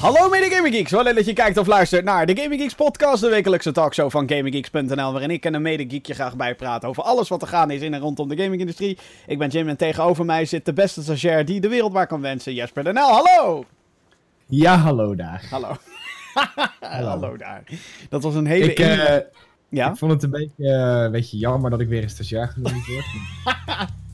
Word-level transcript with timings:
Hallo 0.00 0.28
mede 0.28 0.54
Gaming 0.54 0.74
Geeks, 0.74 0.90
wel 0.90 1.02
leuk 1.02 1.14
dat 1.14 1.26
je 1.26 1.32
kijkt 1.32 1.56
of 1.56 1.66
luistert 1.66 2.04
naar 2.04 2.26
de 2.26 2.36
Gaming 2.36 2.60
Geeks 2.60 2.74
podcast, 2.74 3.20
de 3.20 3.28
wekelijkse 3.28 3.72
talkshow 3.72 4.10
van 4.10 4.28
GamingGeeks.nl, 4.28 5.12
waarin 5.12 5.30
ik 5.30 5.44
en 5.44 5.54
een 5.54 5.62
mede 5.62 5.84
geekje 5.88 6.14
graag 6.14 6.36
bijpraten 6.36 6.88
over 6.88 7.02
alles 7.02 7.28
wat 7.28 7.42
er 7.42 7.48
gaande 7.48 7.74
is 7.74 7.80
in 7.80 7.94
en 7.94 8.00
rondom 8.00 8.28
de 8.28 8.42
gamingindustrie. 8.42 8.98
Ik 9.26 9.38
ben 9.38 9.48
Jim 9.48 9.68
en 9.68 9.76
tegenover 9.76 10.24
mij 10.24 10.44
zit 10.44 10.64
de 10.64 10.72
beste 10.72 11.02
stagiair 11.02 11.44
die 11.44 11.60
de 11.60 11.68
wereld 11.68 11.92
maar 11.92 12.06
kan 12.06 12.20
wensen, 12.20 12.54
Jesper 12.54 12.84
Den. 12.84 12.96
Hallo! 12.96 13.64
Ja, 14.46 14.76
hallo 14.76 15.14
daar. 15.14 15.46
Hallo. 15.50 15.76
Hallo 16.80 17.36
daar. 17.36 17.62
Dat 18.08 18.22
was 18.22 18.34
een 18.34 18.46
hele... 18.46 18.70
Ik, 18.70 18.78
eh, 18.78 19.16
ja? 19.68 19.90
ik 19.90 19.96
vond 19.96 20.12
het 20.12 20.22
een 20.22 20.30
beetje, 20.30 20.72
eh, 20.72 21.02
een 21.02 21.12
beetje 21.12 21.38
jammer 21.38 21.70
dat 21.70 21.80
ik 21.80 21.88
weer 21.88 22.02
een 22.02 22.10
stagiair 22.10 22.48
genoemd 22.48 22.86
word. 22.86 23.06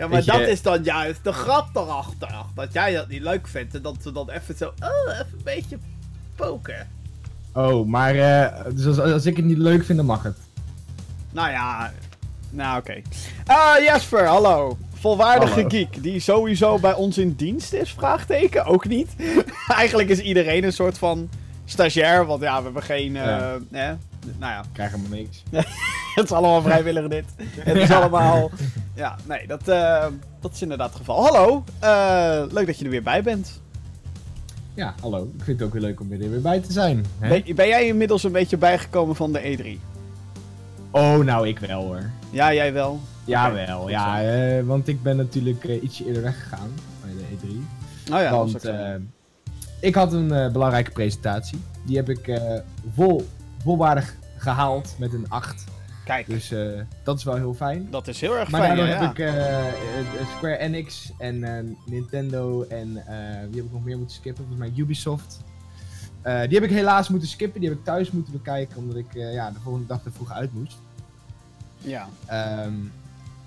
ja, 0.00 0.08
maar 0.08 0.20
je- 0.24 0.30
dat 0.30 0.40
is 0.40 0.62
dan 0.62 0.82
juist 0.82 1.24
de 1.24 1.32
grap 1.32 1.76
erachter. 1.76 2.30
Dat 2.54 2.72
jij 2.72 2.92
dat 2.94 3.08
niet 3.08 3.22
leuk 3.22 3.46
vindt 3.48 3.74
en 3.74 3.82
dat 3.82 3.96
ze 4.02 4.12
dan 4.12 4.30
even 4.30 4.56
zo... 4.56 4.66
Oh, 4.66 5.12
even 5.12 5.26
een 5.32 5.40
beetje 5.44 5.78
poken. 6.36 6.88
oh, 7.52 7.86
maar 7.86 8.14
eh, 8.14 8.64
dus 8.74 8.86
als, 8.86 8.98
als 8.98 9.26
ik 9.26 9.36
het 9.36 9.44
niet 9.44 9.58
leuk 9.58 9.84
vind, 9.84 9.98
dan 9.98 10.06
mag 10.06 10.22
het. 10.22 10.36
Nou 11.30 11.50
ja, 11.50 11.92
nou 12.50 12.78
oké. 12.78 13.02
Ah, 13.46 13.78
Jesper, 13.78 14.26
hallo. 14.26 14.78
Volwaardige 14.94 15.52
Hallo. 15.52 15.68
geek 15.68 16.02
die 16.02 16.20
sowieso 16.20 16.78
bij 16.78 16.94
ons 16.94 17.18
in 17.18 17.32
dienst 17.34 17.72
is? 17.72 17.92
Vraagteken, 17.92 18.64
ook 18.64 18.88
niet. 18.88 19.08
Eigenlijk 19.68 20.08
is 20.08 20.18
iedereen 20.20 20.64
een 20.64 20.72
soort 20.72 20.98
van 20.98 21.28
stagiair, 21.64 22.26
want 22.26 22.42
ja, 22.42 22.56
we 22.58 22.64
hebben 22.64 22.82
geen... 22.82 23.16
eh, 23.16 23.52
Ja. 23.70 23.98
Nou 24.38 24.52
ja, 24.52 24.62
krijg 24.72 24.90
helemaal 24.90 25.18
niks. 25.18 25.42
het 26.14 26.24
is 26.24 26.32
allemaal 26.32 26.62
vrijwillig 26.62 27.08
dit. 27.08 27.24
Het 27.36 27.76
is 27.76 27.90
allemaal... 27.90 28.50
Ja, 28.94 29.16
nee, 29.26 29.46
dat, 29.46 29.68
eh, 29.68 30.06
dat 30.40 30.52
is 30.52 30.62
inderdaad 30.62 30.88
het 30.88 30.96
geval. 30.96 31.24
Hallo, 31.24 31.64
eh, 31.78 32.52
leuk 32.52 32.66
dat 32.66 32.78
je 32.78 32.84
er 32.84 32.90
weer 32.90 33.02
bij 33.02 33.22
bent. 33.22 33.60
Ja, 34.74 34.94
hallo. 35.00 35.22
Ik 35.38 35.44
vind 35.44 35.58
het 35.58 35.66
ook 35.66 35.72
weer 35.72 35.82
leuk 35.82 36.00
om 36.00 36.12
er 36.12 36.18
weer 36.18 36.40
bij 36.40 36.60
te 36.60 36.72
zijn. 36.72 37.04
Hè? 37.18 37.28
Ben, 37.28 37.54
ben 37.54 37.68
jij 37.68 37.86
inmiddels 37.86 38.22
een 38.22 38.32
beetje 38.32 38.56
bijgekomen 38.56 39.16
van 39.16 39.32
de 39.32 39.56
E3? 39.56 39.80
Oh, 40.90 41.18
nou, 41.18 41.48
ik 41.48 41.58
wel 41.58 41.82
hoor. 41.82 42.10
Ja, 42.30 42.54
jij 42.54 42.72
wel? 42.72 43.00
Jawel, 43.24 43.80
goed 43.80 43.90
ja, 43.90 44.22
eh, 44.22 44.64
want 44.64 44.88
ik 44.88 45.02
ben 45.02 45.16
natuurlijk 45.16 45.64
ietsje 45.64 46.06
eerder 46.06 46.22
weggegaan 46.22 46.70
bij 47.04 47.10
de 47.12 47.36
E3. 47.36 47.50
Oh 48.12 48.20
ja, 48.20 48.30
dat 48.30 48.52
was 48.52 48.62
want 48.62 49.02
ik 49.80 49.94
had 49.94 50.12
een 50.12 50.52
belangrijke 50.52 50.90
presentatie. 50.90 51.60
Die 51.86 51.96
heb 51.96 52.08
ik 52.08 52.40
vol, 52.94 53.26
volwaardig 53.62 54.16
gehaald 54.36 54.94
met 54.98 55.12
een 55.12 55.28
8. 55.28 55.64
Kijk, 56.04 56.26
Dus 56.26 56.50
eh, 56.50 56.80
dat 57.02 57.18
is 57.18 57.24
wel 57.24 57.34
heel 57.34 57.54
fijn. 57.54 57.90
dat 57.90 58.08
is 58.08 58.20
heel 58.20 58.36
erg 58.36 58.50
Maar 58.50 58.60
fijn, 58.60 58.76
daardoor 58.76 58.94
ja. 58.94 59.00
heb 59.00 59.10
ik 59.10 59.18
eh, 59.18 59.68
eh, 59.68 60.26
Square 60.36 60.56
Enix 60.58 61.12
en 61.18 61.76
Nintendo 61.86 62.62
en 62.62 62.92
wie 63.50 63.56
heb 63.56 63.64
ik 63.64 63.72
nog 63.72 63.84
meer 63.84 63.96
moeten 63.98 64.16
skippen? 64.16 64.44
Volgens 64.46 64.68
mij 64.68 64.78
Ubisoft. 64.82 65.44
Die 66.22 66.30
heb 66.32 66.62
ik 66.62 66.70
helaas 66.70 67.08
moeten 67.08 67.28
skippen. 67.28 67.60
Die 67.60 67.68
heb 67.68 67.78
ik 67.78 67.84
thuis 67.84 68.10
moeten 68.10 68.32
bekijken 68.32 68.76
omdat 68.76 68.96
ik 68.96 69.12
ja, 69.12 69.50
de 69.50 69.60
volgende 69.60 69.86
dag 69.86 70.04
er 70.04 70.12
vroeg 70.12 70.32
uit 70.32 70.54
moest. 70.54 70.78
Ja. 71.78 72.08
Ehm, 72.26 72.72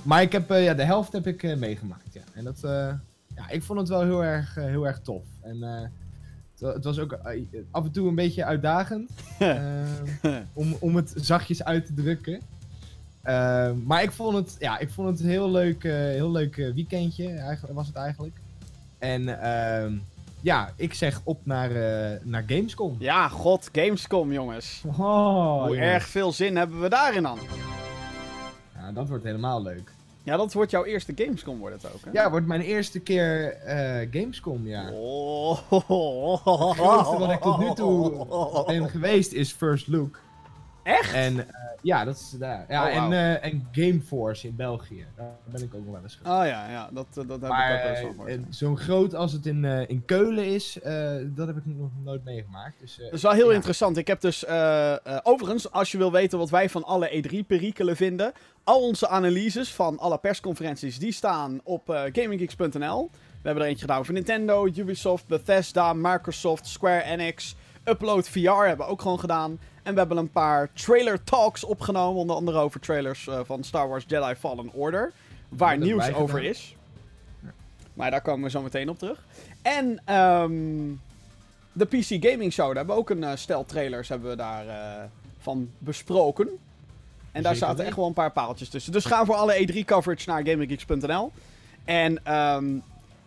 maar 0.04 0.22
ik 0.22 0.32
heb 0.32 0.50
ja, 0.50 0.74
de 0.74 0.84
helft 0.84 1.12
heb 1.12 1.28
ik 1.28 1.58
meegemaakt. 1.58 2.14
Ja. 2.14 2.22
En 2.34 2.44
dat, 2.44 2.60
ja, 3.36 3.50
ik 3.50 3.64
vond 3.64 3.80
het 3.80 3.90
wel 3.90 4.02
heel 4.02 4.24
erg, 4.24 4.56
heel 4.56 4.88
erg 4.88 5.00
tof. 5.00 5.24
En 5.42 5.92
het, 6.64 6.84
was 6.84 7.00
ook 7.00 7.12
eh, 7.12 7.42
af 7.72 7.86
en 7.86 7.92
toe 7.92 8.08
een 8.08 8.16
beetje 8.16 8.46
uitdagend. 8.46 9.12
Ehm, 9.40 10.06
om, 10.54 10.76
om 10.80 10.96
het 10.96 11.14
zachtjes 11.16 11.64
uit 11.64 11.86
te 11.86 11.94
drukken. 11.94 12.42
Ehm, 13.24 13.84
maar 13.84 14.04
ik 14.04 14.12
vond 14.12 14.36
het, 14.36 14.56
ja, 14.60 14.80
ik 14.80 14.90
vond 14.90 15.10
het 15.10 15.20
een 15.20 15.30
heel 15.30 15.52
leuk, 15.52 15.84
eh, 15.84 15.92
heel 15.94 16.32
leuk 16.32 16.58
eh, 16.58 16.74
weekendje, 16.74 17.30
eigenlijk, 17.30 17.74
was 17.74 17.88
het 17.88 17.96
eigenlijk. 17.96 18.36
En 19.00 19.42
ehm, 19.42 19.94
ja, 20.42 20.74
ik 20.76 20.94
zeg 20.94 21.22
op 21.24 21.46
naar, 21.46 21.70
naar 22.24 22.44
Gamescom. 22.48 22.96
Ja, 23.00 23.28
god, 23.28 23.70
Gamescom, 23.72 24.32
jongens. 24.32 24.84
Oh, 24.86 24.96
Hoe 24.96 25.62
jongens. 25.62 25.78
erg 25.78 26.08
veel 26.08 26.32
zin 26.32 26.56
hebben 26.56 26.82
we 26.82 26.90
daarin 26.90 27.24
dan? 27.24 27.40
Ja, 28.76 28.92
dat 28.92 29.10
wordt 29.10 29.24
helemaal 29.24 29.62
leuk. 29.62 29.93
Ja, 30.24 30.38
dat 30.38 30.54
wordt 30.54 30.72
jouw 30.72 30.86
eerste 30.86 31.12
Gamescom, 31.16 31.60
wordt 31.60 31.82
het 31.82 31.94
ook, 31.94 32.00
hè? 32.06 32.12
Ja, 32.12 32.30
wordt 32.30 32.46
mijn 32.48 32.62
eerste 32.62 33.00
keer 33.00 33.54
eh, 33.54 34.08
Gamescom, 34.12 34.68
ja. 34.68 34.92
Oh. 34.92 35.58
Het 35.70 36.78
grootste 36.78 37.18
wat 37.18 37.32
ik 37.32 37.42
tot 37.42 37.58
nu 37.58 37.74
toe 37.74 38.64
ben 38.68 38.90
geweest 38.90 39.32
is 39.32 39.52
First 39.52 39.88
Look. 39.88 40.20
Echt? 40.84 41.14
En 41.14 41.40
eh, 41.40 41.46
ja, 41.82 42.06
dat 42.06 42.16
is 42.16 42.30
daar. 42.40 42.66
Ja, 42.70 42.84
Oh, 42.84 42.96
en, 42.96 43.14
eh, 43.14 43.46
en 43.46 43.68
Gameforce 43.72 44.48
in 44.48 44.56
België. 44.56 45.06
Daar 45.16 45.36
ben 45.46 45.64
ik 45.64 45.74
ook 45.74 45.84
nog 45.86 45.94
wel 45.94 46.04
eens 46.04 46.16
geweest. 46.16 46.36
Oh 46.36 46.46
ja, 46.46 46.70
ja, 46.70 46.90
dat, 46.94 47.08
dat 47.14 47.42
heb 47.42 47.50
Maar 47.50 47.70
ik 47.70 47.76
ook 47.76 47.82
wel 47.84 47.92
eens 47.92 48.00
eh, 48.00 48.10
gehoord. 48.10 48.30
en 48.30 48.46
zo'n 48.50 48.78
groot 48.78 49.16
als 49.16 49.32
het 49.32 49.46
in, 49.46 49.66
in 49.66 50.06
Keulen 50.06 50.46
is, 50.46 50.80
dat 51.36 51.48
heb 51.48 51.58
ik 51.58 51.66
nog 51.66 51.90
nooit 52.04 52.24
meegemaakt. 52.24 52.80
Dus, 52.80 52.96
Dat 52.96 53.14
is 53.14 53.22
wel 53.22 53.32
heel 53.32 53.50
ja. 53.50 53.56
interessant. 53.56 53.98
Ik 53.98 54.08
heb 54.08 54.22
dus, 54.22 54.48
overigens, 55.24 55.72
als 55.72 55.92
je 55.92 55.98
wil 55.98 56.12
weten 56.12 56.38
wat 56.38 56.50
wij 56.50 56.70
van 56.70 56.84
alle 56.84 57.24
E3-perikelen 57.24 57.96
vinden, 57.96 58.32
al 58.64 58.82
onze 58.82 59.08
analyses 59.08 59.74
van 59.74 60.00
alle 60.00 60.18
persconferenties, 60.18 61.00
die 61.00 61.12
staan 61.12 61.60
op 61.64 61.90
eh 61.90 62.04
gaminggeeks.nl. 62.12 63.10
We 63.12 63.50
hebben 63.50 63.64
er 63.64 63.70
eentje 63.70 63.86
gedaan 63.86 64.00
over 64.00 64.14
Nintendo, 64.14 64.66
Ubisoft, 64.66 65.28
Bethesda, 65.28 65.94
Microsoft, 65.94 66.68
Square 66.68 67.04
Enix, 67.04 67.56
Upload 67.86 68.30
VR 68.30 68.40
hebben 68.40 68.86
we 68.86 68.92
ook 68.92 69.02
gewoon 69.02 69.20
gedaan. 69.20 69.60
En 69.84 69.94
we 69.94 70.00
hebben 70.00 70.18
een 70.18 70.32
paar 70.32 70.70
trailer 70.74 71.24
talks 71.24 71.64
opgenomen, 71.64 72.22
onder 72.22 72.36
andere 72.36 72.58
over 72.60 72.80
trailers 72.80 73.28
eh, 73.28 73.40
van 73.44 73.64
Star 73.64 73.88
Wars 73.88 74.06
Jedi 74.08 74.36
Fallen 74.36 74.74
Order, 74.74 75.12
waar 75.50 75.78
nieuws 75.78 76.14
over 76.14 76.38
gedaan. 76.38 76.52
is. 76.52 76.76
Maar 77.94 78.12
daar 78.12 78.22
komen 78.22 78.44
we 78.44 78.50
zo 78.50 78.62
meteen 78.62 78.90
op 78.90 78.98
terug. 78.98 79.26
En 79.62 80.02
ehm, 80.06 80.92
de 81.72 81.86
PC 81.86 82.26
Gaming 82.26 82.54
Show, 82.54 82.66
daar 82.66 82.76
hebben 82.76 82.96
we 82.96 83.02
ook 83.02 83.10
een 83.10 83.24
eh, 83.24 83.36
stel 83.36 83.66
trailers 83.66 84.10
hebben 84.10 84.30
we 84.30 84.36
daar 84.36 84.66
van 85.38 85.70
besproken. 85.78 86.60
En 87.34 87.44
daar 87.44 87.56
Zeker 87.56 87.68
zaten 87.68 87.86
echt 87.86 87.96
wel 87.96 88.06
een 88.06 88.14
paar 88.14 88.32
paaltjes 88.32 88.70
tussen. 88.70 88.92
Dus 88.92 89.06
ga 89.06 89.26
voor 89.26 89.36
alle 89.36 89.68
E3-coverage 89.68 90.30
naar 90.30 90.46
GamingGeeks.nl. 90.46 91.32
En 91.86 92.26
ehm, 92.26 92.66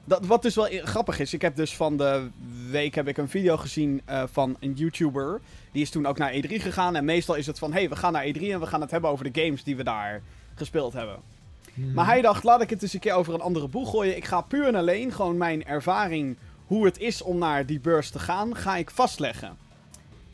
dat, 0.05 0.27
wat 0.27 0.43
dus 0.43 0.55
wel 0.55 0.69
grappig 0.71 1.19
is, 1.19 1.35
ik 1.35 1.43
heb 1.43 1.57
dus 1.57 1.77
van 1.77 1.97
de 1.97 2.29
week 2.71 2.95
heb 2.95 3.09
ik 3.09 3.17
een 3.17 3.29
video 3.29 3.57
gezien 3.57 4.01
eh, 4.05 4.23
van 4.33 4.57
een 4.61 4.73
YouTuber. 4.73 5.41
Die 5.73 5.83
is 5.83 5.91
toen 5.91 6.07
ook 6.07 6.19
naar 6.19 6.33
E3 6.33 6.49
gegaan. 6.49 6.97
En 6.97 7.05
meestal 7.05 7.35
is 7.35 7.47
het 7.47 7.59
van, 7.59 7.73
hey, 7.73 7.89
we 7.89 7.97
gaan 7.97 8.13
naar 8.13 8.27
E3 8.27 8.41
en 8.41 8.61
we 8.61 8.67
gaan 8.67 8.81
het 8.81 8.91
hebben 8.91 9.11
over 9.11 9.33
de 9.33 9.43
games 9.43 9.65
die 9.65 9.77
we 9.77 9.85
daar 9.85 10.23
gespeeld 10.55 10.93
hebben. 10.93 11.17
Mhm. 11.75 11.93
Maar 11.93 12.07
hij 12.07 12.21
dacht, 12.21 12.45
laat 12.45 12.61
ik 12.61 12.71
het 12.71 12.83
eens 12.83 12.93
een 12.93 13.01
keer 13.01 13.15
over 13.15 13.35
een 13.35 13.41
andere 13.41 13.69
boeg 13.69 13.91
gooien. 13.91 14.17
Ik 14.17 14.25
ga 14.25 14.41
puur 14.41 14.67
en 14.67 14.75
alleen 14.75 15.13
gewoon 15.13 15.37
mijn 15.37 15.65
ervaring, 15.65 16.37
hoe 16.67 16.85
het 16.85 16.99
is 16.99 17.23
om 17.23 17.39
naar 17.39 17.67
die 17.67 17.81
beurs 17.81 18.11
te 18.11 18.19
gaan, 18.19 18.57
ga 18.57 18.77
ik 18.77 18.91
vastleggen. 18.91 19.66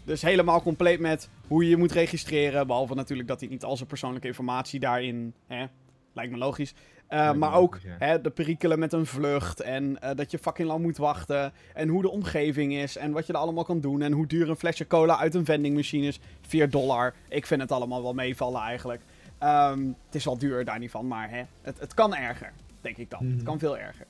Dus 0.05 0.23
helemaal 0.23 0.63
compleet 0.63 1.01
met 1.01 1.29
hoe 1.49 1.63
je 1.65 1.71
je 1.71 1.77
moet 1.77 1.93
registreren. 1.93 2.67
Behalve 2.67 2.95
natuurlijk 2.95 3.29
dat 3.29 3.41
hij 3.41 3.49
niet 3.49 3.65
al 3.65 3.77
zijn 3.77 3.89
persoonlijke 3.89 4.27
informatie 4.27 4.81
daarin, 4.81 5.35
hè, 5.47 5.65
lijkt 6.13 6.33
me 6.33 6.39
logisch. 6.39 6.71
Uh, 6.73 7.19
Lijkt 7.19 7.33
me 7.33 7.39
maar 7.39 7.55
ook 7.55 7.75
logisch, 7.75 7.91
ja. 7.99 8.07
hè, 8.07 8.21
de 8.21 8.31
perikelen 8.31 8.79
met 8.79 8.93
een 8.93 9.07
vlucht 9.07 9.61
en 9.61 10.01
eh, 10.03 10.17
dat 10.17 10.31
je 10.31 10.39
fucking 10.39 10.69
lang 10.69 10.83
moet 10.83 10.97
wachten. 10.97 11.53
En 11.75 11.89
hoe 11.89 12.03
de 12.03 12.11
omgeving 12.11 12.73
is 12.75 12.97
en 12.97 13.13
wat 13.13 13.27
je 13.27 13.33
er 13.33 13.39
allemaal 13.39 13.65
kan 13.65 13.81
doen. 13.81 14.03
En 14.03 14.13
hoe 14.13 14.27
duur 14.27 14.49
een 14.49 14.57
flesje 14.57 14.87
cola 14.87 15.19
uit 15.19 15.35
een 15.35 15.45
vendingmachine 15.45 16.07
is. 16.07 16.21
4 16.41 16.71
dollar. 16.71 17.15
Ik 17.29 17.47
vind 17.47 17.61
het 17.61 17.73
allemaal 17.73 18.03
wel 18.03 18.15
meevallen 18.15 18.61
eigenlijk. 18.61 19.01
Ehm, 19.39 19.87
het 20.07 20.15
is 20.15 20.25
wel 20.25 20.39
duur 20.39 20.65
daar 20.65 20.79
niet 20.79 20.91
van, 20.91 21.07
maar 21.09 21.31
hè, 21.31 21.43
het, 21.63 21.79
het 21.81 21.95
kan 21.95 22.15
erger, 22.15 22.53
denk 22.81 22.97
ik 22.97 23.11
dan. 23.11 23.25
Het 23.27 23.35
Mhm. 23.37 23.45
kan 23.45 23.59
veel 23.59 23.79
erger. 23.79 24.07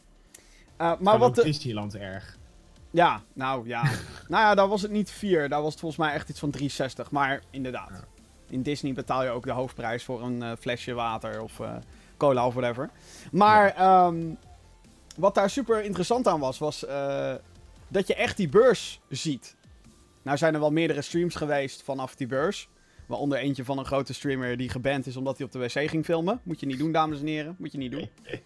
Uh, 0.80 0.92
maar 1.00 1.18
wat 1.18 1.28
ook 1.28 1.34
de, 1.34 1.42
Disneyland 1.42 1.96
erg. 1.96 2.38
Ja, 2.92 3.22
nou 3.32 3.68
ja. 3.68 3.82
nou 4.28 4.42
ja, 4.42 4.54
daar 4.54 4.68
was 4.68 4.82
het 4.82 4.90
niet 4.90 5.10
4. 5.10 5.48
Daar 5.48 5.62
was 5.62 5.70
het 5.70 5.80
volgens 5.80 6.00
mij 6.00 6.12
echt 6.14 6.28
iets 6.28 6.38
van 6.38 6.50
360. 6.50 7.10
Maar 7.10 7.42
inderdaad. 7.50 7.90
Ja. 7.90 8.04
In 8.48 8.62
Disney 8.62 8.92
betaal 8.92 9.24
je 9.24 9.30
ook 9.30 9.44
de 9.44 9.50
hoofdprijs 9.52 10.04
voor 10.04 10.22
een 10.22 10.42
eh, 10.42 10.52
flesje 10.60 10.92
water 10.92 11.42
of 11.42 11.60
eh, 11.60 11.74
cola 12.16 12.46
of 12.46 12.54
whatever. 12.54 12.90
Maar 13.32 13.74
ehm, 13.74 14.34
wat 15.16 15.34
daar 15.34 15.50
super 15.50 15.84
interessant 15.84 16.26
aan 16.28 16.40
was, 16.40 16.58
was 16.58 16.84
eh, 16.86 17.34
dat 17.88 18.06
je 18.06 18.14
echt 18.14 18.36
die 18.36 18.48
beurs 18.48 19.00
ziet. 19.08 19.56
Nou 20.22 20.36
zijn 20.38 20.54
er 20.54 20.60
wel 20.60 20.70
meerdere 20.72 21.02
streams 21.02 21.34
geweest 21.34 21.82
vanaf 21.82 22.14
die 22.14 22.26
beurs. 22.26 22.68
Waaronder 23.06 23.38
eentje 23.38 23.64
van 23.64 23.78
een 23.78 23.84
grote 23.84 24.12
streamer 24.14 24.56
die 24.56 24.68
geband 24.68 25.06
is 25.06 25.16
omdat 25.16 25.36
hij 25.36 25.46
op 25.46 25.52
de 25.52 25.58
wc 25.58 25.88
ging 25.90 26.04
filmen. 26.04 26.40
Moet 26.42 26.60
je 26.60 26.66
niet 26.66 26.78
doen, 26.78 26.92
dames 26.92 27.20
en 27.20 27.26
heren. 27.26 27.56
Moet 27.58 27.72
je 27.72 27.78
niet 27.78 27.90
doen. 27.92 28.08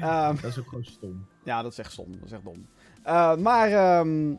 Ehm, 0.00 0.36
Dat 0.40 0.50
is 0.50 0.58
ook 0.58 0.68
gewoon 0.68 0.84
stom. 0.84 1.26
ja, 1.44 1.62
dat 1.62 1.72
is 1.72 1.78
echt 1.78 1.92
stom. 1.92 2.12
Dat 2.12 2.24
is 2.24 2.32
echt 2.32 2.44
dom. 2.44 2.66
Eh, 3.06 3.36
maar 3.36 3.72
ehm, 3.72 4.34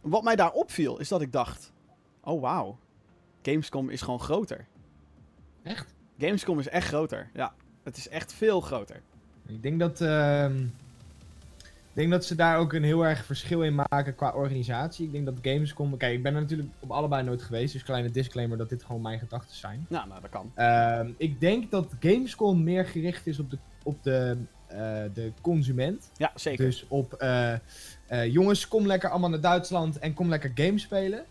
wat 0.00 0.22
mij 0.22 0.36
daar 0.36 0.52
opviel, 0.52 0.98
is 0.98 1.08
dat 1.08 1.20
ik 1.20 1.32
dacht... 1.32 1.72
Oh, 2.20 2.40
wauw. 2.40 2.78
Gamescom 3.42 3.90
is 3.90 4.02
gewoon 4.02 4.20
groter. 4.20 4.66
Echt? 5.62 5.94
Gamescom 6.18 6.58
is 6.58 6.68
echt 6.68 6.88
groter. 6.88 7.30
Ja, 7.34 7.52
het 7.82 7.96
is 7.96 8.08
echt 8.08 8.32
veel 8.32 8.60
groter. 8.60 9.00
Ik 9.46 9.62
denk 9.62 9.80
dat, 9.80 10.00
ehm, 10.00 10.62
ik 11.62 11.92
denk 11.92 12.10
dat 12.10 12.24
ze 12.24 12.34
daar 12.34 12.58
ook 12.58 12.72
een 12.72 12.84
heel 12.84 13.06
erg 13.06 13.24
verschil 13.24 13.62
in 13.62 13.74
maken 13.74 14.14
qua 14.14 14.32
organisatie. 14.32 15.06
Ik 15.06 15.12
denk 15.12 15.26
dat 15.26 15.38
Gamescom... 15.42 15.96
Kijk, 15.96 16.14
ik 16.14 16.22
ben 16.22 16.34
er 16.34 16.40
natuurlijk 16.40 16.68
op 16.80 16.90
allebei 16.90 17.22
nooit 17.22 17.42
geweest. 17.42 17.72
Dus 17.72 17.82
kleine 17.82 18.10
disclaimer 18.10 18.58
dat 18.58 18.68
dit 18.68 18.84
gewoon 18.84 19.02
mijn 19.02 19.18
gedachten 19.18 19.56
zijn. 19.56 19.86
Ja, 19.88 20.06
nou, 20.06 20.20
dat 20.20 20.30
kan. 20.30 20.52
Ehm, 20.54 21.10
ik 21.16 21.40
denk 21.40 21.70
dat 21.70 21.94
Gamescom 22.00 22.64
meer 22.64 22.86
gericht 22.86 23.26
is 23.26 23.38
op 23.38 23.50
de, 23.50 23.58
op 23.82 24.02
de 24.02 24.36
de 25.12 25.32
consument. 25.40 26.10
Ja, 26.16 26.32
zeker. 26.34 26.64
Dus 26.64 26.84
op, 26.88 27.12
eh, 27.12 27.52
eh, 27.52 27.58
jongens, 28.32 28.68
kom 28.68 28.86
lekker 28.86 29.10
allemaal 29.10 29.30
naar 29.30 29.40
Duitsland 29.40 29.98
en 29.98 30.14
kom 30.14 30.28
lekker 30.28 30.50
games 30.54 30.82
spelen. 30.82 31.24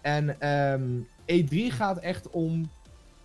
En 0.00 0.40
ehm, 0.40 1.00
E3 1.26 1.72
gaat 1.72 1.98
echt 1.98 2.30
om 2.30 2.70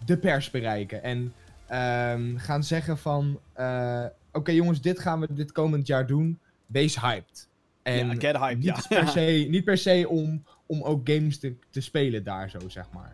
de 0.05 0.17
pers 0.17 0.49
bereiken. 0.49 1.03
En 1.03 1.33
ehm, 1.67 2.37
gaan 2.37 2.63
zeggen 2.63 2.97
van, 2.97 3.39
eh, 3.53 4.05
oké 4.31 4.51
jongens, 4.51 4.81
dit 4.81 4.99
gaan 4.99 5.19
we 5.19 5.33
dit 5.33 5.51
komend 5.51 5.87
jaar 5.87 6.07
doen. 6.07 6.39
Wees 6.65 7.01
hyped. 7.01 7.49
En 7.83 8.07
ja, 8.07 8.13
get 8.13 8.37
hype, 8.37 8.55
niet, 8.55 8.85
ja. 8.89 9.01
per 9.01 9.07
se, 9.17 9.47
niet 9.49 9.63
per 9.63 9.77
se 9.77 10.05
om, 10.09 10.43
om 10.65 10.83
ook 10.83 11.09
games 11.09 11.39
te, 11.39 11.55
te 11.69 11.81
spelen 11.81 12.23
daar 12.23 12.49
zo, 12.49 12.59
zeg 12.67 12.85
maar. 12.93 13.11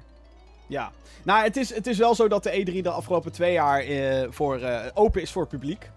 Ja, 0.68 0.92
nou, 1.24 1.44
het 1.44 1.58
is, 1.58 1.74
het 1.74 1.88
is 1.88 1.98
wel 1.98 2.16
zo 2.16 2.28
dat 2.28 2.44
de 2.44 2.66
E3 2.66 2.82
de 2.82 2.90
afgelopen 2.90 3.32
twee 3.32 3.54
jaar 3.54 3.80
eh, 3.80 4.28
voor, 4.30 4.60
eh, 4.60 4.86
open 4.94 5.22
is 5.22 5.32
voor 5.32 5.42
het 5.42 5.52
publiek. 5.52 5.90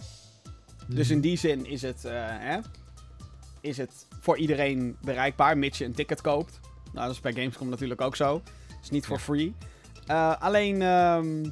Dus 0.95 1.07
Mhm. 1.07 1.15
in 1.15 1.21
die 1.21 1.37
zin 1.37 1.67
is 1.67 1.83
het, 1.83 2.05
eh, 2.05 2.13
hè, 2.25 2.59
is 3.61 3.77
het 3.77 4.07
voor 4.21 4.39
iedereen 4.39 4.97
bereikbaar, 5.05 5.59
mits 5.59 5.79
je 5.79 5.85
een 5.85 5.93
ticket 5.95 6.21
koopt. 6.21 6.61
Nou, 6.93 7.07
dat 7.07 7.15
is 7.15 7.21
bij 7.21 7.33
Gamescom 7.33 7.69
natuurlijk 7.69 8.01
ook 8.01 8.17
zo. 8.17 8.35
Het 8.67 8.79
is 8.83 8.91
niet 8.91 9.07
voor 9.07 9.17
Ja. 9.17 9.23
free. 9.23 9.55
Eh, 10.07 10.41
alleen 10.41 10.83
ehm, 10.83 11.45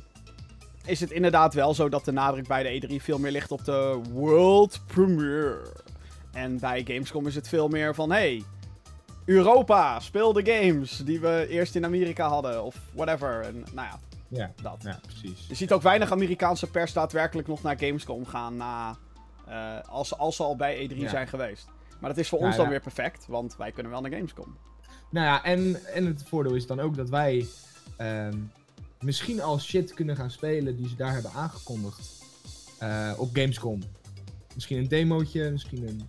is 0.85 1.01
het 1.01 1.11
inderdaad 1.11 1.55
wel 1.55 1.75
zo 1.75 1.89
dat 1.89 2.05
de 2.05 2.13
nadruk 2.13 2.47
bij 2.49 2.63
de 2.63 2.69
E3 2.89 3.03
veel 3.03 3.19
meer 3.19 3.31
ligt 3.33 3.51
op 3.53 3.65
de 3.65 4.01
world 4.13 4.81
premiere. 4.87 5.63
En 6.33 6.59
bij 6.59 6.85
Gamescom 6.87 7.27
is 7.27 7.35
het 7.35 7.49
veel 7.49 7.69
meer 7.69 7.95
van, 7.95 8.11
hey, 8.11 8.43
Europa, 9.25 10.01
speel 10.01 10.33
de 10.33 10.53
games 10.53 10.97
die 10.97 11.21
we 11.21 11.47
eerst 11.49 11.75
in 11.75 11.85
Amerika 11.85 12.29
hadden, 12.29 12.63
of 12.65 12.77
whatever. 12.93 13.41
En, 13.41 13.55
nou 13.75 13.89
ja, 13.89 13.99
Ja, 14.29 14.53
dat. 14.63 14.77
ja, 14.83 14.99
precies. 15.03 15.47
Je 15.49 15.55
ziet 15.55 15.73
ook 15.73 15.83
weinig 15.83 16.13
Amerikaanse 16.13 16.67
pers 16.67 16.93
daadwerkelijk 16.93 17.49
nog 17.49 17.63
naar 17.63 17.79
Gamescom 17.79 18.27
gaan 18.27 18.57
na, 18.57 18.97
eh, 19.49 19.89
als, 19.89 20.19
als 20.19 20.37
ze 20.37 20.43
al 20.43 20.57
bij 20.57 20.89
E3 20.89 20.97
Ja. 20.97 21.09
zijn 21.09 21.29
geweest. 21.29 21.67
Maar 22.01 22.11
dat 22.11 22.19
is 22.19 22.29
voor 22.29 22.39
Ja, 22.41 22.47
ons 22.47 22.57
dan 22.57 22.69
weer 22.69 22.81
perfect, 22.81 23.27
want 23.27 23.57
wij 23.57 23.73
kunnen 23.73 23.93
wel 23.93 24.01
naar 24.01 24.11
Gamescom. 24.11 24.57
Nou 25.11 25.27
ja, 25.27 25.45
en, 25.45 25.85
en 25.95 26.07
het 26.07 26.23
voordeel 26.27 26.55
is 26.55 26.67
dan 26.67 26.81
ook 26.81 26.97
dat 26.97 27.09
wij 27.09 27.47
ehm, 27.97 28.39
misschien 29.01 29.41
al 29.43 29.59
shit 29.59 29.95
kunnen 29.95 30.17
gaan 30.17 30.31
spelen 30.31 30.77
die 30.77 30.89
ze 30.89 30.97
daar 30.97 31.13
hebben 31.13 31.31
aangekondigd 31.33 32.23
eh, 32.79 33.13
op 33.17 33.31
Gamescom. 33.33 33.83
Misschien 34.55 34.79
een 34.79 34.89
demootje, 34.89 35.51
misschien 35.51 35.89
een 35.89 36.09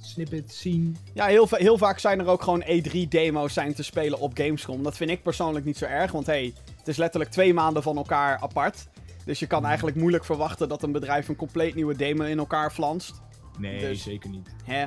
snippet, 0.00 0.54
zien. 0.54 0.96
Ja, 1.12 1.26
heel, 1.26 1.48
heel 1.50 1.78
vaak 1.78 1.98
zijn 1.98 2.20
er 2.20 2.26
ook 2.26 2.42
gewoon 2.42 2.64
E3-demo's 2.64 3.52
zijn 3.52 3.74
te 3.74 3.82
spelen 3.82 4.18
op 4.18 4.36
Gamescom. 4.36 4.82
Dat 4.82 4.96
vind 4.96 5.10
ik 5.10 5.22
persoonlijk 5.22 5.64
niet 5.64 5.76
zo 5.78 5.84
erg, 5.84 6.12
want 6.12 6.26
hey, 6.26 6.54
het 6.78 6.88
is 6.88 6.96
letterlijk 6.96 7.30
twee 7.32 7.54
maanden 7.54 7.82
van 7.82 7.96
elkaar 7.96 8.38
apart. 8.40 8.86
Dus 9.24 9.38
je 9.38 9.46
kan 9.46 9.64
eigenlijk 9.64 9.96
moeilijk 9.96 10.24
verwachten 10.24 10.68
dat 10.68 10.82
een 10.82 10.92
bedrijf 10.92 11.28
een 11.28 11.36
compleet 11.36 11.74
nieuwe 11.74 11.96
demo 11.96 12.24
in 12.24 12.38
elkaar 12.38 12.70
flanst. 12.72 13.20
Nee, 13.58 13.80
Dus- 13.80 14.02
zeker 14.02 14.30
niet. 14.30 14.48
Hè, 14.64 14.86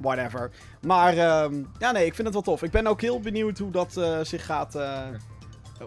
whatever. 0.00 0.50
Maar 0.80 1.16
ehm, 1.16 1.62
ja, 1.78 1.90
nee, 1.90 2.06
ik 2.06 2.14
vind 2.14 2.26
het 2.26 2.34
wel 2.34 2.42
tof. 2.42 2.62
Ik 2.62 2.70
ben 2.70 2.86
ook 2.86 3.00
heel 3.00 3.20
benieuwd 3.20 3.58
hoe 3.58 3.70
dat 3.70 3.96
eh, 3.96 4.20
zich 4.22 4.44
gaat, 4.44 4.74
eh, 4.74 5.02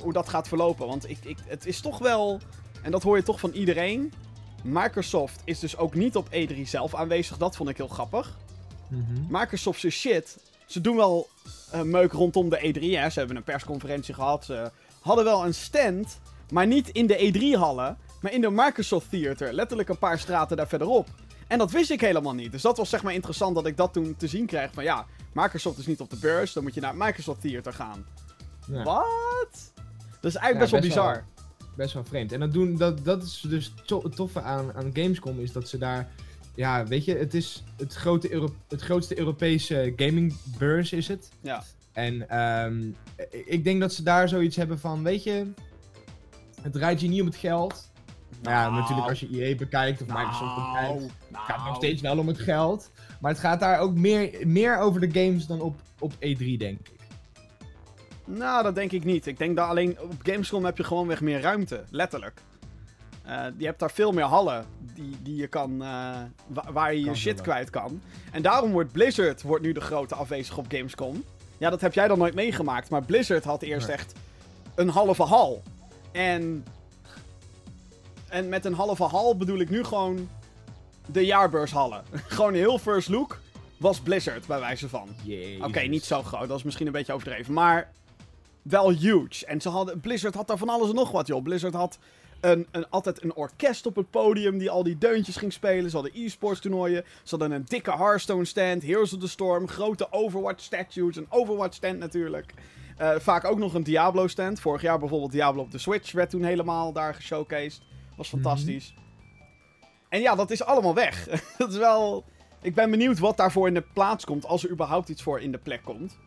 hoe 0.02 0.14
dat 0.14 0.30
gaat 0.30 0.48
verlopen. 0.48 0.88
Want 0.88 1.10
ik, 1.10 1.18
ik, 1.24 1.38
het 1.46 1.66
is 1.66 1.82
toch 1.82 1.98
wel, 1.98 2.40
en 2.82 2.92
dat 2.92 3.04
hoor 3.04 3.18
je 3.18 3.24
toch 3.24 3.40
van 3.40 3.52
iedereen. 3.52 4.14
Microsoft 4.64 5.42
is 5.44 5.60
dus 5.60 5.78
ook 5.78 5.94
niet 5.94 6.16
op 6.16 6.28
E3 6.32 6.62
zelf 6.62 6.96
aanwezig. 6.96 7.38
Dat 7.38 7.56
vond 7.56 7.70
ik 7.70 7.78
heel 7.78 7.88
grappig. 7.88 8.38
Mhm. 8.88 9.22
Microsoft 9.30 9.84
is 9.84 9.96
shit. 10.00 10.38
Ze 10.66 10.82
doen 10.82 10.96
wel 10.96 11.28
eh, 11.72 11.82
meuk 11.82 12.12
rondom 12.12 12.50
de 12.50 12.58
E3. 12.58 12.82
Hè. 12.82 13.10
Ze 13.10 13.20
hebben 13.20 13.38
een 13.38 13.44
persconferentie 13.44 14.14
gehad. 14.14 14.46
Ze 14.46 14.72
hadden 15.02 15.24
wel 15.26 15.46
een 15.46 15.54
stand. 15.54 16.20
Maar 16.52 16.68
niet 16.68 16.90
in 16.90 17.08
de 17.08 17.32
E3-hallen. 17.34 17.98
Maar 18.22 18.34
in 18.34 18.42
de 18.42 18.50
Microsoft 18.50 19.10
Theater. 19.10 19.54
Letterlijk 19.54 19.90
een 19.90 19.98
paar 19.98 20.20
straten 20.20 20.58
daar 20.58 20.68
verderop. 20.68 21.08
En 21.48 21.58
dat 21.58 21.72
wist 21.72 21.92
ik 21.92 22.02
helemaal 22.02 22.34
niet. 22.34 22.52
Dus 22.52 22.62
dat 22.62 22.78
was 22.78 22.90
zeg 22.90 23.04
maar 23.04 23.14
interessant 23.14 23.56
dat 23.56 23.66
ik 23.66 23.78
dat 23.78 23.94
toen 23.94 24.16
te 24.18 24.28
zien 24.28 24.46
kreeg. 24.46 24.70
Van 24.74 24.84
ja, 24.84 25.06
Microsoft 25.34 25.78
is 25.78 25.86
niet 25.88 26.00
op 26.00 26.10
de 26.10 26.16
beurs. 26.18 26.54
Dan 26.54 26.64
moet 26.64 26.74
je 26.74 26.82
naar 26.82 26.94
het 26.94 27.00
Microsoft 27.00 27.42
Theater 27.42 27.74
gaan. 27.74 28.06
Ja, 28.72 28.84
Wat? 28.84 29.72
Dat 30.22 30.32
is 30.32 30.36
eigenlijk 30.36 30.54
Ja, 30.54 30.60
best 30.60 30.72
wel 30.72 30.82
best 30.82 30.94
wel. 30.94 31.04
bizar. 31.06 31.24
Best 31.76 31.94
wel 31.94 32.04
vreemd. 32.06 32.32
En 32.32 32.40
dat, 32.40 32.52
doen, 32.54 32.78
dat, 32.78 33.06
dat 33.06 33.24
is 33.24 33.44
dus 33.48 33.74
het 33.86 34.16
toffe 34.16 34.42
aan, 34.42 34.74
aan 34.76 34.90
Gamescom, 34.94 35.40
is 35.40 35.52
dat 35.52 35.70
ze 35.70 35.78
daar... 35.78 36.08
Ja, 36.56 36.86
weet 36.86 37.06
je, 37.06 37.16
het 37.16 37.34
is 37.34 37.64
het, 37.78 37.94
grote 37.94 38.32
Euro- 38.34 38.56
het 38.68 38.82
grootste 38.82 39.18
Europese 39.20 39.94
gamingbeurs 39.96 40.92
is 40.92 41.08
het. 41.08 41.30
Ja. 41.42 41.64
En 41.92 42.30
ehm, 42.30 42.84
ik 43.46 43.64
denk 43.64 43.80
dat 43.80 43.94
ze 43.94 44.04
daar 44.04 44.30
zoiets 44.30 44.56
hebben 44.56 44.80
van, 44.80 45.04
weet 45.04 45.24
je, 45.24 45.48
het 46.62 46.74
draait 46.74 47.02
je 47.02 47.08
niet 47.08 47.20
om 47.22 47.28
het 47.28 47.36
geld. 47.36 47.92
Nou 48.42 48.56
ja, 48.56 48.70
Nou. 48.70 48.82
natuurlijk 48.82 49.08
als 49.10 49.20
je 49.20 49.28
EA 49.44 49.56
bekijkt 49.56 50.02
of 50.02 50.08
Microsoft 50.08 50.56
bekijkt, 50.56 51.00
Nou, 51.00 51.10
gaat 51.32 51.48
het 51.48 51.56
nog 51.56 51.64
nou. 51.66 51.76
steeds 51.76 52.02
wel 52.02 52.18
om 52.18 52.28
het 52.28 52.40
geld. 52.40 52.92
Maar 53.22 53.32
het 53.32 53.40
gaat 53.40 53.60
daar 53.60 53.80
ook 53.80 53.94
meer, 53.96 54.48
meer 54.48 54.78
over 54.78 55.00
de 55.10 55.22
games 55.22 55.46
dan 55.48 55.62
op, 55.62 55.80
op 56.00 56.14
E3, 56.14 56.58
denk 56.58 56.80
ik. 56.80 56.92
Nou, 58.26 58.64
dat 58.64 58.76
denk 58.76 58.92
ik 58.92 59.04
niet. 59.04 59.28
Ik 59.28 59.38
denk 59.38 59.56
dat 59.56 59.68
alleen 59.68 60.00
op 60.02 60.14
Gamescom 60.24 60.66
heb 60.66 60.78
je 60.78 60.84
gewoon 60.84 61.08
weg 61.08 61.22
meer 61.22 61.42
ruimte. 61.42 61.84
Letterlijk. 61.90 62.42
Eh, 63.24 63.44
je 63.58 63.66
hebt 63.66 63.80
daar 63.80 63.92
veel 63.92 64.12
meer 64.12 64.24
hallen 64.24 64.66
die, 64.94 65.16
die 65.24 65.36
je 65.36 65.48
kan, 65.48 65.72
eh, 65.84 66.18
wa- 66.48 66.72
waar 66.72 66.94
je 66.94 67.04
je 67.04 67.16
shit 67.16 67.42
kwijt 67.42 67.70
kan. 67.70 68.02
En 68.32 68.42
daarom 68.42 68.72
wordt 68.72 68.92
Blizzard 68.92 69.42
wordt 69.42 69.64
nu 69.64 69.72
de 69.72 69.82
grote 69.82 70.16
afwezig 70.16 70.58
op 70.58 70.66
Gamescom. 70.70 71.24
Ja, 71.58 71.70
dat 71.70 71.82
heb 71.82 71.94
jij 71.94 72.08
dan 72.08 72.18
nooit 72.18 72.34
meegemaakt. 72.36 72.90
Maar 72.90 73.04
Blizzard 73.06 73.44
had 73.44 73.62
eerst 73.62 73.88
echt 73.88 74.14
een 74.76 74.90
halve 74.90 75.24
hal. 75.24 75.64
En, 76.12 76.66
en 78.28 78.50
met 78.50 78.66
een 78.66 78.74
halve 78.74 79.04
hal 79.04 79.38
bedoel 79.38 79.60
ik 79.60 79.70
nu 79.70 79.84
gewoon 79.84 80.30
de 81.06 81.26
jaarbeurshallen. 81.26 82.04
gewoon 82.28 82.54
heel 82.54 82.78
first 82.78 83.10
look 83.10 83.40
was 83.78 84.00
Blizzard 84.00 84.48
bij 84.48 84.60
wijze 84.60 84.90
van. 84.90 85.10
Oké, 85.62 85.80
niet 85.80 86.04
zo 86.04 86.24
groot. 86.24 86.48
Dat 86.48 86.58
is 86.58 86.64
misschien 86.64 86.86
een 86.86 86.92
beetje 86.92 87.14
overdreven. 87.14 87.54
Maar 87.54 87.92
wel 88.62 88.92
huge. 88.92 89.46
En 89.46 89.62
ze 89.62 89.70
hadden, 89.70 90.00
Blizzard 90.00 90.36
had 90.36 90.48
daar 90.48 90.58
van 90.58 90.70
alles 90.70 90.90
en 90.90 90.96
nog 90.96 91.12
wat, 91.12 91.28
joh. 91.28 91.44
Blizzard 91.44 91.74
had 91.74 92.00
een, 92.40 92.68
een, 92.72 92.90
altijd 92.90 93.24
een 93.24 93.34
orkest 93.34 93.86
op 93.86 93.96
het 93.96 94.10
podium 94.10 94.58
die 94.58 94.70
al 94.70 94.84
die 94.84 94.98
deuntjes 94.98 95.36
ging 95.36 95.54
spelen. 95.54 95.90
Ze 95.90 95.96
hadden 95.96 96.16
e-sports 96.16 96.60
toernooien. 96.60 97.04
Ze 97.24 97.30
hadden 97.30 97.52
een 97.52 97.66
dikke 97.68 97.92
Hearthstone 97.92 98.46
stand. 98.46 98.84
Heroes 98.84 99.14
of 99.14 99.20
the 99.20 99.28
Storm. 99.28 99.68
Grote 99.68 100.12
Overwatch 100.12 100.64
statues. 100.64 101.16
Een 101.16 101.28
Overwatch 101.30 101.76
stand 101.76 102.00
natuurlijk. 102.00 102.54
Eh, 103.00 103.16
vaak 103.20 103.46
ook 103.46 103.58
nog 103.58 103.74
een 103.74 103.84
Diablo 103.84 104.28
stand. 104.28 104.60
Vorig 104.60 104.82
jaar 104.82 105.00
bijvoorbeeld 105.00 105.32
Diablo 105.32 105.62
op 105.62 105.72
de 105.72 105.78
Switch 105.78 106.12
werd 106.12 106.30
toen 106.30 106.44
helemaal 106.44 106.94
daar 106.94 107.14
geshowcased. 107.14 107.82
Was 108.18 108.28
fantastisch. 108.28 108.94
En 110.10 110.22
ja, 110.22 110.36
dat 110.36 110.52
is 110.52 110.64
allemaal 110.64 110.94
weg. 110.94 111.28
dat 111.58 111.72
is 111.72 111.78
wel... 111.78 112.24
Ik 112.62 112.76
ben 112.76 112.92
benieuwd 112.92 113.20
wat 113.20 113.38
daarvoor 113.38 113.68
in 113.68 113.74
de 113.74 113.84
plaats 113.94 114.26
komt. 114.26 114.46
Als 114.46 114.64
er 114.64 114.70
überhaupt 114.70 115.10
iets 115.10 115.22
voor 115.22 115.40
in 115.40 115.52
de 115.52 115.58
plek 115.58 115.82
komt. 115.84 116.18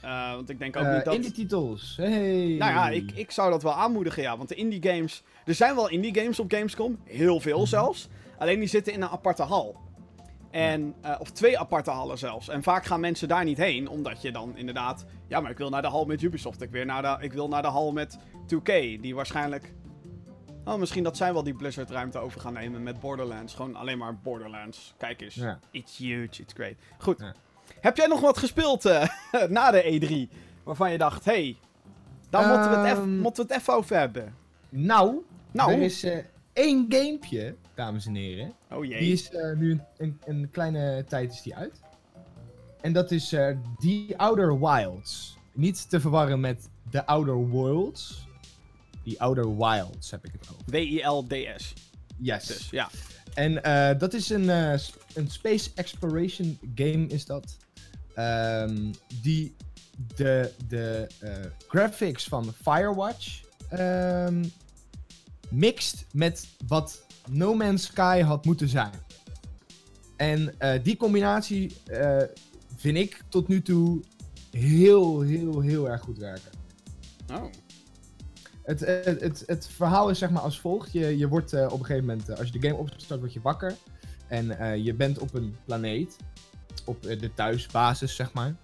Eh, 0.00 0.32
want 0.32 0.50
ik 0.50 0.58
denk 0.58 0.76
ook 0.76 0.84
Eh, 0.84 0.94
niet 0.94 1.04
dat... 1.04 1.14
Indie 1.14 1.32
titels, 1.32 1.94
hey. 1.96 2.54
Nou 2.58 2.72
ja, 2.72 2.88
ik, 2.88 3.10
ik 3.14 3.30
zou 3.30 3.50
dat 3.50 3.62
wel 3.62 3.72
aanmoedigen, 3.74 4.22
ja. 4.22 4.36
Want 4.36 4.48
de 4.48 4.54
indie 4.54 4.82
games... 4.82 5.22
Er 5.44 5.54
zijn 5.54 5.74
wel 5.74 5.88
indie 5.88 6.14
games 6.20 6.38
op 6.40 6.52
Gamescom. 6.52 6.98
Heel 7.04 7.40
veel 7.40 7.58
Mhm. 7.58 7.66
zelfs. 7.68 8.08
Alleen 8.38 8.58
die 8.58 8.68
zitten 8.68 8.92
in 8.92 9.02
een 9.02 9.08
aparte 9.08 9.42
hal. 9.42 9.76
En, 10.50 10.94
eh, 11.00 11.14
of 11.18 11.30
twee 11.30 11.58
aparte 11.58 11.90
hallen 11.90 12.18
zelfs. 12.18 12.48
En 12.48 12.62
vaak 12.62 12.84
gaan 12.84 13.00
mensen 13.00 13.28
daar 13.28 13.44
niet 13.44 13.58
heen. 13.58 13.88
Omdat 13.88 14.22
je 14.22 14.32
dan 14.32 14.56
inderdaad... 14.56 15.04
Ja, 15.26 15.40
maar 15.40 15.50
ik 15.50 15.58
wil 15.58 15.68
naar 15.70 15.82
de 15.82 15.88
hal 15.88 16.04
met 16.04 16.22
Ubisoft. 16.22 16.62
Ik, 16.62 16.70
wil 16.70 16.84
naar 16.84 17.02
de, 17.02 17.24
ik 17.24 17.32
wil 17.32 17.48
naar 17.48 17.62
de 17.62 17.68
hal 17.68 17.92
met 17.92 18.18
2K. 18.54 19.00
Die 19.00 19.14
waarschijnlijk... 19.14 19.74
Oh, 20.64 20.74
misschien 20.74 21.02
dat 21.02 21.16
zij 21.16 21.32
wel 21.32 21.42
die 21.42 21.54
Blizzard 21.54 21.90
ruimte 21.90 22.18
over 22.18 22.40
gaan 22.40 22.52
nemen 22.52 22.82
met 22.82 23.00
Borderlands. 23.00 23.54
Gewoon 23.54 23.76
alleen 23.76 23.98
maar 23.98 24.16
Borderlands. 24.18 24.94
Kijk 24.98 25.20
eens. 25.20 25.34
Ja. 25.34 25.58
It's 25.70 25.96
huge, 25.98 26.42
it's 26.42 26.52
great. 26.54 26.74
Goed. 26.98 27.18
Ja. 27.20 27.34
Heb 27.80 27.96
jij 27.96 28.06
nog 28.06 28.20
wat 28.20 28.38
gespeeld 28.38 28.84
eh, 28.84 29.08
na 29.48 29.70
de 29.70 30.28
E3? 30.30 30.36
Waarvan 30.64 30.92
je 30.92 30.98
dacht, 30.98 31.24
hé, 31.24 31.32
hey, 31.32 31.56
daar 32.30 32.46
moeten, 32.48 32.70
we 32.70 32.76
het 32.76 32.86
eff- 32.86 32.98
Ehm. 32.98 33.18
moeten 33.18 33.46
we 33.46 33.52
het 33.52 33.60
even 33.62 33.74
over 33.74 33.96
hebben. 33.96 34.34
Nou, 34.68 35.16
Nou. 35.50 35.72
er 35.72 35.80
is 35.82 36.02
eh, 36.04 36.18
één 36.52 36.86
gamepje, 36.88 37.54
dames 37.78 38.06
en 38.06 38.14
heren. 38.14 38.52
Oh 38.70 38.84
jee. 38.84 38.98
Die 38.98 39.12
is 39.12 39.30
eh, 39.30 39.56
nu 39.56 39.70
een, 39.70 39.82
een, 39.96 40.20
een 40.24 40.50
kleine 40.50 41.04
tijd 41.08 41.32
is 41.32 41.42
die 41.42 41.56
uit. 41.56 41.80
En 42.80 42.92
dat 42.92 43.10
is 43.10 43.32
eh 43.32 43.56
The 43.78 44.14
Outer 44.16 44.60
Wilds. 44.60 45.36
Niet 45.52 45.90
te 45.90 46.00
verwarren 46.00 46.40
met 46.40 46.68
The 46.90 47.06
Outer 47.06 47.36
Worlds. 47.36 48.26
The 49.04 49.14
Outer 49.18 49.56
Wilds 49.56 50.10
heb 50.10 50.24
ik 50.24 50.32
het 50.32 50.48
over. 50.52 50.62
W-I-L-D-S. 50.66 51.72
Yes. 52.16 52.46
Dus 52.46 52.70
ja. 52.70 52.90
En 53.34 53.62
eh, 53.62 53.98
dat 53.98 54.14
is 54.14 54.28
een, 54.28 54.48
een 54.48 55.30
space 55.30 55.70
exploration 55.74 56.58
game 56.74 57.06
is 57.06 57.26
dat. 57.26 57.56
Ehm, 58.14 58.92
die 59.22 59.54
de, 60.16 60.52
de 60.68 61.06
graphics 61.68 62.24
van 62.24 62.54
Firewatch 62.62 63.40
ehm, 63.68 64.44
mixt 65.50 66.06
met 66.12 66.48
wat 66.66 67.06
No 67.30 67.54
Man's 67.54 67.84
Sky 67.84 68.20
had 68.20 68.44
moeten 68.44 68.68
zijn. 68.68 68.92
En 70.16 70.54
eh, 70.58 70.82
die 70.82 70.96
combinatie 70.96 71.76
eh, 71.86 72.22
vind 72.76 72.96
ik 72.96 73.22
tot 73.28 73.48
nu 73.48 73.62
toe 73.62 74.00
heel, 74.50 75.20
heel, 75.20 75.60
heel 75.60 75.90
erg 75.90 76.00
goed 76.00 76.18
werken. 76.18 76.50
Oh. 77.32 77.44
Het, 78.62 78.80
het, 78.80 79.20
het, 79.20 79.42
het 79.46 79.68
verhaal 79.68 80.10
is 80.10 80.18
zeg 80.18 80.30
maar 80.30 80.42
als 80.42 80.60
volgt. 80.60 80.92
Je, 80.92 81.18
je 81.18 81.28
wordt 81.28 81.52
eh, 81.52 81.64
op 81.64 81.78
een 81.78 81.86
gegeven 81.86 82.06
moment, 82.06 82.28
eh, 82.28 82.38
als 82.38 82.48
je 82.50 82.58
de 82.58 82.68
game 82.68 82.80
opstart, 82.80 83.20
word 83.20 83.32
je 83.32 83.40
wakker. 83.40 83.76
En 84.28 84.58
eh, 84.58 84.84
je 84.84 84.94
bent 84.94 85.18
op 85.18 85.34
een 85.34 85.56
planeet, 85.64 86.16
op 86.84 87.06
eh, 87.06 87.20
de 87.20 87.34
thuisbasis, 87.34 88.16
zeg 88.16 88.32
maar. 88.32 88.54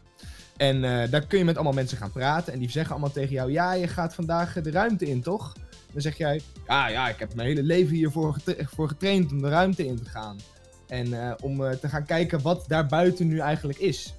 En 0.57 0.85
eh, 0.85 1.11
daar 1.11 1.27
kun 1.27 1.39
je 1.39 1.45
met 1.45 1.55
allemaal 1.55 1.73
mensen 1.73 1.99
gaan 1.99 2.13
praten. 2.13 2.53
En 2.53 2.59
die 2.59 2.71
zeggen 2.71 2.93
allemaal 2.93 3.13
tegen 3.13 3.33
jou: 3.33 3.53
Ja, 3.53 3.73
je 3.73 3.89
gaat 3.89 4.15
vandaag 4.15 4.57
eh, 4.57 4.63
de 4.63 4.71
ruimte 4.71 5.07
in, 5.07 5.23
toch? 5.23 5.53
Dan 5.95 6.03
zeg 6.03 6.17
jij: 6.17 6.41
Ja, 6.67 6.89
ja, 6.89 7.09
ik 7.09 7.19
heb 7.19 7.35
mijn 7.35 7.49
hele 7.49 7.63
leven 7.63 7.95
hiervoor 7.95 8.37
voor 8.59 8.89
getraind 8.89 9.33
om 9.33 9.43
de 9.43 9.49
ruimte 9.49 9.87
in 9.87 10.03
te 10.03 10.11
gaan. 10.11 10.37
En 10.87 11.29
eh, 11.29 11.33
om 11.43 11.65
eh, 11.65 11.71
te 11.71 11.89
gaan 11.89 12.05
kijken 12.05 12.43
wat 12.43 12.65
daar 12.69 12.87
buiten 12.87 13.27
nu 13.27 13.39
eigenlijk 13.39 13.79
is. 13.79 14.15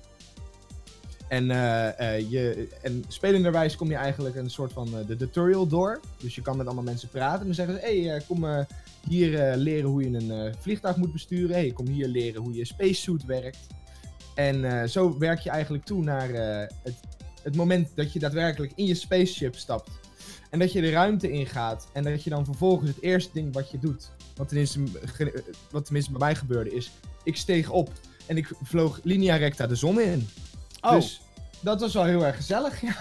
En, 1.28 1.52
eh, 1.52 2.32
je, 2.32 2.68
en 2.82 3.04
spelenderwijs 3.08 3.76
kom 3.76 3.90
je 3.90 3.96
eigenlijk 3.96 4.36
een 4.36 4.50
soort 4.50 4.74
van 4.74 4.90
de 5.08 5.16
tutorial 5.16 5.68
door. 5.68 6.00
Dus 6.18 6.36
je 6.36 6.42
kan 6.42 6.58
met 6.58 6.66
allemaal 6.66 6.84
mensen 6.84 7.10
praten. 7.10 7.40
En 7.40 7.46
dan 7.46 7.56
zeggen 7.56 7.76
ze: 7.76 7.82
hey, 7.82 8.22
kom 8.28 8.66
hier 9.08 9.56
leren 9.56 9.90
hoe 9.90 10.10
je 10.10 10.18
een 10.18 10.56
vliegtuig 10.60 10.96
moet 10.96 11.12
besturen. 11.12 11.56
Hey, 11.56 11.72
kom 11.72 11.88
hier 11.88 12.08
leren 12.08 12.42
hoe 12.42 12.54
je 12.54 12.66
spacesuit 12.66 13.26
werkt. 13.26 13.68
En 14.36 14.90
zo 14.90 15.18
werk 15.18 15.40
je 15.40 15.50
eigenlijk 15.50 15.86
toe 15.86 16.04
naar 16.04 16.30
het, 16.84 16.96
het 17.44 17.56
moment 17.56 17.90
dat 17.96 18.14
je 18.14 18.20
daadwerkelijk 18.20 18.72
in 18.76 18.86
je 18.86 18.96
spaceship 18.96 19.56
stapt. 19.56 19.90
En 20.56 20.62
dat 20.62 20.72
je 20.72 20.82
de 20.82 20.90
ruimte 20.90 21.32
ingaat. 21.32 21.88
En 21.92 22.04
dat 22.04 22.24
je 22.24 22.30
dan 22.30 22.46
vervolgens 22.46 22.90
het 22.90 23.02
eerste 23.02 23.30
ding 23.34 23.54
wat 23.54 23.72
je 23.72 23.80
doet. 23.80 24.10
Wat 24.36 24.48
tenminste, 24.48 24.84
wat 25.72 25.84
tenminste 25.86 26.12
bij 26.12 26.20
mij 26.20 26.36
gebeurde 26.36 26.76
is. 26.76 26.92
Ik 27.24 27.38
steeg 27.38 27.70
op 27.70 27.92
en 28.26 28.38
ik 28.38 28.52
vloog 28.64 29.00
linea 29.04 29.36
recta 29.36 29.68
de 29.68 29.76
zon 29.76 30.02
in. 30.02 30.28
Oh, 30.82 30.92
Dus 30.92 31.22
dat 31.60 31.80
was 31.82 31.94
wel 31.94 32.04
heel 32.04 32.26
erg 32.26 32.36
gezellig. 32.36 32.82
Ja. 32.82 32.96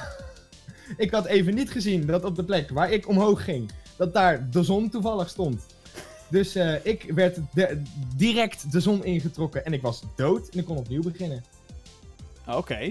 Ik 0.96 1.10
had 1.10 1.26
even 1.26 1.54
niet 1.54 1.70
gezien 1.70 2.06
dat 2.06 2.24
op 2.24 2.36
de 2.36 2.44
plek 2.44 2.70
waar 2.70 2.92
ik 2.92 3.08
omhoog 3.08 3.44
ging, 3.44 3.70
dat 3.96 4.14
daar 4.14 4.50
de 4.50 4.62
zon 4.62 4.90
toevallig 4.90 5.28
stond. 5.28 5.66
Dus 6.28 6.54
eh, 6.54 6.74
ik 6.86 7.02
werd 7.14 7.38
de- 7.52 7.82
direct 8.16 8.72
de 8.72 8.80
zon 8.80 9.04
ingetrokken 9.04 9.64
en 9.64 9.72
ik 9.72 9.82
was 9.82 10.02
dood 10.16 10.48
en 10.48 10.58
ik 10.58 10.64
kon 10.64 10.76
opnieuw 10.76 11.02
beginnen. 11.02 11.44
oké. 12.46 12.90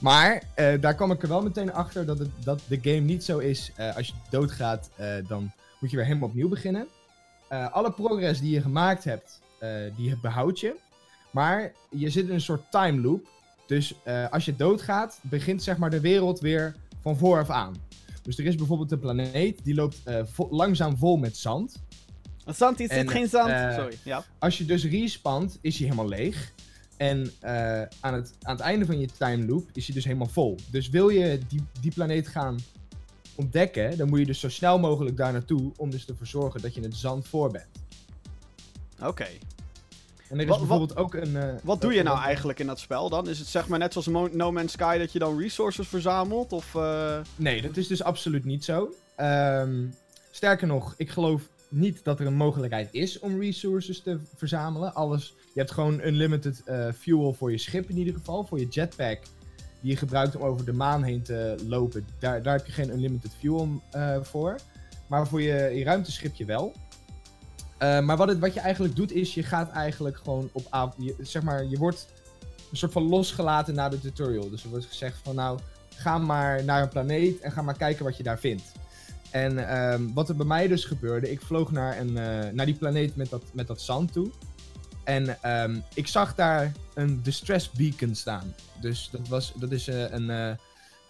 Maar 0.00 0.42
eh, 0.54 0.80
daar 0.80 0.94
kwam 0.94 1.10
ik 1.10 1.22
er 1.22 1.28
wel 1.28 1.42
meteen 1.42 1.72
achter 1.72 2.06
dat, 2.06 2.18
het, 2.18 2.28
dat 2.44 2.60
de 2.68 2.78
game 2.82 3.00
niet 3.00 3.24
zo 3.24 3.38
is. 3.38 3.70
eh, 3.76 3.96
als 3.96 4.06
je 4.06 4.12
doodgaat, 4.30 4.90
eh, 4.96 5.06
dan 5.28 5.52
moet 5.80 5.90
je 5.90 5.96
weer 5.96 6.06
helemaal 6.06 6.28
opnieuw 6.28 6.48
beginnen. 6.48 6.86
Alle 7.72 7.92
progress 7.92 8.40
die 8.40 8.50
je 8.54 8.60
gemaakt 8.60 9.04
hebt, 9.04 9.40
die 9.96 10.16
behoud 10.22 10.60
je. 10.60 10.74
Maar 11.30 11.72
je 11.90 12.10
zit 12.10 12.26
in 12.28 12.34
een 12.34 12.40
soort 12.40 12.70
time 12.70 13.00
loop. 13.00 13.28
Dus 13.66 13.94
als 14.30 14.44
je 14.44 14.56
doodgaat, 14.56 15.18
begint 15.22 15.62
zeg 15.62 15.76
maar 15.76 15.90
de 15.90 16.00
wereld 16.00 16.40
weer 16.40 16.74
van 17.02 17.16
vooraf 17.16 17.50
aan. 17.50 17.74
Dus 18.22 18.38
er 18.38 18.44
is 18.44 18.54
bijvoorbeeld 18.54 18.92
een 18.92 18.98
planeet 18.98 19.64
die 19.64 19.74
loopt 19.74 20.02
vo- 20.24 20.48
langzaam 20.50 20.96
vol 20.96 21.16
met 21.16 21.36
zand. 21.36 21.82
Zand, 22.46 22.78
hier 22.78 22.88
zit 22.88 22.96
En, 22.96 23.08
geen 23.08 23.28
zand. 23.28 23.50
Sorry, 23.74 23.98
ja. 24.04 24.24
Als 24.38 24.58
je 24.58 24.64
dus 24.64 24.84
respawnt, 24.84 25.58
is 25.60 25.76
hij 25.78 25.84
helemaal 25.88 26.08
leeg. 26.08 26.52
En 27.00 27.30
eh, 27.40 27.82
aan, 28.00 28.14
het, 28.14 28.32
aan 28.42 28.54
het 28.56 28.60
einde 28.60 28.86
van 28.86 28.98
je 28.98 29.08
time 29.18 29.46
loop 29.46 29.68
is 29.72 29.86
hij 29.86 29.94
dus 29.94 30.04
helemaal 30.04 30.26
vol. 30.28 30.56
Dus 30.70 30.88
wil 30.88 31.08
je 31.08 31.40
die, 31.48 31.62
die 31.80 31.92
planeet 31.94 32.28
gaan 32.28 32.58
ontdekken, 33.34 33.96
dan 33.98 34.08
moet 34.08 34.18
je 34.18 34.26
dus 34.26 34.40
zo 34.40 34.48
snel 34.48 34.78
mogelijk 34.78 35.16
daar 35.16 35.32
naartoe 35.32 35.72
om 35.76 35.90
dus 35.90 36.06
ervoor 36.06 36.26
zorgen 36.26 36.60
dat 36.62 36.74
je 36.74 36.80
het 36.80 36.96
zand 36.96 37.28
voor 37.28 37.50
bent. 37.50 37.66
Oké. 39.02 39.26
En 40.28 40.36
er 40.36 40.42
is 40.42 40.48
Wat- 40.48 40.58
bijvoorbeeld 40.58 40.96
ook 40.96 41.14
een... 41.14 41.36
eh, 41.36 41.54
Wat 41.62 41.80
doe 41.80 41.92
je 41.92 42.02
nou 42.02 42.18
eigenlijk 42.20 42.58
in 42.58 42.66
dat 42.66 42.78
spel 42.80 43.08
dan? 43.08 43.28
Is 43.28 43.38
het 43.38 43.48
zeg 43.48 43.68
maar 43.68 43.78
net 43.78 43.92
zoals 43.92 44.32
No 44.32 44.52
Man's 44.52 44.72
Sky 44.72 44.98
dat 44.98 45.12
je 45.12 45.18
dan 45.18 45.38
resources 45.38 45.88
verzamelt? 45.88 46.52
Of, 46.52 46.74
eh, 46.74 47.18
Nee, 47.36 47.62
dat 47.62 47.76
is 47.76 47.86
dus 47.86 48.02
absoluut 48.02 48.44
niet 48.44 48.64
zo. 48.64 48.94
Ehm, 49.16 49.84
sterker 50.30 50.66
nog, 50.66 50.94
ik 50.96 51.10
geloof 51.10 51.48
niet 51.68 52.04
dat 52.04 52.20
er 52.20 52.26
een 52.26 52.34
mogelijkheid 52.34 52.88
is 52.92 53.18
om 53.18 53.40
resources 53.40 54.00
te 54.02 54.18
verzamelen. 54.36 54.94
Alles, 54.94 55.34
je 55.52 55.60
hebt 55.60 55.70
gewoon 55.70 56.00
unlimited 56.00 56.62
eh, 56.64 56.88
fuel 56.98 57.32
voor 57.32 57.50
je 57.50 57.58
schip 57.58 57.90
in 57.90 57.98
ieder 57.98 58.14
geval. 58.14 58.44
Voor 58.44 58.58
je 58.58 58.68
jetpack, 58.68 59.18
die 59.80 59.90
je 59.90 59.96
gebruikt 59.96 60.36
om 60.36 60.42
over 60.42 60.64
de 60.64 60.72
maan 60.72 61.02
heen 61.02 61.22
te 61.22 61.54
lopen. 61.66 62.06
Daar, 62.18 62.42
daar 62.42 62.56
heb 62.56 62.66
je 62.66 62.72
geen 62.72 62.90
unlimited 62.90 63.32
fuel 63.38 63.82
eh, 63.90 64.16
voor. 64.22 64.56
Maar 65.06 65.26
voor 65.26 65.42
je, 65.42 65.54
je 65.74 65.84
ruimteschipje 65.84 66.44
wel. 66.44 66.72
Eh, 67.78 68.00
maar 68.00 68.16
wat, 68.16 68.28
het, 68.28 68.38
wat 68.38 68.54
je 68.54 68.60
eigenlijk 68.60 68.96
doet 68.96 69.12
is, 69.12 69.34
je 69.34 69.42
gaat 69.42 69.70
eigenlijk 69.70 70.16
gewoon 70.16 70.50
op 70.52 70.94
je, 70.96 71.14
zeg 71.20 71.42
maar, 71.42 71.64
je 71.64 71.78
wordt 71.78 72.08
een 72.70 72.76
soort 72.76 72.92
van 72.92 73.08
losgelaten 73.08 73.74
na 73.74 73.88
de 73.88 74.00
tutorial. 74.00 74.50
Dus 74.50 74.62
er 74.62 74.70
wordt 74.70 74.86
gezegd 74.86 75.18
van 75.22 75.34
nou, 75.34 75.58
ga 75.94 76.18
maar 76.18 76.64
naar 76.64 76.82
een 76.82 76.88
planeet 76.88 77.40
en 77.40 77.52
ga 77.52 77.62
maar 77.62 77.76
kijken 77.76 78.04
wat 78.04 78.16
je 78.16 78.22
daar 78.22 78.38
vindt. 78.38 78.72
En 79.30 79.68
ehm, 79.68 80.12
wat 80.14 80.28
er 80.28 80.36
bij 80.36 80.46
mij 80.46 80.68
dus 80.68 80.84
gebeurde, 80.84 81.30
ik 81.30 81.40
vloog 81.40 81.70
naar, 81.70 81.98
een, 81.98 82.12
naar 82.54 82.66
die 82.66 82.74
planeet 82.74 83.16
met 83.16 83.30
dat, 83.30 83.42
met 83.52 83.66
dat 83.66 83.80
zand 83.80 84.12
toe. 84.12 84.30
En 85.10 85.42
ehm, 85.42 85.76
ik 85.94 86.06
zag 86.06 86.34
daar 86.34 86.72
een 86.94 87.22
distress 87.22 87.70
beacon 87.70 88.14
staan. 88.14 88.54
Dus 88.80 89.08
dat, 89.12 89.28
was, 89.28 89.52
dat 89.56 89.70
is 89.70 89.88
eh, 89.88 90.10
een, 90.10 90.30
eh, 90.30 90.56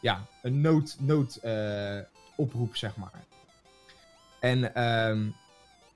ja, 0.00 0.26
een 0.42 0.60
nood, 0.60 0.96
nood 0.98 1.36
eh, 1.36 1.98
oproep, 2.36 2.76
zeg 2.76 2.96
maar. 2.96 3.24
En 4.40 4.74
ehm, 4.74 5.26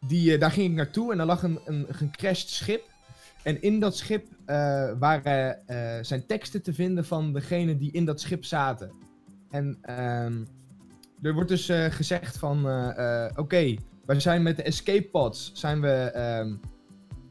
die, 0.01 0.39
daar 0.39 0.51
ging 0.51 0.71
ik 0.71 0.77
naartoe 0.77 1.13
en 1.13 1.17
daar 1.17 1.27
lag 1.27 1.43
een, 1.43 1.59
een 1.65 1.87
gecrashed 1.91 2.49
schip. 2.49 2.91
En 3.43 3.63
in 3.63 3.81
dat 3.81 3.97
schip 3.97 4.27
waren, 4.99 5.59
zijn 6.05 6.27
teksten 6.27 6.63
te 6.63 6.75
vinden 6.75 7.05
van 7.05 7.33
degene 7.33 7.77
die 7.77 7.93
in 7.93 8.05
dat 8.05 8.21
schip 8.21 8.45
zaten. 8.45 8.93
En 9.51 9.79
ehm, 9.83 10.45
er 11.23 11.35
wordt 11.35 11.49
dus 11.49 11.71
gezegd 11.89 12.39
van, 12.39 12.59
oké, 13.37 13.75
wij 14.05 14.21
zijn 14.21 14.43
met 14.43 14.57
de 14.57 14.63
escape 14.63 15.09
pods, 15.09 15.51
zijn 15.55 15.81
we 15.81 16.13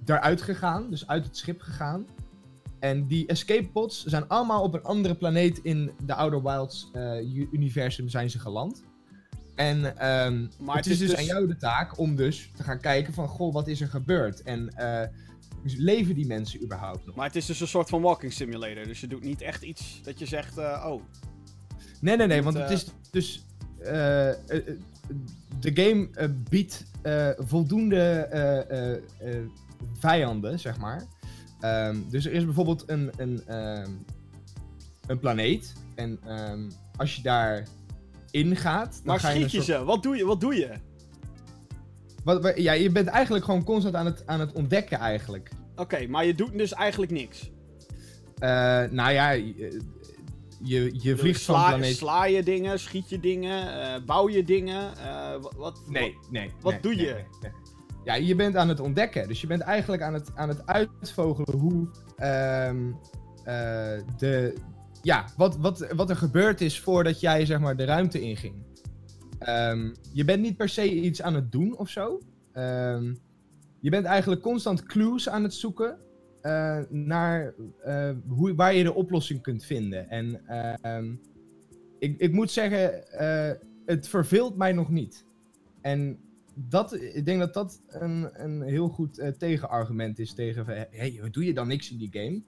daaruit 0.06 0.42
gegaan, 0.42 0.90
dus 0.90 1.08
uit 1.08 1.26
het 1.26 1.38
schip 1.38 1.62
gegaan. 1.62 2.06
En 2.84 3.08
die 3.08 3.28
escape 3.28 3.68
pods 3.68 4.06
zijn 4.06 4.28
allemaal 4.28 4.64
op 4.64 4.74
een 4.74 4.84
andere 4.84 5.16
planeet 5.16 5.58
in 5.58 5.92
de 6.06 6.14
Outer 6.14 6.44
Wilds 6.44 6.90
eh, 6.94 7.52
universum 7.52 8.10
zijn 8.10 8.30
ze 8.30 8.40
geland. 8.40 8.84
En 9.56 9.98
ehm, 9.98 10.48
Maar 10.60 10.76
het 10.76 10.86
is 10.86 10.98
dus, 10.98 11.16
aan 11.16 11.26
jou 11.26 11.48
de 11.48 11.58
taak 11.58 11.98
om 11.98 12.16
dus 12.16 12.52
te 12.56 12.64
gaan 12.64 12.80
kijken 12.80 13.14
van, 13.14 13.28
goh, 13.28 13.54
wat 13.54 13.68
is 13.68 13.82
er 13.82 13.88
gebeurd? 13.88 14.42
En 14.42 14.70
eh, 14.70 15.08
leven 15.64 16.16
die 16.16 16.26
mensen 16.26 16.64
überhaupt 16.64 17.06
nog? 17.06 17.16
Maar 17.16 17.26
het 17.26 17.36
is 17.36 17.46
dus 17.46 17.60
een 17.60 17.68
soort 17.68 17.90
van 17.90 18.02
walking 18.02 18.34
simulator. 18.34 18.84
Dus 18.84 19.02
je 19.02 19.08
doet 19.08 19.24
niet 19.24 19.42
echt 19.42 19.62
iets 19.62 20.02
dat 20.04 20.20
je 20.20 20.26
zegt, 20.26 20.58
eh, 20.58 20.86
oh, 20.88 21.02
Nee, 22.02 22.18
nee, 22.18 22.28
nee, 22.28 22.44
want 22.44 22.58
het 22.58 22.70
is 22.70 22.86
dus. 23.12 23.46
de 25.60 25.72
game 25.74 26.10
biedt 26.50 26.86
voldoende 27.38 28.30
vijanden, 30.00 30.60
zeg 30.60 30.78
maar. 30.78 31.04
Ehm, 31.60 31.98
dus 32.10 32.26
er 32.26 32.32
is 32.34 32.46
bijvoorbeeld 32.46 32.84
een, 32.90 33.12
een, 33.18 33.44
ehm, 33.48 33.90
een 35.08 35.20
planeet. 35.20 35.74
En 35.96 36.20
ehm, 36.28 36.70
als 36.98 37.16
je 37.16 37.22
daar 37.22 37.68
ingaat. 38.32 38.92
Dan 38.94 39.02
maar 39.06 39.20
ga 39.20 39.30
je 39.30 39.40
schiet 39.40 39.52
je 39.52 39.62
soort- 39.62 39.80
ze? 39.80 39.84
Wat 39.86 40.04
doe 40.04 40.16
je? 40.16 40.26
Wat 40.26 40.42
doe 40.42 40.56
je? 40.56 40.70
Wat, 42.24 42.42
wat- 42.42 42.58
ja, 42.58 42.72
je 42.74 42.92
bent 42.92 43.08
eigenlijk 43.08 43.46
gewoon 43.46 43.64
constant 43.64 43.96
aan 43.96 44.06
het, 44.06 44.28
aan 44.28 44.40
het 44.40 44.52
ontdekken, 44.52 44.98
eigenlijk. 44.98 45.50
Oké, 45.76 46.08
maar 46.08 46.26
je 46.26 46.36
doet 46.36 46.58
dus 46.58 46.74
eigenlijk 46.74 47.12
niks. 47.12 47.52
Eh, 48.40 48.50
nou 48.90 49.12
ja, 49.12 49.30
je, 49.32 49.82
je, 50.64 50.90
je 51.02 51.18
vliegt 51.18 51.42
van 51.44 51.56
sla, 51.56 51.68
planeet. 51.68 51.96
Sla 51.96 52.26
je 52.26 52.44
dingen, 52.44 52.80
schiet 52.80 53.10
je 53.10 53.20
dingen, 53.20 53.82
eh, 53.94 54.02
bouw 54.06 54.30
je 54.30 54.44
dingen? 54.44 54.98
eh, 54.98 55.32
wat, 55.42 55.54
wat, 55.56 55.80
Nee, 55.88 56.18
nee. 56.32 56.52
wat 56.62 56.72
nee, 56.72 56.82
doe 56.82 56.96
nee, 56.96 57.06
je? 57.06 57.14
nee. 57.42 57.52
Ja, 58.04 58.14
je 58.14 58.36
bent 58.36 58.56
aan 58.56 58.70
het 58.70 58.80
ontdekken. 58.80 59.28
Dus 59.28 59.42
je 59.42 59.48
bent 59.48 59.62
eigenlijk 59.62 60.02
aan 60.02 60.14
het, 60.14 60.32
aan 60.36 60.50
het 60.50 60.66
uitvogelen 60.66 61.60
hoe 61.60 61.90
ehm, 62.16 62.92
eh, 63.44 64.02
de. 64.18 64.58
Ja, 65.02 65.26
wat, 65.38 65.58
wat, 65.58 65.94
wat 65.96 66.10
er 66.10 66.16
gebeurd 66.16 66.62
is 66.62 66.80
voordat 66.80 67.20
jij 67.20 67.46
zeg 67.46 67.60
maar 67.60 67.76
de 67.76 67.86
ruimte 67.86 68.22
inging. 68.22 68.56
Ehm, 69.40 69.94
je 70.14 70.26
bent 70.26 70.42
niet 70.42 70.58
per 70.58 70.70
se 70.70 70.94
iets 70.94 71.22
aan 71.22 71.34
het 71.34 71.52
doen 71.52 71.78
of 71.78 71.90
zo. 71.90 72.20
Ehm, 72.54 73.14
je 73.80 73.90
bent 73.90 74.06
eigenlijk 74.06 74.42
constant 74.42 74.84
clues 74.84 75.30
aan 75.30 75.44
het 75.44 75.54
zoeken 75.54 75.98
eh, 76.42 76.80
naar 76.90 77.54
eh, 77.80 78.10
hoe, 78.28 78.56
waar 78.56 78.74
je 78.74 78.84
de 78.84 78.94
oplossing 78.94 79.42
kunt 79.42 79.66
vinden. 79.66 80.10
En 80.10 80.42
ik, 82.00 82.18
ik 82.18 82.32
moet 82.32 82.52
zeggen, 82.52 83.04
het 83.86 84.08
verveelt 84.08 84.58
mij 84.58 84.72
nog 84.72 84.90
niet. 84.90 85.26
En 85.82 86.20
dat, 86.54 86.94
ik 86.94 87.26
denk 87.26 87.40
dat 87.40 87.54
dat 87.54 87.82
een, 87.88 88.30
een 88.34 88.62
heel 88.62 88.88
goed 88.88 89.18
eh, 89.18 89.32
tegenargument 89.32 90.20
is 90.20 90.34
tegen 90.34 90.66
hey, 90.90 91.20
wat 91.22 91.34
doe 91.34 91.46
je 91.46 91.54
dan 91.54 91.68
niks 91.68 91.92
in 91.92 91.98
die 91.98 92.10
game? 92.12 92.42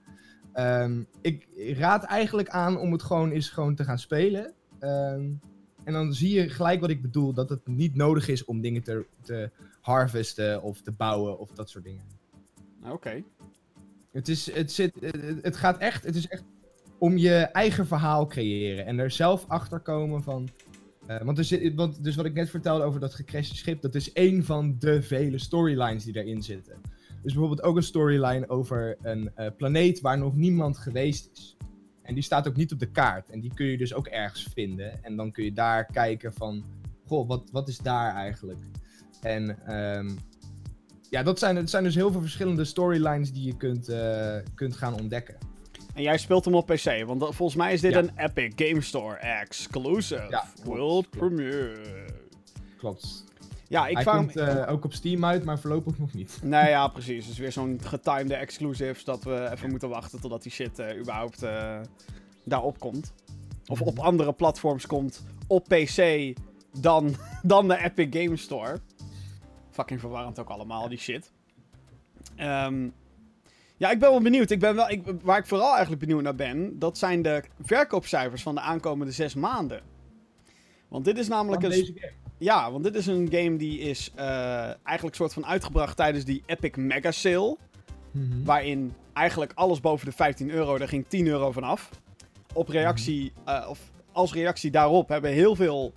Ehm, 0.53 1.03
ik 1.21 1.47
raad 1.77 2.03
eigenlijk 2.03 2.49
aan 2.49 2.77
om 2.79 2.91
het 2.91 3.03
gewoon 3.03 3.31
eens 3.31 3.49
gewoon 3.49 3.75
te 3.75 3.83
gaan 3.83 3.99
spelen. 3.99 4.53
Ehm, 4.79 5.31
en 5.83 5.93
dan 5.93 6.13
zie 6.13 6.33
je 6.33 6.49
gelijk 6.49 6.79
wat 6.79 6.89
ik 6.89 7.01
bedoel, 7.01 7.33
dat 7.33 7.49
het 7.49 7.67
niet 7.67 7.95
nodig 7.95 8.27
is 8.27 8.45
om 8.45 8.61
dingen 8.61 8.83
te, 8.83 9.05
te 9.21 9.49
harvesten 9.81 10.61
of 10.61 10.81
te 10.81 10.91
bouwen 10.91 11.39
of 11.39 11.51
dat 11.51 11.69
soort 11.69 11.83
dingen. 11.83 12.03
Oké. 12.89 13.23
Het, 14.11 14.27
is, 14.27 14.51
het, 14.53 14.71
zit, 14.71 14.93
het, 14.99 15.39
het 15.41 15.57
gaat 15.57 15.77
echt, 15.77 16.03
het 16.03 16.15
is 16.15 16.27
echt 16.27 16.43
om 16.97 17.17
je 17.17 17.35
eigen 17.35 17.87
verhaal 17.87 18.27
creëren 18.27 18.85
en 18.85 18.99
er 18.99 19.11
zelf 19.11 19.45
achter 19.47 19.79
komen 19.79 20.23
van. 20.23 20.49
Eh, 21.07 21.73
want, 21.75 22.03
dus 22.03 22.15
wat 22.15 22.25
ik 22.25 22.33
net 22.33 22.49
vertelde 22.49 22.83
over 22.83 22.99
dat 22.99 23.13
gecrashte 23.13 23.55
schip, 23.55 23.81
dat 23.81 23.95
is 23.95 24.13
één 24.13 24.43
van 24.43 24.75
de 24.79 25.01
vele 25.01 25.37
storylines 25.37 26.03
die 26.03 26.13
daarin 26.13 26.43
zitten. 26.43 26.81
is 27.23 27.33
bijvoorbeeld 27.33 27.63
ook 27.63 27.75
een 27.75 27.83
storyline 27.83 28.49
over 28.49 28.97
een 29.01 29.31
eh, 29.35 29.47
planeet 29.57 30.01
waar 30.01 30.17
nog 30.17 30.35
niemand 30.35 30.77
geweest 30.77 31.29
is. 31.33 31.57
En 32.01 32.13
die 32.13 32.23
staat 32.23 32.47
ook 32.47 32.55
niet 32.55 32.73
op 32.73 32.79
de 32.79 32.91
kaart. 32.91 33.29
En 33.29 33.39
die 33.39 33.53
kun 33.53 33.65
je 33.65 33.77
dus 33.77 33.93
ook 33.93 34.07
ergens 34.07 34.47
vinden. 34.53 35.03
En 35.03 35.15
dan 35.15 35.31
kun 35.31 35.43
je 35.43 35.53
daar 35.53 35.85
kijken 35.85 36.33
van, 36.33 36.63
goh, 37.05 37.27
wat, 37.27 37.49
wat 37.51 37.67
is 37.67 37.77
daar 37.77 38.15
eigenlijk? 38.15 38.63
En 39.21 39.67
ehm, 39.67 40.09
ja, 41.09 41.23
dat 41.23 41.39
zijn, 41.39 41.55
het 41.55 41.69
zijn 41.69 41.83
dus 41.83 41.95
heel 41.95 42.11
veel 42.11 42.21
verschillende 42.21 42.65
storylines 42.65 43.31
die 43.31 43.45
je 43.45 43.57
kunt, 43.57 43.89
eh, 43.89 44.37
kunt 44.55 44.75
gaan 44.75 44.99
ontdekken. 44.99 45.37
En 45.95 46.01
jij 46.01 46.17
speelt 46.17 46.45
hem 46.45 46.55
op 46.55 46.65
PC, 46.65 47.03
want 47.05 47.23
volgens 47.35 47.55
mij 47.55 47.73
is 47.73 47.81
dit 47.81 47.91
Ja. 47.93 47.99
een 47.99 48.11
Epic 48.15 48.51
Game 48.67 48.81
Store 48.81 49.15
exclusive. 49.15 50.27
Ja, 50.29 50.45
World 50.63 51.09
klopt. 51.09 51.09
premiere. 51.09 51.75
Klopt. 52.77 53.23
Ja, 53.67 53.87
ik 53.87 53.95
Hij 53.95 54.03
komt 54.03 54.35
eh, 54.35 54.71
ook 54.71 54.85
op 54.85 54.93
Steam 54.93 55.25
uit, 55.25 55.43
maar 55.43 55.59
voorlopig 55.59 55.97
nog 55.99 56.13
niet. 56.13 56.39
Nee, 56.43 56.69
ja, 56.69 56.87
precies. 56.87 57.23
Het 57.23 57.33
is 57.33 57.39
weer 57.39 57.51
zo'n 57.51 57.79
getimede 57.83 58.35
exclusives 58.35 59.03
dat 59.03 59.23
we 59.23 59.49
even 59.51 59.69
moeten 59.69 59.89
wachten 59.89 60.21
totdat 60.21 60.43
die 60.43 60.51
shit 60.51 60.79
eh, 60.79 60.97
überhaupt 60.99 61.43
eh, 61.43 61.79
daarop 62.43 62.79
komt. 62.79 63.13
Of 63.67 63.81
op 63.81 63.99
andere 63.99 64.33
platforms 64.33 64.85
komt 64.87 65.23
op 65.47 65.63
PC 65.67 66.33
dan, 66.79 67.15
dan 67.43 67.67
de 67.67 67.77
Epic 67.77 68.21
Game 68.23 68.37
Store. 68.37 68.79
Fucking 69.71 69.99
verwarrend 69.99 70.39
ook 70.39 70.49
allemaal, 70.49 70.89
die 70.89 70.97
shit. 70.99 71.31
Ehm, 72.35 72.89
ja, 73.77 73.91
ik 73.91 73.99
ben 73.99 74.09
wel 74.09 74.21
benieuwd. 74.21 74.49
Ik 74.49 74.59
ben 74.59 74.75
wel, 74.75 74.89
ik, 74.89 75.01
waar 75.21 75.37
ik 75.37 75.45
vooral 75.45 75.71
eigenlijk 75.71 76.01
benieuwd 76.01 76.21
naar 76.21 76.35
ben, 76.35 76.79
dat 76.79 76.97
zijn 76.97 77.21
de 77.21 77.43
verkoopcijfers 77.63 78.41
van 78.41 78.55
de 78.55 78.61
aankomende 78.61 79.11
zes 79.11 79.33
maanden. 79.33 79.81
Want 80.87 81.05
dit 81.05 81.17
is 81.17 81.27
namelijk 81.27 81.61
Van 81.61 81.71
een... 81.71 81.99
Ja, 82.37 82.71
want 82.71 82.83
dit 82.83 82.95
is 82.95 83.07
een 83.07 83.27
game 83.31 83.57
die 83.57 83.79
is 83.79 84.11
eh, 84.15 84.25
eigenlijk 84.83 85.15
soort 85.15 85.33
van 85.33 85.45
uitgebracht 85.45 85.97
tijdens 85.97 86.25
die 86.25 86.43
Epic 86.45 86.75
Mega 86.75 87.11
Sale. 87.11 87.57
Mhm. 88.11 88.43
Waarin 88.43 88.93
eigenlijk 89.13 89.51
alles 89.55 89.79
boven 89.79 90.05
de 90.05 90.11
15 90.11 90.49
euro, 90.49 90.77
daar 90.77 90.87
ging 90.87 91.07
10 91.07 91.27
euro 91.27 91.51
vanaf. 91.51 91.89
Op 92.53 92.67
reactie, 92.67 93.33
eh, 93.45 93.65
of 93.69 93.79
als 94.11 94.33
reactie 94.33 94.71
daarop 94.71 95.09
hebben 95.09 95.31
heel 95.31 95.55
veel 95.55 95.93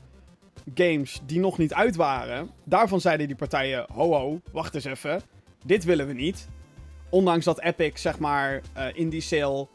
games 0.75 1.21
die 1.27 1.41
nog 1.41 1.59
niet 1.59 1.75
uit 1.75 1.97
waren. 1.97 2.51
Daarvan 2.65 3.01
zeiden 3.01 3.27
die 3.27 3.37
partijen, 3.37 3.87
ho 3.93 4.13
ho, 4.13 4.41
wacht 4.53 4.75
eens 4.75 4.85
even. 4.85 5.21
Dit 5.65 5.85
willen 5.85 6.07
we 6.07 6.13
niet. 6.13 6.49
Ondanks 7.11 7.45
dat 7.45 7.61
Epic, 7.61 8.00
zeg 8.00 8.19
maar, 8.19 8.61
eh, 8.73 8.87
in 8.93 9.09
die 9.09 9.21
sale 9.21 9.67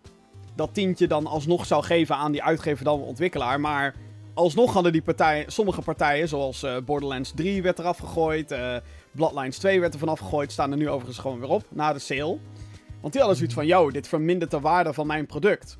dat 0.55 0.73
tientje 0.73 1.07
dan 1.07 1.27
alsnog 1.27 1.65
zou 1.65 1.83
geven 1.83 2.15
aan 2.15 2.31
die 2.31 2.43
uitgever 2.43 2.83
dan 2.83 3.01
ontwikkelaar. 3.01 3.59
Maar 3.59 3.95
alsnog 4.33 4.73
hadden 4.73 4.91
die 4.91 5.01
partijen, 5.01 5.51
sommige 5.51 5.81
partijen, 5.81 6.27
zoals 6.27 6.63
eh, 6.63 6.77
Borderlands 6.85 7.31
3 7.35 7.61
werd 7.61 7.79
eraf 7.79 7.97
gegooid. 7.97 8.51
eh, 8.51 8.75
Bloodlines 9.11 9.57
2 9.57 9.79
werd 9.79 9.93
er 9.93 9.99
vanaf 9.99 10.19
gegooid. 10.19 10.51
Staan 10.51 10.71
er 10.71 10.77
nu 10.77 10.89
overigens 10.89 11.17
gewoon 11.17 11.39
weer 11.39 11.49
op, 11.49 11.63
na 11.69 11.93
de 11.93 11.99
sale. 11.99 12.37
Want 13.01 13.13
die 13.13 13.21
hadden 13.21 13.35
zoiets 13.35 13.55
van, 13.55 13.65
yo, 13.65 13.91
dit 13.91 14.07
vermindert 14.07 14.51
de 14.51 14.59
waarde 14.59 14.93
van 14.93 15.07
mijn 15.07 15.25
product. 15.25 15.77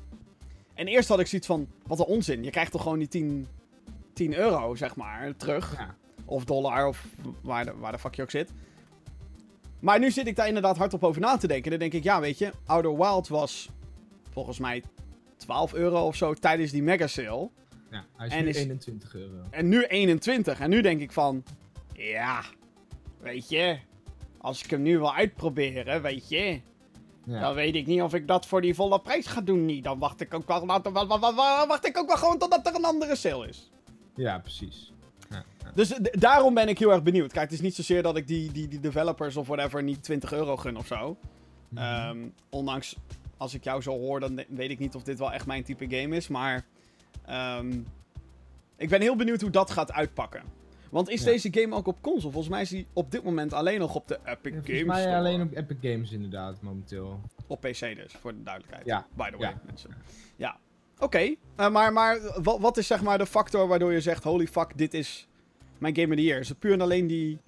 En 0.74 0.86
eerst 0.86 1.08
had 1.08 1.20
ik 1.20 1.26
zoiets 1.26 1.46
van, 1.46 1.68
wat 1.86 1.98
een 1.98 2.04
onzin. 2.04 2.44
Je 2.44 2.50
krijgt 2.50 2.72
toch 2.72 2.82
gewoon 2.82 2.98
die 2.98 3.08
10, 3.08 3.46
10 4.12 4.34
euro, 4.34 4.74
zeg 4.74 4.96
maar, 4.96 5.34
terug. 5.36 5.74
Ja. 5.76 5.94
Of 6.24 6.44
dollar, 6.44 6.86
of 6.86 7.04
waar 7.42 7.64
de, 7.64 7.72
waar 7.78 7.92
de 7.92 7.98
fuck 7.98 8.14
je 8.14 8.22
ook 8.22 8.30
zit. 8.30 8.50
Maar 9.84 9.98
nu 9.98 10.10
zit 10.10 10.26
ik 10.26 10.36
daar 10.36 10.46
inderdaad 10.46 10.76
hardop 10.76 11.04
over 11.04 11.20
na 11.20 11.36
te 11.36 11.46
denken. 11.46 11.70
Dan 11.70 11.78
denk 11.80 11.92
ik, 11.92 12.02
ja, 12.02 12.20
weet 12.20 12.38
je, 12.38 12.50
Outer 12.66 12.96
Wild 12.96 13.28
was 13.28 13.68
volgens 14.30 14.58
mij 14.58 14.82
12 15.36 15.74
euro 15.74 16.06
of 16.06 16.16
zo 16.16 16.34
tijdens 16.34 16.70
die 16.70 16.82
mega 16.82 17.06
sale. 17.06 17.48
Ja, 17.90 18.04
hij 18.16 18.26
is 18.26 18.32
En 18.32 18.42
nu 18.42 18.48
is- 18.48 18.56
21 18.56 19.14
euro. 19.14 19.34
En 19.50 19.68
nu 19.68 19.84
21. 19.84 20.60
En 20.60 20.70
nu 20.70 20.80
denk 20.80 21.00
ik 21.00 21.12
van, 21.12 21.44
ja, 21.92 22.42
weet 23.20 23.48
je, 23.48 23.78
als 24.38 24.64
ik 24.64 24.70
hem 24.70 24.82
nu 24.82 24.98
wil 24.98 25.14
uitproberen, 25.14 26.02
weet 26.02 26.28
je, 26.28 26.60
Ja. 27.24 27.40
dan 27.40 27.54
weet 27.54 27.74
ik 27.74 27.86
niet 27.86 28.02
of 28.02 28.14
ik 28.14 28.26
dat 28.28 28.46
voor 28.46 28.60
die 28.60 28.74
volle 28.74 29.00
prijs 29.00 29.26
ga 29.26 29.40
doen. 29.40 29.64
Niet. 29.64 29.84
Dan 29.84 29.98
wacht 29.98 30.20
ik 30.20 30.34
ook 30.34 30.46
wel, 30.48 30.66
wa- 30.66 30.80
wa- 30.82 31.06
wa- 31.18 31.34
wa- 31.34 31.66
wacht 31.66 31.86
ik 31.86 31.98
ook 31.98 32.06
wel 32.06 32.16
gewoon 32.16 32.38
totdat 32.38 32.66
er 32.66 32.74
een 32.74 32.84
andere 32.84 33.16
sale 33.16 33.48
is. 33.48 33.70
ja, 34.14 34.38
precies. 34.38 34.92
Dus 35.74 35.88
d- 35.88 36.20
daarom 36.20 36.54
ben 36.54 36.68
ik 36.68 36.78
heel 36.78 36.92
erg 36.92 37.02
benieuwd. 37.02 37.32
Kijk, 37.32 37.44
het 37.44 37.52
is 37.52 37.60
niet 37.60 37.74
zozeer 37.74 38.02
dat 38.02 38.16
ik 38.16 38.26
die, 38.26 38.52
die, 38.52 38.68
die 38.68 38.80
developers 38.80 39.36
of 39.36 39.46
whatever 39.46 39.82
niet 39.82 40.02
20 40.02 40.32
euro 40.32 40.56
gun 40.56 40.76
of 40.76 40.86
zo. 40.86 41.16
Mhm. 41.68 41.82
Ehm, 41.82 42.18
ondanks, 42.50 42.96
als 43.36 43.54
ik 43.54 43.64
jou 43.64 43.82
zo 43.82 43.90
hoor, 43.98 44.20
dan 44.20 44.44
weet 44.48 44.70
ik 44.70 44.78
niet 44.78 44.94
of 44.94 45.02
dit 45.02 45.18
wel 45.18 45.32
echt 45.32 45.46
mijn 45.46 45.62
type 45.64 45.86
game 45.96 46.16
is. 46.16 46.28
Maar 46.28 46.64
ehm, 47.26 47.78
ik 48.76 48.88
ben 48.88 49.00
heel 49.00 49.16
benieuwd 49.16 49.40
hoe 49.40 49.50
dat 49.50 49.70
gaat 49.70 49.92
uitpakken. 49.92 50.42
Want 50.90 51.08
is 51.08 51.20
Ja. 51.20 51.26
deze 51.26 51.48
game 51.50 51.74
ook 51.74 51.86
op 51.86 52.02
console? 52.02 52.32
Volgens 52.32 52.52
mij 52.52 52.62
is 52.62 52.70
hij 52.70 52.86
op 52.92 53.10
dit 53.10 53.24
moment 53.24 53.52
alleen 53.52 53.78
nog 53.78 53.94
op 53.94 54.08
de 54.08 54.18
Epic 54.24 54.52
Ja, 54.52 54.60
Games 54.60 54.64
volgens 54.66 54.84
mij 54.86 55.00
Store. 55.00 55.16
alleen 55.16 55.40
op 55.42 55.54
Epic 55.56 55.76
Games 55.92 56.12
inderdaad, 56.12 56.60
momenteel. 56.62 57.20
Op 57.46 57.60
PC 57.60 57.78
dus, 57.96 58.12
voor 58.20 58.32
de 58.34 58.42
duidelijkheid. 58.42 58.86
Ja. 58.86 59.06
By 59.16 59.30
the 59.30 59.36
way, 59.36 59.48
Ja. 59.50 59.60
mensen. 59.66 59.90
Ja. 60.36 60.56
Oké, 60.98 61.34
eh, 61.56 61.68
maar, 61.70 61.92
maar 61.92 62.18
wat, 62.42 62.60
wat 62.60 62.76
is 62.76 62.86
zeg 62.86 63.02
maar 63.02 63.18
de 63.18 63.26
factor 63.26 63.66
waardoor 63.68 63.92
je 63.92 64.00
zegt... 64.00 64.24
Holy 64.24 64.46
fuck, 64.46 64.78
dit 64.78 64.94
is 64.94 65.28
mijn 65.78 65.94
game 65.96 66.08
of 66.08 66.14
the 66.14 66.22
year? 66.22 66.40
Is 66.40 66.48
het 66.48 66.58
puur 66.58 66.72
en 66.72 66.80
alleen 66.80 67.06
die... 67.06 67.38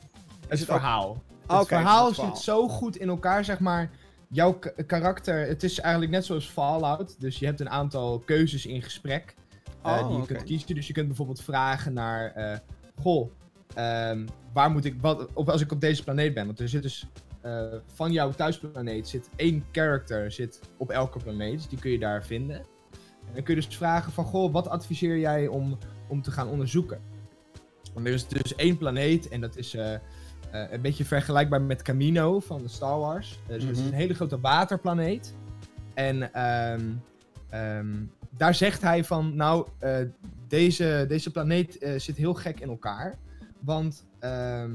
Het 0.49 0.65
verhaal. 0.65 1.23
Ah, 1.47 1.59
het 1.59 1.69
verhaal 1.69 2.07
het 2.07 2.15
zit 2.15 2.25
verhaal. 2.25 2.41
zo 2.43 2.69
goed 2.69 2.97
in 2.97 3.09
elkaar, 3.09 3.45
zeg 3.45 3.61
maar. 3.61 3.91
Jouw 4.29 4.59
karakter, 4.87 5.47
het 5.47 5.63
is 5.63 5.81
eigenlijk 5.81 6.13
net 6.13 6.25
zoals 6.25 6.47
Fallout. 6.49 7.21
Dus 7.21 7.39
je 7.39 7.47
hebt 7.47 7.61
een 7.61 7.71
aantal 7.71 8.19
keuzes 8.19 8.67
in 8.67 8.83
gesprek. 8.83 9.35
eh, 9.83 9.93
Oh, 9.93 10.09
die 10.09 10.17
je 10.17 10.27
kunt 10.27 10.43
kiezen. 10.43 10.75
Dus 10.75 10.87
je 10.87 10.93
kunt 10.93 11.07
bijvoorbeeld 11.07 11.43
vragen 11.43 11.93
naar... 11.93 12.33
eh, 12.33 12.59
goh, 13.03 13.31
ehm, 13.75 14.27
waar 14.53 14.71
moet 14.71 14.85
ik... 14.85 14.95
Wat, 15.01 15.29
of 15.33 15.49
als 15.49 15.61
ik 15.61 15.73
op 15.73 15.81
deze 15.81 16.05
planeet 16.05 16.35
ben. 16.35 16.47
Want 16.47 16.61
er 16.61 16.69
zit 16.69 16.83
dus... 16.83 17.07
eh, 17.41 17.63
van 17.95 18.13
jouw 18.13 18.31
thuisplaneet 18.31 19.09
zit 19.09 19.29
één 19.37 19.65
character 19.73 20.33
zit 20.33 20.61
op 20.77 20.91
elke 20.91 21.19
planeet. 21.19 21.57
Dus 21.57 21.69
die 21.69 21.79
kun 21.79 21.91
je 21.91 21.99
daar 21.99 22.25
vinden. 22.25 22.57
En 23.27 23.33
dan 23.35 23.43
kun 23.43 23.55
je 23.55 23.61
dus 23.61 23.77
vragen 23.77 24.13
van... 24.13 24.25
Goh, 24.25 24.53
wat 24.53 24.69
adviseer 24.69 25.19
jij 25.19 25.47
om, 25.47 25.79
om 26.09 26.23
te 26.23 26.31
gaan 26.31 26.49
onderzoeken? 26.49 27.01
Want 27.97 28.09
er 28.09 28.15
is 28.15 28.27
dus 28.29 28.55
één 28.55 28.77
planeet 28.79 29.29
en 29.29 29.41
dat 29.41 29.57
is... 29.57 29.75
eh, 29.75 29.95
eh, 29.95 30.01
een 30.71 30.81
beetje 30.81 31.05
vergelijkbaar 31.05 31.63
met 31.63 31.83
Camino 31.83 32.41
van 32.41 32.63
de 32.63 32.69
Star 32.69 32.99
Wars. 32.99 33.39
Dus 33.47 33.63
het 33.63 33.73
is 33.73 33.79
Mhm. 33.79 33.87
een 33.89 33.95
hele 33.95 34.15
grote 34.15 34.41
waterplaneet. 34.41 35.35
En 35.95 36.33
ehm, 36.33 36.81
ehm, 37.49 37.95
daar 38.31 38.55
zegt 38.55 38.83
hij 38.83 39.05
van, 39.05 39.37
nou, 39.37 39.67
eh, 39.79 39.97
deze, 40.49 41.05
deze 41.09 41.31
planeet 41.31 41.87
zit 41.97 42.17
heel 42.17 42.35
gek 42.35 42.61
in 42.61 42.69
elkaar. 42.69 43.15
Want 43.61 44.05
ehm, 44.19 44.75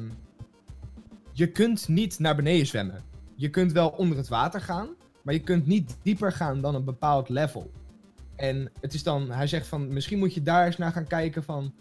je 1.32 1.48
kunt 1.52 1.88
niet 1.88 2.20
naar 2.20 2.36
beneden 2.36 2.66
zwemmen. 2.68 3.02
Je 3.36 3.50
kunt 3.50 3.72
wel 3.72 3.90
onder 3.90 4.18
het 4.18 4.28
water 4.28 4.62
gaan, 4.62 4.88
maar 5.22 5.34
je 5.34 5.40
kunt 5.40 5.66
niet 5.68 5.98
dieper 6.02 6.32
gaan 6.32 6.62
dan 6.62 6.76
een 6.76 6.84
bepaald 6.86 7.30
level. 7.30 7.72
En 8.36 8.72
het 8.80 8.94
is 8.94 9.04
dan, 9.04 9.32
hij 9.32 9.48
zegt 9.48 9.68
van, 9.68 9.94
misschien 9.94 10.20
moet 10.20 10.34
je 10.34 10.42
daar 10.44 10.66
eens 10.66 10.78
naar 10.78 10.92
gaan 10.92 11.08
kijken 11.08 11.44
van, 11.44 11.74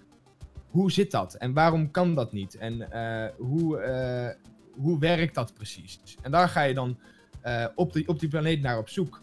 hoe 0.71 0.93
zit 0.93 1.11
dat? 1.11 1.35
En 1.35 1.53
waarom 1.53 1.91
kan 1.91 2.15
dat 2.15 2.33
niet? 2.33 2.57
En 2.57 2.93
eh, 2.93 3.31
hoe, 3.37 3.79
eh, 3.79 4.35
hoe 4.71 4.99
werkt 4.99 5.35
dat 5.35 5.55
precies? 5.55 6.01
En 6.23 6.31
daar 6.31 6.49
ga 6.49 6.63
je 6.63 6.75
dan 6.75 6.99
eh, 7.41 7.67
op, 7.75 7.93
die, 7.93 8.09
op 8.09 8.21
die 8.21 8.29
planeet 8.29 8.63
naar 8.63 8.79
op 8.79 8.89
zoek. 8.89 9.23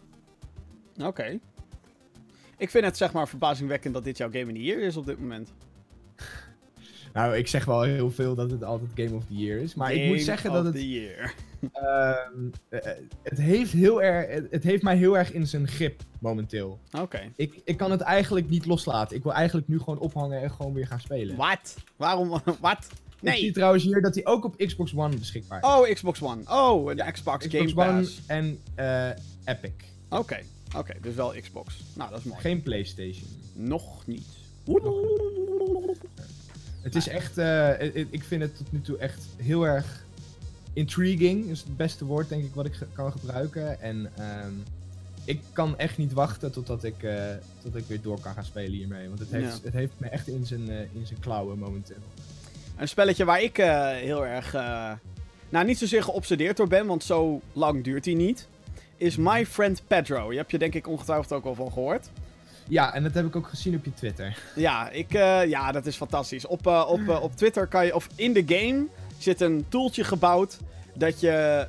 Oké. 1.02 1.38
Ik 2.56 2.70
vind 2.70 2.84
het 2.84 2.96
zeg 2.96 3.12
maar 3.12 3.28
verbazingwekkend 3.28 3.94
dat 3.94 4.04
dit 4.04 4.16
jouw 4.16 4.30
game 4.30 4.52
the 4.52 4.62
year 4.62 4.80
is 4.80 4.96
op 4.96 5.06
dit 5.06 5.20
moment. 5.20 5.52
Nou, 7.18 7.36
ik 7.36 7.48
zeg 7.48 7.64
wel 7.64 7.82
heel 7.82 8.10
veel 8.10 8.34
dat 8.34 8.50
het 8.50 8.64
altijd 8.64 8.90
Game 8.94 9.16
of 9.16 9.24
the 9.24 9.34
Year 9.34 9.58
is. 9.60 9.74
Maar 9.74 9.92
ik 9.92 10.08
moet 10.08 10.20
zeggen 10.20 10.52
dat 10.52 10.64
het, 10.64 10.74
the 10.74 10.90
year. 10.90 11.34
ehm, 11.72 12.48
eh, 12.68 12.92
het, 13.22 13.38
heeft 13.38 13.72
heel 13.72 14.02
erg, 14.02 14.46
het, 14.50 14.62
heeft 14.62 14.82
mij 14.82 14.96
heel 14.96 15.18
erg 15.18 15.32
in 15.32 15.46
zijn 15.46 15.68
grip 15.68 16.02
momenteel. 16.18 16.78
Oké. 17.00 17.20
Ik, 17.36 17.60
ik 17.64 17.76
kan 17.76 17.90
het 17.90 18.00
eigenlijk 18.00 18.48
niet 18.48 18.66
loslaten. 18.66 19.16
Ik 19.16 19.22
wil 19.22 19.32
eigenlijk 19.32 19.68
nu 19.68 19.78
gewoon 19.78 19.98
ophangen 19.98 20.42
en 20.42 20.50
gewoon 20.50 20.72
weer 20.72 20.86
gaan 20.86 21.00
spelen. 21.00 21.36
Wat? 21.36 21.76
Waarom? 21.96 22.28
Wat? 22.60 22.86
Ik 23.20 23.28
zie 23.28 23.42
Nee. 23.42 23.52
trouwens 23.52 23.84
hier 23.84 24.02
dat 24.02 24.14
hij 24.14 24.26
ook 24.26 24.44
op 24.44 24.56
Xbox 24.56 24.94
One 24.94 25.16
beschikbaar 25.16 25.58
is. 25.62 25.68
Oh, 25.68 25.94
Xbox 25.94 26.22
One. 26.22 26.42
Oh, 26.50 26.90
een 26.90 27.12
Xbox, 27.12 27.46
Xbox 27.46 27.72
Game 27.72 27.88
One 27.88 28.00
Pass. 28.00 28.20
en 28.26 28.58
eh, 28.74 29.08
Epic. 29.44 29.72
Oké. 30.08 30.38
Oké, 30.76 30.94
dus 31.00 31.14
wel 31.14 31.34
Xbox. 31.40 31.80
Nou, 31.94 32.10
dat 32.10 32.18
is 32.18 32.24
mooi. 32.24 32.40
Geen 32.40 32.62
PlayStation. 32.62 33.28
Nog 33.54 34.06
niet. 34.06 34.26
Het 36.94 36.96
is 37.06 37.08
echt, 37.08 37.38
eh, 37.38 37.80
ik- 38.10 38.24
vind 38.24 38.42
het 38.42 38.56
tot 38.56 38.72
nu 38.72 38.80
toe 38.80 38.96
echt 38.98 39.24
heel 39.36 39.66
erg 39.66 40.04
intriguing. 40.72 41.50
Is 41.50 41.60
het 41.60 41.76
beste 41.76 42.04
woord 42.04 42.28
denk 42.28 42.44
ik 42.44 42.54
wat 42.54 42.66
ik 42.66 42.74
ge- 42.74 42.86
kan 42.92 43.12
gebruiken. 43.12 43.80
En 43.80 44.10
ehm, 44.16 44.52
ik 45.24 45.40
kan 45.52 45.78
echt 45.78 45.98
niet 45.98 46.12
wachten 46.12 46.52
totdat 46.52 46.84
ik, 46.84 47.02
eh, 47.02 47.24
tot 47.62 47.76
ik 47.76 47.84
weer 47.86 48.00
door 48.02 48.20
kan 48.20 48.34
gaan 48.34 48.44
spelen 48.44 48.72
hiermee. 48.72 49.06
Want 49.08 49.18
het 49.18 49.30
heeft, 49.30 49.56
Ja. 49.56 49.58
het 49.62 49.72
heeft 49.72 49.92
me 49.96 50.08
echt 50.08 50.28
in 50.28 50.46
zijn, 50.46 50.70
eh, 50.70 50.80
in 50.80 51.06
zijn 51.06 51.20
klauwen 51.20 51.58
momenteel. 51.58 51.96
Een 52.76 52.88
spelletje 52.88 53.24
waar 53.24 53.42
ik 53.42 53.56
heel 54.00 54.26
erg, 54.26 54.52
nou 55.48 55.66
niet 55.66 55.78
zozeer 55.78 56.02
geobsedeerd 56.02 56.56
door 56.56 56.68
ben, 56.68 56.86
want 56.86 57.04
zo 57.04 57.40
lang 57.52 57.84
duurt 57.84 58.04
hij 58.04 58.14
niet, 58.14 58.46
is 58.96 59.16
My 59.16 59.46
Friend 59.46 59.82
Pedro. 59.86 60.30
Je 60.32 60.38
hebt 60.38 60.50
je 60.50 60.58
denk 60.58 60.74
ik 60.74 60.86
ongetwijfeld 60.88 61.32
ook 61.32 61.44
al 61.44 61.54
van 61.54 61.72
gehoord. 61.72 62.10
Ja, 62.68 62.94
en 62.94 63.02
dat 63.02 63.14
heb 63.14 63.26
ik 63.26 63.36
ook 63.36 63.46
gezien 63.46 63.74
op 63.74 63.84
je 63.84 63.94
Twitter. 63.94 64.38
Ja, 64.54 64.90
ik, 64.90 65.14
eh, 65.14 65.44
ja 65.44 65.72
dat 65.72 65.86
is 65.86 65.96
fantastisch. 65.96 66.46
Op, 66.46 66.66
eh, 66.66 66.84
op, 66.88 67.08
eh, 67.08 67.22
op 67.22 67.36
Twitter 67.36 67.66
kan 67.66 67.86
je, 67.86 67.94
of 67.94 68.08
in 68.14 68.32
de 68.32 68.42
game, 68.46 68.86
zit 69.18 69.40
een 69.40 69.64
tooltje 69.68 70.04
gebouwd 70.04 70.58
Dat, 70.94 71.20
je, 71.20 71.66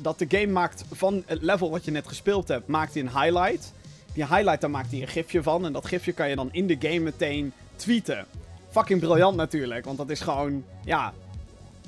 dat 0.00 0.18
de 0.18 0.26
game 0.28 0.52
maakt 0.52 0.84
van 0.92 1.22
het 1.26 1.42
level 1.42 1.70
wat 1.70 1.84
je 1.84 1.90
net 1.90 2.08
gespeeld 2.08 2.48
hebt, 2.48 2.66
maakt 2.66 2.94
hij 2.94 3.02
een 3.02 3.20
highlight. 3.20 3.72
Die 4.14 4.26
highlight, 4.26 4.60
daar 4.60 4.70
maakt 4.70 4.90
hij 4.90 5.00
een 5.00 5.08
gifje 5.08 5.42
van. 5.42 5.64
En 5.66 5.72
dat 5.72 5.86
gifje 5.86 6.12
kan 6.12 6.28
je 6.28 6.36
dan 6.36 6.48
in 6.52 6.66
de 6.66 6.76
game 6.80 6.98
meteen 6.98 7.52
tweeten. 7.76 8.26
Fucking 8.70 9.00
briljant 9.00 9.36
natuurlijk, 9.36 9.84
want 9.84 9.98
dat 9.98 10.10
is 10.10 10.20
gewoon, 10.20 10.64
ja... 10.84 11.12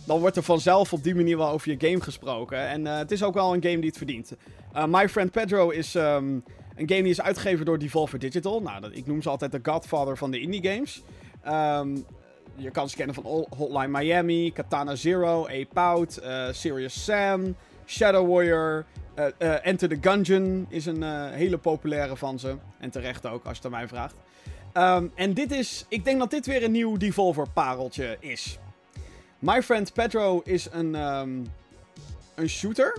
Dan 0.06 0.20
wordt 0.20 0.36
er 0.36 0.42
vanzelf 0.42 0.92
op 0.92 1.02
die 1.02 1.14
manier 1.14 1.36
wel 1.36 1.48
over 1.48 1.70
je 1.70 1.88
game 1.88 2.00
gesproken. 2.00 2.68
En 2.68 2.84
het 2.84 3.10
is 3.10 3.22
ook 3.22 3.34
wel 3.34 3.54
een 3.54 3.62
game 3.62 3.76
die 3.76 3.88
het 3.88 3.96
verdient. 3.96 4.32
My 4.86 5.08
Friend 5.08 5.30
Pedro 5.30 5.70
is 5.70 5.94
ehm, 5.94 6.24
een 6.76 6.88
game 6.88 7.02
die 7.02 7.10
is 7.10 7.20
uitgegeven 7.20 7.64
door 7.64 7.78
Devolver 7.78 8.18
Digital. 8.18 8.62
Nou, 8.62 8.92
ik 8.92 9.06
noem 9.06 9.22
ze 9.22 9.28
altijd 9.28 9.52
de 9.52 9.60
godfather 9.62 10.16
van 10.16 10.30
de 10.30 10.40
indie 10.40 10.68
games. 10.68 11.02
Ehm, 11.42 11.96
je 12.56 12.70
kan 12.70 12.88
ze 12.88 12.96
kennen 12.96 13.14
van 13.14 13.46
Hotline 13.56 13.98
Miami, 13.98 14.52
Katana 14.52 14.94
Zero, 14.94 15.46
Ape 15.46 15.80
Out, 15.80 16.20
uh, 16.22 16.46
Serious 16.50 17.04
Sam, 17.04 17.56
Shadow 17.86 18.30
Warrior, 18.30 18.84
uh, 19.18 19.24
uh, 19.38 19.66
Enter 19.66 19.88
the 19.88 19.98
Gungeon 20.00 20.66
is 20.68 20.86
een 20.86 21.30
hele 21.32 21.58
populaire 21.58 22.16
van 22.16 22.38
ze. 22.38 22.56
En 22.78 22.90
terecht 22.90 23.26
ook, 23.26 23.44
als 23.44 23.56
je 23.58 23.62
het 23.62 23.64
aan 23.64 23.78
mij 23.78 23.88
vraagt. 23.88 24.14
Um, 24.74 25.12
en 25.14 25.34
dit 25.34 25.50
is, 25.50 25.86
ik 25.88 26.04
denk 26.04 26.18
dat 26.18 26.30
dit 26.30 26.46
weer 26.46 26.64
een 26.64 26.72
nieuw 26.72 26.96
Devolver 26.96 27.48
pareltje 27.48 28.16
is. 28.20 28.58
My 29.38 29.62
Friend 29.62 29.92
Pedro 29.92 30.40
is 30.44 30.68
een, 30.70 30.94
um, 30.94 31.46
een 32.34 32.48
shooter. 32.48 32.96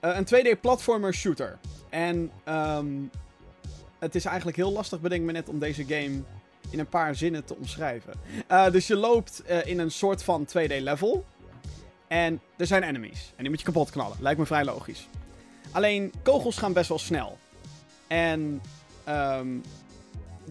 een 0.00 0.24
2D 0.24 0.60
platformer 0.60 1.14
shooter. 1.14 1.58
En 1.92 2.30
um, 2.48 3.10
het 3.98 4.14
is 4.14 4.24
eigenlijk 4.24 4.56
heel 4.56 4.72
lastig, 4.72 5.00
bedenk 5.00 5.22
me 5.22 5.32
net, 5.32 5.48
om 5.48 5.58
deze 5.58 5.84
game 5.84 6.22
in 6.70 6.78
een 6.78 6.88
paar 6.88 7.14
zinnen 7.14 7.44
te 7.44 7.56
omschrijven. 7.56 8.12
Uh, 8.50 8.70
dus 8.70 8.86
je 8.86 8.96
loopt 8.96 9.42
uh, 9.50 9.66
in 9.66 9.78
een 9.78 9.90
soort 9.90 10.22
van 10.22 10.46
2D 10.46 10.76
level. 10.78 11.24
En 12.08 12.40
er 12.56 12.66
zijn 12.66 12.82
enemies. 12.82 13.32
En 13.36 13.40
die 13.42 13.48
moet 13.48 13.58
je 13.58 13.64
kapot 13.64 13.90
knallen. 13.90 14.16
Lijkt 14.20 14.38
me 14.38 14.46
vrij 14.46 14.64
logisch. 14.64 15.08
Alleen, 15.70 16.12
kogels 16.22 16.58
gaan 16.58 16.72
best 16.72 16.88
wel 16.88 16.98
snel. 16.98 17.38
En 18.06 18.62
um, 19.08 19.62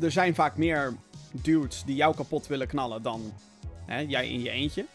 er 0.01 0.11
zijn 0.11 0.35
vaak 0.35 0.57
meer 0.57 0.93
dudes 1.31 1.83
die 1.85 1.95
jou 1.95 2.15
kapot 2.15 2.47
willen 2.47 2.67
knallen 2.67 3.01
dan 3.01 3.33
hè, 3.85 3.99
jij 3.99 4.29
in 4.29 4.41
je 4.41 4.49
eentje. 4.49 4.85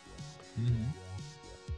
Mm 0.52 0.66
-hmm. 0.66 0.92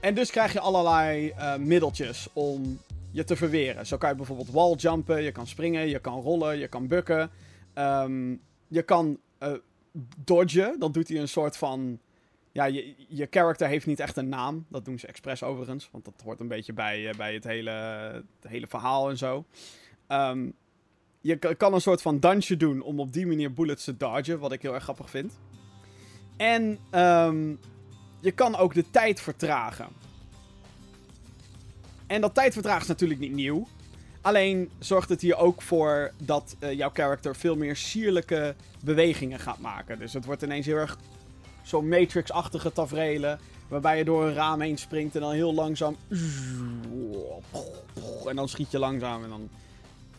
En 0.01 0.15
dus 0.15 0.31
krijg 0.31 0.53
je 0.53 0.61
allerlei 0.61 1.33
uh, 1.39 1.57
middeltjes 1.57 2.29
om 2.33 2.81
je 3.19 3.25
te 3.25 3.37
verweren. 3.37 3.87
Zo 3.87 3.97
kan 3.97 4.11
je 4.11 4.17
bijvoorbeeld 4.17 4.51
walljumpen, 4.51 5.23
je 5.23 5.33
kan 5.33 5.47
springen, 5.47 5.89
je 5.89 5.99
kan 5.99 6.21
rollen, 6.21 6.59
je 6.59 6.69
kan 6.69 6.87
bukken. 6.87 7.31
Um, 7.75 8.41
je 8.69 8.83
kan 8.83 9.19
uh, 9.43 9.53
dodgen. 10.25 10.79
Dan 10.79 10.93
doet 10.93 11.09
hij 11.09 11.19
een 11.21 11.29
soort 11.29 11.57
van. 11.57 12.01
Ja, 12.53 12.65
je, 12.65 12.95
je 13.09 13.27
character 13.31 13.69
heeft 13.69 13.87
niet 13.87 14.01
echt 14.01 14.17
een 14.17 14.29
naam. 14.29 14.67
Dat 14.69 14.85
doen 14.85 14.99
ze 14.99 15.07
expres 15.07 15.43
overigens. 15.43 15.89
Want 15.93 16.05
dat 16.05 16.15
hoort 16.25 16.41
een 16.41 16.49
beetje 16.49 16.73
bij, 16.73 17.01
uh, 17.01 17.15
bij 17.15 17.35
het, 17.35 17.45
hele, 17.45 17.71
het 18.41 18.51
hele 18.51 18.67
verhaal 18.67 19.11
en 19.11 19.17
zo. 19.17 19.45
Um, 20.09 20.55
je 21.21 21.39
kan 21.57 21.75
een 21.75 21.81
soort 21.81 22.03
van 22.03 22.21
dansje 22.21 22.57
doen 22.57 22.83
om 22.83 23.01
op 23.01 23.13
die 23.13 23.27
manier 23.27 23.53
bullets 23.53 23.85
te 23.85 23.97
dodgen. 23.97 24.39
Wat 24.39 24.53
ik 24.53 24.63
heel 24.63 24.75
erg 24.75 24.83
grappig 24.83 25.11
vind. 25.11 25.39
En 26.37 26.79
um, 27.01 27.59
je 28.21 28.31
kan 28.31 28.57
ook 28.57 28.75
de 28.75 28.91
tijd 28.91 29.21
vertragen. 29.21 29.89
En 32.09 32.21
dat 32.21 32.35
tijdvertragen 32.35 32.83
is 32.83 32.89
natuurlijk 32.89 33.21
niet 33.21 33.33
nieuw. 33.33 33.67
Alleen 34.21 34.71
zorgt 34.79 35.09
het 35.09 35.21
hier 35.21 35.37
ook 35.37 35.63
voor 35.63 36.13
dat 36.23 36.57
uh, 36.61 36.73
jouw 36.73 36.91
character 36.93 37.37
veel 37.37 37.57
meer 37.57 37.77
sierlijke 37.77 38.55
bewegingen 38.81 39.39
gaat 39.39 39.59
maken. 39.59 39.99
Dus 39.99 40.13
het 40.13 40.25
wordt 40.25 40.43
ineens 40.43 40.67
heel 40.67 40.77
erg 40.77 40.99
zo'n 41.63 41.89
Matrix-achtige 41.89 42.73
tafereelen. 42.73 43.39
Waarbij 43.69 43.99
je 43.99 44.05
door 44.05 44.27
een 44.27 44.35
raam 44.35 44.61
heen 44.61 44.79
springt 44.79 45.15
en 45.15 45.21
dan 45.21 45.33
heel 45.33 45.55
langzaam. 45.55 45.97
En 48.27 48.37
dan 48.37 48.49
schiet 48.49 48.71
je 48.71 48.79
langzaam. 48.79 49.23
En 49.23 49.29
dan. 49.29 49.49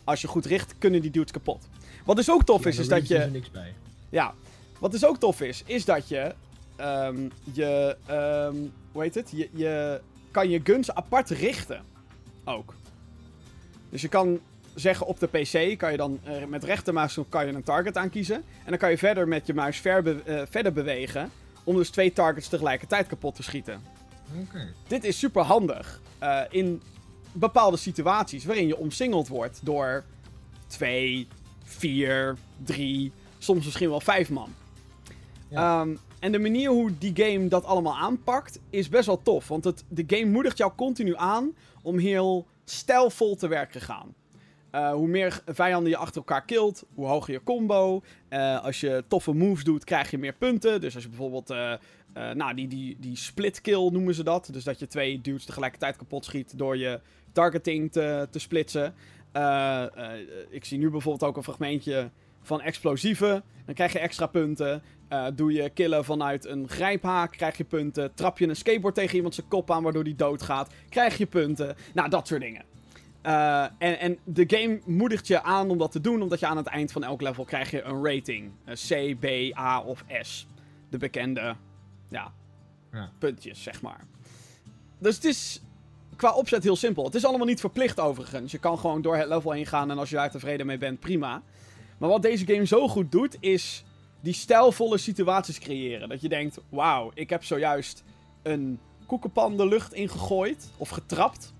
Als 0.04 0.20
je 0.20 0.28
goed 0.28 0.46
richt, 0.46 0.74
kunnen 0.78 1.00
die 1.02 1.10
dudes 1.10 1.30
kapot. 1.30 1.68
Wat 2.04 2.16
dus 2.16 2.30
ook 2.30 2.44
tof 2.44 2.62
ja, 2.62 2.68
is, 2.68 2.78
is 2.78 2.88
dat 2.88 3.08
je. 3.08 3.18
Er 3.18 3.30
niks 3.30 3.50
bij. 3.50 3.74
Ja. 4.08 4.34
Wat 4.78 4.92
dus 4.92 5.04
ook 5.04 5.18
tof 5.18 5.40
is, 5.40 5.62
is 5.66 5.84
dat 5.84 6.08
je. 6.08 6.34
Um, 6.80 7.30
je. 7.52 7.96
Um, 8.10 8.72
hoe 8.92 9.02
heet 9.02 9.14
het? 9.14 9.30
Je, 9.30 9.48
je 9.52 10.00
kan 10.30 10.50
je 10.50 10.60
guns 10.64 10.94
apart 10.94 11.30
richten. 11.30 11.82
Ook. 12.44 12.74
Dus 13.90 14.02
je 14.02 14.08
kan 14.08 14.40
zeggen 14.74 15.06
op 15.06 15.20
de 15.20 15.26
PC, 15.26 15.78
kan 15.78 15.90
je 15.90 15.96
dan 15.96 16.20
uh, 16.28 16.44
met 16.44 16.64
rechtermuis 16.64 17.18
kan 17.28 17.46
je 17.46 17.52
een 17.52 17.62
target 17.62 17.96
aankiezen. 17.96 18.36
En 18.36 18.68
dan 18.68 18.78
kan 18.78 18.90
je 18.90 18.98
verder 18.98 19.28
met 19.28 19.46
je 19.46 19.54
muis 19.54 19.78
ver 19.78 20.02
be 20.02 20.22
uh, 20.26 20.42
verder 20.50 20.72
bewegen. 20.72 21.30
Om 21.64 21.76
dus 21.76 21.90
twee 21.90 22.12
targets 22.12 22.48
tegelijkertijd 22.48 23.06
kapot 23.06 23.34
te 23.34 23.42
schieten. 23.42 23.82
Okay. 24.48 24.72
Dit 24.86 25.04
is 25.04 25.18
super 25.18 25.42
handig. 25.42 26.00
Uh, 26.22 26.40
in 26.50 26.82
bepaalde 27.32 27.76
situaties 27.76 28.44
waarin 28.44 28.66
je 28.66 28.76
omsingeld 28.76 29.28
wordt 29.28 29.60
door 29.62 30.04
twee, 30.66 31.28
vier, 31.64 32.36
drie, 32.64 33.12
soms 33.38 33.64
misschien 33.64 33.88
wel 33.88 34.00
vijf 34.00 34.30
man. 34.30 34.54
Ja. 35.48 35.80
Um, 35.80 35.98
en 36.20 36.32
de 36.32 36.38
manier 36.38 36.70
hoe 36.70 36.98
die 36.98 37.12
game 37.14 37.48
dat 37.48 37.64
allemaal 37.64 37.96
aanpakt 37.96 38.60
is 38.70 38.88
best 38.88 39.06
wel 39.06 39.22
tof. 39.22 39.48
Want 39.48 39.64
het, 39.64 39.84
de 39.88 40.04
game 40.06 40.30
moedigt 40.30 40.58
jou 40.58 40.72
continu 40.76 41.16
aan 41.16 41.54
om 41.82 41.98
heel 41.98 42.46
stijlvol 42.64 43.36
te 43.36 43.48
werk 43.48 43.70
te 43.70 43.80
gaan. 43.80 44.14
Uh, 44.74 44.92
hoe 44.92 45.08
meer 45.08 45.42
vijanden 45.46 45.90
je 45.90 45.96
achter 45.96 46.16
elkaar 46.16 46.44
killt, 46.44 46.84
hoe 46.94 47.06
hoger 47.06 47.32
je 47.32 47.42
combo. 47.42 48.02
Uh, 48.30 48.64
als 48.64 48.80
je 48.80 49.04
toffe 49.08 49.32
moves 49.32 49.64
doet, 49.64 49.84
krijg 49.84 50.10
je 50.10 50.18
meer 50.18 50.34
punten. 50.34 50.80
Dus 50.80 50.94
als 50.94 51.02
je 51.02 51.08
bijvoorbeeld, 51.08 51.50
uh, 51.50 51.74
nou, 52.14 52.54
die, 52.54 52.68
die, 52.68 52.96
die 53.00 53.16
split 53.16 53.60
kill 53.60 53.90
noemen 53.90 54.14
ze 54.14 54.24
dat. 54.24 54.48
Dus 54.52 54.64
dat 54.64 54.78
je 54.78 54.86
twee 54.86 55.20
dudes 55.20 55.44
tegelijkertijd 55.44 55.96
kapot 55.96 56.24
schiet 56.24 56.58
door 56.58 56.76
je 56.76 57.00
targeting 57.32 57.92
te, 57.92 58.28
te 58.30 58.38
splitsen. 58.38 58.94
ik 60.50 60.64
zie 60.64 60.78
nu 60.78 60.90
bijvoorbeeld 60.90 61.30
ook 61.30 61.36
een 61.36 61.42
fragmentje 61.42 62.10
van 62.42 62.60
explosieven. 62.60 63.42
Dan 63.64 63.74
krijg 63.74 63.92
je 63.92 63.98
extra 63.98 64.26
punten. 64.26 64.82
Uh, 65.12 65.26
doe 65.34 65.52
je 65.52 65.70
killen 65.70 66.04
vanuit 66.04 66.46
een 66.46 66.68
grijphaak, 66.68 67.32
krijg 67.32 67.56
je 67.56 67.64
punten. 67.64 68.14
Trap 68.14 68.38
je 68.38 68.48
een 68.48 68.56
skateboard 68.56 68.94
tegen 68.94 69.16
iemand 69.16 69.34
zijn 69.34 69.48
kop 69.48 69.70
aan, 69.70 69.82
waardoor 69.82 70.04
die 70.04 70.16
doodgaat, 70.16 70.72
krijg 70.88 71.18
je 71.18 71.26
punten. 71.26 71.76
Nou, 71.94 72.08
dat 72.08 72.26
soort 72.26 72.40
dingen. 72.40 72.64
Uh, 73.26 73.62
en, 73.62 73.98
en 73.98 74.18
de 74.24 74.44
game 74.46 74.80
moedigt 74.84 75.26
je 75.26 75.42
aan 75.42 75.70
om 75.70 75.78
dat 75.78 75.92
te 75.92 76.00
doen, 76.00 76.22
omdat 76.22 76.40
je 76.40 76.46
aan 76.46 76.56
het 76.56 76.66
eind 76.66 76.92
van 76.92 77.04
elk 77.04 77.20
level 77.20 77.44
krijg 77.44 77.70
je 77.70 77.82
een 77.82 78.04
rating. 78.04 78.50
Een 78.64 78.74
C, 78.74 79.20
B, 79.20 79.56
A 79.58 79.80
of 79.80 80.04
S. 80.20 80.46
De 80.88 80.98
bekende, 80.98 81.56
ja, 82.08 82.32
ja, 82.92 83.10
puntjes, 83.18 83.62
zeg 83.62 83.82
maar. 83.82 84.04
Dus 84.98 85.14
het 85.14 85.24
is 85.24 85.62
qua 86.16 86.32
opzet 86.32 86.62
heel 86.62 86.76
simpel. 86.76 87.04
Het 87.04 87.14
is 87.14 87.24
allemaal 87.24 87.46
niet 87.46 87.60
verplicht 87.60 88.00
overigens. 88.00 88.52
Je 88.52 88.58
kan 88.58 88.78
gewoon 88.78 89.02
door 89.02 89.16
het 89.16 89.28
level 89.28 89.50
heen 89.50 89.66
gaan 89.66 89.90
en 89.90 89.98
als 89.98 90.10
je 90.10 90.16
daar 90.16 90.30
tevreden 90.30 90.66
mee 90.66 90.78
bent, 90.78 91.00
prima. 91.00 91.42
Maar 92.00 92.08
wat 92.08 92.22
deze 92.22 92.46
game 92.46 92.64
zo 92.64 92.88
goed 92.88 93.12
doet, 93.12 93.36
is 93.40 93.84
die 94.20 94.32
stijlvolle 94.32 94.98
situaties 94.98 95.58
creëren. 95.58 96.08
Dat 96.08 96.20
je 96.20 96.28
denkt, 96.28 96.58
wauw, 96.68 97.10
ik 97.14 97.30
heb 97.30 97.44
zojuist 97.44 98.04
een 98.42 98.78
koekenpan 99.06 99.56
de 99.56 99.66
lucht 99.66 99.92
ingegooid 99.92 100.70
of 100.76 100.88
getrapt. 100.88 101.52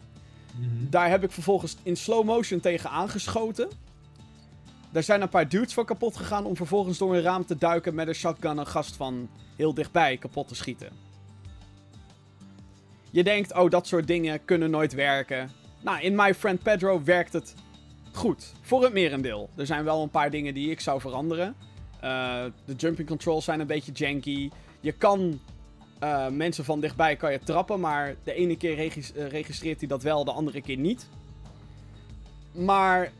Mm 0.54 0.62
-hmm. 0.62 0.90
Daar 0.90 1.08
heb 1.08 1.24
ik 1.24 1.32
vervolgens 1.32 1.76
in 1.82 1.96
slow 1.96 2.24
motion 2.24 2.60
tegen 2.60 2.90
aangeschoten. 2.90 3.68
Daar 4.90 5.02
zijn 5.02 5.22
een 5.22 5.28
paar 5.28 5.48
dudes 5.48 5.74
van 5.74 5.84
kapot 5.84 6.16
gegaan 6.16 6.44
om 6.44 6.56
vervolgens 6.56 6.98
door 6.98 7.14
een 7.14 7.22
raam 7.22 7.46
te 7.46 7.58
duiken 7.58 7.94
met 7.94 8.08
een 8.08 8.14
shotgun 8.14 8.58
een 8.58 8.66
gast 8.66 8.96
van 8.96 9.28
heel 9.56 9.74
dichtbij 9.74 10.16
kapot 10.16 10.48
te 10.48 10.54
schieten. 10.54 10.88
Je 13.10 13.24
denkt, 13.24 13.54
oh, 13.54 13.70
dat 13.70 13.86
soort 13.86 14.06
dingen 14.06 14.44
kunnen 14.44 14.70
nooit 14.70 14.92
werken. 14.92 15.50
Nou, 15.80 16.00
in 16.00 16.14
My 16.14 16.34
Friend 16.34 16.62
Pedro 16.62 17.04
werkt 17.04 17.32
het 17.32 17.54
goed. 18.12 18.52
Voor 18.60 18.82
het 18.82 18.92
merendeel. 18.92 19.50
Er 19.56 19.66
zijn 19.66 19.84
wel 19.84 20.02
een 20.02 20.10
paar 20.10 20.30
dingen 20.30 20.54
die 20.54 20.70
ik 20.70 20.80
zou 20.80 21.00
veranderen. 21.00 21.54
Uh, 22.04 22.44
de 22.64 22.74
jumping 22.74 23.08
controls 23.08 23.44
zijn 23.44 23.60
een 23.60 23.66
beetje 23.66 23.92
janky. 23.92 24.50
Je 24.80 24.92
kan 24.92 25.40
uh, 26.02 26.28
mensen 26.28 26.64
van 26.64 26.80
dichtbij 26.80 27.16
kan 27.16 27.32
je 27.32 27.38
trappen, 27.38 27.80
maar 27.80 28.14
de 28.24 28.32
ene 28.32 28.56
keer 28.56 28.78
uh, 28.78 29.28
registreert 29.28 29.78
hij 29.78 29.88
dat 29.88 30.02
wel, 30.02 30.24
de 30.24 30.32
andere 30.32 30.60
keer 30.60 30.76
niet. 30.76 31.08
Maar 32.52 33.12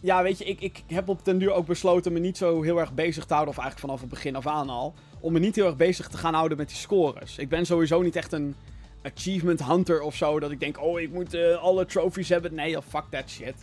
ja, 0.00 0.22
weet 0.22 0.38
je, 0.38 0.44
ik, 0.44 0.60
ik 0.60 0.82
heb 0.86 1.08
op 1.08 1.24
den 1.24 1.38
duur 1.38 1.52
ook 1.52 1.66
besloten 1.66 2.12
me 2.12 2.18
niet 2.18 2.36
zo 2.36 2.62
heel 2.62 2.78
erg 2.78 2.94
bezig 2.94 3.24
te 3.24 3.32
houden, 3.32 3.54
of 3.54 3.60
eigenlijk 3.60 3.90
vanaf 3.90 4.00
het 4.00 4.10
begin 4.10 4.36
af 4.36 4.46
aan 4.46 4.68
al, 4.68 4.94
om 5.20 5.32
me 5.32 5.38
niet 5.38 5.56
heel 5.56 5.66
erg 5.66 5.76
bezig 5.76 6.08
te 6.08 6.18
gaan 6.18 6.34
houden 6.34 6.58
met 6.58 6.68
die 6.68 6.76
scores. 6.76 7.38
Ik 7.38 7.48
ben 7.48 7.66
sowieso 7.66 8.02
niet 8.02 8.16
echt 8.16 8.32
een 8.32 8.54
achievement 9.02 9.64
hunter 9.64 10.00
of 10.00 10.14
zo, 10.14 10.40
dat 10.40 10.50
ik 10.50 10.60
denk, 10.60 10.82
oh, 10.82 11.00
ik 11.00 11.12
moet 11.12 11.36
alle 11.60 11.86
trophies 11.86 12.28
hebben. 12.28 12.54
Nee, 12.54 12.82
fuck 12.82 13.04
that 13.10 13.30
shit. 13.30 13.54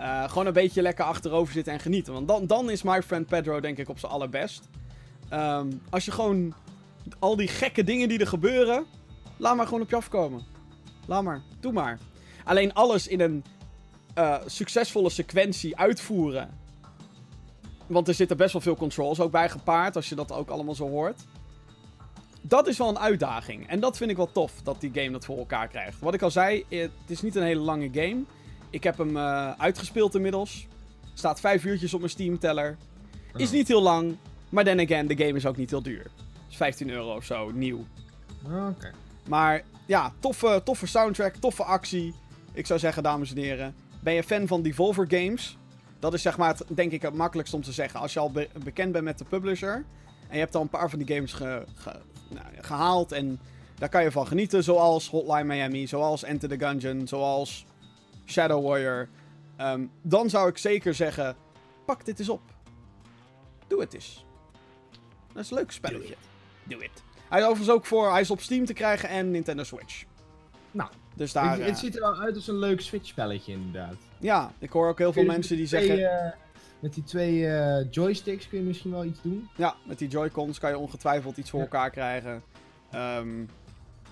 Uh, 0.00 0.28
gewoon 0.28 0.46
een 0.46 0.52
beetje 0.52 0.82
lekker 0.82 1.04
achterover 1.04 1.52
zitten 1.52 1.72
en 1.72 1.80
genieten. 1.80 2.12
Want 2.12 2.28
dan, 2.28 2.46
dan 2.46 2.70
is 2.70 2.82
My 2.82 3.02
Friend 3.02 3.26
Pedro 3.26 3.60
denk 3.60 3.78
ik 3.78 3.88
op 3.88 3.98
zijn 3.98 4.12
allerbest. 4.12 4.68
Um, 5.32 5.82
als 5.90 6.04
je 6.04 6.10
gewoon 6.10 6.54
al 7.18 7.36
die 7.36 7.48
gekke 7.48 7.84
dingen 7.84 8.08
die 8.08 8.18
er 8.18 8.26
gebeuren, 8.26 8.84
laat 9.36 9.56
maar 9.56 9.66
gewoon 9.66 9.82
op 9.82 9.90
je 9.90 9.96
afkomen. 9.96 10.42
Laat 11.06 11.22
maar, 11.22 11.42
doe 11.60 11.72
maar. 11.72 11.98
Alleen 12.44 12.74
alles 12.74 13.08
in 13.08 13.20
een 13.20 13.44
uh, 14.18 14.36
succesvolle 14.46 15.10
sequentie 15.10 15.76
uitvoeren. 15.76 16.58
Want 17.86 18.08
er 18.08 18.14
zitten 18.14 18.36
best 18.36 18.52
wel 18.52 18.62
veel 18.62 18.76
controls 18.76 19.20
ook 19.20 19.30
bij 19.30 19.48
gepaard, 19.48 19.96
als 19.96 20.08
je 20.08 20.14
dat 20.14 20.32
ook 20.32 20.50
allemaal 20.50 20.74
zo 20.74 20.88
hoort. 20.88 21.20
dat 22.42 22.66
is 22.66 22.78
wel 22.78 22.88
een 22.88 22.98
uitdaging. 22.98 23.68
En 23.68 23.80
dat 23.80 23.96
vind 23.96 24.10
ik 24.10 24.16
wel 24.16 24.32
tof, 24.32 24.52
dat 24.62 24.80
die 24.80 24.90
game 24.94 25.10
dat 25.10 25.24
voor 25.24 25.38
elkaar 25.38 25.68
krijgt. 25.68 26.00
Wat 26.00 26.14
ik 26.14 26.22
al 26.22 26.30
zei, 26.30 26.64
het 26.68 26.90
is 27.06 27.22
niet 27.22 27.34
een 27.34 27.42
hele 27.42 27.60
lange 27.60 27.88
game. 27.92 28.22
Ik 28.70 28.84
heb 28.84 28.98
hem 28.98 29.16
uh, 29.16 29.50
uitgespeeld 29.58 30.14
inmiddels. 30.14 30.66
Staat 31.14 31.40
vijf 31.40 31.64
uurtjes 31.64 31.94
op 31.94 32.00
mijn 32.00 32.10
Steam-teller. 32.12 32.76
Is 33.36 33.46
Oh. 33.48 33.52
niet 33.52 33.68
heel 33.68 33.82
lang, 33.82 34.16
maar 34.48 34.64
then 34.64 34.80
again, 34.80 35.06
de 35.06 35.16
game 35.16 35.36
is 35.36 35.46
ook 35.46 35.56
niet 35.56 35.70
heel 35.70 35.82
duur. 35.82 36.10
is 36.50 36.56
15 36.56 36.90
euro 36.90 37.14
of 37.16 37.24
zo, 37.24 37.50
nieuw. 37.50 37.84
Oké. 38.44 38.90
Maar 39.28 39.62
ja, 39.86 40.12
toffe, 40.18 40.60
toffe 40.64 40.86
soundtrack, 40.86 41.34
toffe 41.36 41.62
actie. 41.64 42.14
Ik 42.52 42.66
zou 42.66 42.78
zeggen, 42.78 43.02
dames 43.02 43.30
en 43.30 43.36
heren, 43.36 43.74
ben 44.00 44.14
je 44.14 44.22
fan 44.22 44.46
van 44.46 44.62
Devolver 44.62 45.06
Games? 45.08 45.56
Dat 45.98 46.14
is 46.14 46.22
zeg 46.22 46.36
maar, 46.36 46.48
het, 46.48 46.64
denk 46.68 46.92
ik, 46.92 47.02
het 47.02 47.14
makkelijkst 47.14 47.54
om 47.54 47.62
te 47.62 47.72
zeggen. 47.72 48.00
Als 48.00 48.12
je 48.12 48.18
al 48.18 48.30
be- 48.30 48.48
bekend 48.64 48.92
bent 48.92 49.04
met 49.04 49.18
de 49.18 49.24
publisher 49.24 49.74
en 50.28 50.34
je 50.34 50.38
hebt 50.38 50.54
al 50.54 50.62
een 50.62 50.68
paar 50.68 50.90
van 50.90 50.98
die 50.98 51.14
games 51.16 51.32
ge- 51.32 51.64
ge- 51.74 52.00
nou, 52.28 52.46
gehaald 52.60 53.12
en 53.12 53.38
daar 53.78 53.88
kan 53.88 54.02
je 54.02 54.10
van 54.10 54.26
genieten. 54.26 54.64
Zoals 54.64 55.08
Hotline 55.10 55.44
Miami, 55.44 55.86
zoals 55.86 56.22
Enter 56.22 56.48
the 56.48 56.58
Gungeon, 56.66 57.08
zoals 57.08 57.64
Shadow 58.30 58.66
Warrior. 58.66 59.08
Ehm, 59.56 59.86
dan 60.02 60.30
zou 60.30 60.48
ik 60.48 60.58
zeker 60.58 60.94
zeggen, 60.94 61.36
pak 61.84 62.04
dit 62.04 62.18
eens 62.18 62.28
op. 62.28 62.40
Doe 63.66 63.80
het 63.80 63.94
eens. 63.94 64.24
Dat 65.32 65.42
is 65.44 65.50
een 65.50 65.56
leuk 65.56 65.70
spelletje. 65.72 66.14
Doe 66.64 66.82
het. 66.82 67.02
Hij 67.28 67.38
is 67.38 67.44
overigens 67.46 67.76
ook 67.76 67.86
voor, 67.86 68.10
hij 68.10 68.20
is 68.20 68.30
op 68.30 68.40
Steam 68.40 68.64
te 68.64 68.72
krijgen 68.72 69.08
en 69.08 69.30
Nintendo 69.30 69.62
Switch. 69.62 70.04
Nou, 70.70 70.90
Dus 71.14 71.32
daar, 71.32 71.50
het, 71.50 71.60
het 71.60 71.68
eh, 71.68 71.74
ziet 71.76 71.94
er 71.94 72.00
wel 72.00 72.16
uit 72.20 72.34
als 72.34 72.48
een 72.48 72.58
leuk 72.58 72.80
Switch-spelletje, 72.80 73.52
inderdaad. 73.52 73.94
ja, 74.18 74.52
ik 74.58 74.70
hoor 74.70 74.88
ook 74.88 74.98
heel 74.98 75.12
veel 75.12 75.24
mensen 75.24 75.56
die 75.56 75.66
zeggen, 75.66 76.10
eh, 76.24 76.32
met 76.78 76.94
die 76.94 77.04
twee 77.04 77.46
eh, 77.48 77.86
joysticks 77.90 78.48
kun 78.48 78.58
je 78.58 78.64
misschien 78.64 78.90
wel 78.90 79.04
iets 79.04 79.22
doen. 79.22 79.48
ja, 79.56 79.74
met 79.84 79.98
die 79.98 80.08
Joy-Cons 80.08 80.58
kan 80.58 80.70
je 80.70 80.78
ongetwijfeld 80.78 81.36
iets 81.36 81.50
voor 81.50 81.58
Ja. 81.58 81.64
elkaar 81.64 81.90
krijgen. 81.90 82.42
Ehm, 82.90 83.28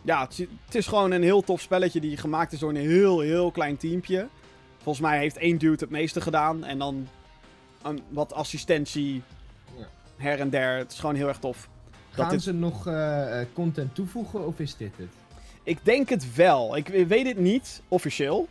ja, 0.09 0.21
het, 0.23 0.39
is- 0.39 0.47
het 0.65 0.75
is 0.75 0.87
gewoon 0.87 1.11
een 1.11 1.23
heel 1.23 1.43
tof 1.43 1.61
spelletje 1.61 2.01
die 2.01 2.17
gemaakt 2.17 2.53
is 2.53 2.59
door 2.59 2.71
een 2.71 2.77
heel, 2.77 3.21
heel 3.21 3.51
klein 3.51 3.77
teampje. 3.77 4.29
Volgens 4.77 5.07
mij 5.07 5.19
heeft 5.19 5.37
één 5.37 5.59
dude 5.59 5.77
het 5.85 5.91
meeste 5.91 6.21
gedaan 6.21 6.65
en 6.65 6.79
dan 6.79 7.09
een, 7.83 8.03
wat 8.09 8.33
assistentie 8.33 9.23
Ja. 9.79 9.87
her 10.17 10.41
en 10.41 10.51
der. 10.51 10.77
Het 10.77 10.93
is 10.93 10.99
gewoon 10.99 11.15
heel 11.15 11.29
erg 11.29 11.39
tof. 11.39 11.69
Gaan 12.11 12.41
ze 12.41 12.53
nog 12.53 12.87
eh, 12.87 13.41
eh, 13.41 13.47
content 13.53 13.95
toevoegen 13.95 14.47
of 14.47 14.59
is 14.59 14.77
dit 14.77 14.93
het? 14.97 15.09
Ik 15.63 15.79
denk 15.85 16.09
het 16.09 16.35
wel. 16.35 16.77
Ik 16.77 16.89
weet 16.89 17.27
het 17.27 17.39
niet 17.39 17.83
officieel. 17.89 18.49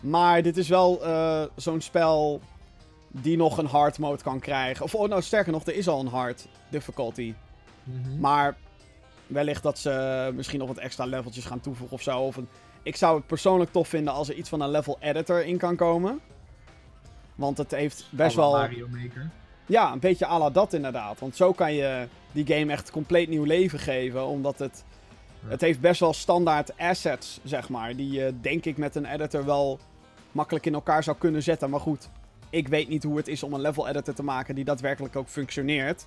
Maar 0.00 0.42
dit 0.42 0.56
is 0.56 0.68
wel 0.68 1.04
eh, 1.04 1.42
zo'n 1.56 1.80
spel 1.80 2.40
die 3.08 3.36
nog 3.36 3.58
een 3.58 3.66
hard 3.66 3.98
mode 3.98 4.22
kan 4.22 4.40
krijgen. 4.40 4.84
Of 4.84 4.94
oh, 4.94 5.08
nou, 5.08 5.22
sterker 5.22 5.52
nog, 5.52 5.66
er 5.66 5.74
is 5.74 5.88
al 5.88 6.00
een 6.00 6.06
hard 6.06 6.46
difficulty. 6.68 7.34
Mhm. 7.84 8.20
Maar 8.20 8.56
wellicht 9.32 9.62
dat 9.62 9.78
ze 9.78 10.30
misschien 10.34 10.58
nog 10.58 10.68
wat 10.68 10.78
extra 10.78 11.04
leveltjes 11.04 11.44
gaan 11.44 11.60
toevoegen 11.60 11.96
of 11.96 12.02
zo. 12.02 12.18
Of 12.18 12.36
een... 12.36 12.48
Ik 12.82 12.96
zou 12.96 13.16
het 13.16 13.26
persoonlijk 13.26 13.72
tof 13.72 13.88
vinden 13.88 14.12
als 14.12 14.28
er 14.28 14.34
iets 14.34 14.48
van 14.48 14.60
een 14.60 14.70
level 14.70 14.96
editor 15.00 15.44
in 15.44 15.58
kan 15.58 15.76
komen. 15.76 16.20
Want 17.34 17.58
het 17.58 17.70
heeft 17.70 18.06
best 18.10 18.36
wel... 18.36 18.52
Mario 18.52 18.88
Maker. 18.88 19.30
Ja, 19.66 19.92
een 19.92 19.98
beetje 19.98 20.26
à 20.26 20.38
la 20.38 20.50
dat 20.50 20.72
inderdaad. 20.72 21.18
Want 21.18 21.36
zo 21.36 21.52
kan 21.52 21.74
je 21.74 22.06
die 22.32 22.46
game 22.46 22.72
echt 22.72 22.90
compleet 22.90 23.28
nieuw 23.28 23.44
leven 23.44 23.78
geven. 23.78 24.26
Omdat 24.26 24.58
het... 24.58 24.84
Ja. 25.40 25.48
Het 25.48 25.60
heeft 25.60 25.80
best 25.80 26.00
wel 26.00 26.12
standaard 26.12 26.78
assets, 26.78 27.40
zeg 27.44 27.68
maar. 27.68 27.96
Die 27.96 28.10
je 28.10 28.34
denk 28.40 28.64
ik 28.64 28.76
met 28.76 28.94
een 28.94 29.06
editor 29.06 29.44
wel 29.44 29.78
makkelijk 30.32 30.66
in 30.66 30.74
elkaar 30.74 31.02
zou 31.02 31.16
kunnen 31.16 31.42
zetten. 31.42 31.70
Maar 31.70 31.80
goed, 31.80 32.08
ik 32.50 32.68
weet 32.68 32.88
niet 32.88 33.02
hoe 33.02 33.16
het 33.16 33.28
is 33.28 33.42
om 33.42 33.52
een 33.52 33.60
level 33.60 33.88
editor 33.88 34.14
te 34.14 34.22
maken 34.22 34.54
die 34.54 34.64
daadwerkelijk 34.64 35.16
ook 35.16 35.28
functioneert. 35.28 36.06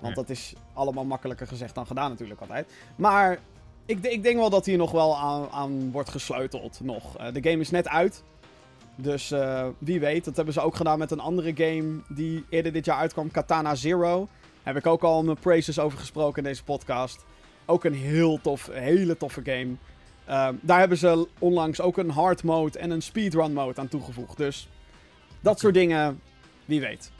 Want 0.00 0.14
Ja. 0.16 0.20
dat 0.22 0.30
is 0.30 0.54
allemaal 0.72 1.04
makkelijker 1.04 1.46
gezegd 1.46 1.74
dan 1.74 1.86
gedaan 1.86 2.10
natuurlijk 2.10 2.40
altijd. 2.40 2.72
Maar 2.96 3.38
ik, 3.86 3.98
ik 4.04 4.22
denk 4.22 4.36
wel 4.36 4.50
dat 4.50 4.66
hier 4.66 4.76
nog 4.76 4.90
wel 4.90 5.16
aan, 5.16 5.48
aan 5.50 5.90
wordt 5.90 6.08
gesleuteld 6.10 6.80
nog. 6.82 7.16
Eh, 7.16 7.32
de 7.32 7.42
game 7.50 7.60
is 7.60 7.70
net 7.70 7.88
uit. 7.88 8.22
Dus 8.96 9.30
eh, 9.30 9.66
wie 9.78 10.00
weet. 10.00 10.24
Dat 10.24 10.36
hebben 10.36 10.54
ze 10.54 10.60
ook 10.60 10.74
gedaan 10.76 10.98
met 10.98 11.10
een 11.10 11.20
andere 11.20 11.52
game 11.54 12.00
die 12.08 12.44
eerder 12.48 12.72
dit 12.72 12.84
jaar 12.84 12.98
uitkwam. 12.98 13.30
Katana 13.30 13.74
Zero. 13.74 14.28
Heb 14.62 14.76
ik 14.76 14.86
ook 14.86 15.02
al 15.02 15.22
mijn 15.24 15.38
praises 15.38 15.78
over 15.78 15.98
gesproken 15.98 16.42
in 16.42 16.48
deze 16.48 16.64
podcast. 16.64 17.24
Ook 17.66 17.84
een 17.84 17.94
heel 17.94 18.40
tof, 18.40 18.68
hele 18.72 19.16
toffe 19.16 19.40
game. 19.44 19.74
Ehm, 20.24 20.54
daar 20.60 20.78
hebben 20.78 20.98
ze 20.98 21.28
onlangs 21.38 21.80
ook 21.80 21.96
een 21.98 22.10
hard 22.10 22.42
mode 22.42 22.78
en 22.78 22.90
een 22.90 23.02
speedrun 23.02 23.52
mode 23.52 23.80
aan 23.80 23.88
toegevoegd. 23.88 24.36
Dus 24.36 24.68
dat 25.40 25.58
soort 25.58 25.74
dingen, 25.74 26.20
wie 26.64 26.80
weet. 26.80 27.10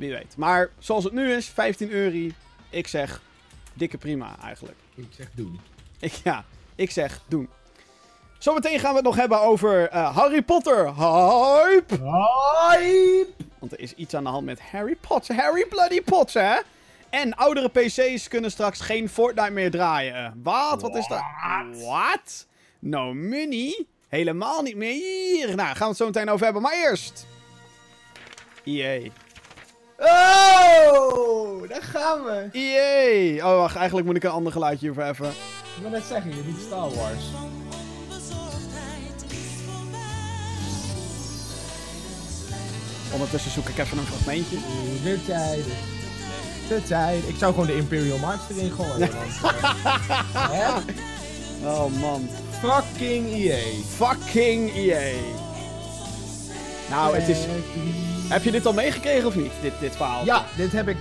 Wie 0.00 0.10
weet. 0.10 0.36
Maar 0.36 0.70
zoals 0.78 1.04
het 1.04 1.12
nu 1.12 1.32
is, 1.32 1.46
15 1.48 1.90
euro. 1.90 2.28
Ik 2.70 2.86
zeg, 2.86 3.22
dikke 3.74 3.98
prima 3.98 4.36
eigenlijk. 4.42 4.78
Ik 4.94 5.06
zeg 5.10 5.28
doen. 5.34 5.60
Ik, 5.98 6.12
ja, 6.12 6.44
ik 6.74 6.90
zeg, 6.90 7.20
doen. 7.28 7.48
Zometeen 8.38 8.78
gaan 8.78 8.90
we 8.90 8.96
het 8.96 9.04
nog 9.04 9.16
hebben 9.16 9.40
over 9.40 9.88
eh, 9.88 10.16
Harry 10.16 10.42
Potter. 10.42 10.94
Hype! 10.94 11.94
Hype! 11.94 13.26
Want 13.58 13.72
er 13.72 13.80
is 13.80 13.94
iets 13.94 14.14
aan 14.14 14.24
de 14.24 14.30
hand 14.30 14.44
met 14.44 14.60
Harry 14.60 14.96
Potter. 14.96 15.34
Harry 15.34 15.66
Bloody 15.66 16.02
Potter, 16.02 16.42
hè? 16.42 16.60
En 17.10 17.34
oudere 17.34 17.68
PC's 17.68 18.28
kunnen 18.28 18.50
straks 18.50 18.80
geen 18.80 19.08
Fortnite 19.08 19.50
meer 19.50 19.70
draaien. 19.70 20.40
Wat? 20.42 20.82
Wat 20.82 20.96
is 20.96 21.06
dat? 21.06 21.22
Wat? 21.72 22.46
No 22.78 23.14
money? 23.14 23.86
Helemaal 24.08 24.62
niet 24.62 24.76
meer. 24.76 25.56
Nou, 25.56 25.68
gaan 25.68 25.78
we 25.78 25.84
het 25.84 25.96
zo 25.96 26.06
meteen 26.06 26.28
over 26.28 26.44
hebben. 26.44 26.62
Maar 26.62 26.74
eerst... 26.74 27.26
EA. 28.64 29.10
Oh, 30.00 31.68
daar 31.68 31.82
gaan 31.82 32.24
we. 32.24 32.48
EA. 32.52 33.46
Oh, 33.50 33.56
wacht. 33.56 33.76
Eigenlijk 33.76 34.06
moet 34.06 34.16
ik 34.16 34.22
een 34.22 34.30
ander 34.30 34.52
geluidje 34.52 34.86
hiervoor 34.86 35.04
even. 35.04 35.28
Ik 35.76 35.82
wil 35.82 35.90
net 35.90 36.04
zeggen, 36.08 36.36
je 36.36 36.44
doet 36.44 36.60
Star 36.66 36.94
Wars. 36.94 37.24
Ondertussen 43.12 43.50
zoek 43.50 43.68
ik 43.68 43.78
even 43.78 43.98
een 43.98 44.06
fragmentje. 44.06 44.56
De 45.02 45.24
tijd. 45.26 45.64
De 46.68 46.82
tijd. 46.82 47.28
Ik 47.28 47.36
zou 47.38 47.52
gewoon 47.52 47.66
de 47.66 47.76
Imperial 47.76 48.18
March 48.18 48.50
erin 48.50 48.70
gooien. 48.70 49.10
Want, 49.40 49.62
eh? 50.52 50.76
Oh, 51.64 52.00
man. 52.00 52.28
Fucking 52.60 53.32
EA. 53.32 53.82
Fucking 53.96 54.74
EA. 54.74 55.12
Nou, 56.90 57.16
het 57.16 57.28
is... 57.28 57.38
Heb 58.30 58.42
je 58.42 58.50
dit 58.50 58.66
al 58.66 58.72
meegekregen 58.72 59.26
of 59.26 59.36
niet? 59.36 59.52
Dit, 59.62 59.72
dit 59.80 59.96
verhaal? 59.96 60.24
Ja, 60.24 60.44
dit 60.56 60.72
heb 60.72 60.88
ik 60.88 60.96
100% 60.96 61.00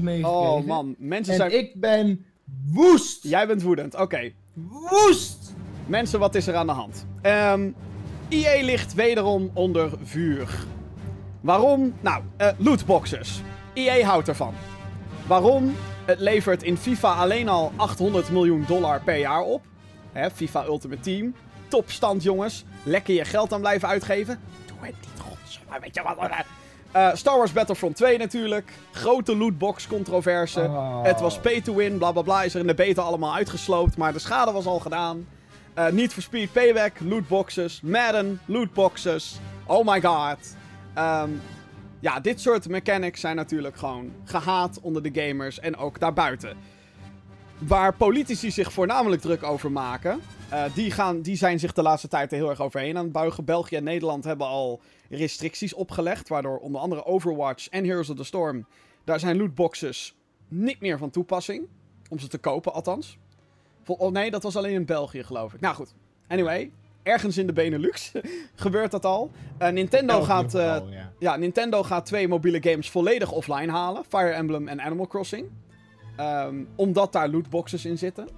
meegekregen. 0.00 0.28
Oh, 0.28 0.66
man. 0.66 0.94
Mensen 0.98 1.32
En 1.32 1.38
zijn... 1.38 1.58
ik 1.58 1.80
ben 1.80 2.24
woest. 2.72 3.22
Jij 3.22 3.46
bent 3.46 3.62
woedend. 3.62 3.94
Oké. 3.94 4.32
Woest. 4.54 5.54
Mensen, 5.86 6.18
wat 6.18 6.34
is 6.34 6.46
er 6.46 6.54
aan 6.54 6.66
de 6.66 6.72
hand? 6.72 7.06
Ehm 7.22 7.70
EA 8.28 8.64
ligt 8.64 8.94
wederom 8.94 9.50
onder 9.54 9.90
vuur. 10.02 10.64
Waarom? 11.40 11.94
Nou, 12.00 12.22
eh, 12.36 12.48
lootboxes. 12.56 13.40
EA 13.74 14.06
houdt 14.06 14.28
ervan. 14.28 14.54
Waarom? 15.26 15.74
Het 16.04 16.20
levert 16.20 16.62
in 16.62 16.76
FIFA 16.76 17.12
alleen 17.14 17.48
al 17.48 17.72
800 17.76 18.30
miljoen 18.30 18.64
dollar 18.66 19.00
per 19.04 19.18
jaar 19.18 19.42
op. 19.42 19.62
Hè, 20.12 20.30
FIFA 20.30 20.64
Ultimate 20.64 21.00
Team. 21.00 21.34
Topstand, 21.68 22.22
jongens. 22.22 22.64
Lekker 22.82 23.14
je 23.14 23.24
geld 23.24 23.52
aan 23.52 23.60
blijven 23.60 23.88
uitgeven. 23.88 24.38
Doe 24.66 24.76
het 24.80 24.94
niet. 25.58 25.80
Weet 25.80 25.94
je 25.94 26.02
wat? 26.02 26.16
Eh, 26.92 27.14
Star 27.14 27.36
Wars 27.36 27.52
Battlefront 27.52 27.96
2 27.96 28.18
natuurlijk. 28.18 28.72
Grote 28.92 29.36
lootbox 29.36 29.86
controverse. 29.86 30.60
Oh. 30.60 31.02
Het 31.02 31.20
was 31.20 31.38
pay 31.38 31.60
to 31.60 31.74
win, 31.74 31.98
bla 31.98 32.12
bla 32.12 32.22
bla. 32.22 32.42
Is 32.42 32.54
er 32.54 32.60
in 32.60 32.66
de 32.66 32.74
beta 32.74 33.02
allemaal 33.02 33.34
uitgesloopt. 33.34 33.96
Maar 33.96 34.12
de 34.12 34.18
schade 34.18 34.52
was 34.52 34.66
al 34.66 34.78
gedaan. 34.78 35.26
Eh 35.74 35.86
Need 35.86 36.12
for 36.12 36.22
Speed 36.22 36.52
Payback, 36.52 37.00
lootboxes. 37.00 37.80
Madden, 37.80 38.40
lootboxes. 38.44 39.38
Oh 39.66 39.86
my 39.86 40.00
god. 40.00 40.56
Ehm, 40.94 41.30
ja, 42.00 42.20
dit 42.20 42.40
soort 42.40 42.68
mechanics 42.68 43.20
zijn 43.20 43.36
natuurlijk 43.36 43.76
gewoon 43.76 44.12
gehaat 44.24 44.78
onder 44.80 45.02
de 45.02 45.22
gamers 45.22 45.60
en 45.60 45.76
ook 45.76 46.00
daarbuiten. 46.00 46.56
Waar 47.58 47.94
politici 47.94 48.50
zich 48.50 48.72
voornamelijk 48.72 49.22
druk 49.22 49.42
over 49.42 49.72
maken, 49.72 50.20
eh, 50.48 50.62
die, 50.74 50.90
gaan, 50.90 51.20
die 51.20 51.36
zijn 51.36 51.58
zich 51.58 51.72
de 51.72 51.82
laatste 51.82 52.08
tijd 52.08 52.30
er 52.30 52.36
heel 52.36 52.50
erg 52.50 52.60
overheen 52.60 52.96
aan 52.96 53.04
het 53.04 53.12
buigen. 53.12 53.44
België 53.44 53.76
en 53.76 53.84
Nederland 53.84 54.24
hebben 54.24 54.46
al 54.46 54.80
restricties 55.16 55.74
opgelegd, 55.74 56.28
waardoor 56.28 56.58
onder 56.58 56.80
andere 56.80 57.04
Overwatch 57.04 57.68
en 57.68 57.84
Heroes 57.84 58.10
of 58.10 58.16
the 58.16 58.24
Storm, 58.24 58.66
daar 59.04 59.20
zijn 59.20 59.36
lootboxes 59.36 60.14
niet 60.48 60.80
meer 60.80 60.98
van 60.98 61.10
toepassing. 61.10 61.66
Om 62.08 62.18
ze 62.18 62.28
te 62.28 62.38
kopen, 62.38 62.72
althans. 62.72 63.18
Vol- 63.82 63.96
oh 63.96 64.12
nee, 64.12 64.30
dat 64.30 64.42
was 64.42 64.56
alleen 64.56 64.74
in 64.74 64.84
België, 64.84 65.22
geloof 65.22 65.54
ik. 65.54 65.60
Nou 65.60 65.74
goed. 65.74 65.94
Anyway, 66.28 66.70
ergens 67.02 67.38
in 67.38 67.46
de 67.46 67.52
Benelux 67.52 68.12
gebeurt 68.54 68.90
dat 68.90 69.04
al. 69.04 69.30
Eh, 69.58 69.70
Nintendo 69.70 70.22
gaat... 70.22 70.54
eh, 70.54 70.76
ja, 71.18 71.36
Nintendo 71.36 71.82
gaat 71.82 72.06
twee 72.06 72.28
mobiele 72.28 72.62
games 72.62 72.90
volledig 72.90 73.32
offline 73.32 73.72
halen. 73.72 74.04
Fire 74.08 74.30
Emblem 74.30 74.68
en 74.68 74.80
Animal 74.80 75.06
Crossing. 75.06 75.48
Ehm, 76.16 76.64
omdat 76.76 77.12
daar 77.12 77.28
lootboxes 77.28 77.84
in 77.84 77.98
zitten. 77.98 78.28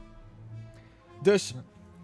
Dus 1.22 1.54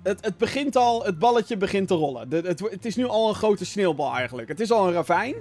het, 0.09 0.25
het 0.25 0.37
begint 0.37 0.77
al, 0.77 1.05
het 1.05 1.19
balletje 1.19 1.57
begint 1.57 1.89
te 1.89 1.95
rollen. 1.95 2.29
De, 2.29 2.37
het, 2.37 2.61
het 2.61 2.85
is 2.85 2.97
nu 2.97 3.07
al 3.07 3.29
een 3.29 3.35
grote 3.35 3.65
sneeuwbal 3.65 4.15
eigenlijk. 4.15 4.49
Het 4.49 4.61
is 4.61 4.71
al 4.71 4.87
een 4.87 4.93
ravijn. 4.93 5.35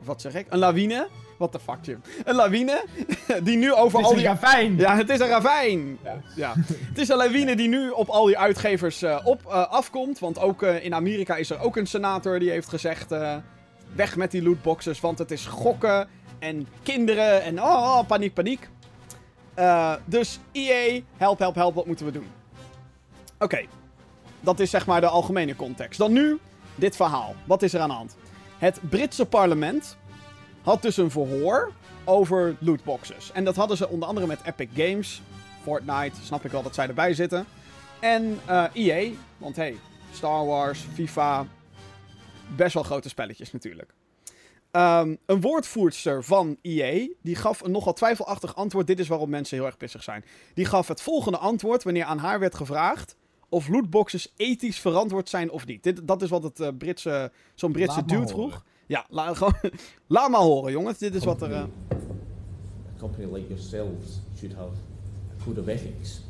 Of 0.00 0.06
wat 0.06 0.20
zeg 0.20 0.34
ik? 0.34 0.46
Een 0.48 0.58
lawine. 0.58 1.08
What 1.38 1.52
the 1.52 1.58
fuck, 1.58 1.78
Jim? 1.82 2.02
Een 2.24 2.34
lawine 2.34 2.84
die 3.42 3.56
nu 3.56 3.72
over 3.72 3.98
Het 3.98 4.06
al 4.06 4.12
is 4.12 4.18
die... 4.18 4.28
een 4.28 4.38
ravijn! 4.40 4.76
Ja, 4.76 4.96
het 4.96 5.10
is 5.10 5.20
een 5.20 5.28
ravijn. 5.28 5.98
Ja. 6.04 6.20
Ja. 6.36 6.54
Het 6.88 6.98
is 6.98 7.08
een 7.08 7.16
lawine 7.16 7.56
die 7.56 7.68
nu 7.68 7.90
op 7.90 8.08
al 8.08 8.24
die 8.24 8.38
uitgevers 8.38 9.02
eh, 9.02 9.20
op, 9.24 9.46
eh, 9.46 9.70
afkomt. 9.70 10.18
Want 10.18 10.38
ook 10.38 10.62
eh, 10.62 10.84
in 10.84 10.94
Amerika 10.94 11.36
is 11.36 11.50
er 11.50 11.60
ook 11.60 11.76
een 11.76 11.86
senator 11.86 12.38
die 12.38 12.50
heeft 12.50 12.68
gezegd... 12.68 13.14
weg 13.94 14.16
met 14.16 14.30
die 14.30 14.42
lootboxes, 14.42 15.00
want 15.00 15.18
het 15.18 15.30
is 15.30 15.46
gokken 15.46 16.08
en 16.38 16.68
kinderen 16.82 17.42
en 17.42 17.62
oh, 17.62 17.98
oh, 17.98 18.06
paniek, 18.06 18.34
paniek. 18.34 18.68
Dus 20.04 20.38
EA, 20.52 21.00
help, 21.16 21.38
help, 21.38 21.54
help, 21.54 21.74
wat 21.74 21.86
moeten 21.86 22.06
we 22.06 22.12
doen? 22.12 22.26
Oké, 23.38 23.66
dat 24.40 24.60
is 24.60 24.70
zeg 24.70 24.86
maar 24.86 25.00
de 25.00 25.08
algemene 25.08 25.56
context. 25.56 25.98
Dan 25.98 26.12
nu 26.12 26.38
dit 26.74 26.96
verhaal. 26.96 27.34
Wat 27.44 27.62
is 27.62 27.74
er 27.74 27.80
aan 27.80 27.88
de 27.88 27.94
hand? 27.94 28.16
Het 28.58 28.80
Britse 28.88 29.26
parlement 29.26 29.96
had 30.62 30.82
dus 30.82 30.96
een 30.96 31.10
verhoor 31.10 31.72
over 32.04 32.56
lootboxes. 32.60 33.32
En 33.32 33.44
dat 33.44 33.56
hadden 33.56 33.76
ze 33.76 33.88
onder 33.88 34.08
andere 34.08 34.26
met 34.26 34.40
Epic 34.44 34.68
Games, 34.74 35.22
Fortnite, 35.62 36.20
snap 36.24 36.44
ik 36.44 36.50
wel 36.50 36.62
dat 36.62 36.74
zij 36.74 36.88
erbij 36.88 37.14
zitten. 37.14 37.46
En 38.00 38.40
eh 38.46 38.64
EA, 38.72 39.10
want 39.38 39.56
hey, 39.56 39.76
Star 40.12 40.46
Wars, 40.46 40.86
FIFA, 40.94 41.46
best 42.56 42.74
wel 42.74 42.82
grote 42.82 43.08
spelletjes 43.08 43.52
natuurlijk. 43.52 43.94
Ehm, 44.70 45.16
een 45.26 45.40
woordvoerster 45.40 46.24
van 46.24 46.56
EA, 46.62 47.08
die 47.22 47.36
gaf 47.36 47.60
een 47.60 47.70
nogal 47.70 47.92
twijfelachtig 47.92 48.54
antwoord. 48.54 48.86
Dit 48.86 48.98
is 48.98 49.08
waarom 49.08 49.30
mensen 49.30 49.56
heel 49.56 49.66
erg 49.66 49.76
pissig 49.76 50.02
zijn. 50.02 50.24
Die 50.54 50.64
gaf 50.64 50.88
het 50.88 51.02
volgende 51.02 51.38
antwoord 51.38 51.82
wanneer 51.82 52.04
aan 52.04 52.18
haar 52.18 52.38
werd 52.38 52.54
gevraagd 52.54 53.16
of 53.48 53.68
lootboxes 53.68 54.32
ethisch 54.36 54.80
verantwoord 54.80 55.28
zijn 55.28 55.50
of 55.50 55.66
niet. 55.66 55.82
Dit, 55.82 56.00
dat 56.04 56.22
is 56.22 56.30
wat 56.30 56.42
het 56.42 56.60
eh, 56.60 56.68
Britse, 56.78 57.32
zo'n 57.54 57.72
Britse 57.72 58.00
dude 58.00 58.14
horen. 58.14 58.28
vroeg. 58.28 58.64
Ja, 58.86 59.06
la, 59.10 59.34
gewoon, 59.34 59.54
laat 60.06 60.30
maar 60.30 60.40
horen 60.40 60.72
jongens. 60.72 60.98
Dit 60.98 61.14
is 61.14 61.24
wat 61.24 61.42
er... 61.42 61.52
eh, 61.52 61.60
a 61.60 61.66
company 63.00 63.26
like 63.32 63.48
yourselves 63.48 64.20
should 64.38 64.54
have 64.56 64.70
a 65.40 65.44
code 65.44 65.60
of 65.60 65.66
ethics. 65.68 66.20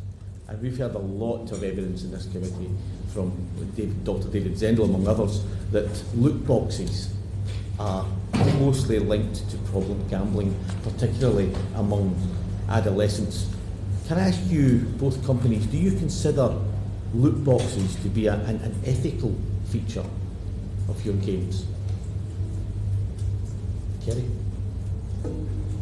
And 0.46 0.60
we've 0.60 0.78
heard 0.82 0.94
a 0.94 0.98
lot 1.18 1.52
of 1.52 1.62
evidence 1.62 2.04
in 2.04 2.10
this 2.10 2.26
committee 2.32 2.70
from 3.12 3.32
David, 3.74 4.04
Dr. 4.04 4.30
David 4.30 4.58
Zendel, 4.58 4.84
among 4.84 5.06
others, 5.06 5.40
that 5.72 6.04
loot 6.14 6.46
boxes 6.46 7.08
are 7.78 8.04
closely 8.32 8.98
linked 8.98 9.50
to 9.50 9.56
problem 9.70 9.98
gambling, 10.08 10.54
particularly 10.82 11.50
among 11.74 12.16
adolescents. 12.68 13.46
Can 14.06 14.16
I 14.18 14.28
ask 14.28 14.40
you, 14.50 14.78
both 14.98 15.22
companies, 15.26 15.66
do 15.66 15.76
you 15.76 15.90
consider 15.98 16.54
loot 17.14 17.42
boxes 17.44 17.94
to 18.02 18.08
be 18.08 18.26
a, 18.26 18.34
an, 18.34 18.56
an 18.62 18.74
ethical 18.84 19.34
feature 19.70 20.04
of 20.88 21.04
your 21.04 21.14
games? 21.16 21.64
Kerry? 24.04 24.24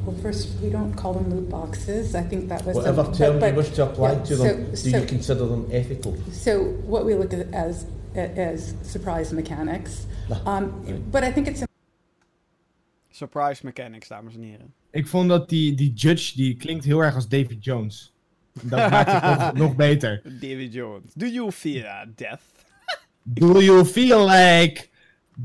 Well, 0.04 0.16
first, 0.22 0.58
we 0.62 0.70
don't 0.70 0.94
call 0.94 1.14
them 1.14 1.30
loot 1.30 1.48
boxes. 1.50 2.14
I 2.14 2.22
think 2.22 2.48
that 2.48 2.64
was. 2.64 2.74
the- 2.76 2.80
Whatever 2.80 3.02
but- 3.04 3.14
term 3.14 3.34
you 3.34 3.40
but- 3.40 3.54
wish 3.56 3.70
to 3.70 3.82
apply 3.84 4.12
yeah, 4.12 4.22
to 4.24 4.36
them, 4.36 4.76
so- 4.76 4.84
do 4.84 4.90
so- 4.90 4.98
you 4.98 5.06
consider 5.06 5.46
them 5.48 5.66
ethical? 5.70 6.16
So 6.32 6.62
what 6.86 7.04
we 7.04 7.14
look 7.14 7.32
at 7.32 7.52
as, 7.52 7.86
as 8.14 8.74
surprise 8.82 9.32
mechanics. 9.32 10.06
Um, 10.44 10.72
but 11.10 11.22
I 11.24 11.32
think 11.32 11.46
it's 11.48 11.64
surprise 13.10 13.62
mechanics, 13.64 14.08
dames 14.08 14.34
en 14.34 14.42
heren. 14.42 14.72
Ik 14.90 15.06
vond 15.06 15.28
dat 15.28 15.48
die, 15.48 15.74
die 15.74 15.92
judge, 15.92 16.36
die 16.36 16.56
klinkt 16.56 16.84
heel 16.84 17.02
erg 17.02 17.14
als 17.14 17.28
David 17.28 17.64
Jones. 17.64 18.12
Dat 18.62 18.90
maakt 18.90 19.12
het 19.12 19.22
nog, 19.22 19.52
nog 19.52 19.76
beter. 19.76 20.20
David 20.24 20.72
Jones. 20.72 21.12
Do 21.14 21.26
you 21.26 21.52
fear 21.52 22.06
death? 22.14 22.40
Do 23.22 23.60
you 23.62 23.84
feel 23.84 24.24
like 24.28 24.88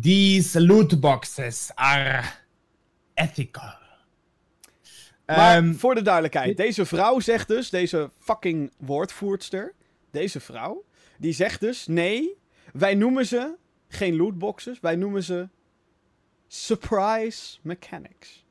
these 0.02 0.62
loot 0.66 1.00
boxes 1.00 1.72
are 1.76 2.24
ethical? 3.14 3.80
Maar 5.26 5.58
Ehm, 5.58 5.74
voor 5.74 5.96
de 5.96 6.02
duidelijkheid, 6.02 6.58
deze 6.58 6.86
vrouw 6.86 7.20
zegt 7.20 7.48
dus, 7.48 7.70
deze 7.70 8.12
fucking 8.20 8.72
woordvoerster, 8.78 9.74
deze 10.12 10.40
vrouw, 10.40 10.84
die 11.18 11.34
zegt 11.34 11.60
dus, 11.60 11.88
nee, 11.88 12.38
wij 12.74 12.94
noemen 12.96 13.26
ze 13.26 13.56
geen 13.88 14.16
lootboxes, 14.16 14.80
wij 14.80 14.96
noemen 14.96 15.24
ze 15.24 15.48
surprise 16.48 17.58
mechanics. 17.62 18.46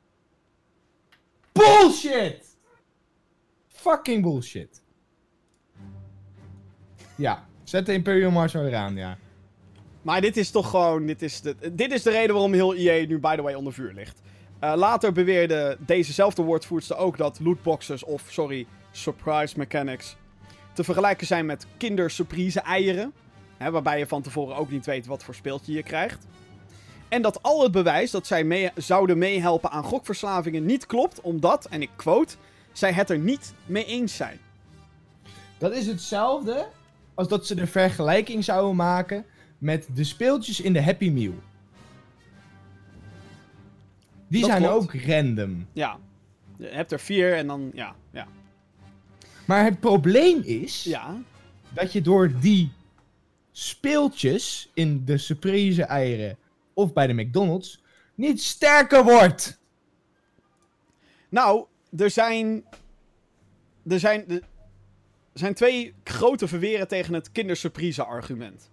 bullshit! 1.51 2.50
Fucking 3.81 4.23
bullshit. 4.23 4.81
Ja, 7.15 7.45
zet 7.63 7.85
de 7.85 7.93
Imperial 7.93 8.31
Marshal 8.31 8.65
eraan, 8.65 8.95
ja. 8.95 9.17
Maar 10.01 10.21
dit 10.21 10.37
is 10.37 10.51
toch 10.51 10.69
gewoon, 10.69 11.05
dit 11.05 11.21
is 11.21 11.41
de, 11.41 11.55
dit 11.73 11.91
is 11.91 12.03
de 12.03 12.09
reden 12.09 12.33
waarom 12.33 12.53
heel 12.53 12.75
EA 12.75 13.05
nu 13.07 13.19
by 13.19 13.35
the 13.35 13.41
way 13.41 13.53
onder 13.53 13.73
vuur 13.73 13.93
ligt. 13.93 14.21
Eh, 14.59 14.73
later 14.75 15.11
beweerde 15.11 15.77
dezezelfde 15.79 16.41
woordvoerster 16.41 16.97
ook 16.97 17.17
dat 17.17 17.39
lootboxes, 17.39 18.03
of 18.03 18.23
sorry, 18.27 18.65
surprise 18.91 19.57
mechanics, 19.57 20.15
te 20.73 20.83
vergelijken 20.83 21.27
zijn 21.27 21.45
met 21.45 21.65
kindersurprise 21.77 22.59
eieren. 22.59 23.13
Hè, 23.57 23.71
waarbij 23.71 23.99
je 23.99 24.07
van 24.07 24.21
tevoren 24.21 24.55
ook 24.55 24.71
niet 24.71 24.85
weet 24.85 25.05
wat 25.05 25.23
voor 25.23 25.35
speeltje 25.35 25.73
je 25.73 25.83
krijgt. 25.83 26.27
En 27.09 27.21
dat 27.21 27.43
al 27.43 27.63
het 27.63 27.71
bewijs 27.71 28.11
dat 28.11 28.27
zij 28.27 28.43
mee, 28.43 28.71
zouden 28.75 29.17
meehelpen 29.17 29.71
aan 29.71 29.83
gokverslavingen 29.83 30.65
niet 30.65 30.85
klopt, 30.85 31.21
omdat, 31.21 31.65
en 31.65 31.81
ik 31.81 31.89
quote, 31.95 32.35
zij 32.71 32.93
het 32.93 33.09
er 33.09 33.19
niet 33.19 33.53
mee 33.65 33.85
eens 33.85 34.15
zijn. 34.15 34.39
Dat 35.57 35.71
is 35.73 35.87
hetzelfde 35.87 36.67
als 37.13 37.27
dat 37.27 37.47
ze 37.47 37.55
de 37.55 37.67
vergelijking 37.67 38.43
zouden 38.43 38.75
maken 38.75 39.25
met 39.57 39.87
de 39.93 40.03
speeltjes 40.03 40.61
in 40.61 40.73
de 40.73 40.83
Happy 40.83 41.09
Meal. 41.09 41.33
Die 44.27 44.41
Dat 44.41 44.49
zijn 44.49 44.61
klopt. 44.63 44.75
ook 44.83 44.93
random. 45.01 45.67
Ja, 45.73 45.99
je 46.57 46.67
hebt 46.67 46.91
er 46.91 46.99
vier 46.99 47.35
en 47.35 47.47
dan, 47.47 47.71
ja, 47.73 47.95
ja. 48.11 48.27
Maar 49.45 49.63
het 49.63 49.79
probleem 49.79 50.41
is 50.43 50.83
Ja, 50.83 51.17
dat 51.69 51.93
je 51.93 52.01
door 52.01 52.31
die 52.39 52.71
speeltjes 53.51 54.69
in 54.73 55.05
de 55.05 55.17
surprise 55.17 55.83
eieren 55.83 56.37
of 56.73 56.93
bij 56.93 57.07
de 57.07 57.13
McDonald's 57.13 57.81
niet 58.15 58.41
sterker 58.41 59.03
wordt. 59.03 59.59
Nou, 61.29 61.65
er 61.97 62.09
zijn. 62.09 62.65
Er 63.87 63.99
zijn. 63.99 64.29
Er 65.33 65.39
zijn 65.39 65.53
twee 65.53 65.93
grote 66.03 66.47
verweren 66.47 66.87
tegen 66.87 67.13
het 67.13 67.31
kindersurprise 67.31 68.03
argument. 68.03 68.71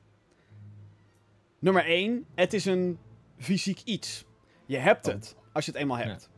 Nummer 1.58 1.84
1. 1.84 2.26
Het 2.34 2.54
is 2.54 2.64
een 2.64 2.98
fysiek 3.38 3.80
iets. 3.84 4.24
Je 4.66 4.76
hebt 4.76 5.06
het, 5.06 5.36
als 5.52 5.64
je 5.64 5.70
het 5.70 5.80
eenmaal 5.80 5.96
hebt. 5.96 6.30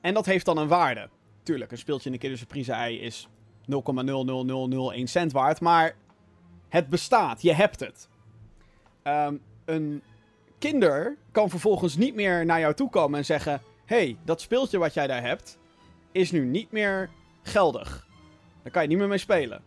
En 0.00 0.14
dat 0.14 0.26
heeft 0.26 0.44
dan 0.44 0.58
een 0.58 0.68
waarde. 0.68 1.08
Tuurlijk, 1.42 1.70
een 1.70 1.78
speeltje 1.78 2.06
in 2.06 2.12
de 2.12 2.18
kindersurprise 2.18 2.72
ei 2.72 3.00
is 3.00 3.28
0,00001 5.00 5.06
cent 5.06 5.32
waard. 5.32 5.60
Maar 5.60 5.96
het 6.68 6.88
bestaat, 6.88 7.42
je 7.42 7.52
hebt 7.52 7.80
het. 7.80 8.08
Ehm, 9.02 9.36
een 9.64 10.02
kinder 10.58 11.16
kan 11.30 11.50
vervolgens 11.50 11.96
niet 11.96 12.14
meer 12.14 12.44
naar 12.44 12.60
jou 12.60 12.74
toe 12.74 12.90
komen 12.90 13.18
en 13.18 13.24
zeggen: 13.24 13.62
hey, 13.84 14.16
dat 14.24 14.40
speeltje 14.40 14.78
wat 14.78 14.94
jij 14.94 15.06
daar 15.06 15.22
hebt, 15.22 15.58
is 16.16 16.30
nu 16.30 16.44
niet 16.44 16.72
meer 16.72 17.10
geldig. 17.42 18.06
Daar 18.62 18.72
kan 18.72 18.82
je 18.82 18.88
niet 18.88 18.98
meer 18.98 19.08
mee 19.08 19.18
spelen. 19.18 19.62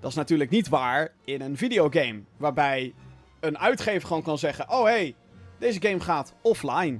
Dat 0.00 0.10
is 0.10 0.16
natuurlijk 0.16 0.50
niet 0.50 0.68
waar 0.68 1.12
in 1.24 1.40
een 1.40 1.56
videogame, 1.56 2.22
waarbij 2.36 2.94
een 3.40 3.58
uitgever 3.58 4.08
gewoon 4.08 4.22
kan 4.22 4.38
zeggen: 4.38 4.70
Oh 4.70 4.84
hey, 4.84 5.14
deze 5.58 5.80
game 5.80 6.00
gaat 6.00 6.34
offline. 6.40 6.98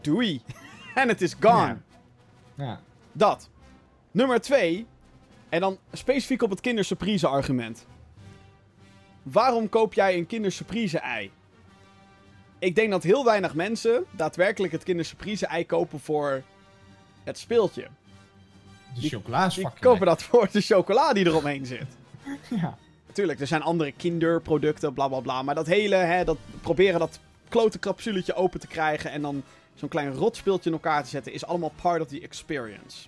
Doei. 0.00 0.42
en 0.94 1.08
het 1.08 1.22
is 1.22 1.34
gone. 1.40 1.78
Ja. 2.54 2.64
Ja. 2.64 2.80
Dat. 3.12 3.50
Nummer 4.10 4.40
twee. 4.40 4.86
En 5.48 5.60
dan 5.60 5.78
specifiek 5.92 6.42
op 6.42 6.50
het 6.50 6.60
kindersurprise 6.60 7.26
argument. 7.26 7.86
Waarom 9.22 9.68
koop 9.68 9.94
jij 9.94 10.16
een 10.16 10.26
kindersurprise 10.26 10.98
ei? 10.98 11.30
Ik 12.58 12.74
denk 12.74 12.90
dat 12.90 13.02
heel 13.02 13.24
weinig 13.24 13.54
mensen 13.54 14.04
daadwerkelijk 14.10 14.72
het 14.72 14.82
kindersurprise 14.82 15.46
ei 15.46 15.66
kopen 15.66 16.00
voor 16.00 16.42
het 17.26 17.38
speeltje. 17.38 17.82
De 18.94 19.00
Die- 19.00 19.10
Die 19.10 19.80
kopen 19.80 20.06
dat 20.06 20.22
voor 20.22 20.48
de 20.52 20.60
chocola 20.60 21.12
die 21.12 21.26
eromheen 21.26 21.66
zit. 21.66 21.86
Ja. 22.50 22.76
Natuurlijk, 23.06 23.40
er 23.40 23.46
zijn 23.46 23.62
andere 23.62 23.92
kinderproducten, 23.92 24.92
bla 24.92 25.08
bla 25.08 25.20
bla. 25.20 25.42
Maar 25.42 25.54
dat 25.54 25.66
hele, 25.66 25.94
hè, 25.94 26.24
dat 26.24 26.38
proberen 26.60 26.98
dat 27.00 27.20
klote 27.48 27.78
capsuletje 27.78 28.34
open 28.34 28.60
te 28.60 28.66
krijgen 28.66 29.10
en 29.10 29.22
dan 29.22 29.42
zo'n 29.74 29.88
klein 29.88 30.12
rotspeeltje 30.12 30.70
in 30.70 30.76
elkaar 30.76 31.02
te 31.02 31.08
zetten, 31.08 31.32
is 31.32 31.46
allemaal 31.46 31.72
part 31.82 32.00
of 32.00 32.08
the 32.08 32.20
experience. 32.20 33.06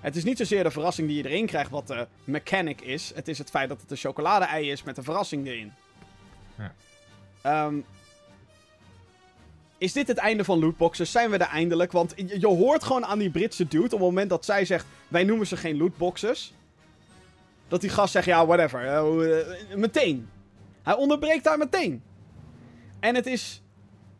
Het 0.00 0.16
is 0.16 0.24
niet 0.24 0.38
zozeer 0.38 0.62
de 0.62 0.70
verrassing 0.70 1.08
die 1.08 1.16
je 1.22 1.28
erin 1.28 1.46
krijgt 1.46 1.70
wat 1.70 1.86
de 1.86 2.06
mechanic 2.24 2.80
is. 2.80 3.12
Het 3.14 3.28
is 3.28 3.38
het 3.38 3.50
feit 3.50 3.68
dat 3.68 3.80
het 3.80 3.90
een 3.90 3.96
chocolade-ei 3.96 4.70
is 4.70 4.82
met 4.82 4.96
een 4.96 5.04
verrassing 5.04 5.46
erin. 5.46 5.72
Ja. 6.58 6.74
Ehm, 7.42 7.74
is 9.84 9.92
dit 9.92 10.08
het 10.08 10.16
einde 10.16 10.44
van 10.44 10.58
lootboxes? 10.58 11.10
Zijn 11.10 11.30
we 11.30 11.36
er 11.38 11.48
eindelijk? 11.48 11.92
Want 11.92 12.12
je, 12.16 12.40
je 12.40 12.46
hoort 12.46 12.84
gewoon 12.84 13.04
aan 13.06 13.18
die 13.18 13.30
Britse 13.30 13.68
dude 13.68 13.84
op 13.84 13.90
het 13.90 14.00
moment 14.00 14.30
dat 14.30 14.44
zij 14.44 14.64
zegt: 14.64 14.86
wij 15.08 15.24
noemen 15.24 15.46
ze 15.46 15.56
geen 15.56 15.76
lootboxes. 15.76 16.52
Dat 17.68 17.80
die 17.80 17.90
gast 17.90 18.12
zegt: 18.12 18.26
ja, 18.26 18.46
whatever. 18.46 18.80
eh, 18.86 19.40
eh, 19.40 19.76
meteen. 19.76 20.28
Hij 20.82 20.94
onderbreekt 20.94 21.44
daar 21.44 21.58
meteen. 21.58 22.02
En 23.00 23.14
het 23.14 23.26
is 23.26 23.62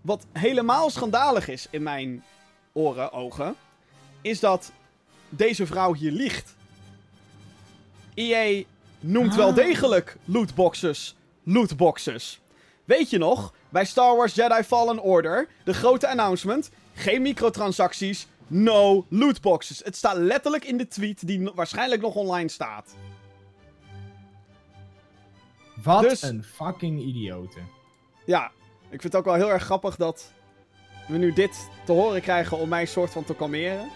wat 0.00 0.26
helemaal 0.32 0.90
schandalig 0.90 1.48
is 1.48 1.66
in 1.70 1.82
mijn 1.82 2.24
oren, 2.72 3.12
ogen, 3.12 3.54
is 4.22 4.40
dat 4.40 4.72
deze 5.28 5.66
vrouw 5.66 5.94
hier 5.94 6.12
liegt. 6.12 6.54
EA 8.14 8.62
noemt 9.00 9.34
wel 9.34 9.48
Ah. 9.48 9.54
degelijk 9.54 10.16
lootboxes 10.24 11.16
lootboxes. 11.42 12.40
Weet 12.84 13.10
je 13.10 13.18
nog, 13.18 13.54
bij 13.74 13.84
Star 13.84 14.16
Wars 14.16 14.34
Jedi 14.34 14.62
Fallen 14.62 15.02
Order, 15.02 15.48
de 15.64 15.74
grote 15.74 16.08
announcement, 16.08 16.70
geen 16.92 17.22
microtransacties, 17.22 18.26
no 18.46 19.06
lootboxes. 19.08 19.80
Het 19.84 19.96
staat 19.96 20.16
letterlijk 20.16 20.64
in 20.64 20.76
de 20.76 20.88
tweet 20.88 21.26
die 21.26 21.50
waarschijnlijk 21.54 22.02
nog 22.02 22.14
online 22.14 22.48
staat. 22.48 22.94
Wat 25.82 26.02
Dus- 26.02 26.22
een 26.22 26.44
fucking 26.44 27.00
idiote. 27.00 27.58
Ja, 28.24 28.50
ik 28.80 29.00
vind 29.00 29.02
het 29.02 29.16
ook 29.16 29.24
wel 29.24 29.34
heel 29.34 29.50
erg 29.50 29.62
grappig 29.62 29.96
dat 29.96 30.32
we 31.08 31.16
nu 31.16 31.32
dit 31.32 31.68
te 31.84 31.92
horen 31.92 32.20
krijgen 32.20 32.58
om 32.58 32.68
mij 32.68 32.86
soort 32.86 33.10
van 33.10 33.24
te 33.24 33.34
kalmeren. 33.34 33.88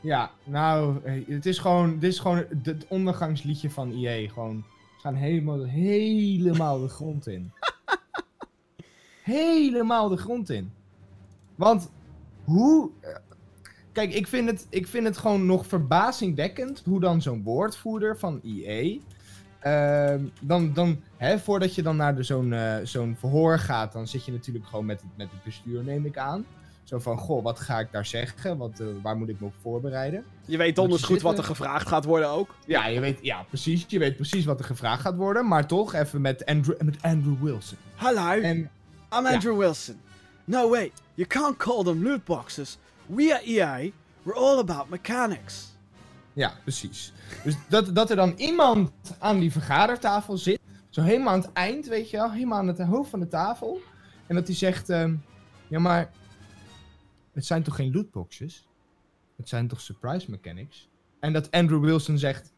Ja, 0.00 0.30
nou, 0.44 1.08
het 1.28 1.46
is 1.46 1.58
gewoon, 1.58 1.98
dit 1.98 2.12
is 2.12 2.18
gewoon 2.18 2.36
het, 2.36 2.66
het 2.66 2.86
ondergangsliedje 2.88 3.70
van 3.70 3.92
EA. 4.04 4.28
Gewoon, 4.28 4.64
ze 4.96 5.00
gaan 5.00 5.14
helemaal, 5.14 5.64
helemaal 5.64 6.80
de 6.80 6.88
grond 6.88 7.26
in. 7.26 7.52
helemaal 9.24 10.08
de 10.08 10.16
grond 10.16 10.50
in. 10.50 10.72
Want 11.54 11.90
hoe... 12.44 12.90
eh, 13.00 13.14
Kijk, 13.92 14.14
ik 14.14 14.26
vind, 14.26 14.50
het, 14.50 14.66
ik 14.70 14.86
vind 14.86 15.06
het 15.06 15.16
gewoon 15.16 15.46
nog 15.46 15.66
verbazingwekkend 15.66 16.82
hoe 16.84 17.00
dan 17.00 17.22
zo'n 17.22 17.42
woordvoerder 17.42 18.18
van 18.18 18.40
EA... 18.42 18.98
ehm, 19.60 20.24
dan, 20.40 20.72
dan 20.72 21.00
hè, 21.16 21.38
voordat 21.38 21.74
je 21.74 21.82
dan 21.82 21.96
naar 21.96 22.24
zo'n 22.24 22.52
eh, 22.52 22.76
zo'n 22.82 23.16
verhoor 23.18 23.58
gaat, 23.58 23.92
dan 23.92 24.06
zit 24.06 24.24
je 24.24 24.32
natuurlijk 24.32 24.66
gewoon 24.66 24.84
met 24.84 25.00
het, 25.00 25.10
met 25.16 25.30
het 25.30 25.42
bestuur, 25.44 25.82
neem 25.84 26.04
ik 26.06 26.18
aan. 26.18 26.44
Zo 26.84 26.98
van, 26.98 27.18
goh, 27.18 27.42
wat 27.42 27.60
ga 27.60 27.78
ik 27.78 27.88
daar 27.92 28.06
zeggen? 28.06 28.56
Wat, 28.58 28.80
eh, 28.80 28.86
waar 29.02 29.16
moet 29.16 29.28
ik 29.28 29.40
me 29.40 29.46
op 29.46 29.54
voorbereiden? 29.62 30.24
Je 30.46 30.56
weet 30.56 30.76
donders 30.76 31.00
Moet 31.00 31.10
goed 31.10 31.22
wat 31.22 31.38
er 31.38 31.44
gevraagd 31.44 31.88
gaat 31.88 32.04
worden 32.04 32.28
ook. 32.28 32.54
Ja, 32.66 32.86
je 32.86 33.00
weet, 33.00 33.18
ja, 33.22 33.42
precies. 33.42 33.84
Je 33.88 33.98
weet 33.98 34.16
precies 34.16 34.44
wat 34.44 34.58
er 34.58 34.64
gevraagd 34.64 35.00
gaat 35.02 35.16
worden. 35.16 35.48
Maar 35.48 35.66
toch 35.66 35.94
even 35.94 36.20
met 36.20 36.46
Andrew, 36.46 36.80
met 36.80 37.02
Andrew 37.02 37.42
Wilson. 37.42 37.78
Hallo, 37.94 38.40
En 38.40 38.70
I'm 39.18 39.26
Andrew 39.26 39.56
Wilson. 39.56 40.00
No, 40.44 40.68
wait, 40.70 40.92
you 41.14 41.26
can't 41.26 41.56
call 41.56 41.82
them 41.84 42.02
loot 42.02 42.24
boxes. 42.24 42.78
We 43.06 43.32
are 43.32 43.42
EA, 43.44 43.92
we're 44.22 44.34
all 44.36 44.58
about 44.58 44.88
mechanics. 44.88 45.72
ja, 46.32 46.52
precies. 46.62 47.12
Dus 47.44 47.54
dat, 47.68 47.94
dat 47.94 48.10
er 48.10 48.16
dan 48.16 48.32
iemand 48.36 48.90
aan 49.18 49.38
die 49.40 49.52
vergadertafel 49.52 50.36
zit. 50.36 50.60
Zo 50.90 51.02
helemaal 51.02 51.32
aan 51.32 51.40
het 51.40 51.52
eind, 51.52 51.86
weet 51.86 52.10
je 52.10 52.16
wel. 52.16 52.32
Helemaal 52.32 52.58
aan 52.58 52.66
het 52.68 52.78
hoofd 52.78 53.10
van 53.10 53.20
de 53.20 53.28
tafel. 53.28 53.80
En 54.26 54.34
dat 54.34 54.46
hij 54.46 54.56
zegt: 54.56 54.90
ehm, 54.90 55.14
Ja, 55.68 55.78
maar. 55.78 56.10
Het 57.32 57.46
zijn 57.46 57.62
toch 57.62 57.76
geen 57.76 57.92
lootboxes? 57.92 58.66
Het 59.36 59.48
zijn 59.48 59.68
toch 59.68 59.80
surprise 59.80 60.30
mechanics? 60.30 60.88
En 61.20 61.32
dat 61.32 61.50
Andrew 61.50 61.84
Wilson 61.84 62.18
zegt: 62.18 62.52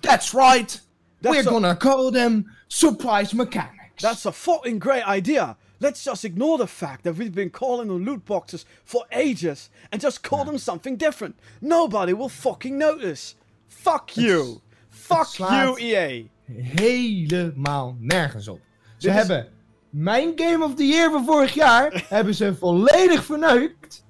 That's 0.00 0.32
right! 0.32 0.84
That's 1.20 1.36
We're 1.36 1.48
a- 1.48 1.52
gonna 1.52 1.76
call 1.76 2.10
them 2.10 2.50
surprise 2.66 3.36
mechanics. 3.36 4.02
That's 4.02 4.26
a 4.26 4.32
fucking 4.32 4.82
great 4.82 5.16
idea. 5.16 5.56
Let's 5.78 6.04
just 6.04 6.24
ignore 6.24 6.58
the 6.58 6.66
fact 6.66 7.02
that 7.04 7.16
we've 7.16 7.34
been 7.34 7.50
calling 7.50 7.88
them 7.88 8.04
loot 8.04 8.24
boxes 8.24 8.64
for 8.84 9.04
ages 9.10 9.70
and 9.90 10.00
just 10.00 10.22
call 10.22 10.44
them 10.44 10.58
something 10.58 10.98
different. 10.98 11.34
Nobody 11.60 12.14
will 12.14 12.30
fucking 12.30 12.78
notice. 12.78 13.34
Fuck 13.68 14.16
you. 14.16 14.60
Fuck 14.88 15.38
you, 15.38 15.76
EA. 15.78 16.28
helemaal 16.52 17.96
nergens 17.98 18.48
op. 18.48 18.60
Ze 18.96 19.10
hebben 19.10 19.48
mijn 19.90 20.32
Game 20.36 20.64
of 20.64 20.74
the 20.74 20.86
Year 20.86 21.10
van 21.10 21.24
vorig 21.24 21.54
jaar 21.54 22.04
hebben 22.08 22.34
ze 22.34 22.54
volledig 22.54 23.24
verneukt 23.24 24.04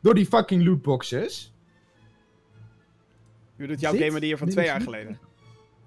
door 0.00 0.14
die 0.14 0.26
fucking 0.26 0.64
lootboxes. 0.64 1.54
U 3.56 3.66
doet 3.66 3.80
jouw 3.80 3.92
Dit 3.92 4.00
Game 4.00 4.12
of 4.12 4.18
the 4.18 4.26
Year 4.26 4.38
van 4.38 4.48
twee 4.48 4.64
jaar 4.64 4.80
geleden. 4.80 5.18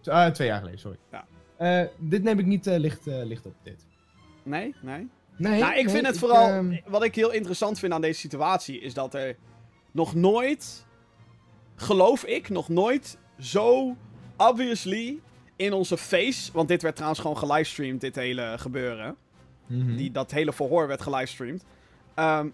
Ah, 0.04 0.32
twee 0.32 0.48
jaar 0.48 0.60
geleden, 0.60 0.80
sorry. 0.80 0.98
Ja. 1.12 1.26
Eh, 1.58 1.88
dit 1.98 2.24
neem 2.24 2.40
ik 2.40 2.46
niet 2.46 2.68
eh, 2.68 2.78
licht, 2.78 3.08
eh, 3.08 3.26
licht 3.26 3.46
op, 3.46 3.56
dit. 3.64 3.86
Nee? 4.46 4.76
Nee? 4.82 5.08
Nee, 5.38 5.60
nou, 5.60 5.74
ik 5.76 5.84
nee, 5.86 5.94
vind 5.94 6.06
het 6.08 6.18
vooral... 6.18 6.48
ehm, 6.50 6.76
Wat 6.86 7.04
ik 7.04 7.16
heel 7.16 7.32
interessant 7.32 7.80
vind 7.80 7.94
aan 7.94 8.02
deze 8.02 8.20
situatie 8.20 8.80
is 8.80 8.94
dat 8.94 9.14
er 9.14 9.36
nog 9.92 10.16
nooit... 10.16 10.86
Geloof 11.76 12.24
ik, 12.24 12.50
nog 12.50 12.70
nooit 12.70 13.18
zo 13.40 13.96
obviously 14.38 15.20
in 15.56 15.74
onze 15.74 15.98
face... 15.98 16.52
Want 16.54 16.68
dit 16.68 16.82
werd 16.82 16.96
trouwens 16.96 17.22
gewoon 17.22 17.38
gelivestreamd, 17.38 18.02
dit 18.02 18.16
hele 18.16 18.54
gebeuren. 18.58 19.16
mhm. 19.68 19.96
Die, 19.96 20.12
dat 20.12 20.32
hele 20.32 20.54
verhoor 20.54 20.88
werd 20.88 21.02
gelivestreamd. 21.02 21.64
Ehm, 22.14 22.48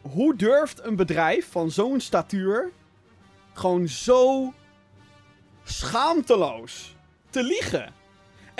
hoe 0.00 0.36
durft 0.36 0.84
een 0.84 0.96
bedrijf 0.96 1.50
van 1.50 1.70
zo'n 1.70 2.00
statuur 2.00 2.70
gewoon 3.52 3.88
zo 3.88 4.52
schaamteloos 5.64 6.96
te 7.30 7.42
liegen? 7.42 7.92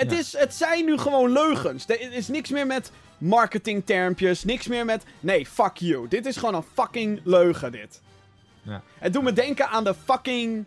Het, 0.03 0.11
Ja. 0.11 0.17
is, 0.17 0.37
het 0.37 0.53
zijn 0.53 0.85
nu 0.85 0.97
gewoon 0.97 1.31
leugens. 1.31 1.87
Er 1.89 2.11
is 2.11 2.27
niks 2.27 2.49
meer 2.49 2.67
met 2.67 2.91
marketingtermpjes, 3.17 4.43
niks 4.43 4.67
meer 4.67 4.85
met... 4.85 5.03
Nee, 5.19 5.45
fuck 5.45 5.77
you. 5.77 6.07
Dit 6.07 6.25
is 6.25 6.37
gewoon 6.37 6.55
een 6.55 6.65
fucking 6.73 7.21
leugen, 7.23 7.71
dit. 7.71 8.01
Ja. 8.61 8.81
Het 8.97 9.13
doet 9.13 9.23
me 9.23 9.33
denken 9.33 9.67
aan 9.69 9.83
de 9.83 9.93
fucking 10.05 10.65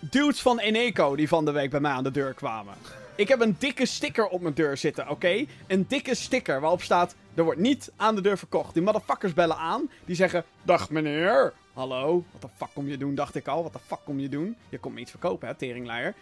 dudes 0.00 0.42
van 0.42 0.58
Eneco 0.58 1.16
die 1.16 1.28
van 1.28 1.44
de 1.44 1.50
week 1.52 1.70
bij 1.70 1.80
mij 1.80 1.90
aan 1.92 2.04
de 2.04 2.10
deur 2.10 2.34
kwamen. 2.34 2.74
Ik 3.14 3.28
heb 3.28 3.40
een 3.40 3.56
dikke 3.58 3.86
sticker 3.86 4.26
op 4.26 4.40
mijn 4.40 4.54
deur 4.54 4.76
zitten, 4.76 5.08
oké? 5.08 5.44
Een 5.66 5.84
dikke 5.88 6.14
sticker 6.14 6.60
waarop 6.60 6.82
staat: 6.82 7.14
er 7.34 7.44
wordt 7.44 7.60
niet 7.60 7.92
aan 7.96 8.14
de 8.14 8.20
deur 8.20 8.38
verkocht. 8.38 8.74
Die 8.74 8.82
motherfuckers 8.82 9.32
bellen 9.34 9.56
aan. 9.56 9.90
Die 10.04 10.16
zeggen: 10.16 10.44
Dag 10.62 10.90
meneer. 10.90 11.52
Hallo. 11.72 12.24
Wat 12.32 12.40
de 12.42 12.48
fuck 12.56 12.68
kom 12.74 12.88
je 12.88 12.96
doen? 12.96 13.14
Dacht 13.14 13.34
ik 13.34 13.46
al. 13.48 13.62
Wat 13.62 13.72
de 13.72 13.78
fuck 13.86 13.98
kom 14.04 14.20
je 14.20 14.28
doen? 14.28 14.56
Je 14.68 14.78
komt 14.78 14.94
me 14.94 15.00
iets 15.00 15.10
verkopen, 15.10 15.48
hè, 15.48 15.54
teringleier. 15.54 16.14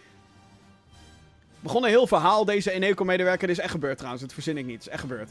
Begon 1.64 1.82
een 1.82 1.88
heel 1.88 2.06
verhaal. 2.06 2.44
Deze 2.44 2.70
Eneco-medewerker. 2.70 3.46
Dit 3.46 3.56
is 3.56 3.62
echt 3.62 3.72
gebeurd 3.72 3.96
trouwens. 3.96 4.22
Het 4.22 4.32
verzin 4.32 4.56
ik 4.56 4.64
niet. 4.64 4.74
Het 4.74 4.86
is 4.86 4.92
echt 4.92 5.00
gebeurd. 5.00 5.30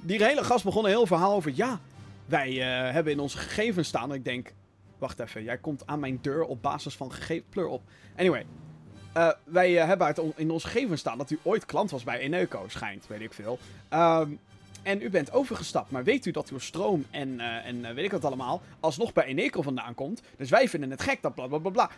Die 0.00 0.24
hele 0.24 0.44
gast 0.44 0.64
begon 0.64 0.84
een 0.84 0.90
heel 0.90 1.06
verhaal 1.06 1.34
over: 1.34 1.52
ja, 1.54 1.80
wij 2.26 2.48
eh, 2.48 2.92
hebben 2.92 3.12
in 3.12 3.20
onze 3.20 3.38
gegevens 3.38 3.88
staan. 3.88 4.10
En 4.10 4.16
ik 4.16 4.24
denk: 4.24 4.52
Wacht 4.98 5.20
even, 5.20 5.42
jij 5.42 5.58
komt 5.58 5.86
aan 5.86 6.00
mijn 6.00 6.18
deur 6.22 6.44
op 6.44 6.62
basis 6.62 6.96
van 6.96 7.12
gegevens. 7.12 7.46
Pleur 7.50 7.66
op. 7.66 7.82
Anyway. 8.16 8.46
eh, 9.12 9.30
wij 9.44 9.80
eh, 9.80 9.86
hebben 9.86 10.06
uit 10.06 10.20
in 10.36 10.50
onze 10.50 10.66
gegevens 10.66 11.00
staan 11.00 11.18
dat 11.18 11.30
u 11.30 11.38
ooit 11.42 11.66
klant 11.66 11.90
was 11.90 12.04
bij 12.04 12.18
Eneco, 12.18 12.64
schijnt, 12.68 13.06
weet 13.06 13.20
ik 13.20 13.32
veel. 13.32 13.58
Ehm, 13.88 14.30
en 14.82 15.02
u 15.02 15.10
bent 15.10 15.32
overgestapt, 15.32 15.90
maar 15.90 16.04
weet 16.04 16.26
u 16.26 16.30
dat 16.30 16.48
uw 16.48 16.58
stroom 16.58 17.06
en, 17.10 17.40
en 17.40 17.94
weet 17.94 18.04
ik 18.04 18.10
wat 18.10 18.24
allemaal, 18.24 18.62
alsnog 18.80 19.12
bij 19.12 19.24
Eneco 19.24 19.62
vandaan 19.62 19.94
komt? 19.94 20.22
Dus 20.36 20.50
wij 20.50 20.68
vinden 20.68 20.90
het 20.90 21.02
gek 21.02 21.22
dat 21.22 21.34
bla 21.34 21.46
bla 21.46 21.58
bla 21.58 21.70
bla. 21.70 21.90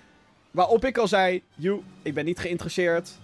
Waarop 0.51 0.85
ik 0.85 0.99
al 0.99 1.09
zei, 1.09 1.43
you, 1.55 1.83
ik 2.03 2.15
ben 2.15 2.25
niet 2.25 2.39
geïnteresseerd. 2.39 3.19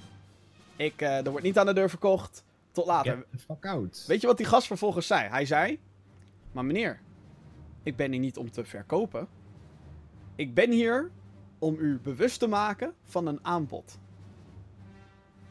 Ik, 0.77 1.01
eh, 1.03 1.24
er 1.24 1.31
wordt 1.31 1.45
niet 1.45 1.59
aan 1.59 1.66
de 1.66 1.72
deur 1.74 1.91
verkocht. 1.91 2.45
Tot 2.72 2.87
later. 2.87 3.27
Fuck 3.47 3.66
out. 3.66 4.05
Weet 4.07 4.20
je 4.20 4.27
wat 4.27 4.37
die 4.37 4.47
gast 4.47 4.66
vervolgens 4.66 5.07
zei? 5.07 5.29
Hij 5.29 5.47
zei: 5.47 5.79
Maar 6.53 6.64
meneer, 6.64 7.01
ik 7.83 7.97
ben 7.97 8.11
hier 8.11 8.20
niet 8.20 8.37
om 8.37 8.51
te 8.51 8.64
verkopen. 8.64 9.29
Ik 10.35 10.55
ben 10.55 10.70
hier 10.70 11.11
om 11.59 11.77
u 11.79 11.99
bewust 12.03 12.39
te 12.39 12.47
maken 12.47 12.95
van 13.05 13.27
een 13.27 13.39
aanbod. 13.43 13.99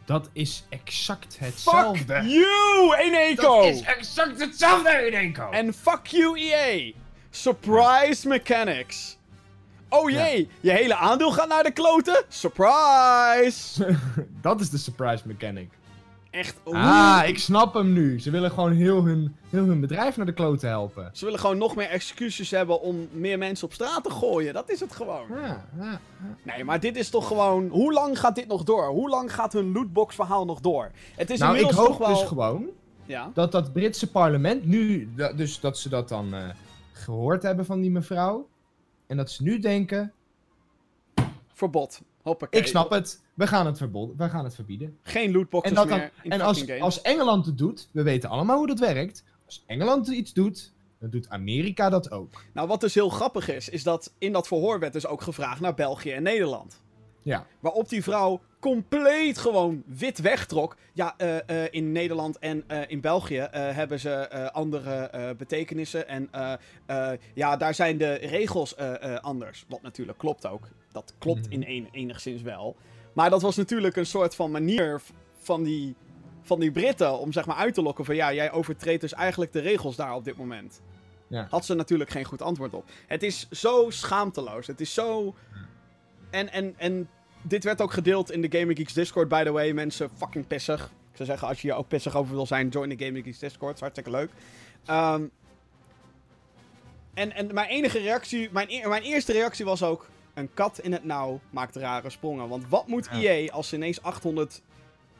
Dat 0.05 0.29
is 0.33 0.65
exact 0.69 1.33
Fuck 1.35 1.45
hetzelfde. 1.45 2.21
you, 2.27 2.95
Eneco! 2.97 3.61
Dat 3.61 3.65
is 3.65 3.81
exact 3.81 4.39
hetzelfde, 4.39 4.97
Eneco. 4.97 5.49
En 5.49 5.73
fuck 5.73 6.05
you, 6.05 6.39
EA! 6.39 6.91
Surprise 7.29 8.27
mechanics! 8.27 9.14
Oh 9.95 10.09
jee, 10.09 10.49
je 10.59 10.71
hele 10.71 10.95
aandeel 10.95 11.31
gaat 11.31 11.47
naar 11.47 11.63
de 11.63 11.71
kloten? 11.71 12.23
Surprise! 12.27 13.95
dat 14.41 14.61
is 14.61 14.69
de 14.69 14.77
surprise 14.77 15.23
mechanic. 15.27 15.69
Echt, 16.31 16.55
hoe? 16.63 16.75
Ah, 16.75 17.23
ik 17.27 17.39
snap 17.39 17.73
hem 17.73 17.93
nu. 17.93 18.19
Ze 18.19 18.31
willen 18.31 18.51
gewoon 18.51 18.71
heel 18.71 19.03
hun, 19.03 19.35
heel 19.49 19.65
hun 19.65 19.79
bedrijf 19.79 20.17
naar 20.17 20.25
de 20.25 20.33
kloten 20.33 20.69
helpen. 20.69 21.09
Ze 21.13 21.25
willen 21.25 21.39
gewoon 21.39 21.57
nog 21.57 21.75
meer 21.75 21.89
excuses 21.89 22.51
hebben 22.51 22.81
om 22.81 23.07
meer 23.11 23.37
mensen 23.37 23.67
op 23.67 23.73
straat 23.73 24.03
te 24.03 24.09
gooien. 24.09 24.53
Dat 24.53 24.69
is 24.69 24.79
het 24.79 24.91
gewoon. 24.93 25.25
Ja, 25.29 25.65
ja. 25.79 25.99
Nee, 26.43 26.63
maar 26.63 26.79
dit 26.79 26.95
is 26.95 27.09
toch 27.09 27.27
gewoon... 27.27 27.67
Hoe 27.67 27.93
lang 27.93 28.19
gaat 28.19 28.35
dit 28.35 28.47
nog 28.47 28.63
door? 28.63 28.87
Hoe 28.87 29.09
lang 29.09 29.33
gaat 29.33 29.53
hun 29.53 29.71
lootbox 29.71 30.15
verhaal 30.15 30.45
nog 30.45 30.59
door? 30.59 30.91
Het 31.15 31.29
is 31.29 31.39
Nou, 31.39 31.53
ik 31.53 31.59
inmiddels 31.59 31.87
hoop 31.87 31.97
toch 31.97 32.07
wel... 32.07 32.17
dus 32.17 32.27
gewoon 32.27 32.69
Ja. 33.05 33.31
dat 33.33 33.51
dat 33.51 33.73
Britse 33.73 34.11
parlement 34.11 34.65
nu, 34.65 35.09
dus 35.35 35.59
dat 35.59 35.77
ze 35.77 35.89
dat 35.89 36.09
dan 36.09 36.33
eh, 36.33 36.43
gehoord 36.91 37.43
hebben 37.43 37.65
van 37.65 37.81
die 37.81 37.91
mevrouw. 37.91 38.47
En 39.07 39.17
dat 39.17 39.31
ze 39.31 39.43
nu 39.43 39.59
denken, 39.59 40.13
Verbod. 41.55 42.01
Hoppakee. 42.21 42.61
ik 42.61 42.67
snap 42.67 42.89
het, 42.89 43.21
we 43.33 43.47
gaan 43.47 43.65
het, 43.65 43.77
verbod, 43.77 44.13
we 44.17 44.29
gaan 44.29 44.43
het 44.43 44.55
verbieden. 44.55 44.97
Geen 45.01 45.31
lootboxes 45.31 45.77
En, 45.77 45.87
dat 45.87 45.97
meer 45.97 46.11
en 46.23 46.41
als, 46.41 46.61
games. 46.61 46.81
als 46.81 47.01
Engeland 47.01 47.45
het 47.45 47.57
doet, 47.57 47.89
we 47.91 48.03
weten 48.03 48.29
allemaal 48.29 48.57
hoe 48.57 48.67
dat 48.67 48.79
werkt. 48.79 49.23
Als 49.45 49.63
Engeland 49.67 50.07
iets 50.07 50.33
doet, 50.33 50.73
dan 50.99 51.09
doet 51.09 51.29
Amerika 51.29 51.89
dat 51.89 52.11
ook. 52.11 52.43
Nou, 52.53 52.67
wat 52.67 52.81
dus 52.81 52.93
heel 52.93 53.09
grappig 53.09 53.49
is, 53.49 53.69
is 53.69 53.83
dat 53.83 54.13
in 54.17 54.31
dat 54.31 54.47
verhoor 54.47 54.79
werd 54.79 54.93
dus 54.93 55.07
ook 55.07 55.21
gevraagd 55.21 55.61
naar 55.61 55.73
België 55.73 56.11
en 56.11 56.23
Nederland. 56.23 56.81
Ja. 57.25 57.45
Waarop 57.59 57.89
die 57.89 58.03
vrouw 58.03 58.41
compleet 58.59 59.37
gewoon 59.37 59.83
wit 59.85 60.19
wegtrok. 60.19 60.77
Ja, 60.93 61.13
eh, 61.17 61.49
eh, 61.49 61.67
in 61.71 61.91
Nederland 61.91 62.39
en 62.39 62.63
eh, 62.67 62.81
in 62.87 63.01
België 63.01 63.47
hebben 63.51 63.99
ze 63.99 64.51
andere 64.51 65.09
betekenissen. 65.37 66.07
En 66.07 66.29
ja, 67.33 67.57
daar 67.57 67.73
zijn 67.73 67.97
de 67.97 68.13
regels 68.13 68.75
anders. 69.21 69.65
Wat 69.67 69.81
natuurlijk 69.81 70.17
klopt 70.17 70.47
ook. 70.47 70.67
Dat 70.91 71.13
klopt 71.17 71.41
Mhm. 71.45 71.51
in 71.51 71.63
een, 71.67 71.87
enigszins 71.91 72.41
wel. 72.41 72.75
Maar 73.13 73.29
dat 73.29 73.41
was 73.41 73.55
natuurlijk 73.55 73.95
een 73.95 74.05
soort 74.05 74.35
van 74.35 74.51
manier 74.51 75.01
van 75.37 75.63
die, 75.63 75.95
van 76.41 76.59
die 76.59 76.71
Britten 76.71 77.19
om 77.19 77.31
zeg 77.31 77.45
maar 77.45 77.55
uit 77.55 77.73
te 77.73 77.81
lokken 77.81 78.05
van 78.05 78.15
ja, 78.15 78.33
jij 78.33 78.51
overtreedt 78.51 79.01
dus 79.01 79.13
eigenlijk 79.13 79.53
de 79.53 79.59
regels 79.59 79.95
daar 79.95 80.15
op 80.15 80.23
dit 80.23 80.37
moment. 80.37 80.81
Ja. 81.27 81.47
Had 81.49 81.65
ze 81.65 81.73
natuurlijk 81.73 82.09
geen 82.09 82.25
goed 82.25 82.41
antwoord 82.41 82.73
op. 82.73 82.89
Het 83.07 83.23
is 83.23 83.49
zo 83.49 83.89
schaamteloos. 83.89 84.67
Het 84.67 84.81
is 84.81 84.93
zo. 84.93 85.35
En, 86.35 86.51
en, 86.51 86.73
en 86.77 87.09
dit 87.41 87.63
werd 87.63 87.81
ook 87.81 87.93
gedeeld 87.93 88.31
in 88.31 88.41
de 88.41 88.57
Gaming 88.59 88.77
Geeks 88.77 88.93
Discord, 88.93 89.27
by 89.27 89.43
the 89.43 89.51
way. 89.51 89.71
Mensen, 89.71 90.09
fucking 90.17 90.47
pissig. 90.47 90.83
Ik 90.85 91.15
zou 91.15 91.29
zeggen, 91.29 91.47
als 91.47 91.61
je 91.61 91.67
hier 91.67 91.77
ook 91.77 91.87
pissig 91.87 92.15
over 92.15 92.35
wil 92.35 92.45
zijn, 92.45 92.69
join 92.69 92.89
de 92.89 93.05
Gaming 93.05 93.25
Geeks 93.25 93.39
Discord. 93.39 93.67
Het 93.67 93.75
is 93.75 93.81
hartstikke 93.81 94.11
leuk. 94.11 94.29
Ehm, 94.85 95.23
en, 97.13 97.31
en 97.35 97.53
mijn 97.53 97.69
enige 97.69 97.99
reactie, 97.99 98.49
mijn, 98.51 98.67
e- 98.69 98.87
mijn 98.87 99.03
eerste 99.03 99.31
reactie 99.31 99.65
was 99.65 99.83
ook... 99.83 100.07
Een 100.33 100.53
kat 100.53 100.79
in 100.79 100.91
het 100.91 101.03
nauw 101.03 101.39
maakt 101.49 101.75
rare 101.75 102.09
sprongen. 102.09 102.47
Want 102.47 102.67
wat 102.69 102.87
moet 102.87 103.07
Ja. 103.11 103.19
EA 103.19 103.51
als 103.51 103.69
ze 103.69 103.75
ineens 103.75 104.01
800 104.01 104.61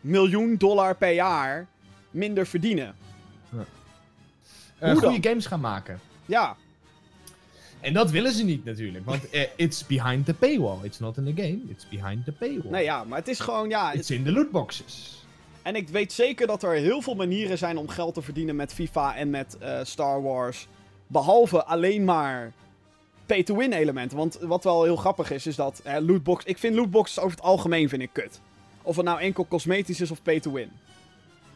miljoen 0.01 0.55
dollar 0.55 0.95
per 0.95 1.11
jaar 1.11 1.68
minder 2.11 2.47
verdienen? 2.47 2.95
Hoe 3.49 3.66
dan? 4.80 4.95
goede 4.95 5.30
games 5.30 5.45
gaan 5.45 5.59
maken. 5.59 5.99
Ja, 6.26 6.55
En 7.86 7.93
dat 7.93 8.11
willen 8.11 8.31
ze 8.31 8.43
niet 8.43 8.65
natuurlijk, 8.65 9.05
want 9.05 9.29
eh, 9.29 9.41
it's 9.55 9.86
behind 9.88 10.25
the 10.25 10.33
paywall. 10.33 10.77
It's 10.81 10.99
not 10.99 11.17
in 11.17 11.23
the 11.36 11.41
game, 11.41 11.59
it's 11.67 11.88
behind 11.89 12.25
the 12.25 12.31
paywall. 12.31 12.71
nee 12.71 12.83
ja, 12.83 13.03
maar 13.03 13.17
het 13.19 13.27
is 13.27 13.39
gewoon, 13.39 13.69
ja... 13.69 13.91
It's 13.91 14.09
in 14.09 14.23
the 14.23 14.31
lootboxes. 14.31 15.23
En 15.61 15.75
ik 15.75 15.89
weet 15.89 16.13
zeker 16.13 16.47
dat 16.47 16.63
er 16.63 16.71
heel 16.73 17.01
veel 17.01 17.15
manieren 17.15 17.57
zijn 17.57 17.77
om 17.77 17.88
geld 17.88 18.13
te 18.13 18.21
verdienen 18.21 18.55
met 18.55 18.73
FIFA 18.73 19.15
en 19.15 19.29
met 19.29 19.57
eh, 19.57 19.79
Star 19.83 20.21
Wars. 20.21 20.67
Behalve 21.07 21.63
alleen 21.63 22.03
maar 22.03 22.51
pay-to-win 23.25 23.73
elementen. 23.73 24.17
Want 24.17 24.38
wat 24.41 24.63
wel 24.63 24.83
heel 24.83 24.95
grappig 24.95 25.31
is, 25.31 25.47
is 25.47 25.55
dat 25.55 25.81
eh, 25.83 25.95
lootbox... 25.99 26.43
Ik 26.45 26.57
vind 26.57 26.75
lootboxes 26.75 27.19
over 27.19 27.31
het 27.38 27.45
algemeen 27.45 27.89
vind 27.89 28.01
ik 28.01 28.09
kut. 28.13 28.39
Of 28.81 28.95
het 28.95 29.05
nou 29.05 29.19
enkel 29.19 29.47
cosmetisch 29.47 30.01
is 30.01 30.11
of 30.11 30.21
pay-to-win. 30.21 30.71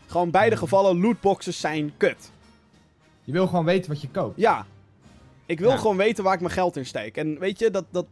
Gewoon 0.08 0.32
beide 0.32 0.56
Hmm. 0.56 0.64
gevallen, 0.64 1.00
lootboxes 1.00 1.60
zijn 1.60 1.94
kut. 1.98 2.32
Je 3.24 3.32
wil 3.32 3.48
gewoon 3.48 3.66
weten 3.66 3.92
wat 3.92 4.02
je 4.02 4.10
koopt. 4.10 4.40
Ja. 4.40 4.66
Ik 5.50 5.60
wil 5.60 5.70
Ja. 5.70 5.78
gewoon 5.78 5.98
weten 5.98 6.24
waar 6.24 6.34
ik 6.34 6.40
mijn 6.40 6.54
geld 6.54 6.76
in 6.78 6.86
steek. 6.86 7.18
En 7.18 7.40
weet 7.40 7.60
je, 7.60 7.72
dat, 7.72 7.86
dat, 7.92 8.06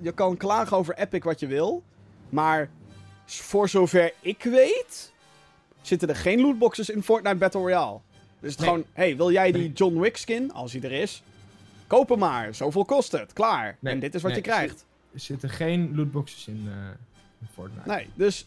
je 0.00 0.12
kan 0.12 0.36
klagen 0.36 0.76
over 0.76 0.96
Epic 0.98 1.22
wat 1.22 1.40
je 1.40 1.46
wil. 1.46 1.82
Maar 2.28 2.70
voor 3.26 3.68
zover 3.68 4.12
ik 4.20 4.42
weet, 4.42 5.12
zitten 5.80 6.08
er 6.08 6.16
geen 6.16 6.40
lootboxes 6.40 6.90
in 6.90 7.02
Fortnite 7.02 7.36
Battle 7.36 7.60
Royale. 7.60 7.98
Dus 8.40 8.50
het 8.50 8.60
Nee. 8.60 8.68
gewoon, 8.68 8.84
hey, 8.92 9.16
wil 9.16 9.30
jij 9.32 9.52
die. 9.52 9.72
John 9.72 9.98
Wick 9.98 10.16
skin? 10.16 10.52
Als 10.52 10.72
die 10.72 10.82
er 10.82 10.92
is, 10.92 11.22
koop 11.86 12.08
hem 12.08 12.18
maar. 12.18 12.54
Zoveel 12.54 12.84
kost 12.84 13.12
het. 13.12 13.32
Klaar. 13.32 13.76
Nee, 13.80 13.92
en 13.92 14.00
dit 14.00 14.14
is 14.14 14.22
wat 14.22 14.30
nee, 14.32 14.40
je 14.40 14.46
krijgt. 14.46 14.84
Er 15.14 15.20
zitten 15.20 15.48
geen 15.50 15.92
lootboxes 15.96 16.46
in, 16.48 16.64
eh, 16.68 16.88
in 17.40 17.46
Fortnite. 17.54 17.88
Nee, 17.88 18.08
dus. 18.14 18.46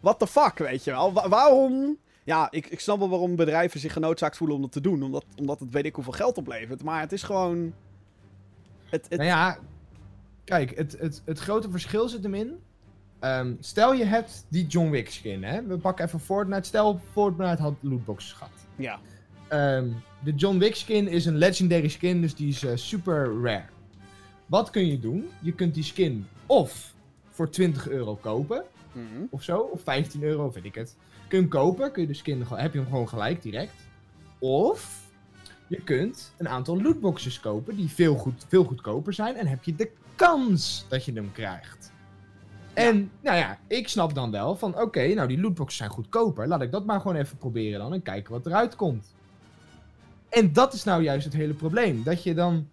What 0.00 0.18
the 0.18 0.26
fuck, 0.26 0.58
weet 0.58 0.84
je 0.84 0.90
wel? 0.90 1.12
Wa- 1.12 1.28
waarom. 1.28 1.96
Ja, 2.24 2.50
ik, 2.50 2.66
ik 2.66 2.80
snap 2.80 2.98
wel 2.98 3.08
waarom 3.08 3.36
bedrijven 3.36 3.80
zich 3.80 3.92
genoodzaakt 3.92 4.36
voelen 4.36 4.56
om 4.56 4.62
dat 4.62 4.72
te 4.72 4.80
doen. 4.80 5.02
Omdat, 5.02 5.24
omdat 5.36 5.60
het 5.60 5.70
weet 5.70 5.84
ik 5.84 5.94
hoeveel 5.94 6.12
geld 6.12 6.38
oplevert. 6.38 6.82
Maar 6.82 7.00
het 7.00 7.12
is 7.12 7.22
gewoon. 7.22 7.74
Het, 8.84 9.02
het, 9.08 9.18
Nou 9.18 9.24
ja, 9.24 9.58
kijk, 10.44 10.76
het, 10.76 10.96
het, 10.98 11.22
het 11.24 11.38
grote 11.38 11.70
verschil 11.70 12.08
zit 12.08 12.22
hem 12.22 12.34
in. 12.34 12.58
Ehm, 13.18 13.52
stel 13.60 13.94
je 13.94 14.04
hebt 14.04 14.46
die 14.48 14.66
John 14.66 14.90
Wick 14.90 15.10
skin, 15.10 15.44
hè. 15.44 15.62
We 15.66 15.78
pakken 15.78 16.04
even 16.06 16.20
Fortnite. 16.20 16.62
Stel 16.68 17.00
Fortnite 17.12 17.62
had 17.62 17.74
lootboxes 17.80 18.32
gehad. 18.32 18.52
Ja. 18.76 19.00
Ehm, 19.48 19.88
de 20.24 20.34
John 20.34 20.58
Wick 20.58 20.74
skin 20.74 21.08
is 21.08 21.26
een 21.26 21.36
legendary 21.36 21.88
skin, 21.88 22.20
dus 22.20 22.34
die 22.34 22.48
is 22.48 22.64
eh, 22.64 22.76
super 22.76 23.40
rare. 23.42 23.64
Wat 24.46 24.70
kun 24.70 24.86
je 24.86 24.98
doen? 25.00 25.28
Je 25.40 25.52
kunt 25.52 25.74
die 25.74 25.82
skin 25.84 26.26
of 26.46 26.94
voor 27.30 27.50
20 27.50 27.88
euro 27.88 28.14
kopen, 28.14 28.64
Mhm. 28.92 29.24
of 29.30 29.42
zo, 29.42 29.58
of 29.58 29.80
15 29.82 30.22
euro, 30.22 30.50
weet 30.52 30.64
ik 30.64 30.74
het. 30.74 30.96
Kun 31.34 31.42
je 31.42 31.48
hem 31.48 31.60
kopen, 31.60 31.92
kun 31.92 32.02
je 32.02 32.08
de 32.08 32.14
skin, 32.14 32.46
gewoon- 32.46 32.62
heb 32.62 32.72
je 32.72 32.78
hem 32.78 32.88
gewoon 32.88 33.08
gelijk 33.08 33.42
direct. 33.42 33.74
Of 34.38 35.02
je 35.66 35.80
kunt 35.80 36.32
een 36.36 36.48
aantal 36.48 36.82
lootboxes 36.82 37.40
kopen 37.40 37.76
die 37.76 37.88
veel, 37.88 38.14
goed, 38.14 38.44
veel 38.48 38.64
goedkoper 38.64 39.12
zijn 39.12 39.36
en 39.36 39.46
heb 39.46 39.64
je 39.64 39.74
de 39.74 39.90
kans 40.14 40.84
dat 40.88 41.04
je 41.04 41.12
hem 41.12 41.32
krijgt. 41.32 41.92
En, 42.72 43.10
nou 43.20 43.36
ja, 43.36 43.58
ik 43.66 43.88
snap 43.88 44.14
dan 44.14 44.30
wel 44.30 44.56
van, 44.56 44.80
oké, 44.80 45.14
nou 45.14 45.28
die 45.28 45.40
lootboxes 45.40 45.78
zijn 45.78 45.90
goedkoper. 45.90 46.48
Laat 46.48 46.62
ik 46.62 46.72
dat 46.72 46.84
maar 46.84 47.00
gewoon 47.00 47.16
even 47.16 47.36
proberen 47.38 47.78
dan 47.78 47.92
en 47.92 48.02
kijken 48.02 48.32
wat 48.32 48.46
eruit 48.46 48.76
komt. 48.76 49.14
En 50.28 50.52
dat 50.52 50.72
is 50.72 50.84
nou 50.84 51.02
juist 51.02 51.24
het 51.24 51.34
hele 51.34 51.54
probleem. 51.54 52.02
Dat 52.02 52.22
je 52.22 52.34
dan 52.34 52.68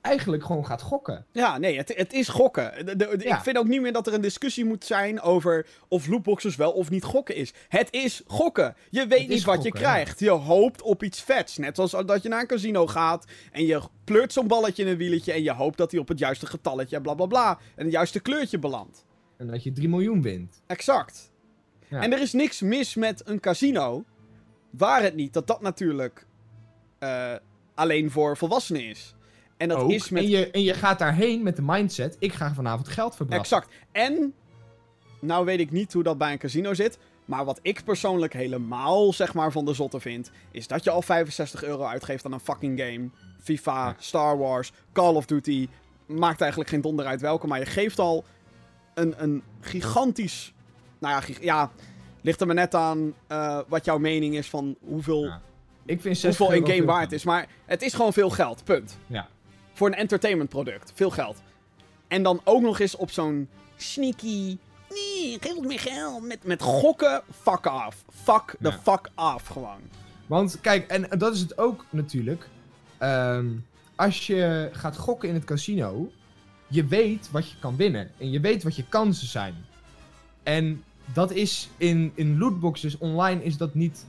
eigenlijk 0.00 0.44
gewoon 0.44 0.66
gaat 0.66 0.82
gokken. 0.82 1.26
Ja, 1.32 1.58
nee, 1.58 1.76
het, 1.76 1.92
het 1.96 2.12
is 2.12 2.28
gokken. 2.28 2.86
De- 2.86 2.96
de- 2.96 3.16
de- 3.16 3.24
Ja. 3.28 3.36
Ik 3.36 3.42
vind 3.42 3.58
ook 3.58 3.66
niet 3.68 3.80
meer 3.80 3.92
dat 3.92 4.06
er 4.06 4.14
een 4.14 4.20
discussie 4.20 4.64
moet 4.64 4.84
zijn 4.84 5.20
over 5.20 5.66
of 5.88 6.06
lootboxes 6.06 6.56
wel 6.56 6.72
of 6.72 6.90
niet 6.90 7.04
gokken 7.04 7.34
is. 7.34 7.52
Het 7.68 7.88
is 7.90 8.22
gokken. 8.26 8.76
Je 8.90 9.06
weet 9.06 9.18
Het 9.20 9.28
niet 9.28 9.44
wat 9.44 9.62
je 9.62 9.70
krijgt. 9.72 10.18
Je 10.20 10.30
hoopt 10.30 10.82
op 10.82 11.02
iets 11.02 11.22
vets. 11.22 11.56
Net 11.56 11.74
zoals 11.76 11.90
dat 12.06 12.22
je 12.22 12.28
naar 12.28 12.40
een 12.40 12.46
casino 12.46 12.86
gaat 12.86 13.24
en 13.52 13.66
je 13.66 13.80
pleurt 14.04 14.32
zo'n 14.32 14.46
balletje 14.46 14.82
in 14.82 14.88
een 14.88 14.96
wieletje 14.96 15.32
en 15.32 15.42
je 15.42 15.52
hoopt 15.52 15.76
dat 15.78 15.90
hij 15.90 16.00
op 16.00 16.08
het 16.08 16.18
juiste 16.18 16.46
getalletje 16.46 17.00
bla 17.00 17.14
bla 17.14 17.26
bla 17.26 17.58
en 17.76 17.84
het 17.84 17.92
juiste 17.92 18.20
kleurtje 18.20 18.58
belandt. 18.58 19.04
En 19.36 19.46
dat 19.46 19.62
je 19.62 19.72
3 19.72 19.88
miljoen 19.88 20.22
wint. 20.22 20.62
Exact. 20.66 21.32
Ja. 21.88 22.02
En 22.02 22.12
er 22.12 22.20
is 22.20 22.32
niks 22.32 22.60
mis 22.60 22.94
met 22.94 23.22
een 23.28 23.40
casino. 23.40 24.04
Waar 24.70 25.02
het 25.02 25.14
niet 25.14 25.32
dat 25.32 25.46
dat 25.46 25.60
natuurlijk 25.60 26.26
eh, 26.98 27.32
alleen 27.74 28.10
voor 28.10 28.36
volwassenen 28.36 28.84
is. 28.84 29.14
En 29.58 29.68
dat 29.68 29.78
Ook. 29.78 29.90
is 29.90 30.08
met 30.08 30.22
en, 30.22 30.28
je, 30.28 30.50
en 30.50 30.62
je 30.62 30.74
gaat 30.74 30.98
daarheen 30.98 31.42
met 31.42 31.56
de 31.56 31.62
mindset, 31.62 32.16
ik 32.18 32.32
ga 32.32 32.54
vanavond 32.54 32.88
geld 32.88 33.16
verbrassen. 33.16 33.56
Exact. 33.56 33.74
En, 33.92 34.34
nou 35.20 35.44
weet 35.44 35.60
ik 35.60 35.70
niet 35.70 35.92
hoe 35.92 36.02
dat 36.02 36.18
bij 36.18 36.32
een 36.32 36.38
casino 36.38 36.74
zit. 36.74 36.98
Maar 37.24 37.44
wat 37.44 37.58
ik 37.62 37.84
persoonlijk 37.84 38.32
helemaal, 38.32 39.12
zeg 39.12 39.34
maar, 39.34 39.52
van 39.52 39.64
de 39.64 39.74
zotte 39.74 40.00
vind. 40.00 40.30
Is 40.50 40.66
dat 40.66 40.84
je 40.84 40.90
al 40.90 41.02
65 41.02 41.64
euro 41.64 41.84
uitgeeft 41.84 42.24
aan 42.24 42.32
een 42.32 42.40
fucking 42.40 42.80
game. 42.80 43.08
FIFA, 43.42 43.86
Ja. 43.86 43.94
Star 43.98 44.38
Wars, 44.38 44.72
Call 44.92 45.14
of 45.14 45.26
Duty. 45.26 45.68
Maakt 46.06 46.40
eigenlijk 46.40 46.70
geen 46.70 46.80
donder 46.80 47.06
uit 47.06 47.20
welke. 47.20 47.46
Maar 47.46 47.58
je 47.58 47.66
geeft 47.66 47.98
al 47.98 48.24
een, 48.94 49.14
een 49.16 49.42
gigantisch. 49.60 50.52
Nou 50.98 51.14
ja, 51.14 51.20
gig- 51.20 51.42
ja, 51.42 51.70
ligt 52.20 52.40
er 52.40 52.46
maar 52.46 52.54
net 52.56 52.74
aan 52.74 53.14
eh, 53.26 53.58
wat 53.68 53.84
jouw 53.84 53.98
mening 53.98 54.34
is 54.36 54.48
van 54.48 54.76
hoeveel, 54.86 55.24
Ja. 55.24 55.40
Ik 55.86 56.00
vind 56.00 56.18
60 56.18 56.46
hoeveel 56.46 56.62
een 56.66 56.74
game 56.74 56.84
waard 56.86 57.12
is. 57.12 57.24
Maar 57.24 57.46
het 57.66 57.82
is 57.82 57.94
gewoon 57.94 58.12
veel 58.12 58.30
geld. 58.30 58.64
Punt. 58.64 58.98
Ja. 59.06 59.28
Voor 59.78 59.86
een 59.88 59.94
entertainment 59.94 60.48
product. 60.50 60.92
Veel 60.94 61.10
geld. 61.10 61.42
En 62.08 62.22
dan 62.22 62.40
ook 62.44 62.62
nog 62.62 62.78
eens 62.80 62.96
op 62.96 63.10
zo'n 63.10 63.48
sneaky. 63.76 64.56
Nee, 64.90 65.38
geef 65.40 65.56
ons 65.56 65.66
meer 65.66 65.80
geld. 65.80 66.22
Met, 66.22 66.44
met 66.44 66.62
gokken. 66.62 67.22
Fuck 67.42 67.66
off. 67.66 68.04
Fuck 68.22 68.54
the 68.60 68.68
Ja. 68.68 68.78
fuck 68.82 69.10
off 69.14 69.46
gewoon. 69.46 69.80
Want 70.26 70.60
kijk, 70.60 70.90
en 70.90 71.18
dat 71.18 71.34
is 71.34 71.40
het 71.40 71.58
ook 71.58 71.84
natuurlijk. 71.90 72.48
Ehm, 72.98 73.46
als 73.96 74.26
je 74.26 74.68
gaat 74.72 74.96
gokken 74.96 75.28
in 75.28 75.34
het 75.34 75.44
casino, 75.44 76.10
je 76.68 76.84
weet 76.86 77.30
wat 77.30 77.50
je 77.50 77.58
kan 77.58 77.76
winnen. 77.76 78.10
En 78.18 78.30
je 78.30 78.40
weet 78.40 78.62
wat 78.62 78.76
je 78.76 78.84
kansen 78.88 79.26
zijn. 79.26 79.54
En 80.42 80.84
dat 81.12 81.30
is 81.30 81.68
in, 81.76 82.12
in 82.14 82.38
lootboxes 82.38 82.98
online 82.98 83.44
is 83.44 83.56
dat 83.56 83.74
niet, 83.74 84.06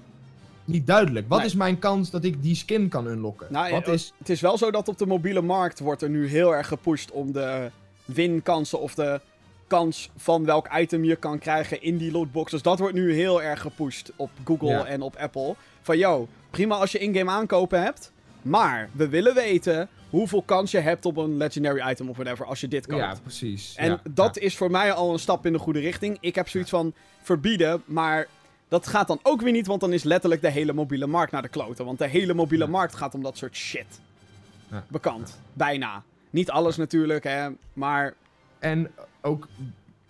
niet 0.70 0.88
duidelijk. 0.88 1.26
Wat 1.30 1.38
Nee. 1.38 1.48
is 1.48 1.56
mijn 1.56 1.80
kans 1.80 2.10
dat 2.10 2.24
ik 2.24 2.44
die 2.44 2.56
skin 2.56 2.90
kan 2.90 3.08
unlocken? 3.08 3.48
Nou, 3.50 3.72
wat 3.72 3.88
eh, 3.88 3.94
is... 3.94 4.14
Het 4.18 4.30
is 4.30 4.42
wel 4.42 4.58
zo 4.58 4.72
dat 4.72 4.88
op 4.88 4.98
de 4.98 5.06
mobiele 5.06 5.42
markt 5.42 5.80
wordt 5.80 6.02
er 6.02 6.10
nu 6.10 6.28
heel 6.28 6.56
erg 6.56 6.68
gepusht 6.68 7.12
om 7.12 7.32
de 7.32 7.70
winkansen 8.06 8.80
of 8.80 8.96
de 8.96 9.20
kans 9.68 10.10
van 10.18 10.46
welk 10.46 10.68
item 10.78 11.04
je 11.04 11.16
kan 11.16 11.40
krijgen 11.40 11.82
in 11.82 11.98
die 11.98 12.12
lootboxes. 12.12 12.62
Dat 12.62 12.80
wordt 12.80 12.94
nu 12.96 13.14
heel 13.14 13.42
erg 13.42 13.62
gepusht 13.62 14.12
op 14.16 14.30
Google 14.46 14.68
Ja. 14.70 14.86
en 14.86 15.02
op 15.02 15.16
Apple. 15.16 15.56
Van 15.82 15.98
yo, 15.98 16.28
prima 16.50 16.76
als 16.76 16.92
je 16.92 17.00
in-game 17.00 17.32
aankopen 17.32 17.84
hebt. 17.84 18.12
Maar 18.42 18.90
we 18.92 19.10
willen 19.10 19.34
weten 19.36 19.90
hoeveel 20.10 20.42
kans 20.42 20.72
je 20.72 20.80
hebt 20.80 21.06
op 21.06 21.18
een 21.18 21.38
legendary 21.38 21.90
item 21.92 22.10
of 22.10 22.16
whatever 22.18 22.46
als 22.46 22.62
je 22.62 22.68
dit 22.68 22.88
koopt. 22.88 23.02
Ja, 23.02 23.16
precies. 23.22 23.76
En 23.76 23.90
Ja, 23.90 24.02
dat 24.10 24.36
ja. 24.36 24.42
is 24.42 24.58
voor 24.58 24.72
mij 24.72 24.92
al 24.92 25.14
een 25.14 25.20
stap 25.20 25.46
in 25.46 25.54
de 25.54 25.60
goede 25.60 25.80
richting. 25.80 26.18
Ik 26.20 26.36
heb 26.36 26.50
zoiets 26.50 26.70
van 26.70 26.94
verbieden, 27.22 27.82
maar 27.86 28.28
dat 28.70 28.88
gaat 28.88 29.08
dan 29.08 29.20
ook 29.24 29.42
weer 29.42 29.52
niet, 29.52 29.68
want 29.68 29.82
dan 29.82 29.94
is 29.94 30.04
letterlijk 30.04 30.42
de 30.42 30.50
hele 30.52 30.74
mobiele 30.74 31.08
markt 31.08 31.32
naar 31.32 31.42
de 31.42 31.48
kloten. 31.48 31.86
Want 31.86 31.98
de 31.98 32.08
hele 32.08 32.34
mobiele 32.34 32.64
Ja. 32.64 32.70
markt 32.70 32.96
gaat 32.96 33.14
om 33.14 33.24
dat 33.24 33.38
soort 33.38 33.56
shit. 33.56 34.02
Ja. 34.72 34.86
Bekend. 34.88 35.40
Bijna. 35.54 36.04
Niet 36.30 36.50
alles 36.52 36.78
natuurlijk, 36.78 37.24
hè, 37.24 37.50
maar 37.74 38.14
En 38.60 38.92
ook 39.22 39.48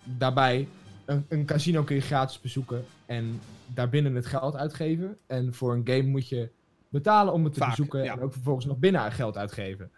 daarbij, 0.04 0.68
een, 1.04 1.26
een 1.28 1.44
casino 1.46 1.82
kun 1.82 1.94
je 1.96 2.00
gratis 2.02 2.40
bezoeken 2.40 2.84
en 3.06 3.40
daarbinnen 3.66 4.14
het 4.14 4.26
geld 4.26 4.56
uitgeven. 4.56 5.18
En 5.26 5.54
voor 5.54 5.72
een 5.74 5.82
game 5.84 6.02
moet 6.02 6.28
je 6.28 6.48
betalen 6.88 7.32
om 7.32 7.44
het 7.44 7.52
te 7.52 7.58
Vaak, 7.58 7.68
bezoeken 7.70 8.02
ja. 8.04 8.12
en 8.12 8.20
ook 8.20 8.32
vervolgens 8.32 8.66
nog 8.66 8.76
binnen 8.76 9.12
geld 9.12 9.36
uitgeven. 9.36 9.90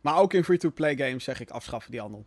Maar 0.00 0.16
ook 0.18 0.32
in 0.32 0.44
free-to-play 0.44 0.96
games 0.96 1.24
zeg 1.24 1.40
ik 1.40 1.50
afschaffen 1.50 1.90
die 1.90 2.00
handel. 2.00 2.24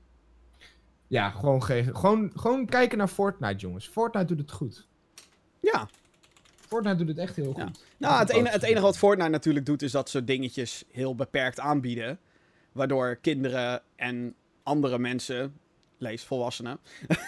Ja, 1.07 1.29
gewoon, 1.29 1.63
ge- 1.63 1.89
gewoon, 1.93 2.31
gewoon 2.35 2.65
kijken 2.65 2.97
naar 2.97 3.07
Fortnite, 3.07 3.55
jongens. 3.59 3.87
Fortnite 3.87 4.25
doet 4.25 4.39
het 4.39 4.51
goed. 4.51 4.87
Ja. 5.73 5.87
Fortnite 6.67 6.95
doet 6.97 7.07
het 7.07 7.17
echt 7.17 7.35
heel 7.35 7.53
Ja. 7.57 7.63
goed. 7.65 7.83
Nou, 7.97 8.19
het, 8.19 8.29
ene, 8.29 8.49
het 8.49 8.63
enige 8.63 8.81
wat 8.81 8.97
Fortnite 8.97 9.29
natuurlijk 9.29 9.65
doet, 9.65 9.81
is 9.81 9.91
dat 9.91 10.09
ze 10.09 10.23
dingetjes 10.23 10.83
heel 10.91 11.15
beperkt 11.15 11.59
aanbieden. 11.59 12.19
Waardoor 12.71 13.15
kinderen 13.21 13.81
en 13.95 14.35
andere 14.63 14.99
mensen, 14.99 15.53
lees 15.97 16.23
volwassenen, 16.23 16.77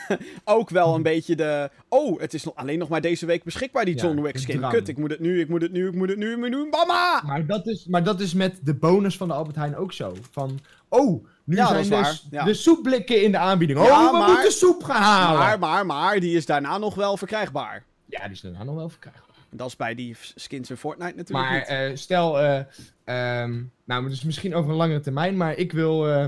ook 0.46 0.70
wel 0.70 0.96
een 0.96 1.04
beetje 1.04 1.36
de... 1.36 1.70
Oh, 1.88 2.20
het 2.20 2.34
is 2.34 2.44
nog, 2.44 2.56
alleen 2.56 2.80
nog 2.80 2.90
maar 2.90 3.02
deze 3.02 3.26
week 3.26 3.44
beschikbaar, 3.44 3.86
die 3.86 3.96
Ja, 3.96 4.04
John 4.04 4.22
Wick 4.22 4.38
skin. 4.38 4.70
Kut, 4.70 4.88
ik 4.88 4.98
moet 4.98 5.10
het 5.12 5.20
nu, 5.20 5.40
ik 5.40 5.50
moet 5.50 5.62
het 5.62 5.72
nu, 5.72 5.88
ik 5.88 5.96
moet 5.96 6.10
het 6.10 6.18
nu, 6.18 6.32
ik 6.32 6.38
moet 6.38 6.50
het 6.50 6.54
nu, 6.58 6.68
mama! 6.70 7.22
Maar 7.26 7.46
dat, 7.46 7.68
is, 7.68 7.86
maar 7.86 8.04
dat 8.04 8.20
is 8.20 8.34
met 8.34 8.60
de 8.64 8.74
bonus 8.74 9.18
van 9.18 9.28
de 9.28 9.34
Albert 9.34 9.56
Heijn 9.56 9.76
ook 9.76 9.94
zo. 9.94 10.16
Van, 10.32 10.60
oh, 10.88 11.26
nu 11.44 11.56
Ja, 11.56 11.68
zijn 11.68 11.80
is 11.80 11.88
de, 11.90 11.96
waar, 11.96 12.06
s- 12.14 12.28
ja. 12.32 12.44
de 12.44 12.54
soepblikken 12.54 13.24
in 13.24 13.32
de 13.32 13.38
aanbieding. 13.38 13.80
Oh, 13.80 13.86
Ja, 13.86 14.12
we 14.12 14.18
maar- 14.18 14.32
moeten 14.32 14.52
soep 14.52 14.84
gaan 14.84 15.02
halen. 15.02 15.40
Maar, 15.40 15.60
maar, 15.60 15.86
maar, 15.86 16.20
die 16.20 16.36
is 16.36 16.46
daarna 16.46 16.78
nog 16.78 16.96
wel 16.96 17.18
verkrijgbaar. 17.18 17.84
Ja, 18.10 18.28
die 18.28 18.40
daarna 18.42 18.64
nog 18.64 18.76
wel 18.76 18.90
verkrijgbaar. 18.90 19.36
Dat 19.50 19.68
is 19.68 19.76
bij 19.76 19.96
die 19.96 20.16
skins 20.36 20.70
in 20.70 20.78
Fortnite 20.78 21.16
natuurlijk 21.16 21.48
Maar 21.50 21.60
niet. 21.60 21.68
eh, 21.68 21.96
stel, 21.96 22.40
ehm, 23.04 23.64
nou, 23.84 24.10
dus 24.10 24.24
misschien 24.24 24.56
over 24.56 24.70
een 24.72 24.76
langere 24.76 25.00
termijn, 25.00 25.38
maar 25.38 25.56
ik 25.56 25.72
wil 25.72 26.08
eh, 26.10 26.26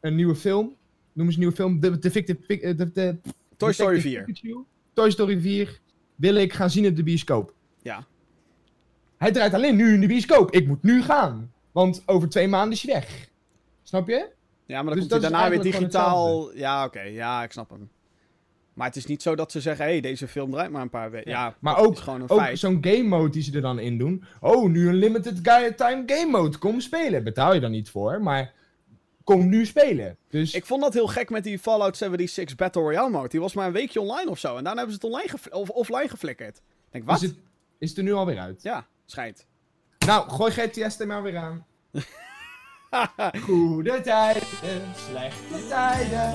een 0.00 0.14
nieuwe 0.14 0.34
film. 0.34 0.76
Noem 1.12 1.26
eens 1.26 1.34
een 1.34 1.40
nieuwe 1.40 1.54
film. 1.54 1.80
De, 1.80 1.98
de, 1.98 2.92
de, 2.92 3.16
Toy 3.56 3.72
Story 3.72 3.94
Detective 3.94 4.00
4. 4.00 4.24
Pikachu. 4.24 4.64
Toy 4.92 5.10
Story 5.10 5.40
4 5.40 5.80
wil 6.14 6.34
ik 6.34 6.52
gaan 6.52 6.70
zien 6.70 6.84
in 6.84 6.94
de 6.94 7.02
bioscoop. 7.02 7.54
Ja. 7.82 8.06
Hij 9.16 9.32
draait 9.32 9.54
alleen 9.54 9.76
nu 9.76 9.94
in 9.94 10.00
de 10.00 10.06
bioscoop. 10.06 10.50
Ik 10.50 10.66
moet 10.66 10.82
nu 10.82 11.02
gaan. 11.02 11.52
Want 11.72 12.02
over 12.06 12.28
twee 12.28 12.48
maanden 12.48 12.72
is 12.72 12.82
hij 12.82 12.94
weg. 12.94 13.28
Snap 13.82 14.08
je? 14.08 14.28
Ja, 14.66 14.82
maar 14.82 14.94
dan 14.94 15.02
Dus 15.02 15.10
komt 15.10 15.22
hij 15.22 15.30
daarna 15.30 15.50
weer 15.50 15.62
digitaal. 15.62 16.52
Ja, 16.54 16.84
oké, 16.84 17.00
ja, 17.00 17.42
ik 17.42 17.52
snap 17.52 17.70
hem. 17.70 17.90
Maar 18.76 18.86
het 18.86 18.96
is 18.96 19.06
niet 19.06 19.22
zo 19.22 19.34
dat 19.34 19.52
ze 19.52 19.60
zeggen: 19.60 19.84
hé, 19.84 19.90
hey, 19.90 20.00
deze 20.00 20.28
film 20.28 20.50
draait 20.50 20.70
maar 20.70 20.82
een 20.82 20.90
paar 20.90 21.10
weken. 21.10 21.30
Ja, 21.30 21.54
maar 21.58 21.76
ook- 21.78 21.98
gewoon 21.98 22.20
een 22.20 22.28
Ook 22.30 22.48
zo'n 22.52 22.78
game 22.80 23.02
mode 23.02 23.30
die 23.30 23.42
ze 23.42 23.52
er 23.54 23.60
dan 23.60 23.78
in 23.78 23.98
doen. 23.98 24.24
Oh, 24.40 24.68
nu 24.68 24.88
een 24.88 24.94
limited 24.94 25.38
guy- 25.42 25.72
time 25.72 26.02
game 26.06 26.30
mode. 26.30 26.58
Kom 26.58 26.80
spelen. 26.80 27.24
Betaal 27.24 27.54
je 27.54 27.60
dan 27.60 27.70
niet 27.70 27.90
voor, 27.90 28.22
maar 28.22 28.52
kom 29.24 29.48
nu 29.48 29.66
spelen. 29.66 30.16
Dus 30.28 30.54
Ik 30.54 30.66
vond 30.66 30.82
dat 30.82 30.94
heel 30.94 31.06
gek 31.06 31.30
met 31.30 31.44
die 31.44 31.58
Fallout 31.58 31.96
76 31.96 32.56
Battle 32.56 32.82
Royale 32.82 33.10
mode. 33.10 33.28
Die 33.28 33.40
was 33.40 33.54
maar 33.54 33.66
een 33.66 33.72
weekje 33.72 34.00
online 34.00 34.30
of 34.30 34.38
zo. 34.38 34.56
En 34.56 34.64
daarna 34.64 34.80
hebben 34.82 35.00
ze 35.00 35.06
het 35.06 35.14
online 35.14 35.28
gefl- 35.30 35.56
of 35.56 35.68
offline 35.70 36.08
geflikkerd. 36.08 36.56
Ik 36.56 36.62
denk, 36.90 37.04
wat? 37.04 37.22
is 37.22 37.28
het, 37.28 37.36
is 37.78 37.88
het 37.88 37.98
er 37.98 38.04
nu 38.04 38.12
alweer 38.12 38.38
uit. 38.38 38.62
Ja, 38.62 38.86
schijnt. 39.06 39.46
Nou, 40.06 40.30
gooi 40.30 40.52
GTS 40.52 41.00
er 41.00 41.06
maar 41.06 41.22
weer 41.22 41.36
aan. 41.36 41.66
Goede 43.44 44.00
tijden, 44.00 44.42
slechte 45.08 45.66
tijden. 45.68 46.34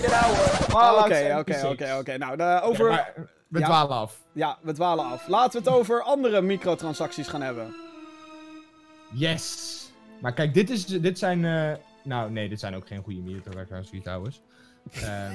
Ja 0.00 0.22
hoor, 0.22 0.98
Oké, 0.98 0.98
oké, 1.00 1.14
76. 1.14 1.70
oké, 1.70 1.96
oké. 1.98 2.16
Nou, 2.18 2.36
de, 2.36 2.60
over... 2.62 2.84
Ja, 2.90 2.90
maar 2.90 3.14
we 3.48 3.58
Ja. 3.58 3.64
dwalen 3.66 3.96
af. 3.96 4.20
Ja, 4.32 4.58
we 4.62 4.72
dwalen 4.72 5.04
af. 5.04 5.28
Laten 5.28 5.62
we 5.62 5.68
het 5.70 5.78
over 5.78 6.02
andere 6.02 6.40
microtransacties 6.42 7.28
gaan 7.28 7.42
hebben. 7.42 7.74
Yes. 9.12 9.72
Maar 10.20 10.32
kijk, 10.32 10.54
dit, 10.54 10.70
is, 10.70 10.86
dit 10.86 11.18
zijn... 11.18 11.44
eh, 11.44 11.72
nou, 12.02 12.30
nee, 12.30 12.48
dit 12.48 12.60
zijn 12.60 12.74
ook 12.76 12.86
geen 12.86 13.02
goede 13.02 13.20
microtransacties 13.20 14.02
trouwens. 14.02 14.40
Ehm, 14.92 15.32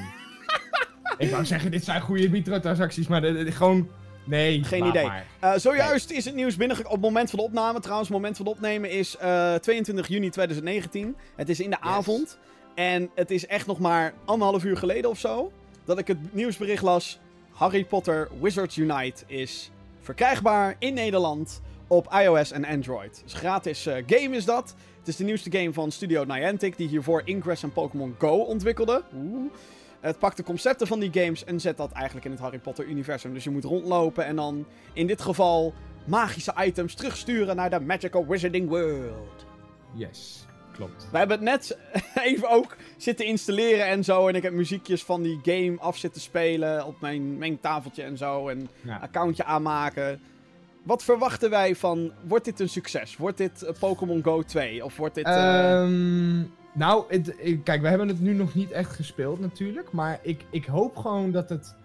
ik 1.17 1.29
wou 1.31 1.45
zeggen, 1.45 1.71
dit 1.71 1.83
zijn 1.83 2.01
goede 2.01 2.29
microtransacties, 2.29 3.07
maar 3.07 3.21
dit- 3.21 3.35
dit- 3.45 3.55
gewoon... 3.55 3.89
Nee, 4.25 4.63
Geen 4.63 4.85
idee. 4.85 5.05
maar. 5.05 5.25
Eh, 5.39 5.53
zojuist 5.55 6.11
is 6.11 6.25
het 6.25 6.35
nieuws 6.35 6.55
binnengekomen. 6.55 6.97
Op 6.97 7.03
het 7.03 7.11
moment 7.11 7.29
van 7.29 7.39
de 7.39 7.45
opname, 7.45 7.79
trouwens, 7.79 8.07
het 8.09 8.17
moment 8.17 8.35
van 8.35 8.45
de 8.45 8.51
opnemen 8.51 8.89
is 8.91 9.17
eh, 9.17 9.55
22 9.55 10.07
juni 10.07 10.29
2019. 10.29 11.15
Het 11.35 11.49
is 11.49 11.59
in 11.59 11.69
de 11.69 11.81
avond. 11.81 12.37
En 12.79 13.09
het 13.15 13.31
is 13.31 13.45
echt 13.45 13.67
nog 13.67 13.79
maar 13.79 14.13
anderhalf 14.25 14.63
uur 14.63 14.77
geleden 14.77 15.09
of 15.09 15.19
zo. 15.19 15.51
Dat 15.85 15.97
ik 15.97 16.07
het 16.07 16.33
nieuwsbericht 16.33 16.83
las. 16.83 17.19
Harry 17.51 17.85
Potter 17.85 18.29
Wizards 18.41 18.77
Unite 18.77 19.23
is 19.27 19.71
verkrijgbaar 19.99 20.75
in 20.77 20.93
Nederland 20.93 21.61
op 21.87 22.13
iOS 22.13 22.51
en 22.51 22.65
Android. 22.65 23.21
Dus 23.23 23.33
gratis 23.33 23.85
eh, 23.85 24.03
game 24.05 24.35
is 24.35 24.45
dat. 24.45 24.75
Het 24.99 25.07
is 25.07 25.15
de 25.15 25.23
nieuwste 25.23 25.51
game 25.51 25.73
van 25.73 25.91
Studio 25.91 26.23
Niantic, 26.23 26.77
die 26.77 26.87
hiervoor 26.87 27.21
Ingress 27.25 27.63
en 27.63 27.71
Pokémon 27.71 28.15
Go 28.17 28.37
ontwikkelde. 28.37 29.03
Oeh. 29.15 29.51
Het 29.99 30.19
pakt 30.19 30.37
de 30.37 30.43
concepten 30.43 30.87
van 30.87 30.99
die 30.99 31.11
games 31.13 31.43
en 31.43 31.59
zet 31.59 31.77
dat 31.77 31.91
eigenlijk 31.91 32.25
in 32.25 32.31
het 32.31 32.39
Harry 32.39 32.59
Potter 32.59 32.85
universum. 32.85 33.33
Dus 33.33 33.43
je 33.43 33.49
moet 33.49 33.63
rondlopen 33.63 34.25
en 34.25 34.35
dan 34.35 34.65
in 34.93 35.07
dit 35.07 35.21
geval 35.21 35.73
magische 36.05 36.53
items 36.57 36.93
terugsturen 36.93 37.55
naar 37.55 37.69
de 37.69 37.79
Magical 37.79 38.27
Wizarding 38.27 38.69
World. 38.69 39.45
Yes, 39.93 40.47
klopt. 40.85 41.07
We 41.11 41.17
hebben 41.17 41.37
het 41.37 41.45
net 41.45 41.77
even 42.29 42.49
ook 42.49 42.75
zitten 42.97 43.25
installeren 43.25 43.85
en 43.87 44.03
zo. 44.03 44.27
En 44.27 44.35
ik 44.35 44.43
heb 44.43 44.53
muziekjes 44.53 45.03
van 45.03 45.21
die 45.21 45.39
game 45.43 45.75
af 45.79 45.97
zitten 45.97 46.21
spelen 46.21 46.85
op 46.85 47.01
mijn 47.01 47.37
mengtafeltje 47.37 48.03
en 48.03 48.17
zo. 48.17 48.47
En 48.47 48.69
Ja. 48.81 48.97
accountje 48.97 49.43
aanmaken. 49.43 50.19
Wat 50.83 51.03
verwachten 51.03 51.49
wij 51.49 51.75
van, 51.75 52.11
wordt 52.27 52.45
dit 52.45 52.59
een 52.59 52.69
succes? 52.69 53.17
Wordt 53.17 53.37
dit 53.37 53.63
eh, 53.63 53.73
Pokémon 53.79 54.23
Go 54.23 54.41
2? 54.43 54.85
Of 54.85 54.97
wordt 54.97 55.15
dit... 55.15 55.25
eh, 55.25 55.81
Ehm, 55.81 56.39
nou, 56.73 57.03
het, 57.07 57.35
kijk, 57.63 57.81
we 57.81 57.87
hebben 57.87 58.07
het 58.07 58.19
nu 58.19 58.33
nog 58.33 58.53
niet 58.55 58.71
echt 58.71 58.95
gespeeld 58.95 59.39
natuurlijk. 59.39 59.91
Maar 59.91 60.19
ik, 60.21 60.45
ik 60.51 60.65
hoop 60.65 60.95
gewoon 60.97 61.31
dat 61.31 61.49
het 61.49 61.75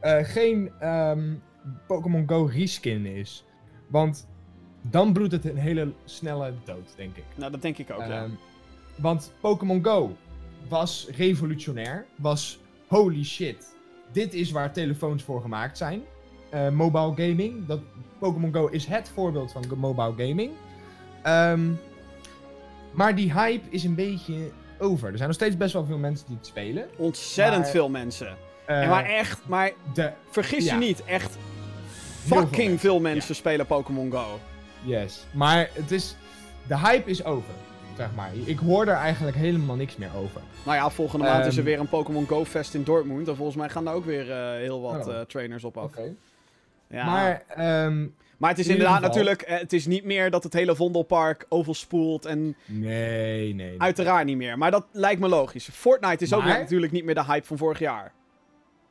eh, 0.00 0.18
geen 0.24 0.70
ehm, 0.80 1.34
Pokémon 1.86 2.28
Go 2.28 2.44
reskin 2.52 3.06
is. 3.06 3.44
Want 3.86 4.26
dan 4.90 5.12
bloedt 5.12 5.32
het 5.32 5.44
een 5.44 5.56
hele 5.56 5.92
snelle 6.04 6.52
dood, 6.64 6.92
denk 6.96 7.16
ik. 7.16 7.24
nou, 7.34 7.50
dat 7.50 7.62
denk 7.62 7.78
ik 7.78 7.90
ook, 7.90 7.98
ja. 7.98 8.22
Ehm, 8.22 8.30
want 8.96 9.32
Pokémon 9.40 9.84
Go 9.84 10.16
was 10.68 11.08
revolutionair. 11.16 12.06
Was 12.16 12.58
holy 12.86 13.24
shit. 13.24 13.76
Dit 14.12 14.34
is 14.34 14.50
waar 14.50 14.72
telefoons 14.72 15.22
voor 15.22 15.40
gemaakt 15.40 15.78
zijn. 15.78 16.02
Eh, 16.50 16.68
mobile 16.68 17.12
gaming. 17.28 17.66
Dat, 17.66 17.80
Pokémon 18.18 18.54
Go 18.54 18.66
is 18.66 18.86
het 18.86 19.08
voorbeeld 19.14 19.52
van 19.52 19.64
mobile 19.76 20.12
gaming. 20.28 20.50
Ehm, 21.22 21.70
maar 22.92 23.14
die 23.14 23.32
hype 23.32 23.66
is 23.70 23.84
een 23.84 23.94
beetje 23.94 24.50
over. 24.78 25.08
Er 25.10 25.16
zijn 25.16 25.28
nog 25.28 25.36
steeds 25.36 25.56
best 25.56 25.72
wel 25.72 25.84
veel 25.84 25.98
mensen 25.98 26.26
die 26.26 26.36
het 26.36 26.46
spelen. 26.46 26.88
Ontzettend 26.96 27.62
maar- 27.62 27.70
veel 27.70 27.88
mensen. 27.88 28.36
Eh, 28.66 28.82
En 28.82 28.88
maar 28.88 29.04
echt, 29.04 29.40
maar 29.46 29.72
de, 29.94 30.12
vergis 30.30 30.64
ja. 30.64 30.74
je 30.74 30.80
niet, 30.80 31.04
echt 31.04 31.36
fucking 32.24 32.80
veel 32.80 33.00
mensen 33.00 33.34
spelen 33.34 33.66
Pokémon 33.66 34.10
Go. 34.12 34.38
Yes. 34.88 35.26
Maar 35.32 35.70
het 35.72 35.90
is... 35.90 36.16
De 36.66 36.78
hype 36.78 37.10
is 37.10 37.24
over. 37.24 37.54
Zeg 37.96 38.08
maar. 38.14 38.30
Ik 38.44 38.58
hoor 38.58 38.86
er 38.86 38.94
eigenlijk 38.94 39.36
helemaal 39.36 39.76
niks 39.76 39.96
meer 39.96 40.10
over. 40.16 40.40
Nou 40.64 40.76
ja, 40.76 40.90
volgende 40.90 41.24
maand 41.24 41.44
is 41.46 41.52
er 41.52 41.58
Ehm, 41.58 41.64
weer 41.68 41.80
een 41.80 41.88
Pokémon 41.88 42.26
Go 42.26 42.44
Fest 42.44 42.74
in 42.74 42.82
Dortmund. 42.84 43.28
En 43.28 43.36
volgens 43.36 43.56
mij 43.56 43.68
gaan 43.68 43.84
daar 43.84 43.94
ook 43.94 44.04
weer 44.04 44.30
eh, 44.30 44.50
heel 44.52 44.80
wat 44.80 45.06
Oh. 45.06 45.14
eh, 45.14 45.20
trainers 45.20 45.64
op 45.64 45.76
af. 45.76 45.84
Oké. 45.84 46.14
Ja. 46.88 47.04
Maar... 47.06 47.42
ehm, 47.48 48.06
Maar 48.38 48.50
het 48.50 48.58
is 48.58 48.66
In 48.66 48.72
inderdaad 48.72 48.96
geval- 48.96 49.08
natuurlijk, 49.10 49.42
eh, 49.42 49.58
het 49.58 49.72
is 49.72 49.86
niet 49.86 50.04
meer 50.04 50.30
dat 50.30 50.42
het 50.42 50.52
hele 50.52 50.76
Vondelpark 50.76 51.46
overspoelt 51.48 52.24
en 52.26 52.56
nee, 52.66 53.54
nee. 53.54 53.80
uiteraard 53.80 54.24
niet 54.26 54.36
meer. 54.36 54.58
Maar 54.58 54.70
dat 54.70 54.86
lijkt 54.92 55.20
me 55.20 55.28
logisch. 55.28 55.68
Fortnite 55.72 56.24
is 56.24 56.32
ook 56.32 56.44
natuurlijk 56.44 56.92
niet 56.92 57.04
meer 57.04 57.14
de 57.14 57.24
hype 57.24 57.46
van 57.46 57.58
vorig 57.58 57.78
jaar. 57.78 58.12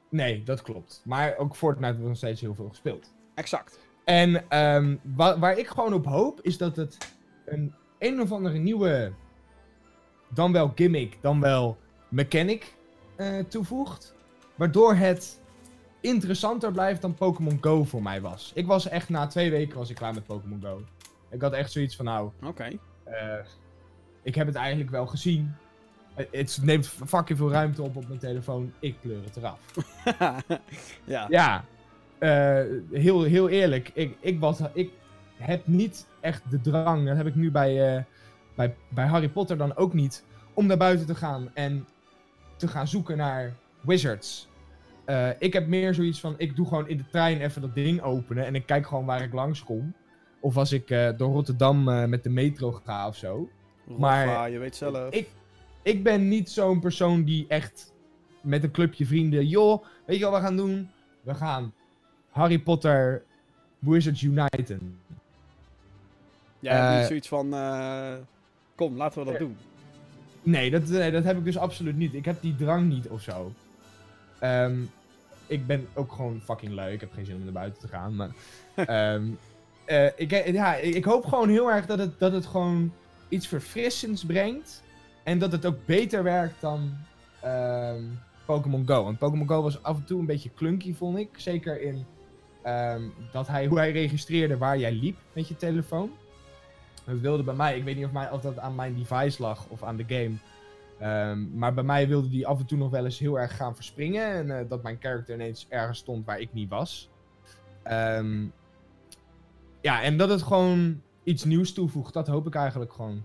Nee, 0.10 0.44
dat 0.44 0.62
klopt. 0.62 1.02
Maar 1.06 1.38
ook 1.38 1.56
Fortnite 1.56 1.92
wordt 1.94 2.08
nog 2.08 2.18
steeds 2.18 2.42
heel 2.42 2.56
veel 2.56 2.70
gespeeld. 2.70 3.14
Exact. 3.36 3.80
En 4.08 4.50
ehm, 4.50 4.96
wa- 5.16 5.40
waar 5.40 5.58
ik 5.58 5.68
gewoon 5.68 5.94
op 5.94 6.06
hoop, 6.06 6.40
is 6.42 6.58
dat 6.58 6.76
het 6.76 6.98
een 7.46 7.74
een 8.00 8.22
of 8.22 8.32
andere 8.32 8.58
nieuwe, 8.58 9.12
dan 10.30 10.52
wel 10.52 10.72
gimmick, 10.76 11.18
dan 11.22 11.40
wel 11.40 11.78
mechanic 12.10 12.76
eh, 13.16 13.40
toevoegt. 13.48 14.16
Waardoor 14.56 14.96
het 14.96 15.42
interessanter 16.02 16.72
blijft 16.72 17.02
dan 17.02 17.14
Pokémon 17.14 17.58
Go 17.62 17.84
voor 17.84 18.02
mij 18.02 18.22
was. 18.22 18.52
Ik 18.56 18.66
was 18.68 18.88
echt 18.88 19.10
na 19.10 19.28
twee 19.28 19.50
weken 19.52 19.78
was 19.78 19.90
ik 19.90 19.96
klaar 19.96 20.14
met 20.14 20.26
Pokémon 20.26 20.62
Go. 20.64 20.82
Ik 21.30 21.42
had 21.42 21.54
echt 21.54 21.72
zoiets 21.72 21.96
van, 21.96 22.06
nou, 22.06 22.30
Oké. 22.46 22.70
eh, 23.04 23.38
ik 24.24 24.36
heb 24.36 24.48
het 24.48 24.56
eigenlijk 24.56 24.90
wel 24.90 25.08
gezien. 25.08 25.56
Het- 26.14 26.28
Het 26.32 26.60
neemt 26.64 26.88
fucking 26.88 27.38
veel 27.38 27.52
ruimte 27.52 27.82
op 27.82 27.96
op 27.96 28.08
mijn 28.08 28.20
telefoon. 28.20 28.74
Ik 28.80 28.96
kleur 29.02 29.24
het 29.24 29.36
eraf. 29.38 29.60
ja. 31.06 31.28
Ja, 31.30 31.64
eh, 32.20 32.64
heel, 32.92 33.24
heel 33.24 33.50
eerlijk. 33.50 33.92
Ik, 33.94 34.18
ik, 34.20 34.40
was, 34.40 34.60
ik 34.74 34.92
heb 35.36 35.68
niet 35.68 36.08
echt 36.20 36.42
de 36.50 36.62
drang, 36.62 37.08
dat 37.08 37.18
heb 37.18 37.28
ik 37.28 37.36
nu 37.36 37.52
bij, 37.52 37.96
eh, 37.96 38.04
bij, 38.56 38.76
bij 38.90 39.06
Harry 39.06 39.30
Potter 39.30 39.58
dan 39.58 39.76
ook 39.76 39.94
niet, 39.94 40.24
om 40.54 40.66
naar 40.66 40.78
buiten 40.78 41.06
te 41.06 41.16
gaan 41.16 41.50
en 41.54 41.88
te 42.56 42.68
gaan 42.68 42.88
zoeken 42.88 43.18
naar 43.18 43.54
wizards. 43.82 44.48
Eh, 45.06 45.30
ik 45.40 45.54
heb 45.54 45.68
meer 45.68 45.94
zoiets 45.94 46.20
van, 46.20 46.34
ik 46.38 46.56
doe 46.56 46.68
gewoon 46.68 46.88
in 46.88 46.98
de 46.98 47.08
trein 47.12 47.42
even 47.42 47.62
dat 47.62 47.76
ding 47.76 48.02
openen 48.02 48.46
en 48.46 48.56
ik 48.56 48.66
kijk 48.66 48.88
gewoon 48.88 49.06
waar 49.06 49.22
ik 49.24 49.34
langskom. 49.34 49.94
Of 50.40 50.58
als 50.58 50.72
ik 50.72 50.88
door 51.18 51.32
Rotterdam 51.34 51.84
met 52.10 52.24
de 52.24 52.30
metro 52.30 52.72
ga 52.72 53.08
of 53.08 53.16
zo. 53.16 53.50
Maar- 53.98 54.26
Maar 54.26 54.50
je 54.50 54.58
weet 54.60 54.76
zelf. 54.76 55.14
Ik, 55.14 55.30
ik 55.82 56.04
ben 56.04 56.28
niet 56.28 56.50
zo'n 56.50 56.80
persoon 56.80 57.24
die 57.24 57.46
echt 57.48 57.94
met 58.42 58.64
een 58.64 58.72
clubje 58.72 59.06
vrienden. 59.06 59.48
Joh, 59.48 59.84
weet 60.06 60.18
je 60.20 60.24
wat 60.26 60.34
we 60.34 60.40
gaan 60.46 60.56
doen? 60.56 60.90
We 61.22 61.34
gaan 61.34 61.74
Harry 62.30 62.60
Potter 62.60 63.24
Wizards 63.80 64.22
Uniten. 64.22 65.00
Jij 66.60 66.74
hebt 66.74 66.92
eh, 66.92 66.98
niet 66.98 67.08
zoiets 67.08 67.28
van, 67.28 67.54
eh, 67.54 68.14
kom, 68.76 68.96
laten 68.96 69.20
we 69.26 69.32
dat 69.32 69.40
doen. 69.40 69.58
Nee 70.44 70.72
dat, 70.72 70.88
nee, 70.88 71.12
dat 71.12 71.24
heb 71.24 71.38
ik 71.38 71.44
dus 71.44 71.58
absoluut 71.58 71.98
niet. 71.98 72.14
Ik 72.14 72.26
heb 72.26 72.42
die 72.42 72.56
drang 72.56 72.90
niet 72.90 73.08
of 73.08 73.22
zo. 73.22 73.52
Ehm, 74.40 74.76
ik 75.48 75.68
ben 75.68 75.88
ook 75.94 76.12
gewoon 76.12 76.42
fucking 76.44 76.74
lui. 76.74 76.94
Ik 76.94 77.00
heb 77.00 77.14
geen 77.14 77.26
zin 77.26 77.36
om 77.36 77.44
naar 77.44 77.54
buiten 77.54 77.80
te 77.82 77.88
gaan. 77.88 78.16
Maar, 78.16 78.30
ehm, 78.76 79.24
eh, 79.86 80.06
ik, 80.16 80.52
ja, 80.52 80.76
ik 80.76 81.04
hoop 81.06 81.26
gewoon 81.26 81.50
heel 81.50 81.72
erg 81.72 81.86
dat 81.86 82.00
het, 82.00 82.20
dat 82.20 82.32
het 82.32 82.46
gewoon 82.46 82.92
iets 83.30 83.48
verfrissends 83.48 84.26
brengt. 84.26 84.84
En 85.24 85.40
dat 85.40 85.52
het 85.52 85.66
ook 85.66 85.86
beter 85.86 86.24
werkt 86.24 86.62
dan 86.62 86.98
ehm, 87.42 88.04
Pokémon 88.46 88.88
Go. 88.88 89.04
Want 89.04 89.18
Pokémon 89.18 89.48
Go 89.48 89.62
was 89.62 89.84
af 89.84 89.98
en 89.98 90.06
toe 90.06 90.20
een 90.20 90.26
beetje 90.26 90.54
clunky, 90.56 90.94
vond 90.94 91.18
ik. 91.18 91.30
Zeker 91.36 91.82
in 91.82 92.06
ehm, 92.68 93.02
dat 93.32 93.48
hij, 93.48 93.66
hoe 93.66 93.78
hij 93.78 93.92
registreerde 93.92 94.58
waar 94.58 94.78
jij 94.78 94.92
liep 94.92 95.18
met 95.34 95.48
je 95.48 95.56
telefoon. 95.56 96.12
Dat 97.04 97.20
wilde 97.20 97.44
bij 97.44 97.54
mij, 97.54 97.78
ik 97.78 97.84
weet 97.84 97.96
niet 97.96 98.06
of, 98.06 98.12
mij, 98.12 98.32
of 98.32 98.42
dat 98.42 98.60
aan 98.60 98.76
mijn 98.76 98.96
device 98.96 99.42
lag 99.42 99.68
of 99.68 99.84
aan 99.84 99.98
de 99.98 100.06
game. 100.08 100.36
Ehm, 101.00 101.58
maar 101.58 101.74
bij 101.74 101.84
mij 101.84 102.08
wilde 102.08 102.30
die 102.30 102.48
af 102.48 102.60
en 102.60 102.66
toe 102.66 102.78
nog 102.78 102.90
wel 102.90 103.06
eens 103.06 103.20
heel 103.20 103.40
erg 103.40 103.56
gaan 103.56 103.76
verspringen. 103.76 104.32
En 104.32 104.60
eh, 104.60 104.70
dat 104.70 104.84
mijn 104.84 104.98
character 105.00 105.34
ineens 105.34 105.66
ergens 105.70 105.98
stond 106.00 106.26
waar 106.26 106.40
ik 106.40 106.54
niet 106.54 106.70
was. 106.70 107.10
Ehm, 107.84 108.46
ja, 109.82 110.02
en 110.02 110.18
dat 110.18 110.30
het 110.30 110.42
gewoon 110.42 111.02
iets 111.24 111.44
nieuws 111.44 111.74
toevoegt, 111.74 112.14
dat 112.14 112.28
hoop 112.28 112.48
ik 112.48 112.56
eigenlijk 112.56 112.94
gewoon. 112.94 113.24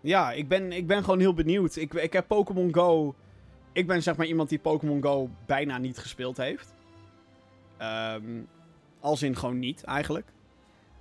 Ja, 0.00 0.32
ik 0.32 0.48
ben, 0.48 0.72
ik 0.72 0.86
ben 0.86 1.04
gewoon 1.04 1.20
heel 1.20 1.34
benieuwd. 1.34 1.76
Ik, 1.76 1.94
ik 1.94 2.12
heb 2.12 2.26
Pokémon 2.26 2.74
Go. 2.74 3.14
Ik 3.72 3.86
ben 3.86 4.02
zeg 4.02 4.16
maar 4.16 4.26
iemand 4.26 4.48
die 4.48 4.58
Pokémon 4.58 5.02
Go 5.02 5.30
bijna 5.46 5.78
niet 5.78 5.98
gespeeld 5.98 6.36
heeft. 6.36 6.75
Ehm 7.78 8.40
als 9.00 9.22
in 9.22 9.36
gewoon 9.36 9.58
niet, 9.58 9.84
eigenlijk. 9.84 10.26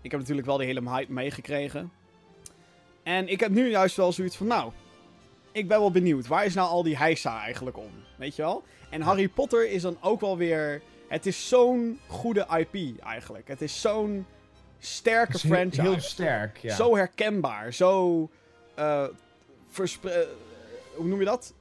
Ik 0.01 0.11
heb 0.11 0.19
natuurlijk 0.19 0.47
wel 0.47 0.57
die 0.57 0.67
hele 0.67 0.89
hype 0.89 1.11
meegekregen. 1.13 1.91
En 3.03 3.27
ik 3.27 3.39
heb 3.39 3.51
nu 3.51 3.69
juist 3.69 3.95
wel 3.95 4.11
zoiets 4.11 4.35
van, 4.37 4.47
nou, 4.47 4.71
ik 5.51 5.67
ben 5.67 5.79
wel 5.79 5.91
benieuwd. 5.91 6.27
Waar 6.27 6.45
is 6.45 6.53
nou 6.53 6.69
al 6.69 6.83
die 6.83 6.97
heisa 6.97 7.41
eigenlijk 7.41 7.77
om? 7.77 7.89
Weet 8.15 8.35
je 8.35 8.41
wel? 8.41 8.63
En 8.89 9.01
Harry 9.01 9.27
Potter 9.27 9.69
is 9.69 9.81
dan 9.81 9.97
ook 10.01 10.21
wel 10.21 10.37
weer... 10.37 10.81
Het 11.07 11.25
is 11.25 11.47
zo'n 11.47 11.99
goede 12.07 12.47
IP 12.57 13.01
eigenlijk. 13.03 13.47
Het 13.47 13.61
is 13.61 13.81
zo'n 13.81 14.25
sterke 14.79 15.33
is 15.33 15.43
heel- 15.43 15.51
franchise. 15.51 15.81
Heel 15.81 15.99
sterk, 15.99 16.57
ja. 16.57 16.75
Zo 16.75 16.95
herkenbaar. 16.95 17.73
Zo. 17.73 18.29
verspre- 19.69 20.09
eh, 20.11 20.27
hoe 20.95 21.07
noem 21.07 21.19
je 21.19 21.25
dat? 21.25 21.53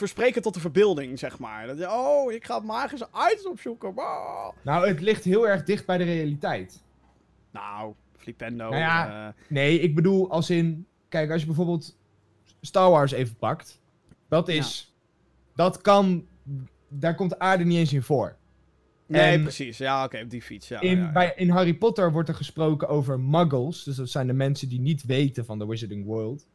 Verspreken 0.00 0.42
tot 0.42 0.54
de 0.54 0.60
verbeelding, 0.60 1.18
zeg 1.18 1.38
maar. 1.38 1.66
Dat 1.66 1.86
oh, 1.86 2.32
ik 2.32 2.44
ga 2.44 2.58
magische 2.58 3.08
items 3.30 3.46
opzoeken. 3.46 3.94
Wow. 3.94 4.52
Nou, 4.62 4.88
het 4.88 5.00
ligt 5.00 5.24
heel 5.24 5.48
erg 5.48 5.62
dicht 5.64 5.86
bij 5.86 5.98
de 5.98 6.04
realiteit. 6.04 6.82
Nou, 7.50 7.94
Flipendo. 8.16 8.64
Nou 8.68 8.76
ja, 8.76 9.26
eh, 9.26 9.34
Nee, 9.48 9.80
ik 9.80 9.94
bedoel 9.94 10.30
als 10.30 10.50
in... 10.50 10.86
Kijk, 11.08 11.30
als 11.30 11.40
je 11.40 11.46
bijvoorbeeld 11.46 11.96
Star 12.60 12.90
Wars 12.90 13.12
even 13.12 13.36
pakt. 13.36 13.80
Dat 14.28 14.48
is... 14.48 14.94
Dat 15.54 15.80
kan... 15.80 16.26
Daar 16.88 17.14
komt 17.14 17.30
de 17.30 17.38
aarde 17.38 17.64
niet 17.64 17.78
eens 17.78 17.92
in 17.92 18.02
voor. 18.02 18.36
nee, 19.06 19.22
en- 19.22 19.42
precies. 19.42 19.78
Ja, 19.78 20.04
oké, 20.04 20.20
op 20.22 20.30
die 20.30 20.42
fiets. 20.42 20.68
Ja, 20.68 20.80
In, 20.80 20.98
ja, 20.98 21.04
ja. 21.04 21.12
Bij, 21.12 21.32
in 21.36 21.50
Harry 21.50 21.74
Potter 21.74 22.12
wordt 22.12 22.28
er 22.28 22.34
gesproken 22.34 22.88
over 22.88 23.20
muggles. 23.20 23.84
Dus 23.84 23.96
dat 23.96 24.08
zijn 24.08 24.26
de 24.26 24.32
mensen 24.32 24.68
die 24.68 24.80
niet 24.80 25.04
weten 25.04 25.44
van 25.44 25.58
de 25.58 25.66
Wizarding 25.66 26.04
World. 26.04 26.46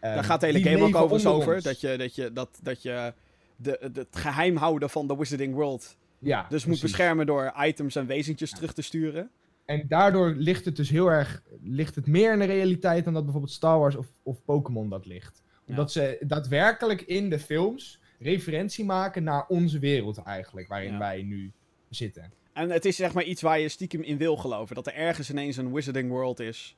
Daar 0.00 0.14
Ehm, 0.16 0.24
gaat 0.24 0.40
de 0.40 0.46
hele 0.46 0.62
game 0.62 0.82
ook 0.84 0.94
overigens 0.94 1.26
over. 1.26 1.54
ons. 1.54 1.64
Dat 1.64 1.80
je, 1.80 1.96
dat 1.96 2.14
je, 2.14 2.32
dat, 2.32 2.58
dat 2.62 2.82
je 2.82 3.12
de, 3.56 3.90
de, 3.92 4.00
het 4.00 4.16
geheim 4.16 4.56
houden 4.56 4.90
van 4.90 5.06
de 5.06 5.16
Wizarding 5.16 5.54
World. 5.54 5.96
ja, 6.18 6.46
Dus 6.48 6.64
moet 6.66 6.80
beschermen 6.80 7.26
door 7.26 7.54
items 7.58 7.96
en 7.96 8.06
wezentjes 8.06 8.50
terug 8.50 8.72
te 8.72 8.82
sturen. 8.82 9.30
En 9.64 9.84
daardoor 9.88 10.34
ligt 10.36 10.64
het 10.64 10.76
dus 10.76 10.90
heel 10.90 11.08
erg... 11.10 11.42
Ligt 11.62 11.94
het 11.94 12.06
meer 12.06 12.32
in 12.32 12.38
de 12.38 12.44
realiteit 12.44 13.04
dan 13.04 13.12
dat 13.14 13.22
bijvoorbeeld 13.22 13.52
Star 13.52 13.78
Wars 13.78 13.96
of, 13.96 14.06
of 14.22 14.44
Pokémon 14.44 14.88
dat 14.88 15.06
ligt. 15.06 15.42
Omdat 15.66 15.92
ze 15.92 16.16
daadwerkelijk 16.20 17.02
in 17.02 17.30
de 17.30 17.38
films 17.38 18.00
referentie 18.18 18.84
maken 18.84 19.22
naar 19.22 19.46
onze 19.46 19.78
wereld 19.78 20.18
eigenlijk. 20.22 20.68
Waarin 20.68 20.92
Ja. 20.92 20.98
wij 20.98 21.22
nu 21.22 21.52
zitten. 21.90 22.32
En 22.52 22.70
het 22.70 22.84
is 22.84 22.96
zeg 22.96 23.12
maar 23.14 23.24
iets 23.24 23.42
waar 23.42 23.58
je 23.60 23.68
stiekem 23.68 24.02
in 24.02 24.16
wil 24.18 24.36
geloven. 24.36 24.74
Dat 24.74 24.86
er 24.86 24.94
ergens 24.94 25.30
ineens 25.30 25.56
een 25.56 25.72
Wizarding 25.72 26.10
World 26.10 26.40
is. 26.40 26.76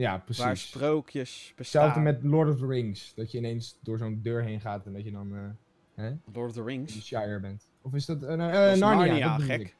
Ja, 0.00 0.18
precies. 0.18 0.44
Waar 0.44 0.56
sprookjes 0.56 1.52
bestaan. 1.56 1.84
Hetzelfde 1.84 2.12
met 2.12 2.32
Lord 2.32 2.48
of 2.48 2.58
the 2.58 2.66
Rings. 2.66 3.12
Dat 3.14 3.32
je 3.32 3.38
ineens 3.38 3.78
door 3.82 3.98
zo'n 3.98 4.20
deur 4.22 4.42
heen 4.42 4.60
gaat 4.60 4.86
en 4.86 4.92
dat 4.92 5.04
je 5.04 5.10
dan 5.10 5.34
eh, 5.34 5.40
hè, 5.94 6.12
Lord 6.32 6.48
of 6.48 6.52
the 6.52 6.60
in 6.60 6.66
Rings. 6.66 7.06
Shire 7.06 7.40
bent. 7.40 7.68
Of 7.82 7.94
is 7.94 8.06
dat... 8.06 8.22
eh, 8.22 8.34
nou, 8.34 8.52
eh, 8.52 8.58
Narnia, 8.58 8.78
Narnia, 8.78 9.36
dat 9.36 9.46
bedoel 9.46 9.56
gek. 9.56 9.76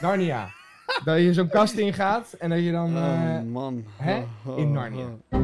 Narnia. 0.00 0.50
dat 1.04 1.18
je 1.18 1.32
zo'n 1.32 1.48
kast 1.48 1.74
in 1.74 1.92
gaat 1.92 2.32
en 2.32 2.50
dat 2.50 2.58
je 2.58 2.72
dan... 2.72 2.96
oh 2.96 3.42
man. 3.42 3.84
hè? 3.96 4.24
In 4.56 4.72
Narnia. 4.72 5.08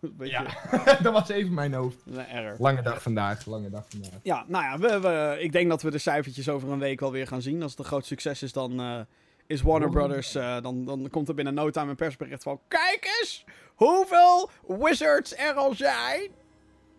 Beetje 0.00 0.26
ja, 0.26 0.44
dat 1.02 1.12
was 1.12 1.28
even 1.28 1.54
mijn 1.54 1.72
hoofd. 1.72 2.02
error. 2.28 2.56
Lange 2.58 2.82
dag 2.82 3.02
vandaag, 3.02 3.46
lange 3.46 3.70
dag 3.70 3.84
vandaag. 3.88 4.20
Ja, 4.22 4.44
nou 4.48 4.64
ja, 4.64 4.78
we, 4.78 5.00
we, 5.00 5.36
ik 5.40 5.52
denk 5.52 5.68
dat 5.68 5.82
we 5.82 5.90
de 5.90 5.98
cijfertjes 5.98 6.48
over 6.48 6.70
een 6.70 6.78
week 6.78 7.00
wel 7.00 7.12
weer 7.12 7.26
gaan 7.26 7.42
zien. 7.42 7.62
Als 7.62 7.70
het 7.70 7.80
een 7.80 7.86
groot 7.86 8.06
succes 8.06 8.42
is, 8.42 8.52
dan 8.52 9.06
is 9.46 9.62
Warner 9.62 9.90
Brothers... 9.90 10.34
eh, 10.34 10.62
dan, 10.62 10.84
dan 10.84 11.08
komt 11.10 11.28
er 11.28 11.34
binnen 11.34 11.54
no 11.54 11.70
time 11.70 11.90
een 11.90 11.96
persbericht 11.96 12.42
van... 12.42 12.60
Kijk 12.68 13.16
eens 13.20 13.44
hoeveel 13.74 14.50
wizards 14.66 15.36
er 15.36 15.54
al 15.54 15.74
zijn! 15.74 16.30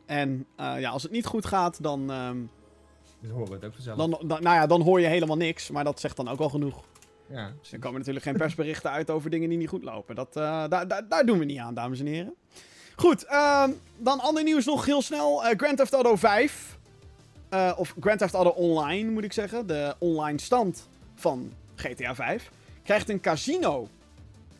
En 0.05 0.45
eh, 0.55 0.79
ja, 0.79 0.89
als 0.89 1.03
het 1.03 1.11
niet 1.11 1.25
goed 1.25 1.45
gaat, 1.45 1.83
dan, 1.83 2.11
ehm, 2.11 2.37
Dus 3.19 3.31
horen 3.31 3.47
we 3.47 3.53
het 3.53 3.65
ook 3.65 3.73
vanzelf. 3.73 3.97
dan, 3.97 4.09
dan, 4.09 4.41
nou 4.43 4.55
ja, 4.55 4.67
dan 4.67 4.81
hoor 4.81 4.99
je 5.01 5.07
helemaal 5.07 5.37
niks. 5.37 5.69
Maar 5.71 5.83
dat 5.83 5.99
zegt 5.99 6.15
dan 6.17 6.27
ook 6.27 6.39
al 6.39 6.49
genoeg. 6.49 6.83
ja, 7.29 7.51
Er 7.71 7.79
komen 7.79 7.97
natuurlijk 7.97 8.25
geen 8.25 8.37
persberichten 8.37 8.91
uit 8.91 9.09
over 9.09 9.29
dingen 9.29 9.49
die 9.49 9.57
niet 9.57 9.69
goed 9.69 9.83
lopen. 9.83 10.15
Dat, 10.15 10.35
eh, 10.35 10.67
daar, 10.67 10.87
daar, 10.87 11.07
daar 11.07 11.25
doen 11.25 11.39
we 11.39 11.45
niet 11.45 11.59
aan, 11.59 11.73
dames 11.73 11.99
en 11.99 12.05
heren. 12.05 12.33
Goed, 12.95 13.23
ehm, 13.25 13.71
dan 13.97 14.19
ander 14.19 14.43
nieuws 14.43 14.65
nog 14.65 14.85
heel 14.85 15.01
snel. 15.01 15.45
Eh, 15.45 15.57
Grand 15.57 15.77
Theft 15.77 15.93
Auto 15.93 16.15
5. 16.15 16.77
eh, 17.49 17.73
of 17.77 17.95
Grand 17.99 18.19
Theft 18.19 18.33
Auto 18.33 18.49
Online, 18.49 19.11
moet 19.11 19.23
ik 19.23 19.33
zeggen. 19.33 19.67
De 19.67 19.95
online 19.99 20.39
stand 20.39 20.87
van 21.15 21.51
GTA 21.79 22.15
5. 22.15 22.51
Krijgt 22.83 23.09
een 23.09 23.19
casino. 23.19 23.87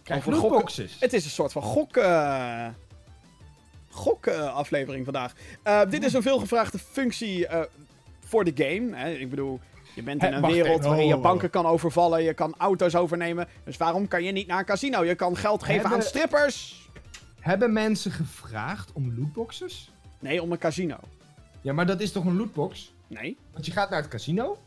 Krijg 0.04 0.20
Over 0.28 0.32
lootboxes. 0.42 0.98
Het 1.00 1.14
is 1.14 1.24
een 1.26 1.30
soort 1.32 1.52
van 1.52 1.62
gok... 1.62 1.98
eh 1.98 2.68
gok 3.90 4.28
aflevering 4.28 5.04
vandaag. 5.06 5.34
Eh, 5.64 5.82
dit 5.90 6.04
is 6.04 6.14
een 6.14 6.22
veelgevraagde 6.22 6.78
functie 6.80 7.48
eh, 7.48 7.62
voor 8.20 8.44
de 8.44 8.52
game. 8.56 8.96
Hè? 8.96 9.12
Ik 9.12 9.30
bedoel, 9.30 9.60
je 9.96 10.04
bent 10.04 10.24
in 10.24 10.34
een 10.34 10.42
wacht 10.42 10.54
wereld 10.54 10.84
waarin 10.84 11.08
je 11.08 11.16
Oh. 11.16 11.22
banken 11.22 11.50
kan 11.50 11.66
overvallen. 11.66 12.24
Je 12.24 12.34
kan 12.34 12.54
auto's 12.58 12.96
overnemen. 12.96 13.48
Dus 13.64 13.78
waarom 13.78 14.08
kan 14.08 14.24
je 14.24 14.32
niet 14.32 14.48
naar 14.48 14.60
een 14.60 14.66
casino? 14.66 15.04
Je 15.04 15.16
kan 15.16 15.38
geld 15.38 15.64
geven 15.64 15.82
Hebben- 15.82 16.00
aan 16.00 16.06
strippers. 16.06 16.90
Hebben 17.40 17.74
mensen 17.74 18.12
gevraagd 18.12 18.92
om 18.94 19.14
lootboxes? 19.18 19.92
Nee, 20.20 20.42
om 20.42 20.52
een 20.52 20.58
casino. 20.58 20.98
Ja, 21.62 21.74
maar 21.74 21.86
dat 21.86 22.02
is 22.02 22.12
toch 22.12 22.26
een 22.26 22.38
lootbox? 22.38 22.94
Nee. 23.08 23.38
Want 23.54 23.66
je 23.66 23.72
gaat 23.72 23.90
naar 23.90 24.02
het 24.02 24.10
casino, 24.10 24.58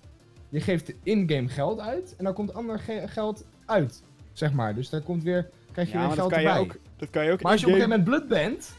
je 0.51 0.61
geeft 0.61 0.92
in-game 1.03 1.48
geld 1.48 1.80
uit 1.80 2.14
en 2.16 2.24
dan 2.24 2.34
komt 2.34 2.55
ander 2.55 2.78
ge- 2.78 3.05
geld 3.07 3.44
uit, 3.66 4.03
zeg 4.32 4.53
maar. 4.53 4.74
Dus 4.74 4.88
daar 4.88 5.01
komt 5.01 5.22
weer, 5.22 5.48
krijg 5.72 5.90
je 5.90 5.98
Ja, 5.98 6.07
weer 6.07 6.16
geld 6.16 6.30
kan, 6.32 6.40
je 6.42 6.46
erbij. 6.48 6.62
ook, 6.62 6.76
dat 6.96 7.11
kan 7.11 7.24
je 7.24 7.32
ook 7.32 7.42
maar 7.42 7.53
als 7.53 7.61
je 7.61 7.66
op 7.66 7.72
een 7.72 7.78
gegeven 7.80 7.98
moment 8.05 8.18
bloed 8.18 8.38
bent, 8.38 8.74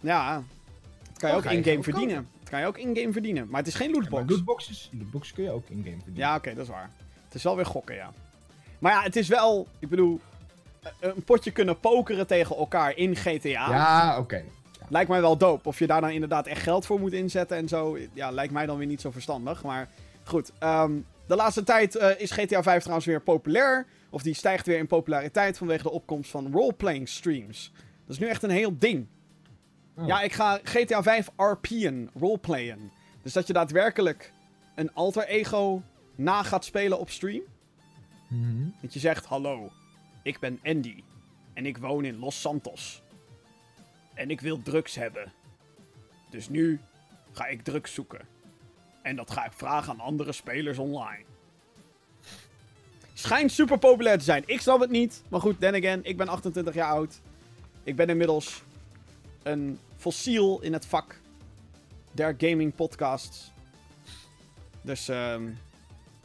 Ja, 0.00 0.34
dat 0.34 1.18
kan 1.18 1.28
je 1.30 1.36
Dan 1.36 1.44
ook 1.44 1.52
in-game 1.58 1.82
verdienen. 1.82 2.28
Dat 2.40 2.48
kan 2.50 2.60
je 2.60 2.66
ook 2.66 2.78
in-game 2.78 3.12
verdienen. 3.12 3.48
Maar 3.48 3.58
het 3.58 3.68
is 3.68 3.74
geen 3.74 3.88
ja, 3.88 3.94
lootbox. 3.94 4.22
maar 4.22 4.30
lootboxes, 4.30 4.90
lootboxes 4.98 5.34
kun 5.34 5.44
je 5.44 5.50
ook 5.50 5.68
in-game 5.68 5.96
verdienen. 5.96 6.16
Ja, 6.28 6.36
oké, 6.36 6.54
dat 6.54 6.64
is 6.64 6.70
waar. 6.70 6.90
Het 7.24 7.34
is 7.34 7.42
wel 7.42 7.56
weer 7.56 7.66
gokken, 7.66 7.94
ja. 7.94 8.12
Maar 8.78 8.92
ja, 8.92 9.02
het 9.02 9.16
is 9.16 9.28
wel... 9.28 9.66
Ik 9.78 9.88
bedoel... 9.88 10.20
eh, 10.82 10.90
Een 11.00 11.24
potje 11.24 11.50
kunnen 11.50 11.80
pokeren 11.80 12.26
tegen 12.26 12.56
elkaar 12.56 12.96
in 12.96 13.16
GTA. 13.16 13.48
Ja, 13.48 14.18
oké. 14.18 14.42
Lijkt 14.88 15.08
mij 15.10 15.20
wel 15.20 15.36
dope. 15.36 15.68
Of 15.68 15.78
je 15.78 15.86
daar 15.86 16.00
dan 16.00 16.10
inderdaad 16.10 16.46
echt 16.46 16.62
geld 16.62 16.86
voor 16.86 17.00
moet 17.00 17.12
inzetten 17.12 17.56
en 17.56 17.68
zo. 17.68 17.98
Ja, 18.12 18.30
lijkt 18.30 18.52
mij 18.52 18.66
dan 18.66 18.76
weer 18.78 18.86
niet 18.86 19.00
zo 19.00 19.10
verstandig. 19.10 19.62
Maar 19.62 19.88
goed. 20.28 20.52
ehm, 20.58 21.00
de 21.26 21.36
laatste 21.36 21.62
tijd 21.62 21.96
eh, 21.96 22.20
is 22.20 22.30
GTA 22.30 22.62
5 22.62 22.80
trouwens 22.80 23.06
weer 23.06 23.22
populair. 23.22 23.86
Of 24.10 24.22
die 24.22 24.34
stijgt 24.34 24.66
weer 24.66 24.78
in 24.78 24.86
populariteit 24.86 25.58
vanwege 25.58 25.82
de 25.82 25.90
opkomst 25.90 26.30
van 26.30 26.52
roleplaying 26.52 27.08
streams. 27.08 27.72
Dat 28.06 28.14
is 28.14 28.18
nu 28.18 28.26
echt 28.28 28.42
een 28.42 28.50
heel 28.50 28.78
ding. 28.78 29.06
Oh. 29.96 30.06
Ja, 30.06 30.22
ik 30.22 30.32
ga 30.32 30.60
GTA 30.62 31.02
5 31.02 31.30
RP'en, 31.36 32.10
roleplayen. 32.18 32.92
Dus 33.22 33.32
dat 33.32 33.46
je 33.46 33.52
daadwerkelijk 33.52 34.32
een 34.74 34.94
alter 34.94 35.26
ego 35.26 35.82
na 36.14 36.42
gaat 36.42 36.64
spelen 36.64 36.98
op 36.98 37.10
stream. 37.10 37.42
Mhm. 38.28 38.68
Dat 38.80 38.92
je 38.92 38.98
zegt, 38.98 39.24
hallo, 39.24 39.70
ik 40.22 40.38
ben 40.38 40.60
Andy. 40.62 41.02
En 41.54 41.66
ik 41.66 41.78
woon 41.78 42.04
in 42.04 42.18
Los 42.18 42.40
Santos. 42.40 43.02
En 44.14 44.30
ik 44.30 44.40
wil 44.40 44.62
drugs 44.62 44.94
hebben. 44.94 45.32
Dus 46.30 46.48
nu 46.48 46.80
ga 47.32 47.46
ik 47.46 47.62
drugs 47.62 47.94
zoeken. 47.94 48.26
En 49.06 49.16
dat 49.16 49.30
ga 49.30 49.44
ik 49.44 49.52
vragen 49.52 49.92
aan 49.92 50.00
andere 50.00 50.32
spelers 50.32 50.78
online. 50.78 51.24
Schijnt 53.14 53.52
super 53.52 53.78
populair 53.78 54.18
te 54.18 54.24
zijn. 54.24 54.42
Ik 54.46 54.60
snap 54.60 54.80
het 54.80 54.90
niet. 54.90 55.22
Maar 55.28 55.40
goed, 55.40 55.60
then 55.60 55.74
again, 55.74 56.00
ik 56.04 56.16
ben 56.16 56.28
28 56.28 56.74
jaar 56.74 56.90
oud. 56.90 57.20
Ik 57.82 57.96
ben 57.96 58.08
inmiddels 58.08 58.62
een 59.42 59.78
fossiel 59.96 60.60
in 60.60 60.72
het 60.72 60.86
vak 60.86 61.20
der 62.12 62.34
gaming 62.38 62.74
podcasts. 62.74 63.52
Dus, 64.80 65.08
ehm 65.08 65.42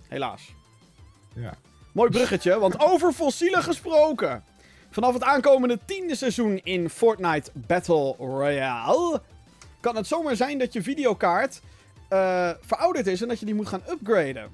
helaas. 0.07 0.53
Ja. 1.35 1.53
Mooi 1.91 2.09
bruggetje, 2.09 2.59
want 2.59 2.79
over 2.79 3.11
fossielen 3.13 3.63
gesproken. 3.63 4.43
Vanaf 4.89 5.13
het 5.13 5.23
aankomende 5.23 5.79
tiende 5.85 6.15
seizoen 6.15 6.57
in 6.63 6.89
Fortnite 6.89 7.51
Battle 7.53 8.15
Royale 8.17 9.21
kan 9.79 9.95
het 9.95 10.07
zomaar 10.07 10.35
zijn 10.35 10.57
dat 10.57 10.73
je 10.73 10.81
videokaart 10.81 11.61
eh, 12.11 12.49
verouderd 12.61 13.07
is 13.07 13.21
en 13.21 13.27
dat 13.27 13.39
je 13.39 13.45
die 13.45 13.55
moet 13.55 13.67
gaan 13.67 13.83
upgraden. 13.89 14.49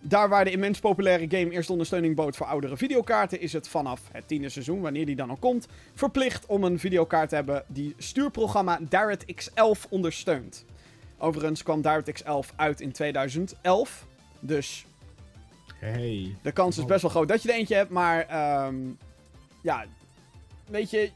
Daar 0.00 0.28
waar 0.28 0.44
de 0.44 0.50
immens 0.50 0.78
populaire 0.78 1.28
game 1.28 1.50
eerst 1.50 1.70
ondersteuning 1.70 2.14
bood 2.14 2.36
voor 2.36 2.46
oudere 2.46 2.76
videokaarten, 2.76 3.40
is 3.40 3.52
het 3.52 3.68
vanaf 3.68 4.00
het 4.12 4.28
tiende 4.28 4.48
seizoen, 4.48 4.80
wanneer 4.80 5.06
die 5.06 5.16
dan 5.16 5.30
al 5.30 5.36
komt, 5.36 5.66
verplicht 5.94 6.46
om 6.46 6.64
een 6.64 6.78
videokaart 6.78 7.28
te 7.28 7.34
hebben 7.34 7.64
die 7.66 7.94
stuurprogramma 7.98 8.78
DirectX 8.88 9.50
11 9.54 9.86
ondersteunt. 9.90 10.64
Overigens 11.18 11.62
kwam 11.62 11.82
DirectX 11.82 12.22
11 12.22 12.52
uit 12.56 12.80
in 12.80 12.92
2011, 12.92 14.06
dus 14.40 14.86
Hey. 15.78 16.36
de 16.42 16.52
kans 16.52 16.78
is 16.78 16.84
best 16.84 17.02
wel 17.02 17.10
groot 17.10 17.28
dat 17.28 17.42
je 17.42 17.48
er 17.48 17.54
eentje 17.54 17.74
hebt, 17.74 17.90
maar 17.90 18.26
ehm, 18.26 18.76
ja, 19.60 19.84
weet 20.70 20.90
je, 20.90 21.10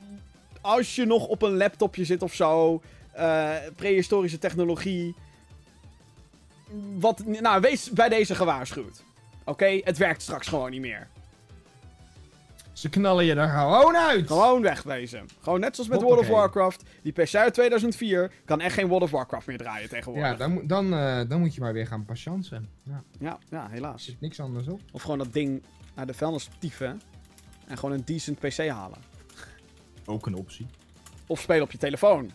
als 0.60 0.94
je 0.94 1.04
nog 1.04 1.26
op 1.26 1.42
een 1.42 1.56
laptopje 1.56 2.04
zit 2.04 2.22
of 2.22 2.34
zo, 2.34 2.82
eh, 3.12 3.50
prehistorische 3.76 4.38
technologie, 4.38 5.14
wat, 6.98 7.24
nou, 7.26 7.60
wees 7.60 7.90
bij 7.90 8.08
deze 8.08 8.34
gewaarschuwd. 8.34 9.02
Oké, 9.44 9.80
het 9.84 9.98
werkt 9.98 10.22
straks 10.22 10.46
gewoon 10.48 10.70
niet 10.70 10.80
meer. 10.80 11.08
Ze 12.72 12.88
knallen 12.88 13.24
je 13.24 13.34
er 13.34 13.48
gewoon 13.48 13.96
uit. 13.96 14.26
Gewoon 14.26 14.62
wegwezen. 14.62 15.26
Gewoon 15.40 15.60
net 15.60 15.74
zoals 15.74 15.90
met 15.90 16.02
World 16.02 16.18
of. 16.18 16.28
Warcraft. 16.28 16.82
Die 17.02 17.12
PC 17.12 17.34
uit 17.34 17.54
2004 17.54 18.32
kan 18.44 18.60
echt 18.60 18.74
geen 18.74 18.86
World 18.86 19.02
of 19.02 19.10
Warcraft 19.10 19.46
meer 19.46 19.58
draaien 19.58 19.88
tegenwoordig. 19.88 20.30
Ja, 20.30 20.36
dan, 20.36 20.52
moet- 20.52 20.68
dan, 20.68 20.94
eh, 20.94 21.20
dan 21.28 21.40
moet 21.40 21.54
je 21.54 21.60
maar 21.60 21.72
weer 21.72 21.86
gaan 21.86 22.04
patiënten. 22.04 22.68
Ja, 22.82 23.02
ja, 23.18 23.38
ja, 23.50 23.64
er 23.64 23.70
helaas. 23.70 24.04
zit 24.04 24.20
niks 24.20 24.40
anders 24.40 24.68
op. 24.68 24.80
Of 24.92 25.02
gewoon 25.02 25.18
dat 25.18 25.32
ding 25.32 25.62
naar 25.94 26.06
de 26.06 26.14
vuilnis 26.14 26.48
tieven 26.58 27.00
en 27.66 27.78
gewoon 27.78 27.94
een 27.94 28.04
decent 28.04 28.38
PC 28.38 28.68
halen. 28.68 28.98
Ook 30.04 30.26
een 30.26 30.34
optie. 30.34 30.66
Of 31.26 31.40
spelen 31.40 31.62
op 31.62 31.72
je 31.72 31.78
telefoon. 31.78 32.30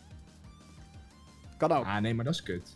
Kan 1.58 1.72
ook. 1.72 1.86
Ah, 1.86 1.98
nee, 1.98 2.14
maar 2.14 2.26
dat 2.26 2.34
is 2.34 2.44
kut. 2.44 2.76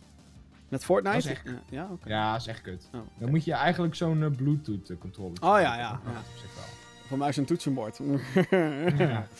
Met 0.70 0.84
Fortnite? 0.84 1.16
Dat 1.16 1.24
is 1.24 1.30
echt- 1.30 1.42
Ja, 1.46 1.60
ja 1.68 1.88
oké. 1.92 2.08
Ja, 2.08 2.32
dat 2.32 2.40
is 2.40 2.46
echt 2.46 2.60
kut. 2.62 2.88
Oh. 2.94 3.00
Dan 3.18 3.30
moet 3.30 3.44
je 3.44 3.52
eigenlijk 3.52 3.94
zo'n 3.94 4.22
eh, 4.22 4.30
Bluetooth 4.36 4.90
eh, 4.90 4.96
controller. 4.98 5.32
Oh, 5.42 5.60
ja, 5.60 5.78
ja, 5.78 6.00
zich 6.40 6.54
wel. 6.54 6.64
Van 7.08 7.18
muis 7.18 7.36
en 7.36 7.44
toetsenbord. 7.44 8.00
Ja. 8.98 9.26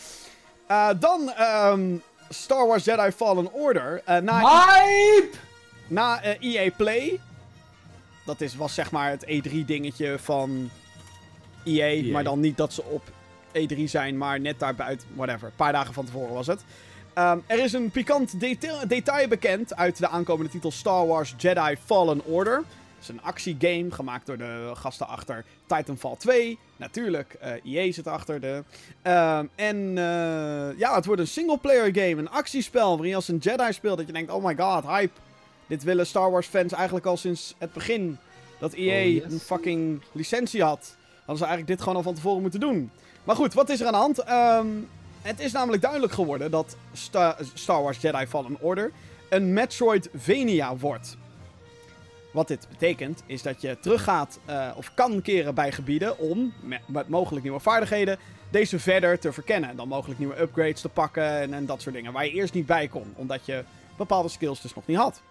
Eh, 0.67 0.89
dan 0.99 1.31
ehm, 1.31 1.95
Star 2.29 2.67
Wars 2.67 2.83
Jedi 2.83 3.11
Fallen 3.11 3.53
Order. 3.53 4.01
Eh, 4.05 4.17
na 4.17 4.39
Hype! 4.39 5.37
na 5.87 6.21
EA 6.23 6.71
Play. 6.77 7.19
Dat 8.25 8.41
is, 8.41 8.55
was 8.55 8.73
zeg 8.73 8.91
maar 8.91 9.09
het 9.09 9.23
E3-dingetje 9.25 10.19
van 10.19 10.69
EA, 11.63 11.85
EA. 11.85 12.11
Maar 12.11 12.23
dan 12.23 12.39
niet 12.39 12.57
dat 12.57 12.73
ze 12.73 12.83
op 12.83 13.11
E3 13.53 13.83
zijn, 13.83 14.17
maar 14.17 14.39
net 14.39 14.59
daarbuiten. 14.59 15.07
Whatever. 15.15 15.47
Een 15.47 15.55
paar 15.55 15.71
dagen 15.71 15.93
van 15.93 16.05
tevoren 16.05 16.33
was 16.33 16.47
het. 16.47 16.63
Ehm, 17.13 17.37
er 17.45 17.59
is 17.59 17.73
een 17.73 17.91
pikant 17.91 18.39
detail, 18.39 18.87
detail 18.87 19.27
bekend 19.27 19.75
uit 19.75 19.97
de 19.97 20.07
aankomende 20.07 20.51
titel 20.51 20.71
Star 20.71 21.07
Wars 21.07 21.33
Jedi 21.37 21.75
Fallen 21.85 22.25
Order. 22.25 22.55
Het 22.55 23.09
is 23.09 23.15
een 23.15 23.21
actiegame 23.21 23.91
gemaakt 23.91 24.25
door 24.25 24.37
de 24.37 24.71
gasten 24.73 25.07
achter 25.07 25.45
Titanfall 25.67 26.15
2. 26.17 26.57
Natuurlijk, 26.75 27.33
eh 27.39 27.53
EA 27.63 27.91
zit 27.91 28.07
achter 28.07 28.41
de. 28.41 28.63
Ehm, 29.01 29.45
en 29.55 29.97
eh, 29.97 30.77
ja, 30.79 30.95
het 30.95 31.05
wordt 31.05 31.21
een 31.21 31.27
singleplayer 31.27 31.93
game, 31.93 32.21
een 32.21 32.29
actiespel 32.29 32.89
waarin 32.89 33.09
je 33.09 33.15
als 33.15 33.27
een 33.27 33.37
Jedi 33.37 33.73
speelt. 33.73 33.97
Dat 33.97 34.07
je 34.07 34.13
denkt, 34.13 34.31
oh 34.31 34.45
my 34.45 34.55
god, 34.57 34.83
hype. 34.83 35.19
Dit 35.67 35.83
willen 35.83 36.07
Star 36.07 36.31
Wars 36.31 36.47
fans 36.47 36.73
eigenlijk 36.73 37.05
al 37.05 37.17
sinds 37.17 37.55
het 37.57 37.73
begin. 37.73 38.17
Dat 38.59 38.73
EA 38.73 39.05
Oh, 39.05 39.13
yes. 39.13 39.33
een 39.33 39.39
fucking 39.39 40.01
licentie 40.11 40.63
had. 40.63 40.95
Hadden 41.17 41.37
ze 41.37 41.43
eigenlijk 41.43 41.67
dit 41.67 41.79
gewoon 41.79 41.95
al 41.95 42.03
van 42.03 42.13
tevoren 42.13 42.41
moeten 42.41 42.59
doen. 42.59 42.91
Maar 43.23 43.35
goed, 43.35 43.53
wat 43.53 43.69
is 43.69 43.79
er 43.79 43.85
aan 43.85 43.91
de 43.91 43.97
hand? 43.97 44.19
Ehm, 44.19 44.67
het 45.21 45.39
is 45.39 45.51
namelijk 45.51 45.81
duidelijk 45.81 46.13
geworden 46.13 46.51
dat 46.51 46.75
Sta- 46.93 47.37
Star 47.53 47.81
Wars 47.83 47.97
Jedi 47.97 48.25
Fallen 48.27 48.57
Order 48.59 48.91
een 49.29 49.53
Metroidvania 49.53 50.77
wordt. 50.77 51.17
Wat 52.33 52.47
dit 52.47 52.67
betekent, 52.69 53.23
is 53.25 53.41
dat 53.41 53.61
je 53.61 53.77
teruggaat 53.79 54.39
eh, 54.45 54.67
of 54.75 54.93
kan 54.93 55.21
keren 55.21 55.55
bij 55.55 55.71
gebieden 55.71 56.17
om, 56.17 56.53
me- 56.63 56.79
met 56.87 57.09
mogelijk 57.09 57.43
nieuwe 57.43 57.59
vaardigheden, 57.59 58.17
deze 58.49 58.79
verder 58.79 59.19
te 59.19 59.33
verkennen. 59.33 59.75
Dan 59.75 59.87
mogelijk 59.87 60.19
nieuwe 60.19 60.39
upgrades 60.41 60.81
te 60.81 60.89
pakken 60.89 61.23
en, 61.41 61.53
en 61.53 61.65
dat 61.65 61.81
soort 61.81 61.95
dingen. 61.95 62.13
Waar 62.13 62.25
je 62.25 62.31
eerst 62.31 62.53
niet 62.53 62.65
bij 62.65 62.87
kon, 62.87 63.13
omdat 63.15 63.45
je 63.45 63.63
bepaalde 63.97 64.29
skills 64.29 64.61
dus 64.61 64.73
nog 64.75 64.87
niet 64.87 64.97
had. 64.97 65.21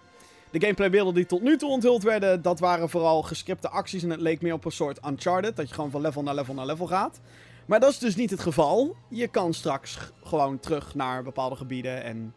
De 0.51 0.59
gameplaybeelden 0.61 1.13
die 1.13 1.25
tot 1.25 1.41
nu 1.41 1.57
toe 1.57 1.69
onthuld 1.69 2.03
werden, 2.03 2.41
dat 2.41 2.59
waren 2.59 2.89
vooral 2.89 3.21
gescripte 3.21 3.69
acties 3.69 4.03
en 4.03 4.09
het 4.09 4.21
leek 4.21 4.41
meer 4.41 4.53
op 4.53 4.65
een 4.65 4.71
soort 4.71 4.99
Uncharted. 5.07 5.55
Dat 5.55 5.67
je 5.69 5.75
gewoon 5.75 5.91
van 5.91 6.01
level 6.01 6.23
naar 6.23 6.35
level 6.35 6.53
naar 6.53 6.65
level 6.65 6.87
gaat. 6.87 7.19
Maar 7.65 7.79
dat 7.79 7.91
is 7.91 7.99
dus 7.99 8.15
niet 8.15 8.29
het 8.29 8.39
geval. 8.39 8.95
Je 9.09 9.27
kan 9.27 9.53
straks 9.53 9.97
gewoon 10.23 10.59
terug 10.59 10.95
naar 10.95 11.23
bepaalde 11.23 11.55
gebieden 11.55 12.03
en 12.03 12.33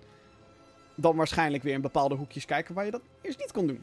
dan 0.94 1.16
waarschijnlijk 1.16 1.62
weer 1.62 1.74
in 1.74 1.80
bepaalde 1.80 2.14
hoekjes 2.14 2.44
kijken 2.44 2.74
waar 2.74 2.84
je 2.84 2.90
dat 2.90 3.02
eerst 3.22 3.38
niet 3.38 3.52
kon 3.52 3.66
doen. 3.66 3.82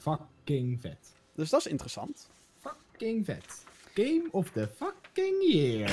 Fucking 0.00 0.80
vet. 0.80 1.14
Dus 1.34 1.50
dat 1.50 1.60
is 1.60 1.66
interessant. 1.66 2.28
Fucking 2.60 3.24
vet. 3.24 3.64
Game 3.94 4.28
of 4.30 4.50
the 4.50 4.68
fucking 4.76 5.52
year. 5.52 5.88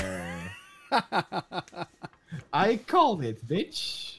I 2.70 2.84
called 2.84 3.20
it, 3.22 3.42
bitch. 3.42 4.10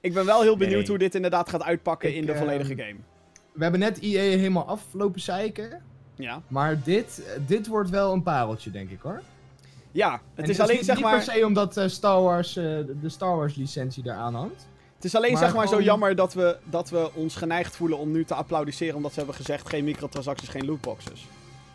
Ik 0.00 0.14
ben 0.14 0.24
wel 0.24 0.42
heel 0.42 0.56
benieuwd 0.56 0.78
Nee. 0.78 0.88
hoe 0.88 0.98
dit 0.98 1.14
inderdaad 1.14 1.48
gaat 1.48 1.62
uitpakken 1.62 2.08
Ik, 2.08 2.14
in 2.14 2.26
de 2.26 2.36
volledige 2.36 2.74
ehm, 2.74 2.82
game. 2.82 2.98
We 3.52 3.62
hebben 3.62 3.80
net 3.80 4.00
EA 4.00 4.20
helemaal 4.20 4.66
aflopen 4.66 5.20
zeiken. 5.20 5.82
Ja, 6.14 6.42
Maar 6.48 6.82
dit, 6.82 7.36
dit 7.46 7.66
wordt 7.66 7.90
wel 7.90 8.12
een 8.12 8.22
pareltje, 8.22 8.70
denk 8.70 8.90
ik 8.90 9.00
hoor. 9.00 9.22
Ja 9.92 10.20
het 10.34 10.48
is 10.48 10.60
alleen 10.60 10.76
niet, 10.76 10.84
zeg 10.84 10.96
niet 10.96 11.04
maar, 11.04 11.24
per 11.24 11.34
se 11.34 11.46
omdat 11.46 11.76
eh, 11.76 11.88
Star 11.88 12.22
Wars, 12.22 12.56
eh, 12.56 12.64
de 13.00 13.08
Star 13.08 13.36
Wars 13.36 13.54
licentie 13.54 14.02
eraan 14.06 14.34
hangt. 14.34 14.66
het 14.96 15.04
is 15.04 15.14
alleen 15.14 15.32
maar 15.32 15.42
zeg 15.42 15.54
maar 15.54 15.62
zo 15.64 15.68
gewoon- 15.68 15.84
jammer 15.84 16.16
dat 16.16 16.34
we, 16.34 16.56
dat 16.64 16.90
we 16.90 17.10
ons 17.14 17.36
geneigd 17.36 17.76
voelen 17.76 17.98
om 17.98 18.10
nu 18.10 18.24
te 18.24 18.34
applaudisseren 18.34 18.94
omdat 18.96 19.12
ze 19.12 19.18
hebben 19.18 19.36
gezegd 19.36 19.68
geen 19.68 19.84
microtransacties, 19.84 20.48
geen 20.48 20.64
lootboxes. 20.64 21.26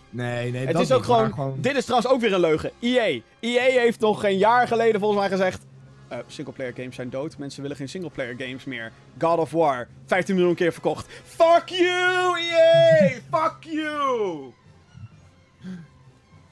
Nee, 0.09 0.51
nee, 0.51 0.65
Het 0.65 0.73
dat 0.73 0.81
is 0.81 0.91
ook 0.91 0.99
niet, 0.99 1.09
maar 1.09 1.29
gewoon, 1.29 1.57
Dit 1.61 1.75
is 1.75 1.83
trouwens 1.85 2.11
ook 2.11 2.21
weer 2.21 2.33
een 2.33 2.39
leugen. 2.39 2.71
EA. 2.79 3.19
EA 3.39 3.79
heeft 3.81 3.99
nog 3.99 4.23
een 4.23 4.37
jaar 4.37 4.67
geleden 4.67 4.99
volgens 4.99 5.19
mij 5.19 5.29
gezegd. 5.29 5.65
eh 6.07 6.17
singleplayer 6.27 6.73
games 6.75 6.95
zijn 6.95 7.09
dood. 7.09 7.37
Mensen 7.37 7.61
willen 7.61 7.77
geen 7.77 7.89
singleplayer 7.89 8.35
games 8.37 8.63
meer. 8.65 8.91
God 9.19 9.37
of 9.39 9.51
War. 9.51 9.87
15 10.05 10.35
miljoen 10.35 10.55
keer 10.55 10.71
verkocht. 10.71 11.07
Fuck 11.23 11.63
you, 11.69 12.39
EA! 12.39 13.09
Fuck 13.31 13.55
you! 13.59 14.51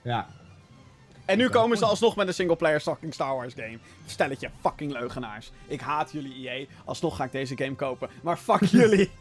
Ja, 0.03 0.27
En 1.25 1.37
nu 1.37 1.49
komen 1.49 1.77
ze 1.77 1.85
alsnog 1.85 2.15
met 2.15 2.27
een 2.27 2.33
singleplayer 2.33 2.79
fucking 2.79 3.13
Star 3.13 3.35
Wars 3.35 3.53
game. 3.53 3.77
Stelletje 4.05 4.49
fucking 4.61 4.91
leugenaars. 4.91 5.51
Ik 5.67 5.81
haat 5.81 6.11
jullie 6.11 6.49
EA. 6.49 6.65
Alsnog 6.85 7.15
ga 7.15 7.23
ik 7.23 7.31
deze 7.31 7.57
game 7.57 7.75
kopen. 7.75 8.09
Maar 8.21 8.37
fuck 8.37 8.63
jullie. 8.79 9.11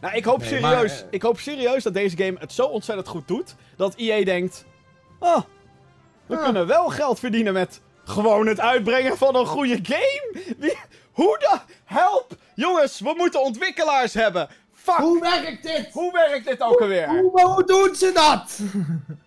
nou, 0.00 0.14
ik 0.14 0.24
hoop 0.24 0.38
Nee, 0.38 0.48
serieus. 0.48 0.62
maar, 0.72 0.84
eh, 0.84 0.90
Ik 1.10 1.22
hoop 1.22 1.38
serieus 1.38 1.82
dat 1.82 1.94
deze 1.94 2.16
game 2.16 2.36
het 2.38 2.52
zo 2.52 2.66
ontzettend 2.66 3.08
goed 3.08 3.28
doet. 3.28 3.54
Dat 3.76 3.94
EA 3.96 4.24
denkt. 4.24 4.64
Oh, 5.18 5.40
we 6.26 6.36
Ah. 6.36 6.44
kunnen 6.44 6.66
wel 6.66 6.88
geld 6.88 7.18
verdienen 7.18 7.52
met 7.52 7.80
gewoon 8.04 8.46
het 8.46 8.60
uitbrengen 8.60 9.16
van 9.18 9.36
een 9.36 9.46
goede 9.46 9.78
game. 9.82 10.42
Wie, 10.58 10.76
hoe 11.12 11.38
de 11.38 11.58
help? 11.84 12.36
Jongens, 12.54 13.00
we 13.00 13.14
moeten 13.16 13.42
ontwikkelaars 13.42 14.14
hebben. 14.14 14.48
Fuck. 14.72 14.94
Hoe, 14.94 15.06
Hoe 15.06 15.20
werkt 15.20 15.62
dit? 15.62 15.90
werkt 16.12 16.46
dit 16.46 16.60
ook 16.60 16.80
alweer? 16.80 17.08
Hoe, 17.08 17.40
hoe 17.42 17.64
doen 17.64 17.94
ze 17.94 18.10
dat? 18.14 18.58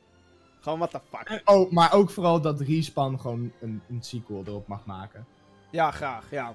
Gewoon 0.68 0.80
what 0.80 0.92
the 0.92 1.18
fuck. 1.18 1.42
Oh, 1.46 1.72
maar 1.72 1.94
ook 1.94 2.10
vooral 2.10 2.42
dat 2.42 2.62
Respawn 2.62 3.18
gewoon 3.18 3.52
een, 3.62 3.82
een 3.90 4.04
sequel 4.04 4.44
erop 4.48 4.68
mag 4.68 4.86
maken. 4.86 5.26
Ja, 5.70 5.92
graag, 5.92 6.24
ja. 6.30 6.54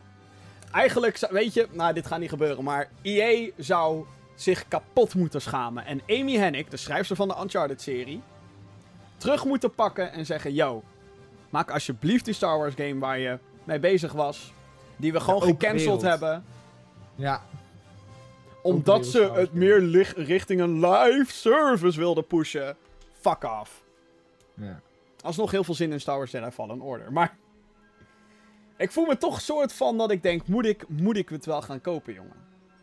Eigenlijk, 0.73 1.17
zou- 1.17 1.33
weet 1.33 1.55
je, 1.55 1.69
nou, 1.71 1.93
dit 1.95 2.07
gaat 2.07 2.19
niet 2.21 2.29
gebeuren, 2.29 2.65
maar 2.65 2.89
EA 3.03 3.51
zou 3.57 4.05
zich 4.35 4.69
kapot 4.69 5.15
moeten 5.15 5.41
schamen. 5.41 5.85
En 5.85 6.01
Amy 6.09 6.37
Hennig, 6.37 6.69
de 6.69 6.77
schrijfster 6.77 7.17
van 7.17 7.29
de 7.29 7.37
Uncharted-serie, 7.43 8.21
terug 9.17 9.45
moeten 9.45 9.75
pakken 9.75 10.13
en 10.13 10.27
zeggen: 10.27 10.53
Yo, 10.55 10.83
maak 11.51 11.71
alsjeblieft 11.71 12.25
die 12.25 12.35
Star 12.35 12.59
Wars 12.59 12.75
game 12.75 12.99
waar 12.99 13.19
je 13.19 13.39
mee 13.65 13.79
bezig 13.79 14.13
was. 14.13 14.53
Die 14.97 15.13
we 15.13 15.21
gewoon 15.21 15.43
gecanceld 15.43 15.79
wereld. 15.79 16.03
hebben. 16.03 16.45
Ja, 17.15 17.43
Omdat 18.63 19.07
wereld 19.07 19.35
ze 19.35 19.41
het 19.41 19.53
meer 19.53 19.81
richting 20.17 20.61
een 20.61 20.87
live 20.87 21.33
service 21.33 21.99
wilden 21.99 22.27
pushen. 22.27 22.77
Fuck 23.21 23.45
off. 23.45 23.82
Ja. 24.55 24.81
Alsnog 25.21 25.51
heel 25.51 25.65
veel 25.65 25.75
zin 25.75 25.93
in 25.93 26.01
Star 26.01 26.17
Wars 26.17 26.31
Jedi 26.31 26.51
Fallen 26.51 26.81
Order. 26.81 27.13
Maar 27.13 27.37
ik 28.77 28.91
voel 28.91 29.07
me 29.07 29.17
toch 29.17 29.41
soort 29.41 29.73
van 29.73 29.99
dat 29.99 30.11
ik 30.11 30.23
denk, 30.23 30.47
moet 30.47 30.67
ik, 30.67 30.89
moet 30.89 31.17
ik 31.17 31.29
het 31.29 31.47
wel 31.47 31.63
gaan 31.63 31.81
kopen, 31.81 32.15
jongen? 32.15 32.37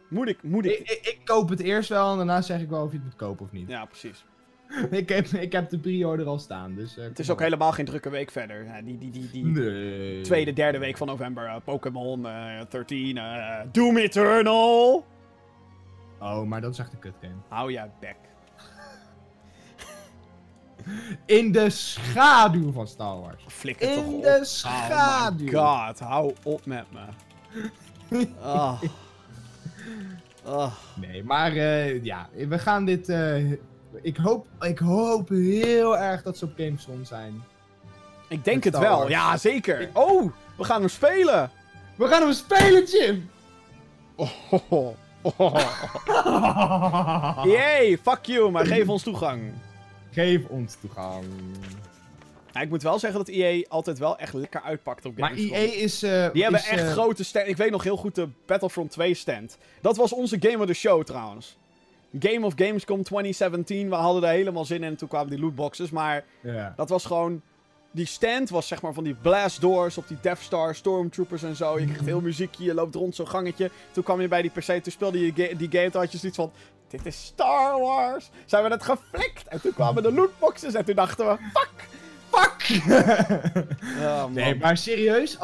Moet 0.10 0.28
ik, 0.28 0.44
moet 0.44 0.66
ik... 0.66 0.72
Ik, 0.80 0.90
ik, 0.90 1.06
ik 1.08 1.20
koop 1.26 1.50
het 1.50 1.60
eerst 1.60 1.90
wel 1.90 2.12
en 2.12 2.18
daarna 2.18 2.42
zeg 2.42 2.62
ik 2.62 2.70
wel 2.70 2.84
of 2.84 2.90
je 2.92 2.96
het 2.96 3.06
moet 3.06 3.16
kopen 3.16 3.46
of 3.46 3.52
niet. 3.52 3.70
Ja, 3.70 3.86
precies. 3.86 4.26
ik, 4.90 5.10
heb, 5.10 5.26
ik 5.28 5.52
heb 5.52 5.70
de 5.70 5.80
pre-order 5.80 6.26
al 6.26 6.40
staan, 6.40 6.76
dus... 6.76 6.98
eh, 6.98 7.04
Het 7.04 7.20
is 7.20 7.30
ook 7.30 7.40
helemaal 7.40 7.72
geen 7.72 7.86
drukke 7.86 8.10
week 8.10 8.32
verder. 8.32 8.64
Ja, 8.64 8.82
die 8.82 8.98
die, 8.98 9.10
die, 9.12 9.30
die 9.32 9.46
Nee. 9.46 10.22
tweede, 10.22 10.54
derde 10.54 10.78
week 10.80 10.98
van 10.98 11.08
november. 11.08 11.46
eh, 11.46 11.56
Pokémon 11.64 12.26
eh 12.28 12.62
13, 12.70 13.18
eh, 13.18 13.60
Doom 13.72 13.98
Eternal. 13.98 15.06
Oh, 16.20 16.44
maar 16.44 16.62
dat 16.62 16.72
is 16.74 16.80
echt 16.80 16.94
een 16.94 17.00
kut 17.00 17.14
game. 17.22 17.34
Hou 17.48 17.72
je 17.72 17.86
bek. 18.00 18.16
In 21.26 21.52
de 21.52 21.70
schaduw 21.70 22.72
van 22.72 22.88
Star 22.88 23.20
Wars. 23.20 23.44
Flikker 23.48 23.94
toch 23.96 24.06
In 24.06 24.14
op. 24.14 24.24
de 24.24 24.36
Oh 24.40 24.44
schaduw. 24.44 25.46
my 25.46 25.52
god, 25.52 26.00
hou 26.00 26.34
op 26.44 26.66
met 26.66 26.86
me. 26.92 27.00
Ah. 28.42 28.82
Ah. 30.46 30.72
Nee, 30.96 31.24
maar 31.24 31.52
eh, 31.52 32.04
ja, 32.04 32.30
we 32.48 32.60
gaan 32.60 32.86
dit... 32.86 33.10
eh, 33.10 33.52
ik, 34.02 34.18
hoop, 34.18 34.48
ik 34.62 34.80
hoop 34.80 35.30
heel 35.30 35.98
erg 35.98 36.22
dat 36.24 36.38
ze 36.38 36.46
op 36.46 36.52
Gamescom 36.58 37.06
zijn. 37.06 37.44
Ik 38.28 38.44
denk 38.44 38.64
het 38.64 38.78
wel, 38.78 38.98
Wars. 38.98 39.10
ja 39.10 39.38
zeker. 39.38 39.90
Oh, 39.94 40.32
we 40.58 40.64
gaan 40.64 40.80
hem 40.80 40.90
spelen. 40.90 41.52
We 41.96 42.08
gaan 42.08 42.22
hem 42.22 42.34
spelen, 42.34 42.86
Jim! 42.86 43.30
Oh. 44.16 44.88
Yay, 47.46 47.98
fuck 48.04 48.26
you, 48.26 48.52
maar 48.52 48.66
geef 48.66 48.90
ons 48.90 49.04
toegang. 49.04 49.42
Geef 50.12 50.46
ons 50.48 50.76
toegang. 50.82 51.24
Ja, 52.54 52.62
ik 52.62 52.70
moet 52.70 52.84
wel 52.84 53.00
zeggen 53.00 53.20
dat 53.20 53.28
EA 53.28 53.64
altijd 53.68 53.98
wel 53.98 54.18
echt 54.18 54.34
lekker 54.34 54.62
uitpakt 54.62 55.06
op 55.06 55.18
Maar 55.18 55.30
Gamescom. 55.30 55.56
EA 55.58 55.74
is... 55.84 56.04
eh, 56.04 56.32
Die 56.34 56.42
hebben 56.42 56.60
is, 56.60 56.68
echt 56.68 56.84
eh, 56.84 56.92
grote 56.92 57.24
stand. 57.24 57.48
Ik 57.48 57.58
weet 57.58 57.72
nog 57.72 57.84
heel 57.84 57.98
goed 57.98 58.16
de 58.16 58.28
Battlefront 58.46 58.92
2 58.92 59.14
stand. 59.14 59.58
Dat 59.82 59.98
was 59.98 60.14
onze 60.14 60.38
Game 60.40 60.58
of 60.60 60.66
the 60.66 60.74
Show 60.74 61.04
trouwens. 61.04 61.58
Game 62.20 62.46
of 62.46 62.54
Gamescom 62.56 63.04
2017. 63.04 63.90
We 63.90 63.96
hadden 63.96 64.24
er 64.24 64.30
helemaal 64.30 64.66
zin 64.66 64.78
in 64.78 64.84
en 64.84 64.96
toen 64.96 65.08
kwamen 65.08 65.30
die 65.30 65.40
lootboxes. 65.40 65.90
Maar 65.90 66.24
Ja. 66.42 66.74
dat 66.76 66.90
was 66.90 67.06
gewoon... 67.06 67.42
Die 67.92 68.06
stand 68.06 68.50
was 68.50 68.68
zeg 68.68 68.82
maar 68.82 68.94
van 68.94 69.04
die 69.04 69.14
blast 69.14 69.62
doors 69.62 69.98
op 69.98 70.08
die 70.08 70.18
Death 70.22 70.40
Star, 70.40 70.76
Stormtroopers 70.76 71.44
en 71.44 71.56
zo. 71.56 71.80
Je 71.80 71.86
kreeg 71.86 72.06
heel 72.06 72.22
muziekje, 72.22 72.64
je 72.64 72.74
loopt 72.74 72.96
rond 72.96 73.16
zo'n 73.16 73.28
gangetje. 73.28 73.72
Toen 73.92 74.04
kwam 74.04 74.22
je 74.22 74.28
bij 74.28 74.42
die 74.42 74.52
PC, 74.52 74.66
toen 74.84 74.92
speelde 74.92 75.20
je 75.26 75.32
ga- 75.36 75.56
die 75.56 75.68
game. 75.72 75.90
Toen 75.90 76.02
had 76.02 76.12
je 76.12 76.18
zoiets 76.18 76.38
van, 76.38 76.52
dit 76.90 77.06
is 77.06 77.26
Star 77.26 77.80
Wars. 77.80 78.30
Zijn 78.46 78.64
we 78.64 78.70
het 78.70 78.84
geflikt? 78.84 79.48
En 79.48 79.62
toen 79.62 79.74
kwamen 79.74 80.04
de 80.04 80.12
lootboxes 80.12 80.74
en 80.74 80.86
toen 80.86 80.96
dachten 80.96 81.28
we, 81.28 81.38
fuck, 81.54 81.88
fuck. 82.30 82.58
Oh, 84.00 84.22
man. 84.22 84.34
Nee, 84.34 84.56
maar 84.56 84.78
serieus? 84.78 85.38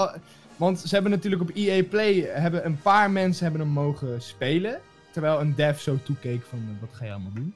want 0.55 0.79
ze 0.79 0.93
hebben 0.93 1.11
natuurlijk 1.11 1.41
op 1.41 1.51
EA 1.53 1.83
Play 1.83 2.19
hebben 2.19 2.65
een 2.65 2.81
paar 2.81 3.11
mensen 3.11 3.43
hebben 3.43 3.61
hem 3.61 3.71
mogen 3.71 4.21
spelen. 4.21 4.81
Terwijl 5.11 5.39
een 5.39 5.55
dev 5.55 5.79
zo 5.79 5.97
toekeek 6.03 6.43
van 6.49 6.59
eh, 6.59 6.81
wat 6.81 6.89
ga 6.93 7.05
je 7.05 7.11
allemaal 7.11 7.33
doen. 7.33 7.55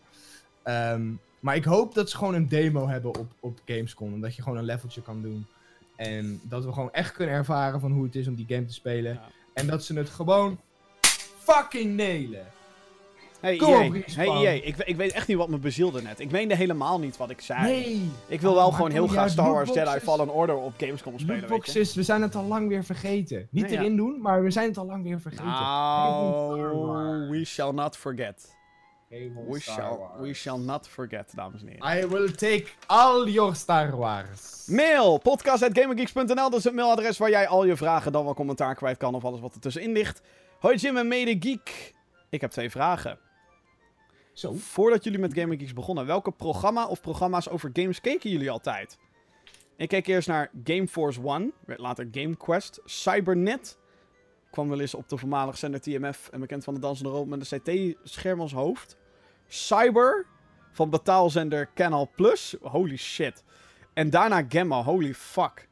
Ehm, 0.63 1.11
maar 1.39 1.55
ik 1.55 1.63
hoop 1.63 1.93
dat 1.93 2.09
ze 2.09 2.17
gewoon 2.17 2.33
een 2.33 2.47
demo 2.47 2.87
hebben 2.87 3.17
op, 3.17 3.27
op 3.39 3.59
Gamescom. 3.65 4.13
En 4.13 4.21
dat 4.21 4.35
je 4.35 4.41
gewoon 4.41 4.57
een 4.57 4.63
leveltje 4.63 5.01
kan 5.01 5.21
doen. 5.21 5.45
En 5.95 6.39
dat 6.43 6.65
we 6.65 6.73
gewoon 6.73 6.93
echt 6.93 7.11
kunnen 7.11 7.35
ervaren 7.35 7.79
van 7.79 7.91
hoe 7.91 8.03
het 8.03 8.15
is 8.15 8.27
om 8.27 8.35
die 8.35 8.45
game 8.47 8.65
te 8.65 8.73
spelen. 8.73 9.13
Ja. 9.13 9.21
En 9.53 9.67
dat 9.67 9.83
ze 9.83 9.93
het 9.93 10.09
gewoon 10.09 10.59
fucking 11.37 11.95
nailen. 11.95 12.45
Hey 13.39 13.57
Kom 13.57 13.73
EA, 13.73 13.85
op, 13.85 13.93
Respawn. 13.93 14.29
hey 14.37 14.45
EA. 14.59 14.63
Ik, 14.65 14.77
ik 14.77 14.95
weet 14.95 15.11
echt 15.11 15.27
niet 15.27 15.37
wat 15.37 15.49
me 15.49 15.57
bezielde 15.57 16.01
net. 16.01 16.19
Ik 16.19 16.31
meende 16.31 16.55
helemaal 16.55 16.99
niet 16.99 17.17
wat 17.17 17.29
ik 17.29 17.41
zei. 17.41 17.61
Nee! 17.61 18.11
Ik 18.27 18.41
wil 18.41 18.53
wel 18.55 18.71
gewoon 18.71 18.91
heel 18.91 19.07
graag. 19.07 19.29
Star 19.29 19.51
Wars 19.51 19.73
Jedi. 19.73 19.99
Fallen 19.99 20.29
Order 20.29 20.55
op 20.55 20.73
Gamescom 20.77 21.19
spelen. 21.19 21.39
Lootboxes, 21.39 21.95
we 21.95 22.03
zijn 22.03 22.21
het 22.21 22.35
al 22.35 22.43
lang 22.43 22.67
weer 22.67 22.83
vergeten. 22.83 23.47
Niet 23.51 23.63
Nee, 23.63 23.73
ja. 23.73 23.79
erin 23.79 23.95
doen, 23.95 24.21
maar 24.21 24.43
we 24.43 24.51
zijn 24.51 24.67
het 24.67 24.77
al 24.77 24.85
lang 24.85 25.03
weer 25.03 25.19
vergeten. 25.21 25.45
Nou, 25.45 27.29
we 27.29 27.45
shall 27.45 27.71
not 27.71 27.97
forget. 27.97 28.57
We 29.09 29.59
shall, 29.59 29.97
we 30.19 30.33
shall 30.33 30.57
not 30.57 30.87
forget, 30.87 31.31
dames 31.35 31.61
en 31.61 31.67
heren. 31.67 32.03
I 32.03 32.07
will 32.07 32.31
take 32.31 32.65
all 32.85 33.27
your 33.29 33.55
Star 33.55 33.97
Wars. 33.97 34.65
Mail, 34.67 35.17
podcast.gamergeeks.nl, 35.17 36.35
dat 36.35 36.53
is 36.53 36.63
het 36.63 36.73
mailadres 36.73 37.17
waar 37.17 37.29
jij 37.29 37.47
al 37.47 37.65
je 37.65 37.77
vragen 37.77 38.11
dan 38.11 38.23
wel 38.23 38.33
commentaar 38.33 38.75
kwijt 38.75 38.97
kan 38.97 39.15
of 39.15 39.25
alles 39.25 39.39
wat 39.39 39.53
er 39.53 39.59
tussenin 39.59 39.91
ligt. 39.91 40.21
Hoi 40.59 40.75
Jim 40.75 40.97
en 40.97 41.07
mede 41.07 41.35
geek. 41.39 41.93
Ik 42.29 42.41
heb 42.41 42.51
twee 42.51 42.69
vragen. 42.69 43.19
Zo. 44.39 44.53
Voordat 44.53 45.03
jullie 45.03 45.19
met 45.19 45.33
Gaming 45.33 45.59
Geeks 45.59 45.73
begonnen, 45.73 46.05
welke 46.05 46.31
programma 46.31 46.87
of 46.87 47.01
programma's 47.01 47.49
over 47.49 47.69
games 47.73 48.01
keken 48.01 48.29
jullie 48.29 48.51
altijd? 48.51 48.97
Ik 49.75 49.87
keek 49.87 50.07
eerst 50.07 50.27
naar 50.27 50.51
Gameforce 50.63 51.23
One, 51.23 51.51
werd 51.65 51.79
later 51.79 52.07
GameQuest, 52.11 52.79
Cybernet. 52.85 53.77
Kwam 54.51 54.69
wel 54.69 54.79
eens 54.79 54.93
op 54.93 55.09
de 55.09 55.17
voormalige 55.17 55.57
zender 55.57 55.81
TMF 55.81 56.29
en 56.31 56.39
bekend 56.39 56.63
van 56.63 56.73
de 56.73 56.79
dansende 56.79 57.11
rood 57.11 57.27
met 57.27 57.51
een 57.51 57.59
CT-scherm 57.59 58.41
als 58.41 58.53
hoofd. 58.53 58.97
Cyber, 59.47 60.25
van 60.71 60.89
betaalzender 60.89 61.69
Canal 61.73 62.09
Plus, 62.15 62.55
holy 62.61 62.97
shit. 62.97 63.43
En 63.93 64.09
daarna 64.09 64.45
Gamma, 64.49 64.83
holy 64.83 65.13
fuck. 65.13 65.67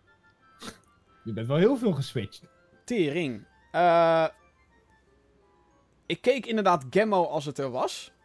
Je 1.24 1.34
bent 1.34 1.48
wel 1.48 1.58
heel 1.58 1.78
veel 1.78 1.94
geswitcht. 1.94 2.44
Tering. 2.84 3.48
Eh, 3.72 4.28
ik 6.06 6.22
keek 6.22 6.46
inderdaad 6.46 6.86
Gemmo 6.90 7.24
als 7.24 7.46
het 7.46 7.58
er 7.58 7.72
was. 7.72 8.16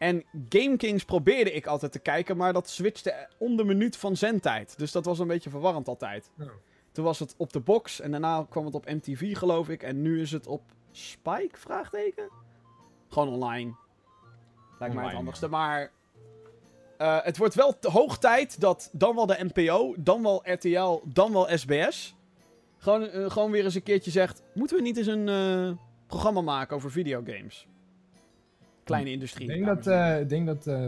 En 0.00 0.24
Game 0.48 0.76
Kings 0.76 1.04
probeerde 1.04 1.52
ik 1.52 1.66
altijd 1.66 1.92
te 1.92 1.98
kijken, 1.98 2.36
maar 2.36 2.52
dat 2.52 2.68
switchte 2.68 3.28
om 3.38 3.56
de 3.56 3.64
minuut 3.64 3.96
van 3.96 4.16
zendtijd. 4.16 4.78
Dus 4.78 4.92
dat 4.92 5.04
was 5.04 5.18
een 5.18 5.26
beetje 5.26 5.50
verwarrend 5.50 5.88
altijd. 5.88 6.30
Oh. 6.40 6.46
Toen 6.92 7.04
was 7.04 7.18
het 7.18 7.34
op 7.36 7.52
de 7.52 7.60
box 7.60 8.00
en 8.00 8.10
daarna 8.10 8.46
kwam 8.48 8.64
het 8.64 8.74
op 8.74 8.86
MTV 8.86 9.36
geloof 9.36 9.68
ik. 9.68 9.82
En 9.82 10.02
nu 10.02 10.20
is 10.20 10.32
het 10.32 10.46
op 10.46 10.62
Spike? 10.90 11.58
Vraagteken? 11.58 12.30
Gewoon 13.08 13.28
online. 13.28 13.74
Lijkt 14.78 14.94
mij 14.94 15.04
het 15.04 15.14
handigste. 15.14 15.48
Maar 15.48 15.90
eh, 16.96 17.18
het 17.22 17.36
wordt 17.36 17.54
wel 17.54 17.76
hoog 17.80 18.18
tijd 18.18 18.60
dat 18.60 18.88
dan 18.92 19.14
wel 19.14 19.26
de 19.26 19.50
NPO, 19.52 19.94
dan 19.98 20.22
wel 20.22 20.42
RTL, 20.44 21.00
dan 21.04 21.32
wel 21.32 21.48
SBS. 21.58 22.14
Gewoon, 22.78 23.08
eh, 23.08 23.30
gewoon 23.30 23.50
weer 23.50 23.64
eens 23.64 23.74
een 23.74 23.82
keertje 23.82 24.10
zegt: 24.10 24.42
moeten 24.54 24.76
we 24.76 24.82
niet 24.82 24.96
eens 24.96 25.06
een 25.06 25.28
eh, 25.28 25.76
programma 26.06 26.40
maken 26.40 26.76
over 26.76 26.90
videogames? 26.90 27.68
Kleine 28.90 29.10
industrie. 29.10 29.48
Ik 29.48 29.54
denk 29.54 29.66
dat, 29.66 29.86
en 29.86 29.92
heren. 29.92 30.20
eh, 30.20 30.28
denk 30.28 30.46
dat 30.46 30.66
eh, 30.66 30.86